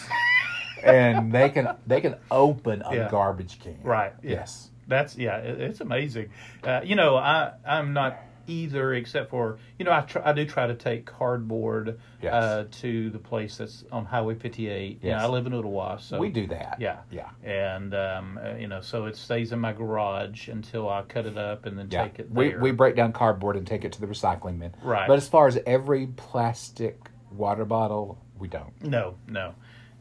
and 0.83 1.31
they 1.33 1.49
can 1.51 1.77
they 1.87 2.01
can 2.01 2.17
open 2.33 2.83
a 2.85 2.97
Yeah. 2.97 3.09
garbage 3.09 3.61
can. 3.61 3.79
Right, 3.85 4.13
yeah. 4.25 4.31
Yes. 4.33 4.71
That's 4.89 5.17
yeah, 5.17 5.39
it, 5.39 5.61
it's 5.61 5.81
amazing. 5.81 6.31
Uh, 6.65 6.81
you 6.85 6.97
know, 6.97 7.17
I 7.17 7.53
I'm 7.65 7.93
not 7.93 8.19
either, 8.47 8.95
except 8.95 9.31
for 9.31 9.59
you 9.79 9.85
know 9.85 9.93
I 9.93 10.01
try, 10.03 10.23
I 10.25 10.33
do 10.33 10.45
try 10.45 10.67
to 10.67 10.75
take 10.75 11.07
cardboard 11.07 11.99
Yes. 12.23 12.33
uh, 12.35 12.65
to 12.81 13.11
the 13.11 13.19
place 13.19 13.59
that's 13.59 13.85
on 13.93 14.05
Highway 14.05 14.35
58. 14.35 14.99
Yeah, 15.03 15.11
Yes. 15.13 15.23
I 15.23 15.27
live 15.27 15.47
in 15.47 15.53
Ooltewah, 15.53 16.01
so 16.01 16.19
we 16.19 16.29
do 16.31 16.47
that. 16.49 16.79
Yeah, 16.81 16.99
Yeah. 17.11 17.29
and 17.45 17.95
um, 17.95 18.39
uh, 18.43 18.55
you 18.57 18.69
know, 18.69 18.81
so 18.81 19.07
it 19.07 19.17
stays 19.17 19.53
in 19.53 19.59
my 19.61 19.73
garage 19.73 20.49
until 20.49 20.89
I 20.89 21.03
cut 21.03 21.27
it 21.27 21.37
up 21.37 21.67
and 21.67 21.79
then 21.79 21.89
Yeah. 21.91 22.05
take 22.05 22.19
it 22.21 22.31
We, 22.31 22.49
there. 22.49 22.61
we 22.61 22.71
break 22.73 22.97
down 22.97 23.13
cardboard 23.13 23.57
and 23.57 23.67
take 23.67 23.85
it 23.85 23.93
to 23.93 24.01
the 24.01 24.07
recycling 24.07 24.59
bin. 24.59 24.75
Right. 24.83 25.07
But 25.07 25.19
as 25.19 25.29
far 25.29 25.47
as 25.47 25.59
every 25.67 26.07
plastic 26.07 27.11
water 27.31 27.65
bottle, 27.65 28.19
we 28.39 28.49
don't. 28.49 28.73
no, 28.83 29.17
no, 29.27 29.55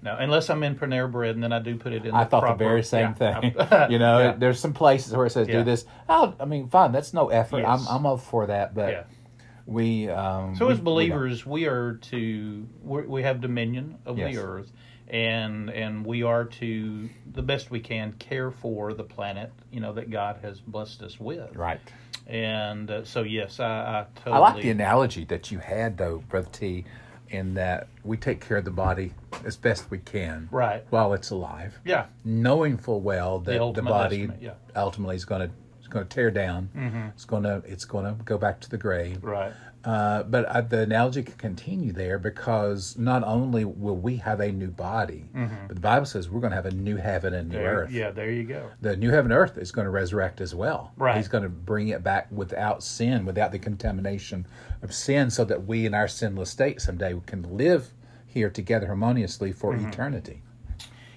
no, 0.05 0.15
unless 0.17 0.49
I'm 0.49 0.63
in 0.63 0.75
Panera 0.77 1.11
Bread, 1.11 1.35
and 1.35 1.43
then 1.43 1.51
I 1.51 1.59
do 1.59 1.75
put 1.75 1.91
it 1.91 2.05
in. 2.05 2.11
The 2.11 2.15
I 2.15 2.23
the 2.23 2.29
thought 2.29 2.43
proper, 2.43 2.57
the 2.63 2.63
very 2.69 2.83
same 2.83 3.15
yeah, 3.19 3.39
thing. 3.41 3.55
You 3.91 3.99
know, 3.99 4.19
yeah. 4.19 4.35
there's 4.37 4.59
some 4.59 4.73
places 4.73 5.11
where 5.13 5.25
it 5.25 5.31
says 5.31 5.47
do 5.47 5.63
this. 5.63 5.85
Oh, 6.07 6.33
I 6.39 6.45
mean, 6.45 6.69
fine, 6.69 6.91
that's 6.93 7.13
no 7.13 7.27
effort. 7.29 7.59
Yes. 7.59 7.67
I'm 7.89 7.95
I'm 7.97 8.05
all 8.05 8.17
for 8.17 8.45
that, 8.47 8.73
but 8.73 9.07
we. 9.65 10.07
Um, 10.09 10.55
So 10.55 10.67
we- 10.67 10.73
as 10.73 10.79
we 10.79 10.83
believers, 10.83 11.45
we 11.45 11.65
are 11.67 11.95
to 12.11 12.65
we 12.83 13.23
have 13.23 13.41
dominion 13.41 13.97
of 14.05 14.17
Yes. 14.17 14.33
the 14.35 14.41
earth, 14.41 14.71
and 15.09 15.69
and 15.69 16.05
we 16.05 16.23
are 16.23 16.45
to 16.45 17.09
the 17.33 17.41
best 17.41 17.71
we 17.71 17.79
can 17.79 18.13
care 18.13 18.51
for 18.51 18.93
the 18.93 19.03
planet. 19.03 19.51
You 19.71 19.79
know 19.81 19.93
that 19.93 20.09
God 20.11 20.37
has 20.43 20.61
blessed 20.61 21.01
us 21.01 21.19
with. 21.19 21.55
right. 21.55 21.81
And 22.27 22.89
uh, 22.89 23.03
so 23.03 23.21
yes, 23.21 23.59
I, 23.59 23.65
I 23.67 24.05
totally. 24.15 24.35
I 24.35 24.39
like 24.39 24.63
the 24.63 24.71
analogy 24.71 25.25
that 25.25 25.51
you 25.51 25.59
had, 25.59 25.95
though, 25.97 26.23
Brother 26.27 26.49
T, 26.51 26.83
in 27.35 27.53
that 27.55 27.87
we 28.03 28.17
take 28.17 28.41
care 28.41 28.57
of 28.57 28.65
the 28.65 28.71
body 28.71 29.13
as 29.45 29.55
best 29.55 29.91
we 29.91 29.99
can 29.99 30.47
Right. 30.51 30.83
while 30.89 31.13
it's 31.13 31.29
alive, 31.29 31.77
Yeah. 31.85 32.05
knowing 32.23 32.77
full 32.77 33.01
well 33.01 33.39
that 33.39 33.51
the, 33.51 33.59
ultimate 33.61 33.89
body 33.89 34.21
estimate, 34.23 34.41
yeah. 34.41 34.51
ultimately 34.75 35.15
is 35.15 35.25
going 35.25 35.47
to 35.49 35.53
it's 35.79 35.87
going 35.93 36.07
to 36.07 36.13
tear 36.15 36.31
down. 36.31 36.69
Mm-hmm. 36.75 37.07
It's 37.09 37.25
going 37.25 37.43
to 37.43 37.61
it's 37.65 37.85
going 37.85 38.05
to 38.05 38.23
go 38.23 38.39
back 38.39 38.59
to 38.61 38.69
the 38.69 38.77
grave. 38.77 39.23
Right. 39.23 39.53
Uh, 39.85 40.23
but 40.23 40.69
the 40.71 40.79
analogy 40.79 41.21
can 41.21 41.35
continue 41.35 41.91
there 41.93 42.17
because 42.17 42.97
not 42.97 43.23
only 43.23 43.63
will 43.63 43.95
we 43.95 44.15
have 44.17 44.39
a 44.39 44.51
new 44.51 44.69
body, 44.71 45.25
but 45.67 45.75
the 45.75 45.79
Bible 45.81 46.07
says 46.07 46.27
we're 46.27 46.39
going 46.39 46.49
to 46.49 46.55
have 46.55 46.65
a 46.65 46.71
new 46.71 46.95
heaven 46.95 47.35
and 47.35 47.49
new 47.49 47.55
Mm-hmm. 47.57 47.63
There, 47.63 47.75
earth. 47.81 47.91
Yeah. 47.91 48.09
There 48.11 48.31
you 48.31 48.43
go. 48.45 48.71
The 48.81 48.97
new 48.97 49.11
heaven 49.11 49.31
and 49.31 49.39
earth 49.39 49.59
is 49.59 49.71
going 49.71 49.85
to 49.85 49.91
resurrect 49.91 50.41
as 50.41 50.55
well. 50.55 50.91
Right. 50.97 51.17
He's 51.17 51.27
going 51.27 51.43
to 51.43 51.49
bring 51.49 51.89
it 51.89 52.03
back 52.03 52.27
without 52.31 52.81
sin, 52.83 53.25
without 53.25 53.51
the 53.51 53.59
contamination 53.59 54.47
of 54.81 54.91
sin, 54.91 55.29
so 55.29 55.45
that 55.45 55.67
we 55.67 55.85
in 55.85 55.93
our 55.93 56.07
sinless 56.07 56.49
state 56.49 56.81
someday 56.81 57.13
we 57.13 57.21
can 57.27 57.43
live 57.55 57.93
here 58.25 58.49
together 58.49 58.87
harmoniously 58.87 59.51
for 59.51 59.73
Mm-hmm. 59.73 59.89
eternity. 59.89 60.41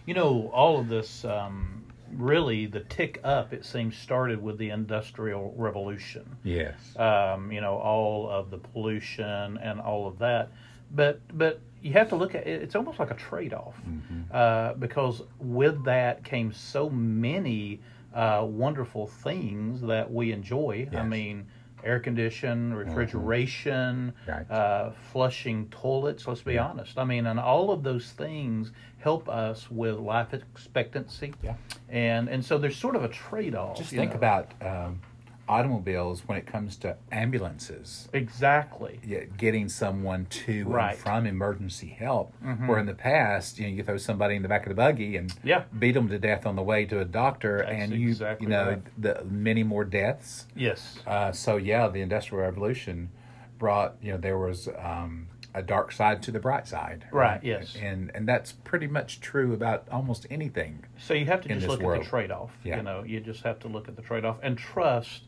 You 0.05 0.14
know, 0.14 0.51
all 0.53 0.79
of 0.79 0.89
this, 0.89 1.25
um, 1.25 1.85
really, 2.12 2.66
the 2.66 2.80
tick 2.80 3.20
up, 3.24 3.52
it 3.52 3.64
seems, 3.64 3.96
started 3.96 4.42
with 4.42 4.59
the 4.59 4.70
Industrial 4.70 5.54
Revolution. 5.56 6.36
Yes. 6.44 6.74
Um, 6.96 7.50
you 7.52 7.61
know, 7.61 7.76
all 7.76 8.28
of 8.28 8.50
the 8.50 8.59
pollution 8.59 9.59
and 9.59 9.80
all 9.80 10.06
of 10.06 10.18
that. 10.18 10.50
But, 10.90 11.20
but 11.36 11.61
you 11.82 11.92
have 11.92 12.09
to 12.09 12.16
look 12.16 12.34
at 12.34 12.46
it, 12.46 12.62
it's 12.62 12.74
almost 12.74 12.98
like 12.98 13.11
a 13.11 13.14
trade 13.14 13.52
off 13.52 13.76
Mm-hmm. 13.86 14.22
uh, 14.32 14.72
because 14.74 15.22
with 15.38 15.84
that 15.84 16.24
came 16.24 16.52
so 16.52 16.88
many 16.90 17.80
uh, 18.14 18.44
wonderful 18.48 19.06
things 19.06 19.80
that 19.82 20.11
we 20.12 20.32
enjoy. 20.32 20.88
I 20.96 21.02
mean, 21.02 21.46
air 21.85 22.01
condition, 22.01 22.74
refrigeration, 22.74 24.12
Right. 24.26 24.51
uh, 24.51 24.91
flushing 25.12 25.68
toilets. 25.70 26.26
Let's 26.26 26.43
be 26.43 26.55
Yeah. 26.55 26.66
honest. 26.66 26.99
I 26.99 27.05
mean, 27.05 27.26
and 27.26 27.39
all 27.39 27.70
of 27.70 27.83
those 27.83 28.12
things 28.12 28.72
help 28.99 29.29
us 29.29 29.70
with 29.70 29.97
life 29.99 30.35
expectancy. 30.35 31.35
Yeah. 31.43 31.55
And 31.89 32.29
and 32.29 32.45
so 32.45 32.59
there's 32.59 32.76
sort 32.76 32.97
of 32.97 33.05
a 33.05 33.09
trade 33.09 33.55
off. 33.55 33.76
Just 33.76 33.91
think 33.91 34.14
about 34.14 34.53
um, 34.61 35.01
automobiles 35.49 36.22
when 36.26 36.36
it 36.38 36.46
comes 36.46 36.76
to 36.76 36.96
ambulances. 37.11 38.09
exactly. 38.12 39.01
yeah, 39.05 39.24
getting 39.36 39.68
someone 39.68 40.26
to 40.26 40.64
Right. 40.66 40.90
and 40.92 40.99
from 40.99 41.26
emergency 41.26 41.88
help. 41.88 42.34
Where 42.66 42.78
in 42.78 42.86
the 42.86 42.94
past, 42.94 43.59
you 43.59 43.66
know, 43.66 43.72
you 43.72 43.82
throw 43.82 43.96
somebody 43.96 44.34
in 44.36 44.42
the 44.42 44.49
back 44.49 44.64
of 44.64 44.68
the 44.70 44.74
buggy 44.74 45.16
and 45.16 45.32
Yeah. 45.42 45.64
beat 45.78 45.92
them 45.92 46.09
to 46.09 46.18
death 46.18 46.46
on 46.46 46.57
the 46.57 46.62
way 46.62 46.84
to 46.86 47.01
a 47.01 47.05
doctor, 47.05 47.59
That's 47.59 47.70
and 47.70 47.92
you, 47.92 48.09
exactly 48.09 48.44
you 48.46 48.51
know, 48.51 48.68
right. 48.68 48.82
the 48.99 49.24
many 49.24 49.62
more 49.62 49.84
deaths. 49.84 50.46
Yes. 50.55 50.99
Uh, 51.07 51.32
so 51.32 51.57
yeah, 51.57 51.88
the 51.88 52.01
Industrial 52.01 52.42
Revolution 52.44 53.11
brought, 53.59 53.96
you 54.03 54.12
know, 54.12 54.18
there 54.18 54.38
was 54.38 54.68
um, 54.78 55.28
a 55.55 55.62
dark 55.62 55.90
side 55.92 56.22
to 56.22 56.30
the 56.30 56.38
bright 56.38 56.66
side. 56.68 57.07
Right, 57.11 57.42
yes. 57.42 57.74
and 57.80 58.11
and 58.14 58.28
that's 58.28 58.53
pretty 58.53 58.86
much 58.86 59.20
true 59.20 59.53
about 59.55 59.88
almost 59.90 60.26
anything. 60.30 60.84
So 60.99 61.14
you 61.14 61.24
have 61.26 61.40
to 61.42 61.49
just 61.49 61.66
look 61.66 61.82
at 61.82 62.01
the 62.03 62.05
trade 62.09 62.30
off. 62.30 62.53
Yeah. 62.62 62.76
You 62.76 62.82
know, 62.82 63.03
you 63.03 63.18
just 63.20 63.42
have 63.42 63.59
to 63.61 63.68
look 63.68 63.88
at 63.88 63.96
the 63.96 64.03
trade 64.03 64.24
off 64.24 64.36
and 64.42 64.57
trust 64.57 65.22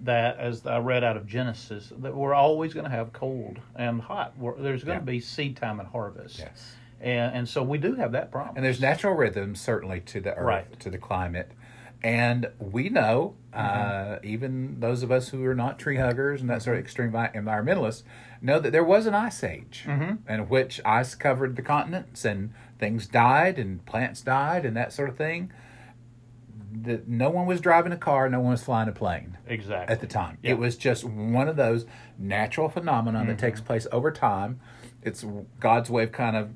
that, 0.00 0.38
as 0.38 0.66
I 0.66 0.78
read 0.78 1.02
out 1.04 1.16
of 1.16 1.26
Genesis, 1.26 1.92
that 1.98 2.14
we're 2.14 2.34
always 2.34 2.74
going 2.74 2.84
to 2.84 2.90
have 2.90 3.12
cold 3.12 3.58
and 3.74 4.00
hot. 4.00 4.36
We're, 4.38 4.56
there's 4.60 4.84
going 4.84 4.96
Yeah. 4.96 5.00
to 5.00 5.06
be 5.06 5.20
seed 5.20 5.56
time 5.56 5.80
and 5.80 5.88
harvest. 5.88 6.38
Yes. 6.38 6.74
And 7.00 7.34
and 7.34 7.48
so 7.48 7.62
we 7.62 7.78
do 7.78 7.94
have 7.94 8.12
that 8.12 8.30
problem. 8.30 8.56
And 8.56 8.64
there's 8.64 8.80
natural 8.80 9.14
rhythms 9.14 9.60
certainly 9.60 10.00
to 10.00 10.20
the 10.20 10.34
earth, 10.34 10.44
Right. 10.46 10.80
to 10.80 10.90
the 10.90 10.98
climate. 10.98 11.52
And 12.02 12.50
we 12.58 12.88
know, 12.90 13.34
Mm-hmm. 13.54 14.12
uh, 14.14 14.18
even 14.22 14.80
those 14.80 15.02
of 15.02 15.10
us 15.10 15.30
who 15.30 15.42
are 15.46 15.54
not 15.54 15.78
tree 15.78 15.96
huggers 15.96 16.42
and 16.42 16.50
that 16.50 16.60
sort 16.62 16.76
of 16.76 16.82
extreme 16.84 17.12
environmentalists, 17.12 18.02
know 18.42 18.58
that 18.60 18.70
there 18.70 18.84
was 18.84 19.06
an 19.06 19.14
ice 19.14 19.42
age 19.42 19.84
Mm-hmm. 19.86 20.30
in 20.30 20.48
which 20.50 20.80
ice 20.84 21.14
covered 21.14 21.56
the 21.56 21.62
continents 21.62 22.24
and 22.26 22.52
things 22.78 23.06
died 23.06 23.58
and 23.58 23.84
plants 23.86 24.20
died 24.20 24.66
and 24.66 24.76
that 24.76 24.92
sort 24.92 25.08
of 25.08 25.16
thing. 25.16 25.50
That 26.82 27.08
no 27.08 27.30
one 27.30 27.46
was 27.46 27.60
driving 27.60 27.92
a 27.92 27.96
car, 27.96 28.28
no 28.28 28.40
one 28.40 28.50
was 28.50 28.62
flying 28.62 28.88
a 28.88 28.92
plane 28.92 29.38
exactly 29.46 29.92
at 29.92 30.00
the 30.00 30.06
time. 30.06 30.38
Yeah. 30.42 30.52
It 30.52 30.58
was 30.58 30.76
just 30.76 31.04
one 31.04 31.48
of 31.48 31.56
those 31.56 31.86
natural 32.18 32.68
phenomena 32.68 33.18
that 33.20 33.26
Mm-hmm. 33.26 33.36
takes 33.36 33.60
place 33.60 33.86
over 33.92 34.10
time. 34.10 34.60
It's 35.02 35.24
God's 35.60 35.88
way 35.90 36.02
of 36.02 36.12
kind 36.12 36.36
of, 36.36 36.50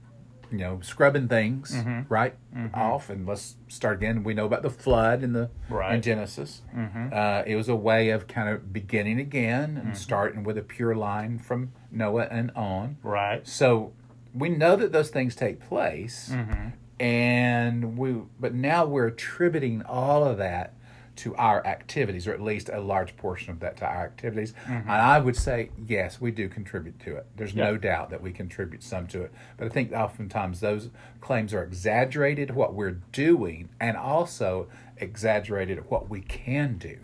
you 0.50 0.58
know, 0.58 0.80
scrubbing 0.82 1.28
things 1.28 1.72
Mm-hmm. 1.74 2.12
right 2.12 2.34
off. 2.74 3.08
And 3.08 3.26
let's 3.26 3.56
start 3.68 3.98
again. 3.98 4.24
We 4.24 4.34
know 4.34 4.46
about 4.46 4.62
the 4.62 4.70
flood 4.70 5.22
in 5.22 5.32
the 5.32 5.48
Right. 5.68 5.86
Mm-hmm. 5.86 5.94
in 5.94 6.02
Genesis. 6.02 6.62
Uh, 6.76 7.42
it 7.46 7.54
was 7.56 7.68
a 7.68 7.76
way 7.76 8.10
of 8.10 8.26
kind 8.26 8.48
of 8.48 8.72
beginning 8.72 9.20
again 9.20 9.76
and 9.78 9.96
starting 9.96 10.42
with 10.42 10.58
a 10.58 10.62
pure 10.62 10.94
line 10.96 11.38
from 11.38 11.72
Noah 11.90 12.26
and 12.30 12.50
on. 12.56 12.96
right. 13.02 13.46
So 13.46 13.92
we 14.34 14.48
know 14.48 14.76
that 14.76 14.92
those 14.92 15.10
things 15.10 15.34
take 15.34 15.60
place, 15.60 16.30
Mm-hmm. 16.32 16.68
And 17.01 17.96
we 17.98 18.14
but 18.38 18.55
now 18.55 18.84
we're 18.84 19.07
attributing 19.07 19.82
all 19.88 20.22
of 20.22 20.38
that 20.38 20.74
to 21.16 21.34
our 21.36 21.66
activities, 21.66 22.26
or 22.26 22.32
at 22.32 22.40
least 22.40 22.70
a 22.72 22.80
large 22.80 23.14
portion 23.16 23.51
of 23.51 23.61
that 23.61 23.76
to 23.78 23.84
our 23.84 24.05
activities. 24.05 24.55
And 24.66 24.88
I 24.90 25.18
would 25.18 25.36
say 25.36 25.70
yes, 25.86 26.18
we 26.20 26.30
do 26.30 26.48
contribute 26.48 26.98
to 27.01 27.16
it. 27.16 27.26
There's 27.36 27.55
no 27.55 27.76
doubt 27.76 28.09
that 28.11 28.22
we 28.22 28.32
contribute 28.32 28.82
some 28.82 29.07
to 29.09 29.22
it, 29.24 29.32
but 29.59 29.66
I 29.66 29.68
think 29.70 29.92
oftentimes 29.92 30.61
those 30.61 30.88
claims 31.20 31.53
are 31.53 31.62
exaggerated 31.62 32.55
what 32.55 32.74
we're 32.74 33.01
doing, 33.12 33.68
and 33.80 33.96
also 33.96 34.68
exaggerated 34.98 35.90
what 35.90 36.09
we 36.09 36.20
can 36.20 36.78
do. 36.78 36.98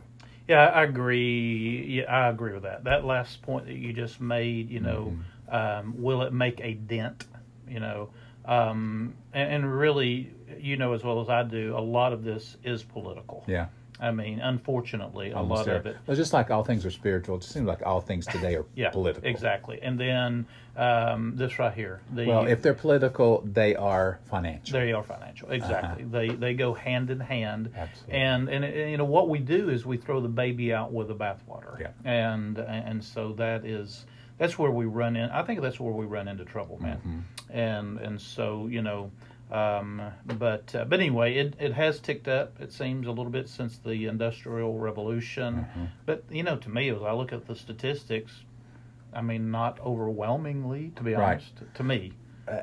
Yeah, 0.49 0.66
I 0.66 0.84
agree. 0.84 1.84
Yeah, 1.99 2.05
I 2.05 2.28
agree 2.28 2.53
with 2.53 2.62
that. 2.62 2.84
That 2.84 3.05
last 3.05 3.42
point 3.42 3.66
that 3.66 3.74
you 3.76 3.92
just 3.92 4.20
made, 4.20 4.70
you 4.70 4.80
know, 4.80 5.14
Mm-hmm. 5.51 5.55
um, 5.55 6.03
will 6.03 6.22
it 6.22 6.32
make 6.32 6.61
a 6.61 6.74
dent? 6.74 7.24
You 7.68 7.80
know, 7.80 8.11
um, 8.47 9.14
and, 9.32 9.53
and 9.53 9.78
really, 9.78 10.30
you 10.59 10.76
know 10.76 10.92
as 10.92 11.03
well 11.05 11.20
as 11.20 11.28
I 11.28 11.42
do, 11.42 11.76
a 11.76 11.80
lot 11.80 12.12
of 12.12 12.24
this 12.24 12.57
is 12.64 12.82
political. 12.82 13.44
Yeah. 13.47 13.66
I 13.99 14.11
mean, 14.11 14.40
unfortunately, 14.40 15.30
a 15.30 15.36
Almost 15.38 15.59
lot 15.61 15.66
there. 15.66 15.76
of 15.76 15.86
it. 15.86 15.97
Well, 16.07 16.16
just 16.16 16.34
like 16.34 16.51
all 16.51 16.62
things 16.62 16.84
are 16.84 16.90
spiritual, 16.90 17.36
it 17.36 17.40
just 17.40 17.55
seems 17.55 17.66
like 17.66 17.80
all 17.86 18.03
things 18.03 18.26
today 18.26 18.55
are 18.55 18.66
Yeah, 18.74 18.90
political. 18.90 19.26
exactly. 19.26 19.78
And 19.80 19.99
then 19.99 20.47
um, 20.76 21.32
this 21.34 21.59
right 21.59 21.72
here. 21.72 22.03
The, 22.14 22.26
Well, 22.26 22.47
if 22.47 22.61
they're 22.61 22.74
political, 22.74 23.40
they 23.51 23.74
are 23.74 24.20
financial. 24.28 24.78
They 24.78 24.92
are 24.92 25.03
financial, 25.03 25.51
exactly. 25.51 26.05
They 26.05 26.28
they 26.28 26.53
go 26.53 26.74
hand 26.74 27.09
in 27.11 27.20
hand. 27.20 27.68
Uh-huh. 27.72 27.84
Absolutely. 27.84 28.14
And 28.18 28.49
and 28.51 28.64
uh, 28.64 28.68
you 28.68 28.97
know 28.99 29.05
what 29.07 29.30
we 29.30 29.38
do 29.38 29.70
is 29.70 29.86
we 29.86 29.97
throw 29.97 30.20
the 30.20 30.28
baby 30.28 30.74
out 30.74 30.92
with 30.92 31.09
the 31.09 31.14
bathwater. 31.14 31.80
Yeah. 31.80 31.92
And 32.05 32.59
and 32.59 33.03
so 33.03 33.32
that 33.34 33.64
is 33.64 34.05
that's 34.39 34.59
where 34.59 34.70
we 34.70 34.84
run 34.87 35.16
in. 35.16 35.30
I 35.30 35.43
think 35.43 35.61
that's 35.61 35.78
where 35.80 35.93
we 35.93 36.07
run 36.07 36.28
into 36.28 36.45
trouble, 36.45 36.78
man. 36.80 36.97
Mm-hmm. 36.99 37.59
And 37.59 37.99
and 37.99 38.20
so 38.20 38.66
you 38.68 38.82
know. 38.82 39.11
Um, 39.49 40.03
but 40.39 40.74
uh, 40.74 40.84
but 40.87 40.99
anyway, 40.99 41.37
it, 41.37 41.55
it 41.61 41.72
has 41.72 42.01
ticked 42.01 42.26
up. 42.26 42.61
It 42.61 42.72
seems 42.72 43.07
a 43.07 43.11
little 43.11 43.30
bit 43.30 43.49
since 43.49 43.78
the 43.78 44.07
Industrial 44.07 44.76
Revolution. 44.76 45.55
Mm-hmm. 45.55 45.84
But 46.05 46.24
you 46.30 46.43
know, 46.43 46.57
to 46.57 46.68
me, 46.68 46.89
as 46.89 47.01
I 47.01 47.12
look 47.12 47.32
at 47.32 47.47
the 47.47 47.55
statistics, 47.55 48.32
I 49.14 49.22
mean, 49.22 49.53
not 49.53 49.78
overwhelmingly, 49.80 50.91
to 50.97 51.03
be 51.05 51.14
Right. 51.14 51.34
honest. 51.34 51.53
To 51.74 51.84
me, 51.84 52.12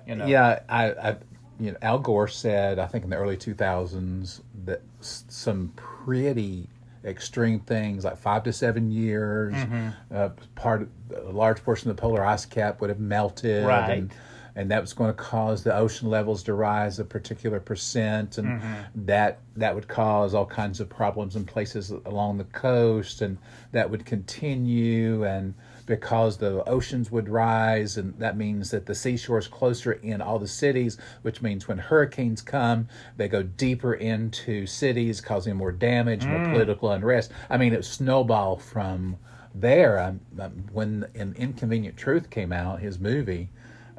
you 0.05 0.15
know. 0.15 0.25
Yeah, 0.25 0.59
I, 0.67 0.91
I, 0.91 1.15
you 1.57 1.71
know, 1.71 1.77
Al 1.81 1.99
Gore 1.99 2.27
said, 2.27 2.79
I 2.79 2.87
think 2.87 3.05
in 3.05 3.11
the 3.11 3.15
early 3.15 3.37
2000s, 3.37 4.41
that 4.65 4.81
s- 4.99 5.23
some 5.29 5.71
pretty 5.77 6.67
extreme 7.05 7.59
things, 7.59 8.05
like 8.05 8.17
five 8.17 8.43
to 8.43 8.53
seven 8.53 8.91
years, 8.91 9.53
Mm-hmm. 9.53 9.89
uh, 10.15 10.29
part, 10.55 10.87
a 11.15 11.31
large 11.31 11.63
portion 11.63 11.89
of 11.89 11.95
the 11.97 12.01
polar 12.01 12.23
ice 12.23 12.45
cap 12.45 12.79
would 12.81 12.89
have 12.89 12.99
melted, 12.99 13.65
Right. 13.65 13.97
and 13.97 14.13
and 14.55 14.69
that 14.69 14.81
was 14.81 14.93
going 14.93 15.09
to 15.09 15.15
cause 15.15 15.63
the 15.63 15.75
ocean 15.75 16.11
levels 16.11 16.43
to 16.43 16.53
rise 16.53 16.99
a 16.99 17.03
particular 17.03 17.59
percent, 17.59 18.37
and 18.37 18.61
that 18.93 19.39
that 19.55 19.73
would 19.73 19.87
cause 19.87 20.35
all 20.35 20.45
kinds 20.45 20.79
of 20.79 20.87
problems 20.87 21.35
in 21.35 21.43
places 21.43 21.89
along 22.05 22.37
the 22.37 22.43
coast, 22.45 23.21
and 23.23 23.37
that 23.71 23.89
would 23.89 24.05
continue 24.05 25.23
and 25.25 25.55
because 25.85 26.37
the 26.37 26.63
oceans 26.67 27.11
would 27.11 27.29
rise, 27.29 27.97
and 27.97 28.17
that 28.19 28.37
means 28.37 28.71
that 28.71 28.85
the 28.85 28.95
seashore 28.95 29.37
is 29.37 29.47
closer 29.47 29.93
in 29.93 30.21
all 30.21 30.39
the 30.39 30.47
cities, 30.47 30.97
which 31.21 31.41
means 31.41 31.67
when 31.67 31.77
hurricanes 31.77 32.41
come, 32.41 32.87
they 33.17 33.27
go 33.27 33.43
deeper 33.43 33.93
into 33.93 34.65
cities, 34.65 35.21
causing 35.21 35.55
more 35.55 35.71
damage, 35.71 36.25
more 36.25 36.43
political 36.45 36.91
unrest. 36.91 37.31
I 37.49 37.57
mean, 37.57 37.73
it 37.73 37.85
snowballed 37.85 38.61
from 38.61 39.17
there. 39.53 39.99
Um, 39.99 40.21
um, 40.39 40.65
when 40.71 41.05
an 41.15 41.35
Inconvenient 41.37 41.97
Truth 41.97 42.29
came 42.29 42.51
out, 42.51 42.79
his 42.79 42.99
movie, 42.99 43.49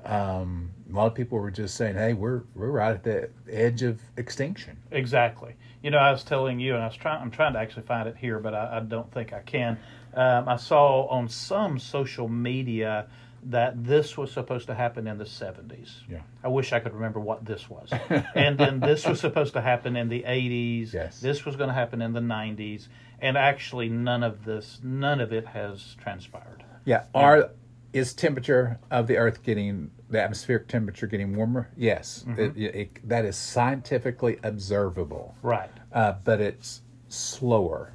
um, 0.05 0.71
a 0.91 0.95
lot 0.95 1.07
of 1.07 1.15
people 1.15 1.39
were 1.39 1.51
just 1.51 1.77
saying, 1.77 1.95
"Hey, 1.95 2.13
we're 2.13 2.43
we're 2.55 2.71
right 2.71 2.93
at 2.93 3.03
the 3.03 3.31
edge 3.51 3.83
of 3.83 4.01
extinction." 4.17 4.77
Exactly. 4.91 5.55
You 5.83 5.91
know, 5.91 5.99
I 5.99 6.11
was 6.11 6.25
telling 6.25 6.61
you, 6.61 6.75
and 6.75 6.83
I 6.83 6.87
was 6.87 6.97
trying. 6.97 7.21
I'm 7.23 7.31
trying 7.31 7.55
to 7.55 7.59
actually 7.59 7.87
find 7.87 8.09
it 8.09 8.17
here, 8.17 8.39
but 8.39 8.55
I, 8.55 8.77
I 8.77 8.81
don't 8.81 9.11
think 9.13 9.33
I 9.33 9.41
can. 9.41 9.79
Um, 10.17 10.49
I 10.49 10.57
saw 10.57 11.07
on 11.07 11.29
some 11.29 11.79
social 11.79 12.29
media 12.29 13.07
that 13.47 13.85
this 13.85 14.17
was 14.17 14.33
supposed 14.33 14.67
to 14.69 14.75
happen 14.75 15.07
in 15.07 15.19
the 15.19 15.25
70s. 15.25 15.91
Yeah. 16.09 16.21
I 16.43 16.49
wish 16.49 16.73
I 16.73 16.81
could 16.81 16.95
remember 16.95 17.21
what 17.21 17.45
this 17.45 17.69
was. 17.69 17.91
and 18.35 18.59
then 18.59 18.81
this 18.81 19.07
was 19.07 19.21
supposed 19.21 19.53
to 19.53 19.61
happen 19.61 19.97
in 19.97 20.09
the 20.09 20.23
80s. 20.23 20.93
Yes. 20.93 21.21
This 21.21 21.45
was 21.45 21.57
going 21.57 21.69
to 21.69 21.75
happen 21.75 22.01
in 22.01 22.13
the 22.13 22.21
90s. 22.21 22.89
And 23.21 23.37
actually, 23.37 23.89
none 23.89 24.23
of 24.23 24.45
this, 24.45 24.81
none 24.83 25.21
of 25.21 25.33
it 25.33 25.47
has 25.47 25.97
transpired. 26.01 26.65
Yeah. 26.85 27.05
Are 27.15 27.51
is 27.93 28.13
temperature 28.13 28.79
of 28.91 29.07
the 29.07 29.17
Earth 29.17 29.43
getting 29.43 29.91
the 30.11 30.21
atmospheric 30.21 30.67
temperature 30.69 31.07
getting 31.07 31.37
warmer? 31.37 31.71
Yes, 31.77 32.25
it, 32.37 32.57
it, 32.57 33.09
that 33.09 33.25
is 33.25 33.37
scientifically 33.37 34.39
observable, 34.43 35.37
Right. 35.43 35.71
uh, 35.93 36.15
but 36.25 36.41
it's 36.41 36.83
slower 37.09 37.93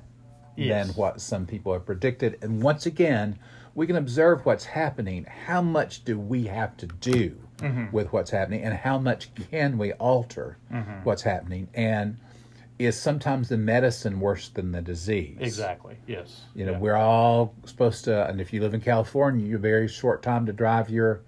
Yes. 0.59 0.87
than 0.87 0.95
what 0.95 1.21
some 1.21 1.45
people 1.45 1.73
have 1.73 1.85
predicted. 1.85 2.37
And 2.41 2.61
once 2.61 2.85
again, 2.85 3.37
we 3.75 3.87
can 3.87 3.95
observe 3.95 4.45
what's 4.45 4.65
happening. 4.65 5.25
How 5.45 5.61
much 5.61 6.03
do 6.03 6.19
we 6.19 6.45
have 6.45 6.75
to 6.77 6.87
do 6.87 7.37
with 7.91 8.13
what's 8.13 8.31
happening, 8.31 8.63
and 8.63 8.73
how 8.73 8.97
much 8.97 9.29
can 9.51 9.77
we 9.77 9.91
alter 9.93 10.57
what's 11.03 11.21
happening? 11.23 11.67
And 11.73 12.17
is 12.77 12.97
sometimes 12.97 13.49
the 13.49 13.57
medicine 13.57 14.21
worse 14.21 14.47
than 14.47 14.71
the 14.71 14.81
disease? 14.81 15.37
Exactly. 15.41 15.97
Yes. 16.07 16.43
You 16.55 16.65
know, 16.65 16.71
Yeah. 16.73 16.79
we're 16.79 16.95
all 16.95 17.53
supposed 17.65 18.05
to, 18.05 18.27
and 18.29 18.39
if 18.39 18.53
you 18.53 18.61
live 18.61 18.73
in 18.73 18.79
California, 18.79 19.45
you're 19.45 19.59
very 19.59 19.89
short 19.89 20.23
time 20.23 20.45
to 20.45 20.53
drive 20.53 20.89
your 20.89 21.19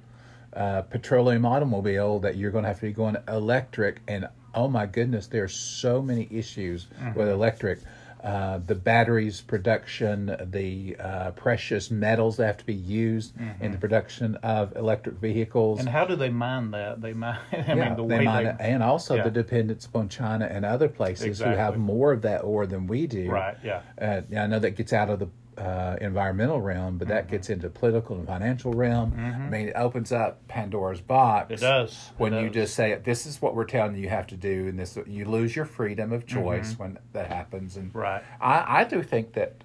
uh, 0.53 0.81
petroleum 0.83 1.45
automobile 1.45 2.19
that 2.19 2.37
you're 2.37 2.51
going 2.51 2.63
to 2.63 2.69
have 2.69 2.79
to 2.79 2.85
be 2.85 2.93
going 2.93 3.17
electric. 3.27 3.99
And 4.07 4.27
oh 4.55 4.67
my 4.69 4.85
goodness, 4.85 5.27
there 5.27 5.43
are 5.43 5.47
so 5.49 6.01
many 6.01 6.27
issues 6.31 6.87
Mm-hmm. 7.01 7.19
with 7.19 7.27
electric. 7.29 7.79
Uh, 8.23 8.59
the 8.59 8.75
batteries 8.75 9.41
production, 9.41 10.35
the 10.51 10.95
uh, 10.99 11.31
precious 11.31 11.89
metals 11.89 12.37
that 12.37 12.45
have 12.45 12.57
to 12.57 12.65
be 12.65 12.73
used 12.73 13.33
in 13.59 13.71
the 13.71 13.77
production 13.79 14.35
of 14.37 14.75
electric 14.75 15.15
vehicles. 15.15 15.79
Mm-hmm. 15.79 15.87
And 15.87 15.95
how 15.95 16.05
do 16.05 16.15
they 16.15 16.29
mine 16.29 16.69
that? 16.71 17.01
They 17.01 17.13
mine. 17.13 17.39
I 17.51 17.57
yeah, 17.57 17.75
mean, 17.75 17.95
the 17.95 18.05
they 18.05 18.17
way 18.19 18.25
mine 18.25 18.43
they. 18.43 18.49
it, 18.51 18.57
and 18.59 18.83
also 18.83 19.15
yeah. 19.15 19.23
the 19.23 19.31
dependence 19.31 19.87
upon 19.87 20.09
China 20.09 20.45
and 20.45 20.65
other 20.65 20.87
places 20.87 21.39
who 21.39 21.45
have 21.45 21.77
more 21.77 22.11
of 22.11 22.21
that 22.21 22.43
ore 22.43 22.67
than 22.67 22.85
we 22.85 23.07
do. 23.07 23.29
Right. 23.29 23.57
Yeah. 23.63 23.81
Uh, 23.99 24.21
yeah, 24.29 24.43
I 24.43 24.47
know 24.47 24.59
that 24.59 24.71
gets 24.71 24.93
out 24.93 25.09
of 25.09 25.19
the 25.19 25.27
uh, 25.57 25.97
environmental 26.01 26.61
realm, 26.61 26.97
but 26.97 27.07
Mm-hmm. 27.07 27.15
that 27.15 27.29
gets 27.29 27.49
into 27.49 27.69
political 27.69 28.15
and 28.15 28.25
financial 28.25 28.71
realm. 28.73 29.13
I 29.17 29.49
mean, 29.49 29.67
it 29.69 29.73
opens 29.75 30.11
up 30.11 30.47
Pandora's 30.47 31.01
box. 31.01 31.51
It 31.53 31.59
does. 31.59 31.91
It 31.91 32.19
When 32.19 32.33
you 32.33 32.47
does. 32.47 32.53
just 32.53 32.75
say, 32.75 32.97
"This 33.03 33.25
is 33.25 33.41
what 33.41 33.53
we're 33.55 33.65
telling 33.65 33.95
you 33.95 34.03
you 34.03 34.09
have 34.09 34.27
to 34.27 34.37
do," 34.37 34.67
and 34.67 34.79
this, 34.79 34.97
you 35.05 35.25
lose 35.25 35.55
your 35.55 35.65
freedom 35.65 36.11
of 36.13 36.25
choice 36.25 36.79
when 36.79 36.97
that 37.13 37.27
happens. 37.27 37.75
And 37.77 37.89
Mm-hmm. 37.89 37.97
Right. 37.99 38.23
I, 38.39 38.81
I 38.81 38.83
do 38.85 39.03
think 39.03 39.33
that 39.33 39.63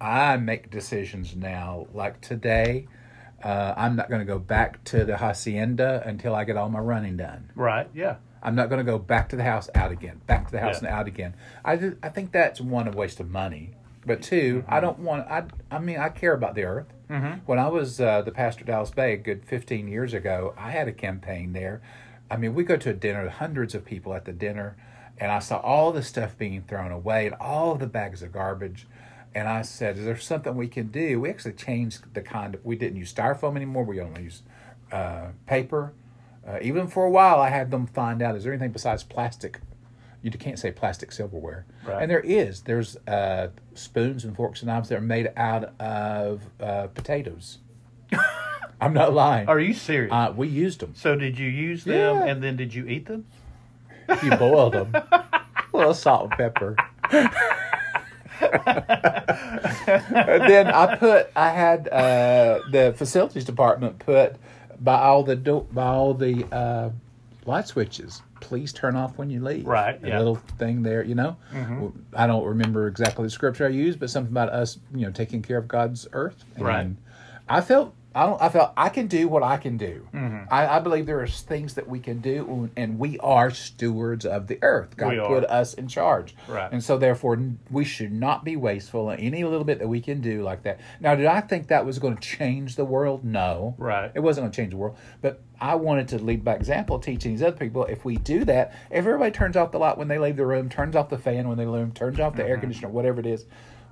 I 0.00 0.36
make 0.38 0.70
decisions 0.70 1.36
now. 1.36 1.86
Like 1.94 2.20
today, 2.20 2.88
uh, 3.44 3.74
I'm 3.76 3.94
not 3.96 4.08
going 4.08 4.20
to 4.20 4.26
go 4.26 4.38
back 4.40 4.82
to 4.84 5.04
the 5.04 5.16
hacienda 5.18 6.02
until 6.04 6.34
I 6.34 6.44
get 6.44 6.56
all 6.56 6.68
my 6.68 6.80
running 6.80 7.16
done. 7.16 7.50
Right. 7.54 7.88
Yeah. 7.94 8.16
I'm 8.42 8.56
not 8.56 8.68
going 8.68 8.84
to 8.84 8.90
go 8.90 8.98
back 8.98 9.28
to 9.28 9.36
the 9.36 9.44
house, 9.44 9.70
out 9.76 9.92
again, 9.92 10.20
back 10.26 10.46
to 10.46 10.52
the 10.52 10.58
house 10.58 10.82
Yeah. 10.82 10.88
and 10.88 10.98
out 10.98 11.06
again. 11.06 11.34
I, 11.64 11.76
ju- 11.76 11.96
I 12.02 12.08
think 12.08 12.32
that's 12.32 12.60
one 12.60 12.88
a 12.88 12.90
waste 12.90 13.20
of 13.20 13.30
money, 13.30 13.74
but 14.04 14.22
2 14.22 14.64
I 14.68 14.80
don't 14.80 14.98
want. 15.00 15.28
I 15.28 15.44
I 15.70 15.78
mean 15.78 15.98
I 15.98 16.08
care 16.08 16.34
about 16.34 16.54
the 16.54 16.64
earth. 16.64 16.86
Mm-hmm. 17.10 17.40
When 17.46 17.58
I 17.58 17.68
was 17.68 18.00
uh, 18.00 18.22
the 18.22 18.32
pastor 18.32 18.62
at 18.62 18.66
Dallas 18.66 18.90
Bay 18.90 19.12
a 19.12 19.16
good 19.16 19.44
15 19.44 19.86
years 19.88 20.14
ago, 20.14 20.54
I 20.56 20.70
had 20.70 20.88
a 20.88 20.92
campaign 20.92 21.52
there. 21.52 21.82
I 22.30 22.38
mean, 22.38 22.54
we 22.54 22.64
go 22.64 22.76
to 22.76 22.90
a 22.90 22.94
dinner, 22.94 23.28
hundreds 23.28 23.74
of 23.74 23.84
people 23.84 24.14
at 24.14 24.24
the 24.24 24.32
dinner, 24.32 24.76
and 25.18 25.30
I 25.30 25.38
saw 25.38 25.58
all 25.58 25.92
the 25.92 26.02
stuff 26.02 26.38
being 26.38 26.62
thrown 26.62 26.90
away 26.90 27.26
and 27.26 27.34
all 27.34 27.74
the 27.74 27.86
bags 27.86 28.22
of 28.22 28.32
garbage. 28.32 28.86
And 29.34 29.48
I 29.48 29.62
said, 29.62 29.98
"Is 29.98 30.04
there 30.04 30.16
something 30.16 30.56
we 30.56 30.68
can 30.68 30.88
do?" 30.88 31.20
We 31.20 31.30
actually 31.30 31.54
changed 31.54 32.14
the 32.14 32.22
kind 32.22 32.54
of. 32.54 32.64
We 32.64 32.76
didn't 32.76 32.96
use 32.96 33.12
styrofoam 33.12 33.56
anymore. 33.56 33.84
We 33.84 34.00
only 34.00 34.24
use 34.24 34.42
uh, 34.90 35.28
paper. 35.46 35.92
Uh, 36.46 36.58
even 36.60 36.86
for 36.88 37.04
a 37.04 37.10
while, 37.10 37.40
I 37.40 37.50
had 37.50 37.70
them 37.70 37.86
find 37.86 38.22
out: 38.22 38.36
is 38.36 38.44
there 38.44 38.52
anything 38.52 38.72
besides 38.72 39.02
plastic? 39.02 39.60
You 40.22 40.30
can't 40.30 40.58
say 40.58 40.70
plastic 40.70 41.10
silverware, 41.12 41.66
Right. 41.84 42.02
and 42.02 42.10
there 42.10 42.20
is. 42.20 42.62
There's 42.62 42.96
uh, 43.08 43.48
spoons 43.74 44.24
and 44.24 44.36
forks 44.36 44.60
and 44.60 44.68
knives 44.68 44.88
that 44.90 44.98
are 44.98 45.00
made 45.00 45.30
out 45.36 45.72
of 45.80 46.42
uh, 46.60 46.86
potatoes. 46.88 47.58
I'm 48.80 48.92
not 48.94 49.12
lying. 49.12 49.48
Are 49.48 49.58
you 49.60 49.74
serious? 49.74 50.12
Uh, 50.12 50.32
we 50.36 50.48
used 50.48 50.80
them. 50.80 50.92
so 50.94 51.16
did 51.16 51.38
you 51.38 51.48
use 51.48 51.84
them, 51.84 52.18
Yeah. 52.18 52.24
and 52.26 52.42
then 52.42 52.56
did 52.56 52.72
you 52.74 52.86
eat 52.86 53.06
them? 53.06 53.26
You 54.22 54.36
boiled 54.36 54.74
them. 54.74 54.94
a 55.12 55.24
little 55.72 55.94
salt 55.94 56.24
and 56.24 56.32
pepper. 56.32 56.76
And 58.40 60.42
then 60.50 60.66
I 60.68 60.96
put. 60.96 61.30
I 61.36 61.50
had 61.50 61.88
uh, 61.88 62.60
the 62.70 62.94
facilities 62.96 63.44
department 63.44 63.98
put 63.98 64.36
by 64.80 65.00
all 65.00 65.22
the 65.22 65.36
do- 65.36 65.66
by 65.72 65.84
all 65.86 66.14
the 66.14 66.44
uh, 66.52 66.90
light 67.46 67.68
switches. 67.68 68.22
Please 68.42 68.72
turn 68.72 68.96
off 68.96 69.16
when 69.16 69.30
you 69.30 69.42
leave. 69.42 69.66
Right, 69.66 69.98
A 70.02 70.08
yeah. 70.08 70.18
little 70.18 70.36
thing 70.58 70.82
there, 70.82 71.02
you 71.02 71.14
know. 71.14 71.36
Mm-hmm. 71.52 71.88
I 72.14 72.26
don't 72.26 72.44
remember 72.44 72.86
exactly 72.88 73.24
the 73.24 73.30
scripture 73.30 73.64
I 73.64 73.70
used, 73.70 73.98
but 73.98 74.10
something 74.10 74.32
about 74.32 74.50
us, 74.50 74.78
you 74.94 75.06
know, 75.06 75.12
taking 75.12 75.40
care 75.40 75.56
of 75.58 75.66
God's 75.68 76.06
earth. 76.12 76.44
And 76.56 76.64
Right. 76.64 76.88
I 77.48 77.60
felt. 77.60 77.94
I 78.14 78.26
don't. 78.26 78.40
I 78.42 78.48
felt 78.48 78.72
I 78.76 78.88
can 78.88 79.06
do 79.06 79.28
what 79.28 79.42
I 79.42 79.56
can 79.56 79.76
do. 79.76 80.06
Mm-hmm. 80.12 80.52
I, 80.52 80.76
I 80.76 80.78
believe 80.80 81.06
there 81.06 81.20
are 81.20 81.26
things 81.26 81.74
that 81.74 81.88
we 81.88 81.98
can 81.98 82.20
do, 82.20 82.70
and 82.76 82.98
we 82.98 83.18
are 83.20 83.50
stewards 83.50 84.26
of 84.26 84.46
the 84.46 84.58
earth. 84.62 84.96
God 84.96 85.12
We 85.12 85.18
are. 85.18 85.26
put 85.28 85.44
us 85.44 85.74
in 85.74 85.88
charge, 85.88 86.34
Right. 86.48 86.70
and 86.72 86.82
so 86.82 86.98
therefore 86.98 87.38
we 87.70 87.84
should 87.84 88.12
not 88.12 88.44
be 88.44 88.56
wasteful 88.56 89.10
in 89.10 89.20
any 89.20 89.44
little 89.44 89.64
bit 89.64 89.78
that 89.78 89.88
we 89.88 90.00
can 90.00 90.20
do 90.20 90.42
like 90.42 90.62
that. 90.64 90.80
Now, 91.00 91.14
did 91.14 91.26
I 91.26 91.40
think 91.40 91.68
that 91.68 91.86
was 91.86 91.98
going 91.98 92.16
to 92.16 92.20
change 92.20 92.76
the 92.76 92.84
world? 92.84 93.24
No, 93.24 93.74
Right. 93.78 94.10
It 94.14 94.20
wasn't 94.20 94.44
going 94.44 94.52
to 94.52 94.56
change 94.56 94.70
the 94.70 94.76
world, 94.76 94.96
but 95.20 95.40
I 95.60 95.76
wanted 95.76 96.08
to 96.08 96.18
lead 96.18 96.44
by 96.44 96.54
example, 96.54 96.98
teaching 96.98 97.32
these 97.32 97.42
other 97.42 97.56
people. 97.56 97.84
If 97.84 98.04
we 98.04 98.16
do 98.16 98.44
that, 98.46 98.72
if 98.90 98.98
everybody 99.06 99.30
turns 99.30 99.56
off 99.56 99.70
the 99.70 99.78
light 99.78 99.96
when 99.96 100.08
they 100.08 100.18
leave 100.18 100.36
the 100.36 100.44
room, 100.46 100.68
turns 100.68 100.96
off 100.96 101.08
the 101.08 101.18
fan 101.18 101.48
when 101.48 101.56
they 101.56 101.66
leave, 101.66 101.94
turns 101.94 102.18
off 102.20 102.34
the 102.36 102.44
air 102.44 102.58
conditioner, 102.58 102.88
whatever 102.88 103.20
it 103.20 103.26
is, 103.26 103.44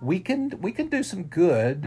we 0.03 0.21
can 0.21 0.53
we 0.61 0.73
can 0.73 0.89
do 0.89 1.03
some 1.03 1.25
good, 1.25 1.85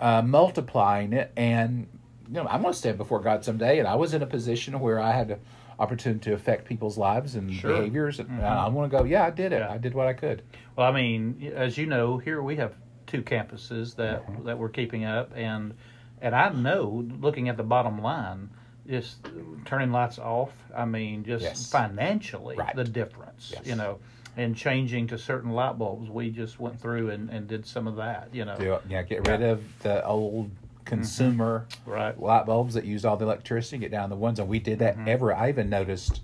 uh, 0.00 0.22
multiplying 0.22 1.12
it. 1.12 1.32
And 1.36 1.86
you 2.28 2.34
know, 2.34 2.46
I'm 2.48 2.62
going 2.62 2.72
to 2.72 2.78
stand 2.78 2.98
before 2.98 3.20
God 3.20 3.44
someday, 3.44 3.78
and 3.78 3.86
I 3.86 3.94
was 3.94 4.14
in 4.14 4.22
a 4.22 4.26
position 4.26 4.78
where 4.80 4.98
I 5.00 5.12
had 5.12 5.28
the 5.28 5.38
opportunity 5.78 6.20
to 6.30 6.34
affect 6.34 6.64
people's 6.66 6.96
lives 6.96 7.34
and 7.34 7.52
Sure. 7.52 7.74
behaviors, 7.76 8.18
and 8.20 8.40
I 8.44 8.68
want 8.68 8.90
to 8.90 8.98
go, 8.98 9.04
yeah, 9.04 9.24
I 9.24 9.30
did 9.30 9.52
it. 9.52 9.60
Yeah. 9.60 9.72
I 9.72 9.78
did 9.78 9.94
what 9.94 10.06
I 10.06 10.12
could. 10.12 10.42
Well, 10.76 10.86
I 10.86 10.92
mean, 10.92 11.52
as 11.54 11.76
you 11.76 11.86
know, 11.86 12.18
here 12.18 12.40
we 12.42 12.56
have 12.56 12.74
two 13.06 13.22
campuses 13.22 13.96
that 13.96 14.26
Mm-hmm. 14.26 14.44
that 14.46 14.58
we're 14.58 14.68
keeping 14.70 15.04
up, 15.04 15.32
and 15.34 15.74
and 16.20 16.34
I 16.34 16.50
know, 16.50 17.04
looking 17.20 17.48
at 17.48 17.56
the 17.56 17.64
bottom 17.64 18.00
line, 18.00 18.50
just 18.86 19.18
turning 19.64 19.90
lights 19.92 20.18
off. 20.18 20.52
I 20.74 20.84
mean, 20.84 21.24
just 21.24 21.42
Yes. 21.44 21.70
financially, 21.70 22.56
Right. 22.56 22.74
the 22.76 22.84
difference, 22.84 23.52
Yes. 23.54 23.66
you 23.66 23.74
know, 23.74 23.98
and 24.36 24.56
changing 24.56 25.06
to 25.08 25.18
certain 25.18 25.50
light 25.52 25.78
bulbs. 25.78 26.08
We 26.10 26.30
just 26.30 26.58
went 26.58 26.80
through 26.80 27.10
and, 27.10 27.28
and 27.30 27.46
did 27.46 27.66
some 27.66 27.86
of 27.86 27.96
that, 27.96 28.28
you 28.32 28.44
know. 28.44 28.56
Do, 28.56 28.78
yeah, 28.88 29.02
get 29.02 29.26
rid 29.28 29.42
of 29.42 29.62
the 29.82 30.04
old 30.06 30.50
consumer 30.84 31.66
Right. 31.86 32.18
light 32.20 32.46
bulbs 32.46 32.74
that 32.74 32.84
use 32.84 33.04
all 33.04 33.16
the 33.16 33.24
electricity. 33.24 33.78
Get 33.78 33.90
down 33.90 34.10
the 34.10 34.16
ones, 34.16 34.38
and 34.38 34.48
we 34.48 34.58
did 34.58 34.78
that. 34.80 34.96
Ever, 35.06 35.34
I 35.34 35.48
even 35.48 35.68
noticed. 35.70 36.20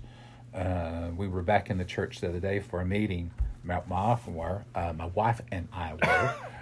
Uh, 0.53 1.09
we 1.15 1.27
were 1.27 1.43
back 1.43 1.69
in 1.69 1.77
the 1.77 1.85
church 1.85 2.19
the 2.21 2.27
other 2.29 2.39
day 2.39 2.59
for 2.59 2.81
a 2.81 2.85
meeting. 2.85 3.29
My, 3.63 3.81
my 3.87 3.95
often 3.97 4.33
were. 4.35 4.63
Uh, 4.73 4.93
my 4.93 5.05
wife 5.07 5.41
and 5.51 5.67
I 5.71 5.93
were. 5.93 6.35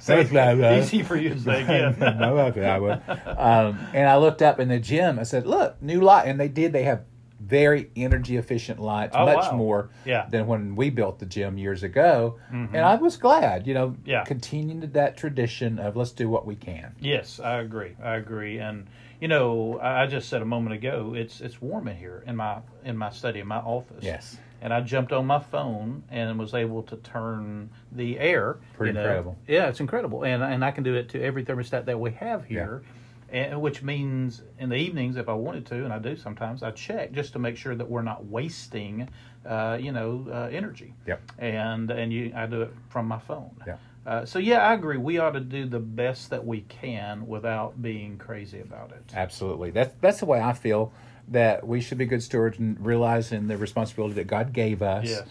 Easy 0.84 1.02
for 1.04 1.16
you 1.16 1.30
to 1.30 1.40
say 1.40 1.64
again. 1.64 1.96
my 2.00 2.32
wife 2.32 2.58
and 2.58 2.66
I 2.66 2.80
were. 2.80 3.02
Um, 3.26 3.80
and 3.94 4.10
I 4.10 4.18
looked 4.18 4.42
up 4.42 4.60
in 4.60 4.68
the 4.68 4.80
gym. 4.80 5.18
I 5.20 5.24
said, 5.24 5.48
"Look, 5.48 5.82
new 5.82 6.02
light." 6.02 6.28
And 6.28 6.40
they 6.40 6.50
did. 6.50 6.74
They 6.74 6.84
have 6.84 7.04
very 7.40 7.90
energy 7.96 8.38
efficient 8.38 8.80
lights, 8.80 9.16
Oh, 9.16 9.26
much 9.26 9.52
wow. 9.52 9.58
more 9.58 9.90
Yeah. 10.06 10.26
than 10.30 10.48
when 10.48 10.76
we 10.76 10.90
built 10.90 11.20
the 11.20 11.26
gym 11.26 11.58
years 11.58 11.84
ago. 11.84 12.38
Mm-hmm. 12.52 12.76
And 12.76 12.84
I 12.86 12.96
was 12.96 13.16
glad, 13.18 13.68
you 13.68 13.74
know, 13.74 13.96
Yeah. 14.06 14.24
continuing 14.24 14.80
that 14.92 15.18
tradition 15.18 15.78
of 15.80 15.96
let's 15.96 16.12
do 16.12 16.30
what 16.30 16.46
we 16.46 16.56
can. 16.56 16.96
Yes, 17.00 17.40
I 17.40 17.60
agree. 17.60 17.96
I 18.02 18.16
agree. 18.16 18.60
And 18.60 18.88
You 19.20 19.28
know, 19.28 19.80
I 19.82 20.06
just 20.06 20.30
said 20.30 20.44
a 20.44 20.46
moment 20.46 20.76
ago, 20.76 21.16
it's 21.16 21.42
it's 21.42 21.60
warm 21.60 21.88
in 21.88 21.96
here 21.98 22.24
in 22.28 22.36
my 22.36 22.60
in 22.86 22.96
my 22.96 23.10
study 23.10 23.40
in 23.40 23.48
my 23.48 23.58
office. 23.58 24.04
Yes. 24.04 24.38
And 24.62 24.72
I 24.72 24.82
jumped 24.82 25.12
on 25.12 25.26
my 25.26 25.40
phone 25.40 26.04
and 26.12 26.38
was 26.38 26.54
able 26.54 26.84
to 26.84 26.98
turn 26.98 27.72
the 27.92 28.20
air. 28.20 28.58
Pretty 28.76 28.90
you 28.92 28.94
know. 28.94 29.00
incredible. 29.02 29.38
Yeah, 29.48 29.70
it's 29.70 29.80
incredible, 29.80 30.24
and 30.24 30.44
and 30.44 30.64
I 30.64 30.70
can 30.70 30.84
do 30.84 30.94
it 30.94 31.10
to 31.10 31.24
every 31.24 31.44
thermostat 31.44 31.86
that 31.86 32.00
we 32.00 32.12
have 32.12 32.46
here. 32.46 32.84
And, 33.30 33.62
which 33.62 33.84
means 33.84 34.42
in 34.58 34.70
the 34.70 34.76
evenings, 34.78 35.18
if 35.18 35.28
I 35.28 35.34
wanted 35.34 35.66
to, 35.68 35.84
and 35.84 35.92
I 35.92 36.00
do 36.00 36.16
sometimes, 36.16 36.64
I 36.64 36.72
check 36.72 37.12
just 37.12 37.34
to 37.34 37.40
make 37.40 37.58
sure 37.58 37.76
that 37.76 37.90
we're 37.90 38.02
not 38.02 38.26
wasting, 38.26 39.10
uh, 39.46 39.78
you 39.82 39.92
know, 39.92 40.26
uh, 40.32 40.48
energy. 40.52 40.94
Yep. 41.06 41.22
And 41.38 41.92
and 41.92 42.14
you, 42.14 42.32
I 42.36 42.46
do 42.46 42.62
it 42.62 42.74
from 42.90 43.06
my 43.08 43.20
phone. 43.20 43.52
Yeah. 43.68 43.78
Uh, 44.06 44.26
so 44.26 44.40
yeah, 44.40 44.60
I 44.66 44.74
agree. 44.74 44.96
We 44.96 45.18
ought 45.18 45.32
to 45.32 45.42
do 45.42 45.66
the 45.66 45.80
best 45.82 46.30
that 46.30 46.46
we 46.46 46.62
can 46.62 47.28
without 47.28 47.82
being 47.82 48.18
crazy 48.18 48.62
about 48.62 48.92
it. 48.92 49.04
Absolutely. 49.14 49.72
That's 49.72 49.94
that's 50.00 50.20
the 50.22 50.26
way 50.26 50.40
I 50.40 50.54
feel 50.54 50.94
that 51.28 51.68
we 51.68 51.82
should 51.82 51.98
be 51.98 52.06
good 52.06 52.24
stewards 52.24 52.58
and 52.60 52.80
realizing 52.80 53.48
the 53.48 53.58
responsibility 53.58 54.14
that 54.16 54.28
God 54.28 54.54
gave 54.54 54.82
us, 54.82 55.10
Yes. 55.10 55.24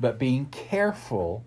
but 0.00 0.18
being 0.18 0.46
careful 0.46 1.44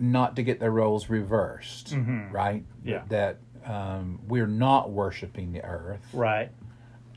not 0.00 0.36
to 0.36 0.42
get 0.42 0.60
the 0.60 0.70
roles 0.70 1.10
reversed. 1.10 1.92
Right. 1.92 2.62
Mm-hmm. 2.62 2.88
Yeah. 2.88 3.02
That 3.10 3.38
um, 3.68 4.18
we're 4.26 4.46
not 4.46 4.90
worshiping 4.90 5.52
the 5.52 5.62
earth. 5.64 6.06
Right. 6.12 6.50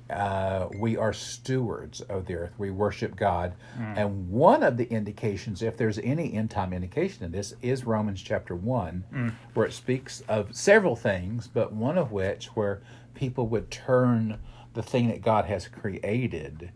uh, 0.09 0.67
we 0.77 0.97
are 0.97 1.13
stewards 1.13 2.01
of 2.01 2.25
the 2.25 2.35
earth. 2.35 2.51
We 2.57 2.69
worship 2.69 3.15
God. 3.15 3.53
Mm. 3.79 3.97
And 3.97 4.29
one 4.29 4.61
of 4.61 4.75
the 4.75 4.83
indications, 4.91 5.61
if 5.61 5.77
there's 5.77 5.99
any 5.99 6.33
end 6.33 6.51
time 6.51 6.73
indication 6.73 7.23
in 7.23 7.31
this, 7.31 7.53
is 7.61 7.85
Romans 7.85 8.21
chapter 8.21 8.53
1, 8.53 9.05
Mm. 9.13 9.33
where 9.53 9.65
it 9.65 9.71
speaks 9.71 10.19
of 10.27 10.53
several 10.53 10.97
things, 10.97 11.47
but 11.47 11.71
one 11.71 11.97
of 11.97 12.11
which 12.11 12.47
where 12.47 12.81
people 13.13 13.47
would 13.47 13.71
turn 13.71 14.37
the 14.73 14.83
thing 14.83 15.07
that 15.07 15.21
God 15.21 15.45
has 15.45 15.69
created 15.69 16.71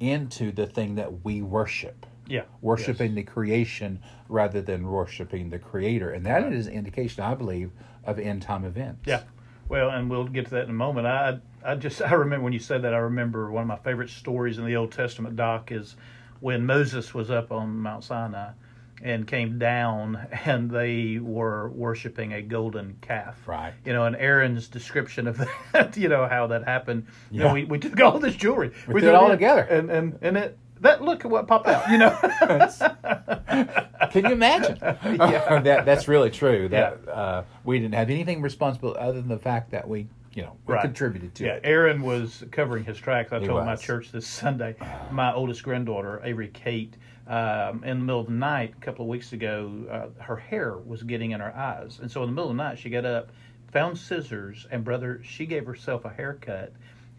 into 0.00 0.50
the 0.50 0.66
thing 0.66 0.96
that 0.96 1.24
we 1.24 1.40
worship. 1.40 2.04
Yeah. 2.26 2.42
Worshiping 2.62 3.12
Yes. 3.12 3.16
the 3.16 3.22
creation 3.32 4.00
rather 4.28 4.60
than 4.60 4.88
worshiping 4.88 5.50
the 5.50 5.58
creator. 5.60 6.10
And 6.10 6.26
that 6.26 6.52
is 6.52 6.66
an 6.66 6.72
indication, 6.72 7.22
I 7.22 7.34
believe, 7.36 7.70
of 8.04 8.18
end 8.18 8.42
time 8.42 8.64
events. 8.64 9.02
Yeah. 9.06 9.22
Well, 9.68 9.90
and 9.90 10.10
we'll 10.10 10.24
get 10.26 10.44
to 10.46 10.50
that 10.52 10.64
in 10.64 10.70
a 10.70 10.74
moment. 10.74 11.06
I 11.06 11.38
I 11.64 11.76
just 11.76 12.02
I 12.02 12.12
remember 12.14 12.44
when 12.44 12.52
you 12.52 12.58
said 12.58 12.82
that. 12.82 12.94
I 12.94 12.98
remember 12.98 13.50
one 13.50 13.62
of 13.62 13.68
my 13.68 13.76
favorite 13.78 14.10
stories 14.10 14.58
in 14.58 14.66
the 14.66 14.76
Old 14.76 14.92
Testament 14.92 15.36
doc 15.36 15.72
is 15.72 15.96
when 16.40 16.66
Moses 16.66 17.14
was 17.14 17.30
up 17.30 17.52
on 17.52 17.78
Mount 17.78 18.04
Sinai 18.04 18.50
and 19.02 19.26
came 19.26 19.58
down, 19.58 20.16
and 20.44 20.70
they 20.70 21.18
were 21.20 21.68
worshiping 21.70 22.32
a 22.34 22.42
golden 22.42 22.96
calf. 23.00 23.36
Right. 23.48 23.72
You 23.84 23.92
know, 23.92 24.04
and 24.04 24.14
Aaron's 24.16 24.68
description 24.68 25.26
of 25.26 25.40
that. 25.72 25.96
You 25.96 26.08
know 26.08 26.26
how 26.28 26.48
that 26.48 26.64
happened. 26.64 27.06
You 27.30 27.40
Yeah. 27.40 27.48
know, 27.48 27.54
we, 27.54 27.64
we 27.64 27.78
took 27.78 27.98
all 28.00 28.18
this 28.18 28.36
jewelry, 28.36 28.72
We 28.88 29.00
threw 29.00 29.10
it 29.10 29.14
all 29.14 29.26
in, 29.26 29.30
together. 29.32 29.62
and 29.62 29.90
and 29.90 30.18
and 30.20 30.36
it. 30.36 30.58
That 30.82 31.00
look 31.00 31.24
at 31.24 31.30
what 31.30 31.46
popped 31.46 31.68
out, 31.68 31.88
you 31.88 31.96
know. 31.96 32.10
Can 34.10 34.24
you 34.24 34.32
imagine? 34.32 34.76
Yeah. 34.82 35.60
that 35.62 35.84
that's 35.84 36.08
really 36.08 36.30
true. 36.30 36.68
That 36.68 37.08
uh, 37.08 37.44
we 37.64 37.78
didn't 37.78 37.94
have 37.94 38.10
anything 38.10 38.42
responsible 38.42 38.96
other 38.98 39.20
than 39.20 39.28
the 39.28 39.38
fact 39.38 39.70
that 39.70 39.86
we, 39.86 40.08
you 40.34 40.42
know, 40.42 40.56
we 40.66 40.74
Right. 40.74 40.82
contributed 40.82 41.36
to 41.36 41.44
yeah, 41.44 41.52
it. 41.54 41.60
Aaron 41.62 42.02
was 42.02 42.42
covering 42.50 42.84
his 42.84 42.98
tracks. 42.98 43.32
I 43.32 43.38
He 43.38 43.46
told 43.46 43.64
my 43.64 43.76
church 43.76 44.10
this 44.10 44.26
Sunday. 44.26 44.74
My 45.12 45.32
oldest 45.32 45.62
granddaughter, 45.62 46.20
Avery 46.24 46.48
Kate, 46.48 46.96
um, 47.28 47.84
in 47.84 48.00
the 48.00 48.04
middle 48.04 48.20
of 48.20 48.26
the 48.26 48.32
night 48.32 48.74
a 48.76 48.84
couple 48.84 49.04
of 49.04 49.08
weeks 49.08 49.32
ago, 49.32 49.70
uh, 49.88 50.20
her 50.20 50.36
hair 50.36 50.78
was 50.78 51.04
getting 51.04 51.30
in 51.30 51.38
her 51.38 51.56
eyes, 51.56 52.00
and 52.02 52.10
so 52.10 52.24
in 52.24 52.28
the 52.28 52.34
middle 52.34 52.50
of 52.50 52.56
the 52.56 52.62
night 52.62 52.76
she 52.76 52.90
got 52.90 53.04
up, 53.04 53.30
found 53.70 53.96
scissors, 53.96 54.66
and 54.72 54.82
brother, 54.82 55.20
she 55.22 55.46
gave 55.46 55.64
herself 55.64 56.04
a 56.04 56.10
haircut. 56.10 56.72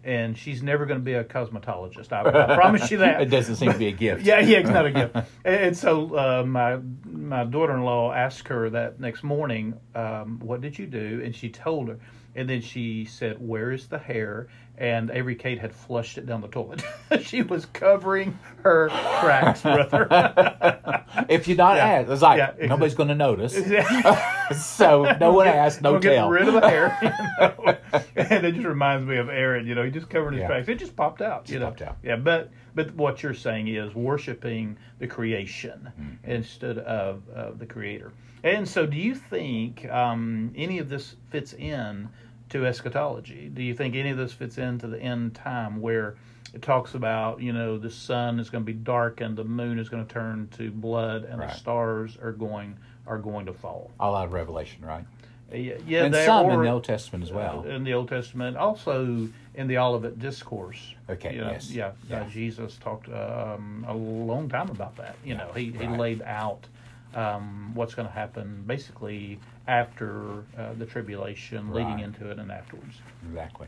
And 0.03 0.37
she's 0.37 0.61
never 0.61 0.85
going 0.85 0.99
to 0.99 1.03
be 1.03 1.13
a 1.13 1.23
cosmetologist. 1.23 2.11
I, 2.11 2.21
I 2.21 2.55
promise 2.55 2.91
you 2.91 2.97
that. 2.97 3.21
It 3.21 3.29
doesn't 3.29 3.55
seem 3.55 3.71
to 3.71 3.77
be 3.77 3.87
a 3.87 3.91
gift. 3.91 4.25
Yeah, 4.25 4.39
yeah, 4.39 4.59
it's 4.59 4.69
not 4.69 4.85
a 4.85 4.91
gift. 4.91 5.15
And, 5.45 5.77
so 5.77 6.15
uh, 6.17 6.43
my 6.45 6.77
my 7.05 7.43
daughter-in-law 7.45 8.13
asked 8.13 8.47
her 8.49 8.69
that 8.71 8.99
next 8.99 9.23
morning, 9.23 9.79
um, 9.95 10.39
"What 10.43 10.61
did 10.61 10.77
you 10.77 10.87
do?" 10.87 11.21
And 11.23 11.35
she 11.35 11.49
told 11.49 11.87
her, 11.89 11.99
and 12.35 12.49
then 12.49 12.61
she 12.61 13.05
said, 13.05 13.37
"Where 13.39 13.71
is 13.71 13.87
the 13.87 13.99
hair?" 13.99 14.47
And 14.83 15.11
Avery 15.11 15.35
Kate 15.35 15.59
had 15.59 15.73
flushed 15.73 16.17
it 16.17 16.25
down 16.25 16.41
the 16.41 16.49
toilet. 16.49 16.83
she 17.21 17.41
was 17.41 17.65
covering 17.67 18.37
her 18.63 18.89
tracks, 19.21 19.61
brother. 19.61 20.07
if 21.29 21.47
you 21.47 21.55
not 21.55 21.77
Yeah. 21.77 21.85
ask, 21.85 22.09
it's 22.09 22.21
like 22.21 22.37
Yeah, 22.37 22.47
exactly. 22.47 22.67
nobody's 22.67 22.93
going 22.95 23.07
to 23.07 23.15
notice. 23.15 23.53
so 24.75 25.15
no 25.21 25.31
one 25.31 25.47
asked, 25.47 25.81
no 25.81 25.93
we'll 25.93 26.01
tell. 26.01 26.29
Get 26.29 26.37
rid 26.39 26.47
of 26.49 26.53
the 26.55 26.67
hair, 26.67 26.97
you 27.01 27.09
know? 27.39 27.77
and 28.17 28.45
it 28.45 28.55
just 28.55 28.67
reminds 28.67 29.05
me 29.07 29.15
of 29.15 29.29
Aaron. 29.29 29.65
You 29.65 29.75
know, 29.75 29.83
he 29.83 29.89
just 29.91 30.09
covered 30.09 30.33
his 30.33 30.41
Yeah. 30.41 30.47
tracks. 30.47 30.67
It 30.67 30.79
just 30.79 30.97
popped 30.97 31.21
out. 31.21 31.47
you 31.47 31.59
Just 31.59 31.61
know, 31.61 31.67
popped 31.67 31.81
out. 31.81 31.97
yeah. 32.03 32.17
But 32.17 32.51
but 32.75 32.93
what 32.95 33.23
you're 33.23 33.33
saying 33.33 33.69
is 33.69 33.95
worshiping 33.95 34.75
the 34.99 35.07
creation 35.07 35.91
Mm-hmm. 35.97 36.29
instead 36.29 36.79
of 36.79 37.21
uh, 37.33 37.51
the 37.57 37.65
Creator. 37.65 38.11
And 38.43 38.67
so, 38.67 38.85
do 38.85 38.97
you 38.97 39.15
think 39.15 39.85
um, 39.89 40.51
any 40.57 40.79
of 40.79 40.89
this 40.89 41.15
fits 41.29 41.53
in 41.53 42.09
to 42.53 42.65
eschatology? 42.65 43.49
Do 43.53 43.61
you 43.61 43.73
think 43.73 43.95
any 43.95 44.11
of 44.11 44.17
this 44.17 44.31
fits 44.31 44.57
into 44.57 44.87
the 44.87 44.99
end 44.99 45.35
time 45.35 45.81
where 45.81 46.15
it 46.53 46.61
talks 46.61 46.93
about 46.93 47.41
you 47.41 47.51
know 47.51 47.77
the 47.77 47.89
sun 47.89 48.39
is 48.39 48.49
going 48.49 48.63
to 48.63 48.65
be 48.65 48.77
darkened, 48.77 49.37
the 49.37 49.43
moon 49.43 49.79
is 49.79 49.89
going 49.89 50.05
to 50.05 50.13
turn 50.13 50.47
to 50.57 50.71
blood, 50.71 51.25
and 51.25 51.39
Right. 51.39 51.49
the 51.49 51.57
stars 51.57 52.17
are 52.21 52.31
going 52.31 52.77
are 53.05 53.17
going 53.17 53.47
to 53.47 53.53
fall? 53.53 53.91
All 53.99 54.15
out 54.15 54.25
of 54.25 54.33
Revelation, 54.33 54.85
right? 54.85 55.03
Yeah, 55.51 55.73
yeah 55.85 56.05
and 56.05 56.15
some 56.15 56.49
in 56.49 56.61
the 56.61 56.69
Old 56.69 56.83
Testament 56.83 57.23
as 57.23 57.31
well. 57.31 57.63
uh, 57.65 57.69
in 57.69 57.83
the 57.83 57.93
Old 57.93 58.07
Testament, 58.07 58.55
also 58.55 59.27
in 59.55 59.67
the 59.67 59.77
Olivet 59.77 60.17
Discourse. 60.17 60.95
Okay, 61.09 61.35
you 61.35 61.41
know, 61.41 61.51
yes. 61.51 61.69
yeah, 61.69 61.91
Yeah. 62.09 62.21
Uh, 62.21 62.29
Jesus 62.29 62.77
talked 62.77 63.09
um, 63.09 63.85
a 63.87 63.93
long 63.93 64.47
time 64.47 64.69
about 64.69 64.95
that. 64.97 65.15
You 65.23 65.35
know, 65.35 65.51
he, 65.53 65.71
he 65.71 65.87
laid 65.87 66.21
out 66.23 66.65
um, 67.13 67.71
what's 67.75 67.93
going 67.93 68.07
to 68.07 68.13
happen 68.13 68.63
basically 68.65 69.39
after 69.67 70.43
uh, 70.57 70.73
the 70.77 70.85
tribulation, 70.85 71.71
leading 71.71 71.99
into 71.99 72.29
it, 72.29 72.39
and 72.39 72.51
afterwards. 72.51 72.97
Exactly. 73.27 73.67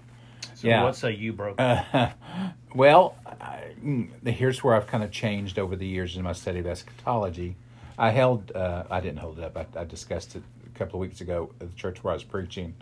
So, 0.53 0.67
Yeah. 0.67 0.83
what 0.83 0.95
say 0.95 1.13
you, 1.13 1.33
bro? 1.33 1.55
Uh, 1.55 2.09
well, 2.75 3.15
I, 3.25 3.73
mm, 3.83 4.09
here's 4.27 4.63
where 4.63 4.75
I've 4.75 4.87
kind 4.87 5.03
of 5.03 5.11
changed 5.11 5.57
over 5.59 5.75
the 5.75 5.87
years 5.87 6.17
in 6.17 6.23
my 6.23 6.33
study 6.33 6.59
of 6.59 6.67
eschatology. 6.67 7.55
I 7.97 8.11
held, 8.11 8.51
uh, 8.53 8.83
I 8.89 8.99
didn't 8.99 9.19
hold 9.19 9.39
it 9.39 9.45
up. 9.45 9.57
I, 9.57 9.79
I 9.79 9.83
discussed 9.85 10.35
it 10.35 10.43
a 10.65 10.77
couple 10.77 10.95
of 10.97 11.01
weeks 11.01 11.21
ago 11.21 11.51
at 11.61 11.69
the 11.69 11.75
church 11.75 12.03
where 12.03 12.11
I 12.11 12.15
was 12.15 12.23
preaching, 12.23 12.75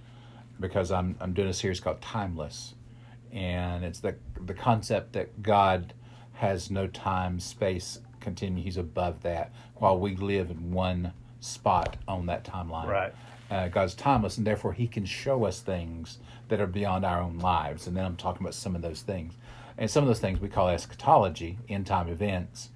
because 0.60 0.92
I'm 0.92 1.16
I'm 1.20 1.34
doing 1.34 1.50
a 1.50 1.54
series 1.54 1.80
called 1.80 2.02
Timeless, 2.02 2.74
and 3.32 3.84
it's 3.86 4.00
the 4.00 4.16
the 4.46 4.54
concept 4.56 5.14
that 5.14 5.42
God 5.44 5.94
has 6.34 6.72
no 6.72 6.88
time, 6.88 7.40
space, 7.40 8.00
continue. 8.20 8.64
He's 8.64 8.78
above 8.78 9.22
that, 9.22 9.52
while 9.76 10.00
we 10.00 10.16
live 10.16 10.50
in 10.50 10.72
one 10.72 11.14
spot 11.44 11.98
on 12.08 12.26
that 12.28 12.44
timeline 12.44 12.88
Right. 12.88 13.14
uh, 13.52 13.68
God's 13.68 13.94
timeless, 13.94 14.38
and 14.38 14.48
therefore 14.48 14.74
He 14.74 14.88
can 14.88 15.06
show 15.06 15.46
us 15.46 15.60
things 15.60 16.20
that 16.50 16.60
are 16.62 16.68
beyond 16.68 17.06
our 17.06 17.22
own 17.22 17.40
lives. 17.40 17.88
And 17.88 17.96
then 17.96 18.06
I'm 18.06 18.16
talking 18.16 18.42
about 18.42 18.54
some 18.56 18.76
of 18.76 18.82
those 18.82 19.02
things, 19.02 19.34
and 19.78 19.90
some 19.90 20.04
of 20.04 20.08
those 20.08 20.20
things 20.20 20.40
we 20.40 20.50
call 20.50 20.70
eschatology, 20.70 21.58
end 21.70 21.88
time 21.88 22.08
events. 22.08 22.70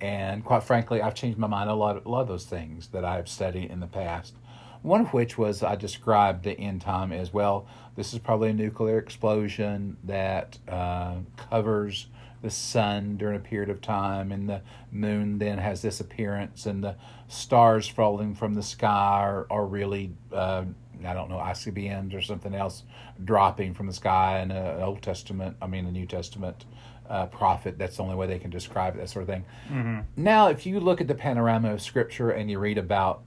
And 0.00 0.44
quite 0.44 0.62
frankly, 0.62 1.02
I've 1.02 1.14
changed 1.14 1.38
my 1.38 1.46
mind 1.46 1.68
a 1.68 1.74
lot, 1.74 1.96
of, 1.96 2.06
a 2.06 2.08
lot 2.08 2.22
of 2.22 2.28
those 2.28 2.46
things 2.46 2.88
that 2.88 3.04
I 3.04 3.16
have 3.16 3.28
studied 3.28 3.70
in 3.70 3.80
the 3.80 3.86
past. 3.86 4.34
One 4.82 5.02
of 5.02 5.12
which 5.12 5.36
was 5.36 5.62
I 5.62 5.76
described 5.76 6.42
the 6.42 6.58
end 6.58 6.80
time 6.80 7.12
as 7.12 7.34
well. 7.34 7.66
This 7.96 8.14
is 8.14 8.18
probably 8.18 8.48
a 8.50 8.54
nuclear 8.54 8.98
explosion 8.98 9.98
that 10.04 10.56
uh, 10.66 11.16
covers 11.36 12.06
the 12.42 12.50
sun 12.50 13.16
during 13.16 13.36
a 13.36 13.40
period 13.40 13.68
of 13.70 13.80
time, 13.80 14.32
and 14.32 14.48
the 14.48 14.62
moon 14.90 15.38
then 15.38 15.58
has 15.58 15.82
this 15.82 16.00
appearance, 16.00 16.66
and 16.66 16.82
the 16.82 16.96
stars 17.28 17.86
falling 17.86 18.34
from 18.34 18.54
the 18.54 18.62
sky 18.62 19.20
are, 19.20 19.46
are 19.50 19.66
really, 19.66 20.12
uh, 20.32 20.64
I 21.04 21.12
don't 21.12 21.28
know, 21.28 21.36
ICBMs 21.36 22.14
or 22.14 22.22
something 22.22 22.54
else 22.54 22.84
dropping 23.24 23.74
from 23.74 23.86
the 23.86 23.92
sky. 23.92 24.38
And 24.38 24.52
an 24.52 24.82
Old 24.82 25.02
Testament, 25.02 25.56
I 25.60 25.66
mean, 25.66 25.86
a 25.86 25.92
New 25.92 26.06
Testament 26.06 26.64
uh, 27.08 27.26
prophet, 27.26 27.78
that's 27.78 27.96
the 27.96 28.02
only 28.02 28.14
way 28.14 28.26
they 28.26 28.38
can 28.38 28.50
describe 28.50 28.94
it, 28.94 28.98
that 28.98 29.10
sort 29.10 29.24
of 29.24 29.28
thing. 29.28 29.44
Now, 30.16 30.48
if 30.48 30.64
you 30.64 30.80
look 30.80 31.00
at 31.00 31.08
the 31.08 31.14
panorama 31.14 31.72
of 31.72 31.82
Scripture 31.82 32.30
and 32.30 32.50
you 32.50 32.58
read 32.58 32.78
about 32.78 33.22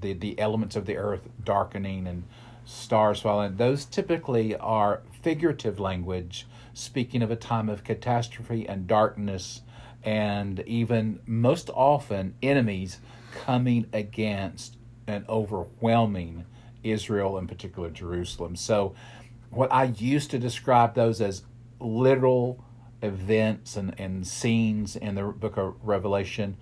the, 0.00 0.12
the 0.14 0.38
elements 0.38 0.74
of 0.74 0.86
the 0.86 0.96
earth 0.96 1.28
darkening 1.44 2.06
and 2.06 2.24
stars 2.64 3.20
falling, 3.20 3.56
those 3.56 3.84
typically 3.84 4.56
are 4.56 5.02
figurative 5.22 5.78
language 5.78 6.46
speaking 6.74 7.22
of 7.22 7.30
a 7.30 7.36
time 7.36 7.68
of 7.68 7.84
catastrophe 7.84 8.68
and 8.68 8.86
darkness, 8.86 9.62
and 10.02 10.60
even 10.60 11.20
most 11.26 11.70
often 11.70 12.34
enemies 12.42 13.00
coming 13.32 13.86
against 13.92 14.76
and 15.06 15.24
overwhelming 15.28 16.44
Israel, 16.82 17.38
in 17.38 17.46
particular 17.46 17.90
Jerusalem. 17.90 18.56
So, 18.56 18.94
what 19.50 19.72
I 19.72 19.84
used 19.84 20.30
to 20.30 20.38
describe 20.38 20.94
those 20.94 21.20
as 21.20 21.42
literal 21.80 22.64
events 23.02 23.76
and, 23.76 23.98
and 23.98 24.26
scenes 24.26 24.96
in 24.96 25.14
the 25.16 25.24
book 25.24 25.56
of 25.56 25.74
Revelation, 25.82 26.56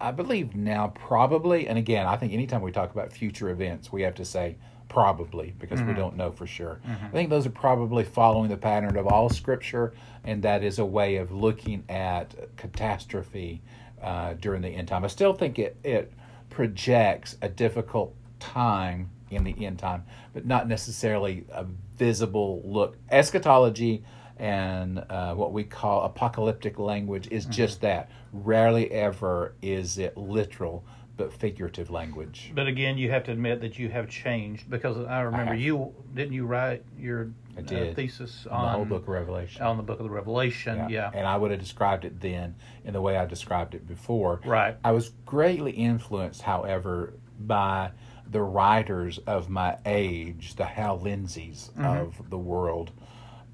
I 0.00 0.12
believe 0.12 0.54
now 0.54 0.88
probably, 0.88 1.66
and 1.66 1.76
again, 1.76 2.06
I 2.06 2.16
think 2.16 2.32
anytime 2.32 2.62
we 2.62 2.72
talk 2.72 2.92
about 2.92 3.12
future 3.12 3.50
events, 3.50 3.92
we 3.92 4.02
have 4.02 4.14
to 4.16 4.24
say 4.24 4.56
probably 4.92 5.54
because 5.58 5.80
we 5.82 5.94
don't 5.94 6.16
know 6.16 6.30
for 6.30 6.46
sure. 6.46 6.80
I 6.86 7.08
think 7.12 7.30
those 7.30 7.46
are 7.46 7.50
probably 7.50 8.04
following 8.04 8.50
the 8.50 8.56
pattern 8.56 8.96
of 8.96 9.06
all 9.06 9.30
Scripture, 9.30 9.94
and 10.24 10.42
that 10.42 10.62
is 10.62 10.78
a 10.78 10.84
way 10.84 11.16
of 11.16 11.32
looking 11.32 11.84
at 11.88 12.34
catastrophe 12.56 13.62
uh, 14.02 14.34
during 14.34 14.60
the 14.62 14.68
end 14.68 14.88
time. 14.88 15.04
I 15.04 15.08
still 15.08 15.32
think 15.32 15.58
it 15.58 15.76
it 15.82 16.12
projects 16.50 17.36
a 17.40 17.48
difficult 17.48 18.14
time 18.38 19.08
in 19.30 19.44
the 19.44 19.64
end 19.64 19.78
time, 19.78 20.04
but 20.34 20.44
not 20.44 20.68
necessarily 20.68 21.44
a 21.50 21.64
visible 21.96 22.60
look. 22.64 22.98
Eschatology 23.10 24.04
and 24.36 24.98
uh, 25.08 25.34
what 25.34 25.52
we 25.52 25.64
call 25.64 26.02
apocalyptic 26.02 26.78
language 26.78 27.28
is 27.30 27.46
just 27.46 27.80
that. 27.80 28.10
Rarely 28.32 28.90
ever 28.90 29.54
is 29.62 29.98
it 29.98 30.16
literal, 30.16 30.84
but 31.22 31.32
figurative 31.32 31.90
language. 31.90 32.52
But 32.54 32.66
again, 32.66 32.98
you 32.98 33.10
have 33.10 33.24
to 33.24 33.32
admit 33.32 33.60
that 33.60 33.78
you 33.78 33.88
have 33.90 34.08
changed 34.08 34.68
because 34.68 34.96
I 35.06 35.20
remember 35.20 35.52
have. 35.52 35.60
you 35.62 35.94
didn't 36.14 36.32
you 36.32 36.46
write 36.46 36.84
your 36.98 37.30
I 37.56 37.60
uh, 37.60 37.94
thesis 37.94 38.46
On 38.50 38.56
on 38.58 38.64
the 38.64 38.70
whole 38.72 38.84
book 38.86 39.02
of 39.02 39.08
Revelation. 39.08 39.62
on 39.62 39.76
the 39.76 39.82
book 39.82 39.98
of 40.00 40.04
the 40.04 40.10
Revelation. 40.10 40.88
Yeah, 40.88 41.10
And 41.14 41.26
I 41.26 41.36
would 41.36 41.50
have 41.50 41.60
described 41.60 42.04
it 42.04 42.20
then 42.20 42.54
in 42.84 42.92
the 42.94 43.00
way 43.00 43.16
I 43.16 43.26
described 43.26 43.74
it 43.74 43.86
before. 43.86 44.40
Right. 44.44 44.76
I 44.82 44.92
was 44.92 45.10
greatly 45.26 45.72
influenced, 45.72 46.42
however, 46.42 47.14
by 47.38 47.90
the 48.30 48.40
writers 48.40 49.18
of 49.26 49.50
my 49.50 49.76
age, 49.84 50.54
the 50.56 50.64
Hal 50.64 50.98
Lindseys 51.00 51.70
Mm-hmm. 51.76 51.84
of 51.84 52.30
the 52.30 52.38
world. 52.38 52.90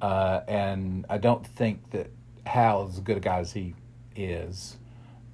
Uh, 0.00 0.40
and 0.46 1.04
I 1.10 1.18
don't 1.18 1.44
think 1.44 1.90
that 1.90 2.10
Hal, 2.46 2.86
is 2.86 2.94
as 2.94 3.00
good 3.00 3.16
a 3.16 3.20
guy 3.20 3.38
as 3.40 3.52
he 3.52 3.74
is, 4.14 4.76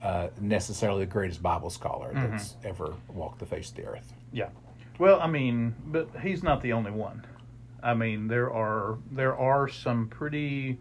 uh, 0.04 0.28
necessarily 0.40 1.04
the 1.04 1.10
greatest 1.10 1.42
Bible 1.42 1.70
scholar 1.70 2.12
Mm-hmm. 2.12 2.30
that's 2.32 2.54
ever 2.64 2.94
walked 3.08 3.38
the 3.40 3.46
face 3.46 3.70
of 3.70 3.76
the 3.76 3.86
earth. 3.86 4.12
yeah. 4.32 4.48
Well, 4.98 5.18
I 5.20 5.26
mean, 5.26 5.74
but 5.86 6.08
he's 6.22 6.44
not 6.44 6.62
the 6.62 6.72
only 6.72 6.92
one. 6.92 7.26
I 7.82 7.94
mean, 7.94 8.28
there 8.28 8.52
are 8.52 8.98
there 9.10 9.36
are 9.36 9.66
some 9.66 10.06
pretty 10.08 10.78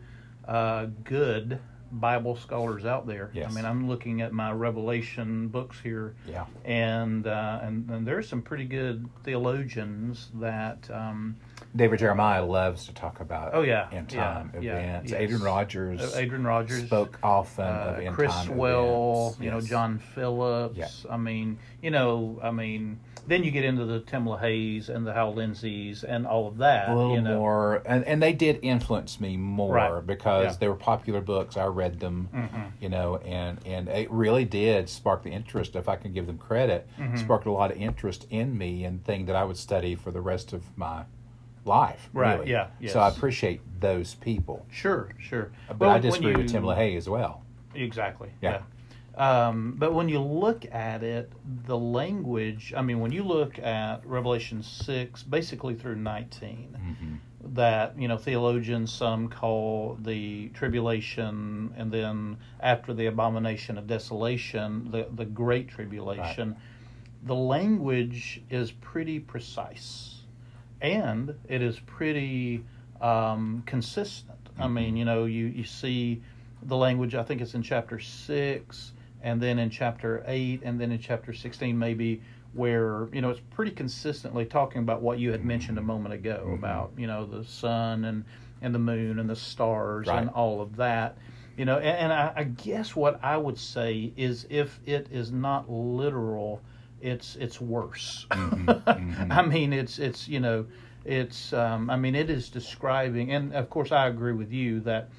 uh, 0.47 0.85
good 1.03 1.57
Bible 1.91 2.35
scholars 2.35 2.85
out 2.85 3.07
there. 3.07 3.31
Yes. 3.33 3.51
I 3.51 3.55
mean, 3.55 3.65
I'm 3.65 3.87
looking 3.87 4.21
at 4.21 4.31
my 4.31 4.51
Revelation 4.51 5.47
books 5.47 5.79
here. 5.79 6.15
Yeah. 6.27 6.45
and 6.63 7.25
uh, 7.25 7.59
and, 7.63 7.89
and 7.89 8.05
there's 8.05 8.29
some 8.29 8.41
pretty 8.43 8.65
good 8.65 9.09
theologians 9.23 10.29
that 10.35 10.87
um, 10.91 11.35
David 11.75 11.99
Jeremiah 11.99 12.45
loves 12.45 12.85
to 12.85 12.93
talk 12.93 13.19
about 13.19 13.51
Oh, 13.55 13.61
yeah. 13.61 13.87
end 13.91 14.09
time 14.09 14.51
Yeah. 14.59 14.77
events. 14.77 15.11
Yes. 15.11 15.19
Adrian 15.21 15.41
Rogers 15.41 16.01
uh, 16.01 16.17
Adrian 16.19 16.43
Rogers 16.43 16.85
spoke 16.85 17.17
often 17.23 17.65
uh, 17.65 17.95
of 17.97 17.99
end 17.99 18.15
Chris 18.15 18.31
time 18.31 18.45
Swell, 18.47 19.21
events. 19.29 19.39
you 19.43 19.49
know 19.51 19.57
Yes. 19.57 19.65
John 19.69 19.97
Phillips. 19.97 20.77
Yeah. 20.77 21.11
I 21.13 21.17
mean, 21.17 21.57
you 21.81 21.89
know, 21.89 22.39
I 22.43 22.51
mean, 22.51 22.99
then 23.25 23.43
you 23.43 23.49
get 23.51 23.63
into 23.65 23.85
the 23.85 24.01
Tim 24.01 24.25
LaHaye's 24.25 24.89
and 24.89 25.07
the 25.07 25.13
Hal 25.13 25.33
Lindseys 25.33 26.03
and 26.03 26.27
all 26.27 26.47
of 26.47 26.57
that. 26.57 26.89
a 26.89 26.95
little 26.95 27.15
you 27.15 27.21
know. 27.21 27.37
more 27.39 27.81
and, 27.85 28.03
and 28.05 28.21
they 28.21 28.33
did 28.33 28.59
influence 28.61 29.19
me 29.19 29.35
more 29.37 29.73
Right. 29.73 30.05
because 30.05 30.43
Yeah. 30.43 30.49
Mm-hmm. 30.51 30.59
they 30.59 30.67
were 30.67 30.75
popular 30.75 31.21
books 31.21 31.57
i 31.57 31.65
read 31.65 31.99
them 31.99 32.29
you 32.79 32.89
know 32.89 33.17
and 33.17 33.59
and 33.65 33.87
it 33.87 34.11
really 34.11 34.45
did 34.45 34.89
spark 34.89 35.23
the 35.23 35.29
interest 35.31 35.75
if 35.75 35.87
i 35.89 35.95
can 35.95 36.11
give 36.13 36.27
them 36.27 36.37
credit 36.37 36.87
Mm-hmm. 36.99 37.15
sparked 37.17 37.45
a 37.47 37.51
lot 37.51 37.71
of 37.71 37.77
interest 37.77 38.27
in 38.29 38.57
me 38.57 38.83
and 38.83 39.03
thing 39.03 39.25
that 39.25 39.35
i 39.35 39.43
would 39.43 39.57
study 39.57 39.95
for 39.95 40.11
the 40.11 40.21
rest 40.21 40.53
of 40.53 40.63
my 40.77 41.03
life 41.65 42.09
Right, 42.13 42.39
really. 42.39 42.51
yeah, 42.51 42.67
so 42.87 42.99
i 42.99 43.07
appreciate 43.09 43.61
those 43.79 44.15
people 44.15 44.65
Sure, 44.71 45.09
sure. 45.19 45.51
but 45.67 45.79
Well, 45.79 45.89
i 45.91 45.99
disagree 45.99 46.31
with 46.35 46.41
you- 46.43 46.47
tim 46.49 46.63
lahaye 46.63 46.97
as 46.97 47.07
well 47.09 47.41
Exactly. 47.75 48.29
Yeah. 48.41 48.61
Yeah. 49.17 49.47
Um, 49.47 49.73
but 49.79 49.93
when 49.95 50.09
you 50.09 50.19
look 50.19 50.63
at 50.71 51.01
it, 51.01 51.31
the 51.65 51.75
language, 51.77 52.71
I 52.77 52.83
mean, 52.83 52.99
when 52.99 53.11
you 53.11 53.23
look 53.23 53.57
at 53.57 54.05
Revelation 54.05 54.61
6, 54.61 55.23
basically 55.23 55.73
through 55.73 55.95
19, 55.95 56.77
Mm-hmm. 56.79 57.53
that, 57.55 57.97
you 57.99 58.07
know, 58.07 58.17
theologians, 58.17 58.91
some 58.93 59.27
call 59.27 59.97
the 60.03 60.49
tribulation, 60.49 61.73
and 61.75 61.91
then 61.91 62.37
after 62.59 62.93
the 62.93 63.07
abomination 63.07 63.77
of 63.79 63.87
desolation, 63.87 64.89
the, 64.91 65.07
the 65.15 65.25
great 65.25 65.67
tribulation, 65.67 66.55
the 67.23 67.35
language 67.35 68.41
is 68.51 68.71
pretty 68.71 69.19
precise. 69.19 70.12
And 70.83 71.33
it 71.47 71.61
is 71.61 71.79
pretty 71.79 72.63
um, 73.01 73.63
consistent. 73.65 74.37
I 74.59 74.67
mean, 74.67 74.89
mm-hmm. 74.89 74.97
you 74.97 75.05
know, 75.05 75.25
you, 75.25 75.45
you 75.45 75.63
see 75.63 76.21
the 76.61 76.75
language, 76.75 77.15
I 77.15 77.23
think 77.23 77.41
it's 77.41 77.55
in 77.55 77.63
chapter 77.63 77.99
6, 77.99 78.91
and 79.23 79.41
then 79.41 79.59
in 79.59 79.69
chapter 79.69 80.23
8, 80.27 80.61
and 80.63 80.79
then 80.79 80.91
in 80.91 80.99
chapter 80.99 81.33
16, 81.33 81.77
maybe, 81.77 82.21
where, 82.53 83.07
you 83.11 83.21
know, 83.21 83.29
it's 83.29 83.41
pretty 83.51 83.71
consistently 83.71 84.45
talking 84.45 84.81
about 84.81 85.01
what 85.01 85.17
you 85.19 85.31
had 85.31 85.39
mm-hmm. 85.39 85.47
mentioned 85.47 85.77
a 85.77 85.81
moment 85.81 86.13
ago 86.13 86.43
mm-hmm. 86.45 86.53
about, 86.55 86.91
you 86.97 87.07
know, 87.07 87.25
the 87.25 87.43
sun 87.43 88.05
and, 88.05 88.25
and 88.61 88.75
the 88.75 88.79
moon 88.79 89.19
and 89.19 89.29
the 89.29 89.35
stars 89.35 90.07
and 90.07 90.29
all 90.29 90.61
of 90.61 90.75
that. 90.75 91.17
You 91.57 91.65
know, 91.65 91.77
and, 91.77 91.97
and 91.97 92.13
I, 92.13 92.33
I 92.35 92.43
guess 92.43 92.95
what 92.95 93.23
I 93.23 93.37
would 93.37 93.57
say 93.57 94.11
is 94.17 94.45
if 94.49 94.79
it 94.85 95.07
is 95.11 95.31
not 95.31 95.69
literal, 95.69 96.61
it's 97.03 97.35
it's 97.35 97.59
worse. 97.59 98.25
I 98.31 99.45
mean, 99.47 99.73
it's 99.73 99.99
it's 99.99 100.27
you 100.27 100.39
know, 100.39 100.65
it's 101.05 101.53
um, 101.53 101.89
I 101.89 101.97
mean, 101.97 102.15
it 102.15 102.29
is 102.29 102.49
describing, 102.49 103.31
and 103.31 103.53
of 103.53 103.69
course, 103.69 103.91
I 103.91 104.07
agree 104.07 104.33
with 104.33 104.51
you 104.51 104.79
that 104.81 105.09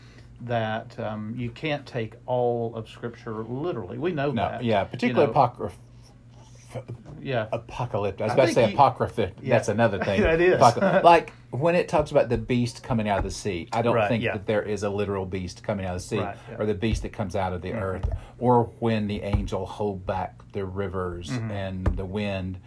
that 0.40 0.98
um, 0.98 1.35
you 1.36 1.51
can't 1.51 1.86
take 1.86 2.15
all 2.27 2.74
of 2.74 2.89
Scripture 2.89 3.44
literally. 3.44 3.98
We 3.98 4.12
know 4.12 4.32
no 4.32 4.43
that. 4.43 4.65
yeah 4.65 4.82
you 4.82 4.89
particularly 4.89 5.32
know. 5.32 5.32
apocryph 5.32 5.73
Yeah, 7.23 7.47
apocalyptic. 7.53 8.21
I 8.21 8.25
was 8.25 8.31
I 8.33 8.35
about 8.35 8.47
to 8.49 8.53
say 8.53 8.69
you- 8.69 8.75
apocryphic. 8.75 9.33
Yeah. 9.43 9.55
That's 9.55 9.69
another 9.69 9.99
thing. 10.05 10.21
That 10.23 10.41
is. 10.41 10.61
Like 11.05 11.33
when 11.51 11.75
it 11.75 11.89
talks 11.89 12.11
about 12.11 12.29
the 12.29 12.37
beast 12.39 12.83
coming 12.83 13.09
out 13.09 13.19
of 13.19 13.25
the 13.25 13.31
sea, 13.31 13.69
I 13.73 13.81
don't 13.83 13.95
Right, 13.95 14.09
think 14.09 14.23
yeah. 14.25 14.33
that 14.35 14.47
there 14.47 14.63
is 14.63 14.83
a 14.83 14.91
literal 14.91 15.25
beast 15.25 15.63
coming 15.63 15.87
out 15.87 15.95
of 15.97 16.03
the 16.03 16.07
sea 16.09 16.19
Right, 16.19 16.37
yeah. 16.49 16.53
Mm-hmm. 16.55 16.63
or 16.63 16.67
the 16.67 16.75
beast 16.75 17.03
that 17.03 17.13
comes 17.13 17.35
out 17.37 17.53
of 17.53 17.63
the 17.63 17.73
earth 17.73 18.09
or 18.39 18.65
when 18.81 19.07
the 19.07 19.23
angel 19.23 19.65
hold 19.67 20.05
back 20.07 20.41
the 20.53 20.65
rivers 20.65 21.31
Mm-hmm. 21.31 21.51
and 21.51 21.87
the 21.97 22.05
wind. 22.05 22.59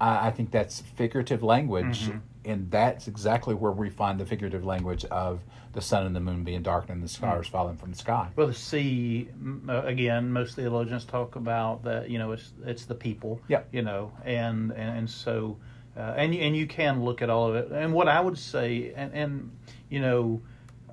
I, 0.00 0.26
I 0.28 0.30
think 0.32 0.50
that's 0.50 0.80
figurative 0.80 1.42
language. 1.42 2.08
Mm-hmm. 2.08 2.18
And 2.44 2.70
that's 2.70 3.08
exactly 3.08 3.54
where 3.54 3.72
we 3.72 3.88
find 3.90 4.20
the 4.20 4.26
figurative 4.26 4.64
language 4.64 5.04
of 5.06 5.40
the 5.72 5.80
sun 5.80 6.06
and 6.06 6.14
the 6.14 6.20
moon 6.20 6.44
being 6.44 6.62
darkened 6.62 7.00
and 7.00 7.02
the 7.02 7.08
Mm. 7.08 7.16
stars 7.16 7.46
falling 7.48 7.76
from 7.76 7.90
the 7.90 7.96
sky. 7.98 8.28
Well, 8.36 8.46
the 8.46 8.54
sea 8.54 9.28
uh, 9.68 9.82
again. 9.84 10.32
Most 10.32 10.54
theologians 10.56 11.04
talk 11.04 11.36
about 11.36 11.82
that. 11.84 12.10
You 12.10 12.18
know, 12.18 12.32
it's 12.32 12.52
it's 12.64 12.84
the 12.84 12.94
people. 12.94 13.40
Yeah. 13.48 13.62
You 13.72 13.82
know, 13.82 14.12
and 14.24 14.70
and, 14.72 14.98
and 14.98 15.10
so, 15.10 15.56
uh, 15.96 16.14
and 16.16 16.34
you, 16.34 16.40
and 16.42 16.56
you 16.56 16.66
can 16.66 17.04
look 17.04 17.22
at 17.22 17.30
all 17.30 17.48
of 17.48 17.56
it. 17.56 17.72
And 17.72 17.92
what 17.92 18.08
I 18.08 18.20
would 18.20 18.38
say, 18.38 18.92
and 18.94 19.12
and 19.14 19.50
you 19.88 20.00
know, 20.00 20.40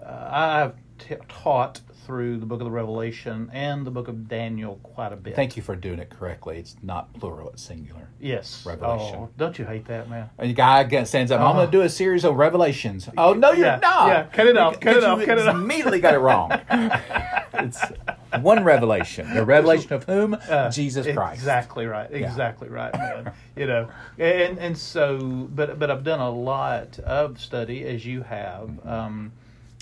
uh, 0.04 0.30
I've 0.32 0.74
t- 1.08 1.16
taught 1.28 1.82
through 2.06 2.38
the 2.38 2.46
book 2.46 2.60
of 2.62 2.66
the 2.66 2.72
Revelation 2.72 3.50
and 3.54 3.86
the 3.86 3.92
book 3.92 4.08
of 4.08 4.28
Daniel 4.28 4.80
quite 4.84 5.14
a 5.14 5.16
bit. 5.16 5.36
Thank 5.36 5.56
you 5.56 5.64
for 5.64 5.76
doing 5.76 6.00
it 6.00 6.10
correctly. 6.10 6.58
It's 6.58 6.76
not 6.82 7.14
plural; 7.14 7.50
it's 7.50 7.64
singular. 7.64 8.10
Yes. 8.20 8.66
Revelation. 8.66 9.16
Oh, 9.16 9.30
don't 9.38 9.58
you 9.58 9.66
hate 9.66 9.86
that, 9.86 10.10
man? 10.10 10.30
And 10.38 10.50
the 10.50 10.54
guy 10.54 11.04
stands 11.04 11.32
up. 11.32 11.40
I'm 11.40 11.56
going 11.56 11.58
to 11.58 11.62
uh-huh. 11.64 11.72
do 11.72 11.82
a 11.82 11.90
series 11.90 12.24
of 12.26 12.36
revelations. 12.36 13.10
Oh 13.18 13.34
no, 13.34 13.52
you're 13.52 13.66
Yeah, 13.66 13.80
not. 13.82 14.08
yeah, 14.08 14.24
cut 14.26 14.48
it 14.48 14.58
off, 14.58 14.80
cut 14.80 14.98
it 14.98 15.04
off, 15.04 15.24
cut 15.24 15.38
it 15.38 15.48
off. 15.48 15.56
Immediately 15.56 16.02
got 16.02 16.14
it 16.14 16.20
wrong. 16.20 16.52
it's 17.54 17.82
one 18.42 18.64
revelation. 18.64 19.34
The 19.34 19.46
revelation 19.46 19.94
of 19.94 20.04
whom? 20.06 20.38
Uh, 20.50 20.70
Jesus 20.70 21.08
Christ. 21.08 21.40
Exactly 21.40 21.86
right. 21.86 22.12
Exactly 22.12 22.70
right, 22.70 22.94
man. 22.94 23.32
you 23.56 23.68
know, 23.68 23.90
and 24.18 24.58
and 24.58 24.78
so, 24.78 25.48
but 25.54 25.80
but 25.80 25.90
I've 25.90 26.04
done 26.04 26.20
a 26.20 26.30
lot 26.30 27.00
of 27.00 27.40
study 27.40 27.84
as 27.86 28.06
you 28.06 28.24
have, 28.24 28.68
mm-hmm. 28.68 28.90
um, 28.90 29.32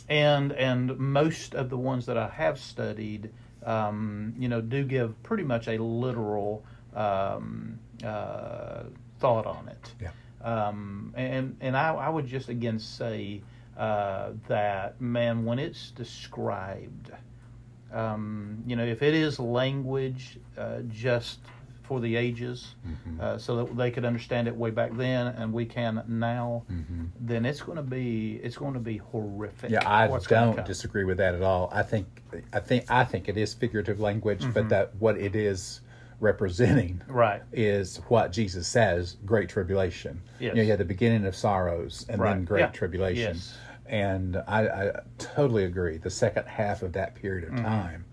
and 0.09 0.51
and 0.53 0.97
most 0.97 1.55
of 1.55 1.69
the 1.69 1.77
ones 1.77 2.05
that 2.07 2.17
I 2.17 2.27
have 2.27 2.59
studied, 2.59 3.31
um, 3.63 4.33
you 4.37 4.49
know, 4.49 4.61
do 4.61 4.83
give 4.83 5.21
pretty 5.23 5.43
much 5.43 5.67
a 5.67 5.81
literal 5.81 6.63
um, 6.95 7.79
uh, 8.03 8.83
thought 9.19 9.45
on 9.45 9.69
it. 9.69 9.93
Yeah. 10.01 10.11
Um, 10.41 11.13
and 11.15 11.55
and 11.61 11.77
I, 11.77 11.93
I 11.93 12.09
would 12.09 12.25
just 12.25 12.49
again 12.49 12.79
say 12.79 13.41
uh, 13.77 14.31
that 14.47 14.99
man, 14.99 15.45
when 15.45 15.59
it's 15.59 15.91
described, 15.91 17.11
um, 17.93 18.63
you 18.65 18.75
know, 18.75 18.85
if 18.85 19.01
it 19.01 19.13
is 19.13 19.39
language 19.39 20.39
uh, 20.57 20.79
just 20.89 21.39
for 21.89 21.99
the 21.99 22.15
ages, 22.15 22.75
Mm-hmm. 22.87 23.19
uh, 23.19 23.37
so 23.39 23.55
that 23.57 23.75
they 23.75 23.89
could 23.89 24.05
understand 24.05 24.47
it 24.47 24.55
way 24.55 24.69
back 24.69 24.91
then, 24.95 25.25
and 25.39 25.51
we 25.51 25.65
can 25.65 26.03
now, 26.07 26.63
then 27.19 27.45
it's 27.47 27.61
going 27.63 27.77
to 27.77 27.81
be 27.81 28.39
it's 28.43 28.55
going 28.57 28.75
to 28.75 28.79
be 28.79 28.97
horrific. 28.97 29.71
Mm-hmm. 29.71 29.73
Yeah, 29.73 29.89
I 29.91 30.07
don't 30.29 30.63
disagree 30.67 31.03
with 31.03 31.17
that 31.17 31.33
at 31.33 31.41
all. 31.41 31.67
I 31.73 31.81
think, 31.81 32.05
I 32.53 32.59
think, 32.59 32.85
I 32.91 33.03
think 33.03 33.27
it 33.27 33.37
is 33.37 33.55
figurative 33.55 33.99
language, 33.99 34.41
Mm-hmm. 34.41 34.51
but 34.51 34.69
that 34.69 34.95
what 34.99 35.17
it 35.17 35.35
is 35.35 35.81
representing 36.19 37.01
Right. 37.07 37.41
is 37.51 37.97
what 38.07 38.31
Jesus 38.31 38.67
says: 38.67 39.17
great 39.25 39.49
tribulation. 39.49 40.21
Yes. 40.39 40.51
You 40.51 40.55
know, 40.57 40.61
you 40.61 40.69
had 40.69 40.79
the 40.79 40.85
beginning 40.85 41.25
of 41.25 41.35
sorrows 41.35 42.05
and 42.07 42.21
then 42.21 42.45
great 42.45 42.61
Yeah. 42.61 42.67
tribulation. 42.67 43.35
Yes. 43.37 43.57
And 43.87 44.37
I, 44.47 44.67
I 44.67 44.91
totally 45.17 45.63
agree. 45.63 45.97
The 45.97 46.11
second 46.11 46.45
half 46.45 46.83
of 46.83 46.93
that 46.93 47.15
period 47.15 47.45
Mm-hmm. 47.49 47.57
of 47.57 47.63
time 47.65 48.05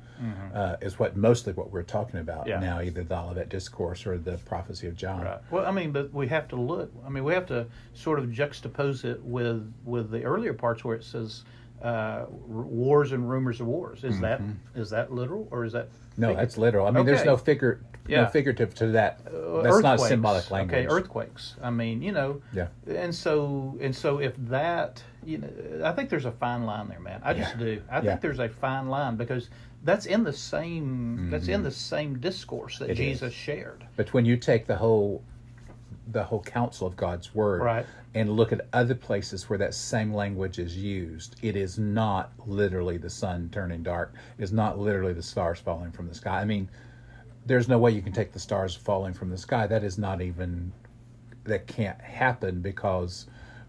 uh, 0.54 0.76
is 0.80 0.98
what 0.98 1.16
mostly 1.16 1.52
what 1.52 1.70
we're 1.70 1.82
talking 1.82 2.20
about 2.20 2.46
Yeah. 2.46 2.60
now, 2.60 2.80
either 2.80 3.04
the 3.04 3.16
Olivet 3.18 3.48
Discourse 3.48 4.06
or 4.06 4.18
the 4.18 4.38
prophecy 4.38 4.86
of 4.86 4.96
John. 4.96 5.22
Right. 5.22 5.38
Well, 5.50 5.66
I 5.66 5.70
mean, 5.70 5.92
but 5.92 6.12
we 6.12 6.26
have 6.28 6.48
to 6.48 6.56
look. 6.56 6.90
I 7.04 7.08
mean, 7.08 7.24
we 7.24 7.34
have 7.34 7.46
to 7.46 7.66
sort 7.94 8.18
of 8.18 8.26
juxtapose 8.26 9.04
it 9.04 9.22
with 9.22 9.72
with 9.84 10.10
the 10.10 10.22
earlier 10.24 10.52
parts 10.54 10.84
where 10.84 10.96
it 10.96 11.04
says 11.04 11.44
uh, 11.82 11.86
r- 11.86 12.26
wars 12.48 13.12
and 13.12 13.28
rumors 13.28 13.60
of 13.60 13.66
wars. 13.66 14.04
Is 14.04 14.18
that 14.20 14.40
is 14.74 14.90
that 14.90 15.12
literal 15.12 15.48
or 15.50 15.64
is 15.64 15.72
that 15.72 15.88
Mm-hmm. 16.16 16.22
No, 16.22 16.34
that's 16.34 16.56
literal. 16.56 16.86
I 16.86 16.90
mean, 16.92 17.04
there's 17.04 17.26
no 17.26 17.36
figure, 17.36 17.82
Yeah. 18.08 18.22
no 18.22 18.28
figurative 18.30 18.72
to 18.76 18.86
that. 18.92 19.20
Uh, 19.26 19.60
That's 19.60 19.80
not 19.80 20.00
symbolic 20.00 20.50
language. 20.50 20.86
Okay, 20.86 20.86
earthquakes. 20.90 21.56
I 21.62 21.68
mean, 21.68 22.00
you 22.00 22.12
know. 22.12 22.40
Yeah. 22.54 22.68
And 22.88 23.14
so 23.14 23.76
and 23.82 23.94
so 23.94 24.16
if 24.18 24.32
that, 24.48 25.02
you 25.26 25.36
know, 25.36 25.48
I 25.84 25.92
think 25.92 26.08
there's 26.08 26.24
a 26.24 26.32
fine 26.32 26.64
line 26.64 26.88
there, 26.88 27.00
man. 27.00 27.20
I 27.22 27.34
just 27.34 27.52
Yeah. 27.58 27.64
do. 27.66 27.82
I 27.90 27.96
Yeah. 27.96 28.02
think 28.02 28.22
there's 28.22 28.38
a 28.38 28.48
fine 28.48 28.88
line 28.88 29.16
because 29.16 29.50
that's 29.86 30.04
in 30.06 30.24
the 30.24 30.32
same 30.32 31.30
that's 31.30 31.48
in 31.48 31.62
the 31.62 31.70
same 31.70 32.18
discourse 32.18 32.78
that 32.78 32.86
Mm-hmm. 32.90 32.92
It 33.02 33.08
is. 33.08 33.20
Jesus 33.20 33.32
shared. 33.32 33.86
But 33.96 34.12
when 34.12 34.24
you 34.26 34.36
take 34.36 34.66
the 34.66 34.76
whole 34.76 35.22
the 36.08 36.22
whole 36.24 36.42
counsel 36.42 36.86
of 36.86 36.96
God's 36.96 37.34
word 37.34 37.62
Right. 37.62 37.86
and 38.14 38.30
look 38.30 38.52
at 38.52 38.66
other 38.72 38.94
places 38.94 39.48
where 39.48 39.58
that 39.58 39.74
same 39.74 40.12
language 40.14 40.58
is 40.60 40.76
used, 40.76 41.34
it 41.42 41.56
is 41.56 41.78
not 41.78 42.32
literally 42.46 42.96
the 42.96 43.10
sun 43.10 43.48
turning 43.50 43.82
dark. 43.82 44.14
It 44.38 44.42
is 44.44 44.52
not 44.52 44.78
literally 44.78 45.14
the 45.14 45.22
stars 45.22 45.58
falling 45.58 45.90
from 45.90 46.06
the 46.08 46.14
sky. 46.14 46.40
I 46.40 46.44
mean, 46.44 46.68
there's 47.44 47.68
no 47.68 47.78
way 47.78 47.90
you 47.90 48.02
can 48.02 48.12
take 48.12 48.32
the 48.32 48.38
stars 48.38 48.74
falling 48.74 49.14
from 49.14 49.30
the 49.30 49.38
sky. 49.38 49.66
That 49.66 49.82
is 49.82 49.98
not 49.98 50.20
even 50.20 50.72
that 51.44 51.66
can't 51.66 52.00
happen 52.00 52.60
because 52.60 53.26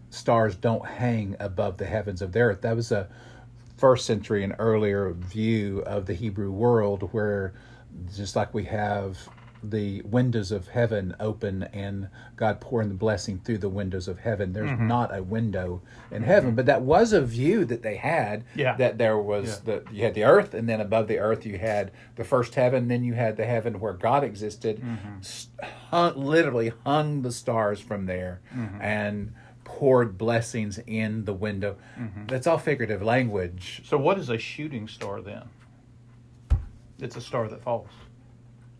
stars 0.10 0.56
don't 0.56 0.86
hang 0.86 1.36
above 1.40 1.78
the 1.78 1.86
heavens 1.86 2.22
of 2.22 2.32
the 2.34 2.40
earth. 2.40 2.62
That 2.62 2.76
was 2.76 2.92
a 2.92 3.08
first 3.78 4.06
century 4.06 4.44
and 4.44 4.56
earlier 4.60 5.12
view 5.14 5.80
of 5.86 6.06
the 6.08 6.14
Hebrew 6.14 6.52
world 6.52 7.10
where 7.14 7.54
just 8.16 8.36
like 8.36 8.54
we 8.54 8.66
have 8.66 9.18
the 9.64 10.02
windows 10.04 10.52
of 10.52 10.68
heaven 10.68 11.16
open 11.20 11.64
and 11.74 12.08
God 12.36 12.62
pouring 12.62 12.90
the 12.90 12.96
blessing 12.96 13.42
through 13.44 13.58
the 13.58 13.68
windows 13.70 14.08
of 14.08 14.20
heaven. 14.20 14.54
There's 14.54 14.70
Mm-hmm. 14.70 14.88
not 14.88 15.16
a 15.18 15.24
window 15.24 15.82
in 16.12 16.22
heaven, 16.22 16.54
but 16.54 16.68
that 16.68 16.84
was 16.84 17.12
a 17.12 17.22
view 17.22 17.66
that 17.66 17.82
they 17.82 17.96
had. 17.96 18.44
Yeah. 18.56 18.76
That 18.78 19.00
there 19.00 19.18
was 19.18 19.62
the 19.62 19.84
you 19.92 20.04
had 20.04 20.14
the 20.14 20.26
earth, 20.26 20.54
and 20.54 20.70
then 20.70 20.80
above 20.80 21.08
the 21.08 21.18
earth 21.18 21.44
you 21.46 21.58
had 21.58 21.92
the 22.18 22.24
first 22.24 22.54
heaven. 22.54 22.88
Then 22.88 23.04
you 23.04 23.14
had 23.16 23.36
the 23.36 23.46
heaven 23.46 23.80
where 23.80 23.94
God 23.94 24.24
existed, 24.24 24.80
Mm-hmm. 24.80 25.66
hung, 25.90 26.16
literally 26.24 26.72
hung 26.86 27.24
the 27.24 27.32
stars 27.32 27.80
from 27.80 28.06
there, 28.06 28.42
Mm-hmm. 28.56 28.82
and 28.82 29.34
poured 29.78 30.18
blessings 30.18 30.80
in 30.88 31.24
the 31.26 31.34
window. 31.34 31.76
Mm-hmm. 32.00 32.26
That's 32.28 32.48
all 32.48 32.58
figurative 32.58 33.02
language. 33.04 33.82
So 33.86 33.98
what 33.98 34.18
is 34.18 34.30
a 34.30 34.38
shooting 34.38 34.88
star 34.88 35.22
then? 35.22 35.44
It's 37.00 37.16
a 37.16 37.22
star 37.22 37.48
that 37.48 37.62
falls. 37.62 37.90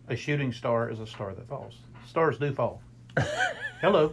A 0.08 0.16
shooting 0.16 0.52
star 0.52 0.90
is 0.90 0.98
a 0.98 1.06
star 1.06 1.34
that 1.34 1.48
falls. 1.48 1.76
Stars 2.06 2.38
do 2.38 2.52
fall. 2.52 2.82
Hello. 3.80 4.12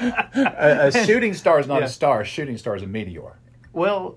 A, 0.00 0.90
a 0.92 0.92
shooting 1.06 1.34
star 1.34 1.58
is 1.58 1.66
not 1.66 1.80
Yeah. 1.80 1.86
a 1.86 1.88
star. 1.88 2.20
A 2.20 2.24
shooting 2.24 2.56
star 2.56 2.76
is 2.76 2.82
a 2.82 2.86
meteor. 2.86 3.36
well, 3.72 4.16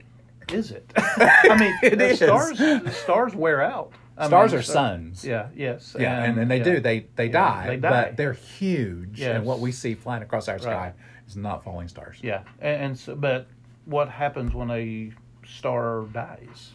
is 0.51 0.71
it? 0.71 0.91
I 0.97 1.55
mean, 1.57 1.73
It 1.81 1.97
the 1.97 2.09
is. 2.09 2.17
stars 2.17 2.59
stars 2.97 3.33
wear 3.35 3.61
out. 3.61 3.93
I 4.21 4.27
Stars 4.27 4.51
mean, 4.51 4.59
are 4.59 4.63
so- 4.63 4.73
suns. 4.73 5.25
Yeah. 5.25 5.47
Yes. 5.55 5.95
Yeah, 5.99 6.23
and, 6.23 6.37
and 6.39 6.49
they 6.51 6.57
yeah. 6.59 6.63
do. 6.63 6.79
They 6.79 7.07
they 7.15 7.25
Yeah, 7.25 7.31
die, 7.31 7.67
they 7.67 7.77
die. 7.77 7.89
but 7.89 8.17
they're 8.17 8.33
huge. 8.33 9.19
Yes. 9.19 9.35
And 9.37 9.45
what 9.45 9.59
we 9.59 9.71
see 9.71 9.95
flying 9.95 10.23
across 10.23 10.47
our 10.47 10.59
sky 10.59 10.73
Right. 10.73 10.93
is 11.27 11.35
not 11.35 11.63
falling 11.63 11.87
stars. 11.87 12.17
Yeah, 12.21 12.43
and, 12.59 12.83
and 12.83 12.99
so, 12.99 13.15
but 13.15 13.47
what 13.85 14.09
happens 14.09 14.53
when 14.53 14.69
a 14.71 15.11
star 15.47 16.03
dies? 16.13 16.71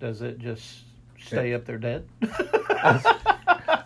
Does 0.00 0.22
it 0.22 0.38
just 0.38 0.84
stay 1.18 1.54
up 1.54 1.64
there 1.64 1.78
dead? 1.78 2.06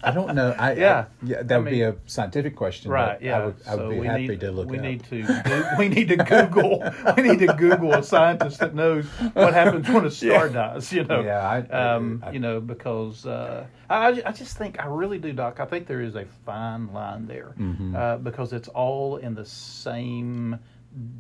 I 0.02 0.10
don't 0.12 0.34
know. 0.34 0.54
I, 0.58 0.72
Yeah. 0.74 0.98
I- 0.98 1.06
yeah, 1.26 1.42
that 1.42 1.54
I 1.54 1.58
would 1.58 1.70
be 1.70 1.82
a 1.82 1.94
scientific 2.06 2.56
question. 2.56 2.90
Right. 2.90 3.20
Yeah. 3.20 3.38
I 3.38 3.44
would, 3.46 3.54
I 3.66 3.74
would 3.74 3.80
so 3.82 3.90
be 3.90 3.98
we 4.00 4.06
happy 4.06 4.28
need, 4.28 4.40
to 4.40 4.50
look 4.52 4.68
We 4.70 4.78
it 4.78 4.82
need 4.82 5.02
up. 5.02 5.08
to. 5.08 5.22
Go- 5.50 5.70
we 5.78 5.88
need 5.88 6.08
to 6.08 6.16
Google. 6.16 6.84
we 7.16 7.22
need 7.22 7.38
to 7.40 7.54
Google 7.54 7.92
a 7.94 8.02
scientist 8.02 8.58
that 8.60 8.74
knows 8.74 9.06
what 9.34 9.54
happens 9.54 9.88
when 9.88 10.04
a 10.04 10.10
star 10.10 10.48
dies. 10.48 10.92
You 10.92 11.04
know. 11.04 11.20
Yeah, 11.20 11.40
I- 11.40 11.66
I- 11.76 11.94
um, 11.94 12.22
I- 12.26 12.30
you 12.32 12.40
know, 12.40 12.60
because 12.60 13.26
uh, 13.26 13.66
I, 13.88 14.22
I 14.24 14.32
just 14.32 14.56
think 14.56 14.80
I 14.80 14.86
really 14.86 15.18
do, 15.18 15.32
Doc. 15.32 15.60
I 15.60 15.64
think 15.66 15.86
there 15.86 16.00
is 16.00 16.14
a 16.16 16.24
fine 16.46 16.92
line 16.92 17.26
there 17.26 17.54
Mm-hmm. 17.58 17.96
uh, 17.96 18.16
because 18.18 18.52
it's 18.52 18.68
all 18.68 19.16
in 19.16 19.34
the 19.34 19.44
same 19.44 20.58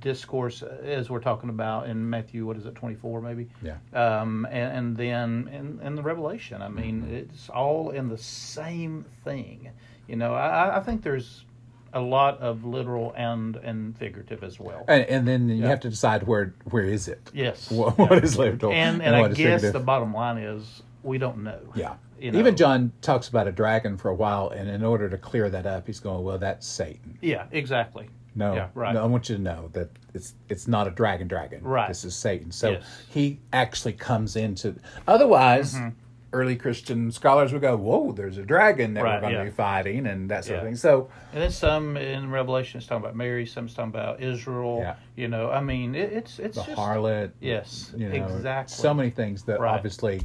discourse 0.00 0.62
as 0.62 1.10
we're 1.10 1.20
talking 1.20 1.48
about 1.50 1.88
in 1.88 2.08
Matthew. 2.08 2.46
What 2.46 2.56
is 2.56 2.66
it? 2.66 2.74
Twenty 2.74 2.96
four, 2.96 3.20
maybe. 3.20 3.48
Yeah. 3.62 3.76
Um, 3.92 4.46
and, 4.50 4.76
and 4.78 4.96
then 4.96 5.50
in, 5.52 5.80
in 5.86 5.94
the 5.94 6.02
Revelation, 6.02 6.60
I 6.62 6.68
mean, 6.68 7.02
Mm-hmm. 7.02 7.14
it's 7.14 7.48
all 7.48 7.90
in 7.90 8.08
the 8.08 8.18
same 8.18 9.04
thing. 9.24 9.70
You 10.08 10.16
know, 10.16 10.34
I, 10.34 10.78
I 10.78 10.80
think 10.80 11.02
there's 11.02 11.44
a 11.92 12.00
lot 12.00 12.38
of 12.38 12.64
literal 12.64 13.12
and 13.16 13.56
and 13.56 13.96
figurative 13.98 14.42
as 14.44 14.58
well. 14.60 14.84
And, 14.88 15.04
and 15.04 15.26
then 15.28 15.48
you 15.48 15.56
Yeah. 15.62 15.68
have 15.68 15.80
to 15.80 15.90
decide 15.90 16.24
where 16.24 16.54
where 16.70 16.84
is 16.84 17.08
it? 17.08 17.30
yes. 17.32 17.70
What, 17.70 17.96
what 17.98 18.24
is 18.24 18.36
literal 18.38 18.72
and 18.72 19.02
and, 19.02 19.14
I 19.14 19.28
guess 19.28 19.62
the 19.70 19.78
bottom 19.80 20.12
line 20.14 20.38
is 20.38 20.82
we 21.02 21.18
don't 21.18 21.38
know. 21.44 21.60
Yeah. 21.74 21.94
You 22.20 22.32
know? 22.32 22.38
Even 22.38 22.54
John 22.56 22.92
talks 23.00 23.28
about 23.28 23.48
a 23.48 23.52
dragon 23.52 23.96
for 23.96 24.10
a 24.10 24.14
while, 24.14 24.50
and 24.50 24.68
in 24.68 24.84
order 24.84 25.08
to 25.08 25.16
clear 25.16 25.48
that 25.48 25.64
up, 25.64 25.86
he's 25.86 26.00
going, 26.00 26.22
"Well, 26.22 26.36
that's 26.38 26.66
Satan." 26.66 27.16
Yeah. 27.22 27.46
Exactly. 27.50 28.10
No, 28.34 28.54
Yeah, 28.54 28.68
right. 28.74 28.94
no, 28.94 29.02
I 29.02 29.06
want 29.06 29.28
you 29.28 29.36
to 29.36 29.42
know 29.42 29.70
that 29.72 29.90
it's 30.14 30.34
it's 30.48 30.68
not 30.68 30.86
a 30.86 30.90
dragon. 30.90 31.26
Dragon. 31.28 31.62
Right. 31.62 31.88
This 31.88 32.04
is 32.04 32.14
Satan. 32.14 32.52
So 32.52 32.70
Yes. 32.72 32.84
he 33.08 33.40
actually 33.52 33.92
comes 33.94 34.36
into. 34.36 34.76
Otherwise, 35.08 35.74
Mm-hmm. 35.74 35.88
early 36.32 36.54
Christian 36.54 37.10
scholars 37.10 37.52
would 37.52 37.62
go, 37.62 37.76
"Whoa, 37.76 38.12
there's 38.12 38.38
a 38.38 38.44
dragon 38.44 38.94
that 38.94 39.02
Right, 39.02 39.14
we're 39.16 39.20
going 39.22 39.32
to 39.32 39.38
yeah. 39.40 39.44
be 39.46 39.50
fighting," 39.50 40.06
and 40.06 40.30
that 40.30 40.44
sort 40.44 40.60
of 40.60 40.64
thing. 40.64 40.76
So 40.76 41.08
And 41.32 41.42
then 41.42 41.50
some 41.50 41.96
in 41.96 42.30
Revelation 42.30 42.78
is 42.78 42.86
talking 42.86 43.02
about 43.02 43.16
Mary. 43.16 43.46
Some's 43.46 43.74
talking 43.74 43.90
about 43.90 44.20
Israel. 44.22 44.78
Yeah. 44.80 44.94
You 45.16 45.26
know, 45.28 45.50
I 45.50 45.60
mean, 45.60 45.94
it, 45.96 46.12
it's 46.12 46.38
it's 46.38 46.56
the 46.56 46.62
just 46.64 46.76
harlot. 46.78 47.32
Yes. 47.40 47.92
You 47.96 48.08
know, 48.08 48.14
exactly. 48.14 48.74
So 48.76 48.94
many 48.94 49.10
things 49.10 49.42
that 49.44 49.58
Right. 49.58 49.74
obviously 49.74 50.22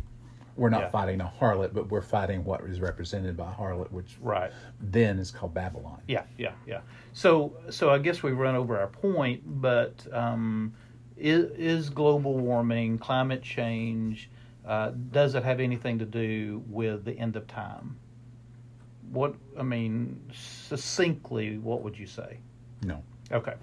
we're 0.58 0.70
not 0.70 0.84
Yeah. 0.84 0.90
fighting 0.90 1.20
a 1.20 1.30
harlot, 1.42 1.74
but 1.74 1.90
we're 1.92 2.02
fighting 2.02 2.46
what 2.46 2.62
is 2.62 2.80
represented 2.80 3.36
by 3.36 3.52
a 3.52 3.54
harlot, 3.54 3.92
which 3.92 4.16
Right. 4.22 4.52
then 4.80 5.20
is 5.20 5.30
called 5.32 5.54
Babylon. 5.54 6.00
Yeah, 6.08 6.24
yeah, 6.38 6.52
yeah. 6.66 6.80
So, 7.16 7.54
so 7.70 7.90
I 7.90 7.98
guess 8.00 8.22
we've 8.22 8.38
run 8.38 8.56
over 8.56 8.78
our 8.78 8.90
point, 8.90 9.42
but 9.46 10.06
um, 10.12 10.74
is, 11.16 11.50
is 11.52 11.90
global 11.90 12.38
warming, 12.38 12.98
climate 12.98 13.42
change, 13.42 14.30
uh, 14.68 14.92
does 15.14 15.34
it 15.34 15.42
have 15.42 15.62
anything 15.62 15.98
to 16.00 16.06
do 16.06 16.62
with 16.68 17.06
the 17.06 17.18
end 17.18 17.38
of 17.38 17.48
time? 17.48 17.96
What 19.12 19.34
I 19.58 19.64
mean, 19.64 20.20
succinctly, 20.34 21.58
what 21.58 21.84
would 21.84 21.98
you 21.98 22.06
say? 22.06 22.40
No. 22.84 23.02
Okay, 23.32 23.54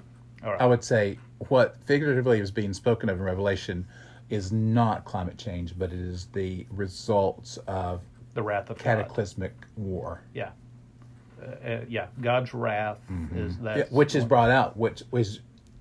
all 0.43 0.53
right. 0.53 0.61
I 0.63 0.65
would 0.65 0.83
say 0.83 1.19
what 1.49 1.77
figuratively 1.85 2.41
is 2.41 2.51
being 2.51 2.73
spoken 2.73 3.11
of 3.11 3.19
in 3.19 3.23
Revelation 3.23 3.87
is 4.31 4.51
not 4.51 5.05
climate 5.05 5.37
change, 5.37 5.79
but 5.79 5.93
it 5.93 6.01
is 6.01 6.25
the 6.33 6.67
results 6.71 7.59
of 7.67 8.01
the 8.33 8.43
wrath 8.43 8.71
of 8.71 8.79
God. 8.79 8.85
cataclysmic 8.85 9.53
war, 9.77 10.23
Yeah, 10.33 10.53
uh, 11.43 11.69
uh, 11.69 11.81
yeah. 11.89 12.07
God's 12.21 12.55
wrath 12.55 12.99
is 13.35 13.59
that, 13.59 13.77
Mm-hmm. 13.77 13.79
Yeah, 13.79 13.85
which 13.91 14.15
is 14.15 14.25
brought 14.25 14.51
out, 14.51 14.77
which 14.77 15.03
is 15.13 15.41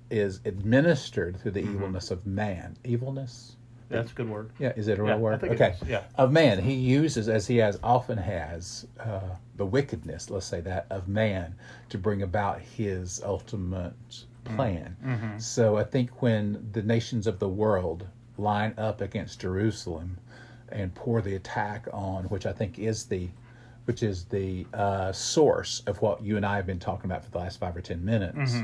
is 0.09 0.41
administered 0.43 1.39
through 1.39 1.51
the 1.51 1.61
evilness 1.61 2.11
of 2.11 2.25
man. 2.25 2.75
Evilness. 2.83 3.55
That's 3.89 4.11
a 4.11 4.15
good 4.15 4.29
word. 4.29 4.51
Yeah, 4.59 4.71
is 4.75 4.87
it 4.87 4.99
a 4.99 5.01
real 5.03 5.11
Yeah, 5.11 5.15
I 5.15 5.19
word? 5.19 5.41
think 5.41 5.53
okay. 5.53 5.75
yeah. 5.87 6.03
Of 6.17 6.31
man, 6.31 6.61
he 6.61 6.73
uses, 6.73 7.27
as 7.29 7.45
he 7.47 7.57
has 7.57 7.77
often 7.83 8.17
has, 8.17 8.87
uh, 8.99 9.19
the 9.57 9.65
wickedness, 9.65 10.29
let's 10.29 10.45
say 10.45 10.61
that, 10.61 10.85
of 10.89 11.07
man 11.09 11.55
to 11.89 11.97
bring 11.97 12.21
about 12.23 12.59
his 12.61 13.21
ultimate 13.23 13.93
Mm-hmm. 14.45 14.55
plan. 14.55 15.35
So 15.39 15.77
I 15.77 15.83
think 15.83 16.21
when 16.23 16.67
the 16.71 16.81
nations 16.81 17.27
of 17.27 17.37
the 17.37 17.47
world 17.47 18.07
line 18.39 18.73
up 18.75 18.99
against 19.01 19.39
Jerusalem 19.39 20.17
and 20.69 20.95
pour 20.95 21.21
the 21.21 21.35
attack 21.35 21.87
on, 21.93 22.23
which 22.25 22.47
I 22.47 22.51
think 22.51 22.79
is 22.79 23.05
the 23.05 23.29
which 23.85 24.03
is 24.03 24.25
the 24.25 24.65
uh, 24.73 25.11
source 25.11 25.81
of 25.87 26.01
what 26.01 26.23
you 26.23 26.37
and 26.37 26.45
I 26.45 26.55
have 26.55 26.65
been 26.65 26.79
talking 26.79 27.05
about 27.05 27.23
for 27.23 27.31
the 27.31 27.37
last 27.39 27.59
five 27.59 27.75
or 27.75 27.81
ten 27.81 28.03
minutes. 28.03 28.55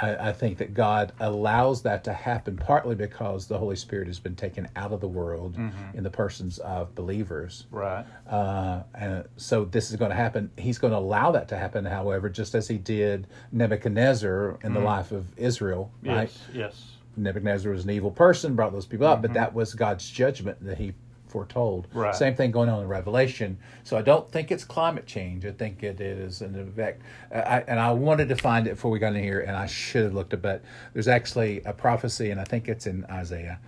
I, 0.00 0.28
I 0.28 0.32
think 0.32 0.58
that 0.58 0.72
God 0.72 1.12
allows 1.20 1.82
that 1.82 2.04
to 2.04 2.12
happen 2.12 2.56
partly 2.56 2.94
because 2.94 3.46
the 3.46 3.58
Holy 3.58 3.76
Spirit 3.76 4.06
has 4.06 4.18
been 4.18 4.34
taken 4.36 4.66
out 4.76 4.92
of 4.92 5.00
the 5.00 5.08
world 5.08 5.58
in 5.94 6.02
the 6.02 6.10
persons 6.10 6.58
of 6.58 6.94
believers. 6.94 7.66
Right. 7.70 8.04
Uh, 8.28 8.82
and 8.94 9.24
so 9.36 9.64
this 9.66 9.90
is 9.90 9.96
going 9.96 10.10
to 10.10 10.16
happen. 10.16 10.50
He's 10.56 10.78
going 10.78 10.92
to 10.92 10.98
allow 10.98 11.32
that 11.32 11.48
to 11.48 11.58
happen, 11.58 11.84
however, 11.84 12.28
just 12.30 12.54
as 12.54 12.66
he 12.68 12.78
did 12.78 13.26
Nebuchadnezzar 13.52 14.58
in 14.64 14.72
the 14.72 14.80
life 14.80 15.12
of 15.12 15.26
Israel. 15.38 15.92
Right? 16.02 16.30
Yes. 16.30 16.48
Yes. 16.54 16.84
Nebuchadnezzar 17.16 17.72
was 17.72 17.84
an 17.84 17.90
evil 17.90 18.10
person, 18.10 18.54
brought 18.54 18.72
those 18.72 18.86
people 18.86 19.06
up, 19.06 19.20
but 19.20 19.32
that 19.34 19.52
was 19.52 19.74
God's 19.74 20.08
judgment 20.08 20.64
that 20.64 20.78
he 20.78 20.92
foretold. 21.30 21.86
Right. 21.94 22.14
Same 22.14 22.34
thing 22.34 22.50
going 22.50 22.68
on 22.68 22.82
in 22.82 22.88
Revelation. 22.88 23.56
So 23.84 23.96
I 23.96 24.02
don't 24.02 24.30
think 24.30 24.50
it's 24.50 24.64
climate 24.64 25.06
change. 25.06 25.46
I 25.46 25.52
think 25.52 25.82
it 25.82 26.00
is 26.00 26.42
an 26.42 26.54
effect. 26.58 27.02
I, 27.34 27.64
and 27.66 27.78
I 27.80 27.92
wanted 27.92 28.28
to 28.30 28.36
find 28.36 28.66
it 28.66 28.70
before 28.70 28.90
we 28.90 28.98
got 28.98 29.14
in 29.14 29.22
here, 29.22 29.40
and 29.40 29.56
I 29.56 29.66
should 29.66 30.04
have 30.04 30.14
looked 30.14 30.34
it, 30.34 30.42
but 30.42 30.62
there's 30.92 31.08
actually 31.08 31.62
a 31.64 31.72
prophecy, 31.72 32.30
and 32.30 32.40
I 32.40 32.44
think 32.44 32.68
it's 32.68 32.86
in 32.86 33.04
Isaiah. 33.10 33.58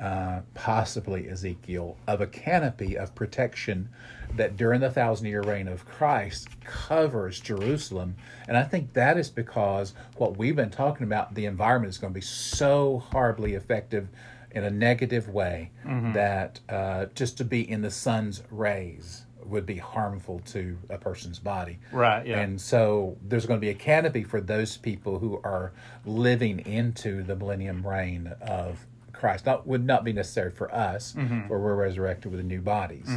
uh, 0.00 0.40
possibly 0.54 1.28
Ezekiel, 1.28 1.96
of 2.06 2.20
a 2.20 2.26
canopy 2.26 2.96
of 2.96 3.14
protection 3.14 3.88
that 4.36 4.56
during 4.56 4.80
the 4.80 4.90
thousand 4.90 5.26
year 5.26 5.42
reign 5.42 5.66
of 5.68 5.84
Christ 5.86 6.48
covers 6.64 7.40
Jerusalem. 7.40 8.14
And 8.46 8.56
I 8.56 8.62
think 8.62 8.92
that 8.92 9.16
is 9.18 9.28
because 9.30 9.94
what 10.16 10.36
we've 10.36 10.56
been 10.56 10.70
talking 10.70 11.04
about, 11.04 11.34
the 11.34 11.46
environment 11.46 11.90
is 11.90 11.98
going 11.98 12.12
to 12.12 12.18
be 12.18 12.24
so 12.24 13.02
horribly 13.10 13.54
effective 13.54 14.08
in 14.52 14.64
a 14.64 14.70
negative 14.70 15.28
way 15.28 15.70
that 16.14 16.60
uh, 16.68 17.06
just 17.14 17.36
to 17.38 17.44
be 17.44 17.68
in 17.70 17.82
the 17.82 17.90
sun's 17.90 18.42
rays 18.50 19.24
would 19.44 19.64
be 19.66 19.76
harmful 19.78 20.40
to 20.46 20.76
a 20.90 20.98
person's 20.98 21.38
body. 21.38 21.78
Right, 21.92 22.26
yeah. 22.26 22.40
And 22.40 22.60
so 22.60 23.16
there's 23.22 23.46
going 23.46 23.58
to 23.58 23.64
be 23.64 23.70
a 23.70 23.74
canopy 23.74 24.22
for 24.24 24.40
those 24.40 24.76
people 24.76 25.18
who 25.18 25.40
are 25.42 25.72
living 26.04 26.58
into 26.66 27.22
the 27.22 27.34
millennium 27.34 27.86
reign 27.86 28.34
of 28.42 28.86
Christ. 29.12 29.46
Not 29.46 29.66
would 29.66 29.84
not 29.84 30.04
be 30.04 30.12
necessary 30.12 30.50
for 30.50 30.72
us, 30.74 31.14
Mm-hmm. 31.14 31.48
where 31.48 31.58
we're 31.58 31.74
resurrected 31.74 32.30
with 32.30 32.40
the 32.40 32.46
new 32.46 32.60
bodies, 32.60 33.08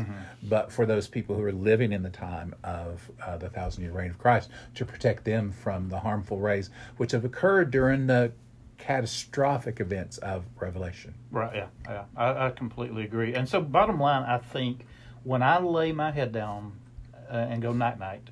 but 0.44 0.72
for 0.72 0.86
those 0.86 1.08
people 1.08 1.36
who 1.36 1.44
are 1.44 1.52
living 1.52 1.92
in 1.92 2.02
the 2.02 2.10
time 2.10 2.56
of 2.64 3.12
uh, 3.26 3.38
the 3.38 3.50
thousand 3.50 3.84
year 3.84 3.92
reign 3.92 4.10
of 4.10 4.18
Christ, 4.18 4.50
to 4.76 4.86
protect 4.86 5.26
them 5.26 5.52
from 5.52 5.90
the 5.90 6.00
harmful 6.00 6.40
rays 6.40 6.70
which 6.98 7.12
have 7.12 7.24
occurred 7.26 7.70
during 7.72 8.08
the 8.08 8.32
catastrophic 8.82 9.80
events 9.80 10.18
of 10.20 10.44
Revelation. 10.60 11.14
Right. 11.32 11.56
Yeah. 11.56 11.68
Yeah. 11.88 12.04
I, 12.18 12.48
I 12.48 12.50
completely 12.50 13.04
agree. 13.04 13.34
And 13.36 13.48
so, 13.48 13.62
bottom 13.62 14.00
line, 14.00 14.24
I 14.24 14.38
think 14.40 14.86
when 15.24 15.42
I 15.44 15.60
lay 15.60 15.92
my 15.92 16.12
head 16.12 16.32
down 16.32 16.74
uh, 17.32 17.36
and 17.36 17.62
go 17.62 17.72
night 17.74 18.00
night, 18.00 18.28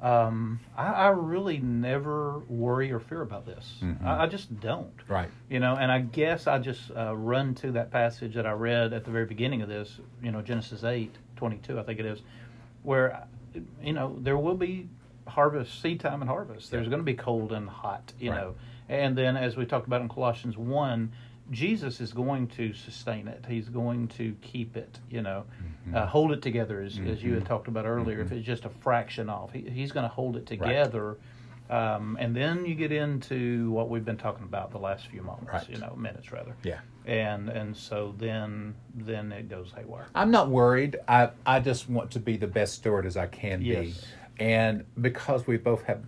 um, 0.00 0.60
I, 0.76 0.92
I 0.92 1.08
really 1.08 1.58
never 1.58 2.38
worry 2.48 2.92
or 2.92 3.00
fear 3.00 3.22
about 3.22 3.44
this. 3.46 3.82
I, 4.04 4.22
I 4.22 4.26
just 4.28 4.60
don't. 4.60 4.92
Right. 5.08 5.28
You 5.50 5.58
know, 5.58 5.74
and 5.74 5.90
I 5.90 5.98
guess 6.00 6.46
I 6.46 6.58
just 6.58 6.92
uh, 6.96 7.16
run 7.16 7.54
to 7.56 7.72
that 7.72 7.90
passage 7.90 8.34
that 8.36 8.46
I 8.46 8.52
read 8.52 8.92
at 8.92 9.04
the 9.04 9.10
very 9.10 9.26
beginning 9.26 9.60
of 9.62 9.68
this. 9.68 9.98
You 10.22 10.30
know, 10.30 10.40
Genesis 10.40 10.84
eight 10.84 11.14
twenty 11.36 11.56
two, 11.58 11.80
I 11.80 11.82
think 11.82 11.98
it 11.98 12.06
is, 12.06 12.20
where 12.84 13.26
you 13.82 13.92
know 13.92 14.16
there 14.20 14.38
will 14.38 14.54
be 14.56 14.88
harvest, 15.26 15.82
seed 15.82 15.98
time 16.00 16.22
and 16.22 16.30
harvest. 16.30 16.70
There's 16.70 16.86
going 16.88 17.00
to 17.00 17.04
be 17.04 17.14
cold 17.14 17.52
and 17.52 17.68
hot. 17.68 18.12
You 18.20 18.30
Right. 18.30 18.40
know, 18.40 18.54
and 18.88 19.16
then 19.16 19.36
as 19.36 19.56
we 19.56 19.64
talked 19.66 19.86
about 19.86 20.00
in 20.00 20.08
Colossians 20.08 20.56
one. 20.56 21.12
Jesus 21.50 22.02
is 22.02 22.12
going 22.12 22.46
to 22.48 22.74
sustain 22.74 23.26
it. 23.26 23.42
He's 23.48 23.70
going 23.70 24.08
to 24.08 24.36
keep 24.42 24.76
it, 24.76 24.98
you 25.08 25.22
know, 25.22 25.46
uh, 25.94 26.04
hold 26.04 26.32
it 26.32 26.42
together, 26.42 26.82
as, 26.82 26.98
as 27.06 27.22
you 27.22 27.32
had 27.32 27.46
talked 27.46 27.68
about 27.68 27.86
earlier. 27.86 28.20
If 28.20 28.32
it's 28.32 28.44
just 28.44 28.66
a 28.66 28.68
fraction 28.68 29.30
off, 29.30 29.50
he, 29.54 29.62
he's 29.62 29.90
going 29.90 30.02
to 30.02 30.10
hold 30.14 30.36
it 30.36 30.44
together. 30.44 31.16
Um, 31.70 32.18
and 32.20 32.36
then 32.36 32.66
you 32.66 32.74
get 32.74 32.92
into 32.92 33.70
what 33.70 33.88
we've 33.88 34.04
been 34.04 34.18
talking 34.18 34.44
about 34.44 34.70
the 34.72 34.78
last 34.78 35.06
few 35.06 35.22
moments, 35.22 35.50
Right. 35.50 35.70
you 35.70 35.78
know, 35.78 35.94
minutes 35.96 36.30
rather. 36.32 36.54
Yeah. 36.64 36.80
And 37.06 37.48
and 37.48 37.74
so 37.74 38.14
then 38.18 38.74
then 38.94 39.32
it 39.32 39.48
goes 39.48 39.72
haywire. 39.74 40.08
I'm 40.14 40.30
not 40.30 40.50
worried. 40.50 40.96
I 41.08 41.30
I 41.46 41.60
just 41.60 41.88
want 41.88 42.10
to 42.10 42.20
be 42.20 42.36
the 42.36 42.46
best 42.46 42.74
steward 42.74 43.06
as 43.06 43.16
I 43.16 43.26
can 43.26 43.60
be, 43.60 43.66
Yes. 43.68 44.04
and 44.38 44.84
because 45.00 45.46
we 45.46 45.56
both 45.56 45.82
have 45.84 46.02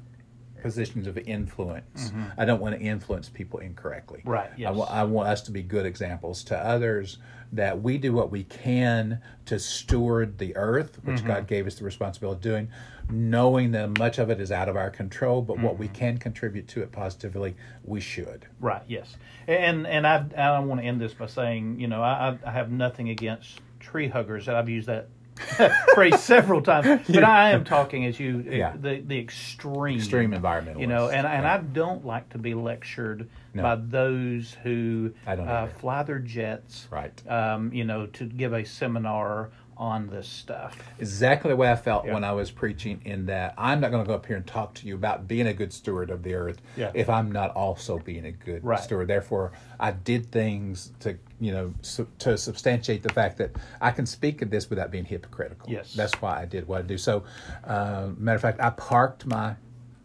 positions 0.60 1.06
of 1.06 1.16
influence, 1.18 2.12
I 2.38 2.44
don't 2.44 2.60
want 2.60 2.74
to 2.78 2.80
influence 2.80 3.28
people 3.28 3.60
incorrectly. 3.60 4.20
Mm-hmm. 4.20 4.30
Right, 4.30 4.50
I, 4.50 4.56
yes. 4.56 4.74
wa- 4.74 4.86
I 4.90 5.04
want 5.04 5.28
us 5.28 5.42
to 5.42 5.50
be 5.50 5.62
good 5.62 5.86
examples 5.86 6.44
to 6.44 6.56
others 6.58 7.18
that 7.52 7.82
we 7.82 7.98
do 7.98 8.12
what 8.12 8.30
we 8.30 8.44
can 8.44 9.20
to 9.46 9.58
steward 9.58 10.38
the 10.38 10.56
earth, 10.56 10.98
which 11.04 11.18
Mm-hmm. 11.18 11.26
God 11.26 11.46
gave 11.48 11.66
us 11.66 11.74
the 11.74 11.84
responsibility 11.84 12.36
of 12.36 12.42
doing, 12.42 12.68
knowing 13.10 13.72
that 13.72 13.98
much 13.98 14.18
of 14.18 14.30
it 14.30 14.40
is 14.40 14.52
out 14.52 14.68
of 14.68 14.76
our 14.76 14.90
control, 14.90 15.42
but 15.42 15.58
what 15.58 15.76
we 15.78 15.86
Mm-hmm. 15.86 15.94
can 15.96 16.18
contribute 16.18 16.68
to 16.68 16.82
it 16.82 16.92
positively, 16.92 17.56
we 17.84 18.00
should. 18.00 18.46
Right. 18.60 18.82
Yes. 18.86 19.16
And 19.48 19.86
and 19.86 20.06
I 20.06 20.24
I 20.36 20.60
want 20.60 20.80
to 20.80 20.86
end 20.86 21.00
this 21.00 21.12
by 21.14 21.26
saying, 21.26 21.80
you 21.80 21.88
know, 21.88 22.02
I 22.02 22.38
I 22.46 22.50
have 22.52 22.70
nothing 22.70 23.08
against 23.08 23.60
tree 23.80 24.06
huggers. 24.08 24.48
I've 24.48 24.68
used 24.68 24.86
that 24.86 25.08
phrase 25.94 26.20
several 26.20 26.60
times, 26.62 27.02
but 27.08 27.24
I 27.24 27.50
am 27.50 27.64
talking 27.64 28.04
as 28.06 28.18
you 28.20 28.44
Yeah. 28.48 28.74
the 28.80 29.00
the 29.00 29.18
extreme 29.18 29.98
Extreme 29.98 30.32
environmentalists. 30.32 30.80
You 30.80 30.86
know, 30.86 31.08
and 31.08 31.26
and 31.26 31.44
Right. 31.44 31.54
I 31.54 31.62
don't 31.62 32.04
like 32.04 32.28
to 32.30 32.38
be 32.38 32.54
lectured 32.54 33.28
No. 33.54 33.62
by 33.62 33.76
those 33.76 34.56
who 34.62 35.12
I 35.26 35.36
don't 35.36 35.48
uh, 35.48 35.66
fly 35.78 36.02
their 36.02 36.18
jets, 36.18 36.88
Right. 36.90 37.12
Um, 37.28 37.72
you 37.72 37.84
know, 37.84 38.06
to 38.06 38.24
give 38.24 38.52
a 38.52 38.64
seminar 38.64 39.50
on 39.76 40.08
this 40.08 40.28
stuff. 40.28 40.76
exactly 40.98 41.48
the 41.48 41.56
way 41.56 41.70
I 41.70 41.74
felt 41.76 42.04
Yeah. 42.04 42.12
when 42.12 42.22
I 42.22 42.32
was 42.32 42.50
preaching. 42.50 43.00
In 43.06 43.24
that 43.26 43.54
I'm 43.56 43.80
not 43.80 43.90
going 43.90 44.04
to 44.04 44.08
go 44.08 44.14
up 44.14 44.26
here 44.26 44.36
and 44.36 44.46
talk 44.46 44.74
to 44.74 44.86
you 44.86 44.94
about 44.94 45.26
being 45.26 45.46
a 45.46 45.54
good 45.54 45.72
steward 45.72 46.10
of 46.10 46.22
the 46.22 46.34
earth 46.34 46.60
Yeah. 46.76 46.90
if 46.92 47.08
I'm 47.08 47.32
not 47.32 47.52
also 47.52 47.98
being 47.98 48.26
a 48.26 48.32
good 48.32 48.62
Right. 48.62 48.78
steward. 48.78 49.08
Therefore, 49.08 49.52
I 49.78 49.92
did 49.92 50.30
things 50.30 50.92
to 51.00 51.16
you 51.40 51.52
know 51.52 51.74
su- 51.82 52.08
to 52.20 52.36
substantiate 52.38 53.02
the 53.02 53.12
fact 53.12 53.38
that 53.38 53.56
I 53.80 53.90
can 53.90 54.06
speak 54.06 54.42
of 54.42 54.50
this 54.50 54.70
without 54.70 54.90
being 54.90 55.04
hypocritical. 55.04 55.70
Yes. 55.70 55.94
that's 55.94 56.14
why 56.20 56.40
I 56.40 56.44
did 56.44 56.68
what 56.68 56.80
I 56.80 56.82
do. 56.82 56.98
So, 56.98 57.24
uh, 57.64 58.10
matter 58.16 58.36
of 58.36 58.42
fact, 58.42 58.60
I 58.60 58.70
parked 58.70 59.26
my 59.26 59.56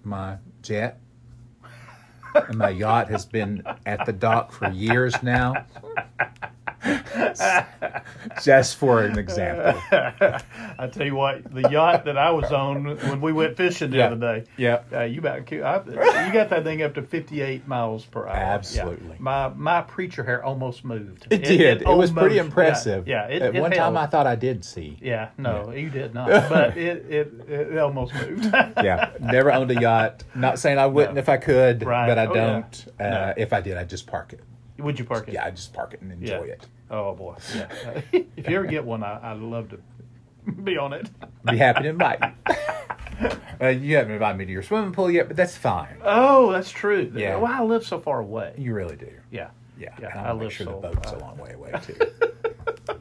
my 0.03 0.37
jet. 0.61 0.99
And 2.49 2.57
my 2.57 2.67
yacht 2.69 3.07
has 3.09 3.25
been 3.25 3.63
at 3.85 4.05
the 4.05 4.11
dock 4.11 4.51
for 4.51 4.69
years 4.69 5.13
now. 5.23 5.53
Just 8.43 8.77
for 8.77 9.03
an 9.03 9.17
example. 9.17 9.81
I 10.79 10.87
tell 10.91 11.05
you 11.05 11.15
what, 11.15 11.43
the 11.53 11.69
yacht 11.69 12.05
that 12.05 12.17
I 12.17 12.31
was 12.31 12.51
on 12.51 12.85
when 12.97 13.21
we 13.21 13.33
went 13.33 13.57
fishing 13.57 13.91
the 13.91 13.97
Yeah. 13.97 14.07
other 14.07 14.15
day. 14.39 14.49
Yeah. 14.57 14.81
Uh, 14.91 15.01
you 15.03 15.19
about 15.19 15.51
I, 15.51 16.25
you 16.27 16.33
got 16.33 16.49
that 16.49 16.63
thing 16.63 16.81
up 16.81 16.93
to 16.95 17.01
fifty 17.01 17.41
eight 17.41 17.67
miles 17.67 18.05
per 18.05 18.27
hour. 18.27 18.35
Yeah. 18.35 18.53
Absolutely. 18.55 19.15
My 19.19 19.49
my 19.49 19.81
preacher 19.81 20.23
hair 20.23 20.43
almost 20.43 20.83
moved. 20.85 21.27
It, 21.29 21.43
did. 21.43 21.81
It, 21.81 21.87
was 21.87 22.11
pretty 22.11 22.37
impressive. 22.37 23.07
Yeah. 23.07 23.27
yeah 23.27 23.35
it, 23.35 23.41
At 23.41 23.55
it 23.55 23.61
one 23.61 23.71
held. 23.71 23.95
time, 23.95 23.97
I 24.03 24.07
thought 24.07 24.27
I 24.27 24.35
did 24.35 24.63
see. 24.65 24.97
Yeah. 25.01 25.29
No, 25.37 25.71
you 25.71 25.89
did 25.89 26.13
not. 26.13 26.29
But 26.49 26.77
it 26.77 27.05
it, 27.09 27.33
it 27.49 27.77
almost 27.77 28.13
moved. 28.13 28.45
Yeah, 28.45 29.11
never 29.19 29.51
owned 29.51 29.71
a 29.71 29.79
yacht. 29.79 30.23
Not 30.35 30.59
saying 30.59 30.77
I 30.77 30.85
wouldn't 30.85 31.15
No. 31.15 31.19
if 31.19 31.29
I 31.29 31.37
could, 31.37 31.83
Right. 31.83 32.07
but 32.07 32.17
I 32.19 32.25
Oh, 32.27 32.33
don't. 32.33 32.85
Uh, 32.99 33.03
No. 33.09 33.33
If 33.37 33.53
I 33.53 33.61
did, 33.61 33.77
I'd 33.77 33.89
just 33.89 34.07
park 34.07 34.33
it. 34.33 34.41
Would 34.77 34.99
you 34.99 35.05
park 35.05 35.27
it? 35.27 35.33
Yeah, 35.33 35.45
I'd 35.45 35.55
just 35.55 35.73
park 35.73 35.93
it 35.93 36.01
and 36.01 36.11
enjoy 36.11 36.45
Yeah. 36.45 36.53
it. 36.53 36.67
Oh 36.91 37.13
boy. 37.15 37.35
Yeah. 37.55 37.67
if 38.11 38.49
you 38.49 38.55
ever 38.57 38.65
get 38.65 38.83
one, 38.85 39.03
I, 39.03 39.31
I'd 39.31 39.39
love 39.39 39.69
to 39.69 39.79
be 40.51 40.77
on 40.77 40.93
it. 40.93 41.09
Be 41.45 41.57
happy 41.57 41.83
to 41.83 41.89
invite 41.89 42.19
you. 42.21 42.45
Uh, 43.61 43.67
you 43.67 43.95
haven't 43.95 44.11
invited 44.11 44.37
me 44.37 44.43
to 44.45 44.51
your 44.51 44.61
swimming 44.61 44.91
pool 44.91 45.09
yet, 45.09 45.29
but 45.29 45.37
that's 45.37 45.55
fine. 45.55 45.95
Oh, 46.03 46.51
that's 46.51 46.69
true. 46.69 47.09
Yeah. 47.15 47.37
Well, 47.37 47.49
I 47.49 47.63
live 47.63 47.85
so 47.85 47.97
far 48.01 48.19
away. 48.19 48.53
You 48.57 48.73
really 48.73 48.97
do. 48.97 49.09
Yeah. 49.31 49.51
Yeah, 49.79 49.95
Yeah, 50.01 50.07
I 50.21 50.29
I 50.29 50.31
live 50.33 50.51
sure 50.51 50.65
so- 50.65 50.81
the 50.81 50.89
boat's 50.89 51.13
uh, 51.13 51.15
a 51.15 51.19
long 51.19 51.37
way 51.37 51.53
away 51.53 51.71
too. 51.81 51.95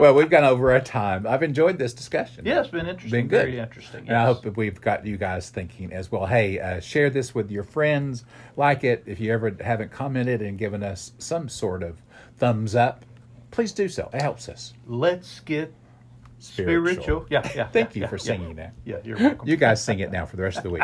well, 0.00 0.14
we've 0.14 0.30
gone 0.30 0.44
over 0.44 0.72
our 0.72 0.80
time. 0.80 1.26
I've 1.26 1.42
enjoyed 1.42 1.78
this 1.78 1.92
discussion. 1.94 2.44
Yeah, 2.44 2.60
it's 2.60 2.70
been 2.70 2.86
interesting. 2.86 3.10
Been 3.10 3.28
good. 3.28 3.46
Very 3.46 3.58
interesting. 3.58 4.08
And 4.08 4.16
I 4.16 4.24
hope 4.24 4.42
that 4.42 4.56
we've 4.56 4.80
got 4.80 5.06
you 5.06 5.16
guys 5.16 5.50
thinking 5.50 5.92
as 5.92 6.10
well. 6.10 6.26
Hey, 6.26 6.58
uh, 6.58 6.80
share 6.80 7.10
this 7.10 7.34
with 7.34 7.50
your 7.50 7.64
friends. 7.64 8.24
Like 8.56 8.84
it. 8.84 9.04
If 9.06 9.20
you 9.20 9.32
ever 9.32 9.56
haven't 9.60 9.90
commented 9.92 10.42
and 10.42 10.58
given 10.58 10.82
us 10.82 11.12
some 11.18 11.48
sort 11.48 11.82
of 11.82 12.00
thumbs 12.36 12.74
up, 12.74 13.04
please 13.50 13.72
do 13.72 13.88
so. 13.88 14.10
It 14.12 14.22
helps 14.22 14.48
us. 14.48 14.74
Let's 14.86 15.40
get 15.40 15.72
spiritual. 16.38 17.26
Yeah, 17.30 17.48
yeah. 17.54 17.66
Thank 17.72 17.96
yeah, 17.96 18.02
you 18.02 18.08
for 18.08 18.16
yeah, 18.16 18.22
singing 18.22 18.54
that. 18.56 18.74
Yeah, 18.84 18.96
you're 19.04 19.18
welcome. 19.18 19.48
You 19.48 19.56
guys 19.56 19.82
sing 19.82 20.00
it 20.00 20.10
now 20.10 20.24
for 20.26 20.36
the 20.36 20.42
rest 20.42 20.58
of 20.58 20.62
the 20.64 20.70
week. 20.70 20.82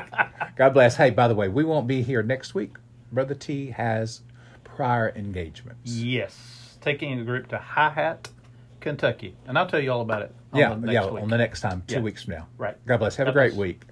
God 0.57 0.71
bless. 0.71 0.97
Hey, 0.97 1.11
by 1.11 1.29
the 1.29 1.35
way, 1.35 1.49
we 1.49 1.65
won't 1.65 1.87
be 1.87 2.03
here 2.03 2.23
next 2.23 2.55
week. 2.55 2.77
Brother 3.13 3.35
T 3.35 3.71
has 3.71 4.23
prior 4.65 5.13
engagements. 5.15 5.93
yes, 5.93 6.77
taking 6.81 7.21
a 7.21 7.25
group 7.25 7.49
to 7.49 7.59
Hi 7.59 7.91
Hat, 7.91 8.29
Kentucky, 8.85 9.35
and 9.47 9.59
I'll 9.59 9.67
tell 9.67 9.81
you 9.81 9.91
all 9.91 10.03
about 10.03 10.23
it. 10.23 10.35
On 10.53 10.61
yeah, 10.61 10.69
the 10.75 10.77
next 10.77 10.93
yeah. 10.93 11.11
week. 11.11 11.23
On 11.23 11.29
the 11.29 11.39
next 11.39 11.61
time, 11.61 11.83
two 11.87 11.97
Yeah. 11.97 12.01
weeks 12.03 12.23
from 12.25 12.35
now. 12.35 12.47
Right. 12.57 12.77
God 12.87 12.99
bless. 12.99 13.17
Have 13.17 13.27
a 13.29 13.33
great 13.33 13.51
bless. 13.55 13.59
week. 13.59 13.83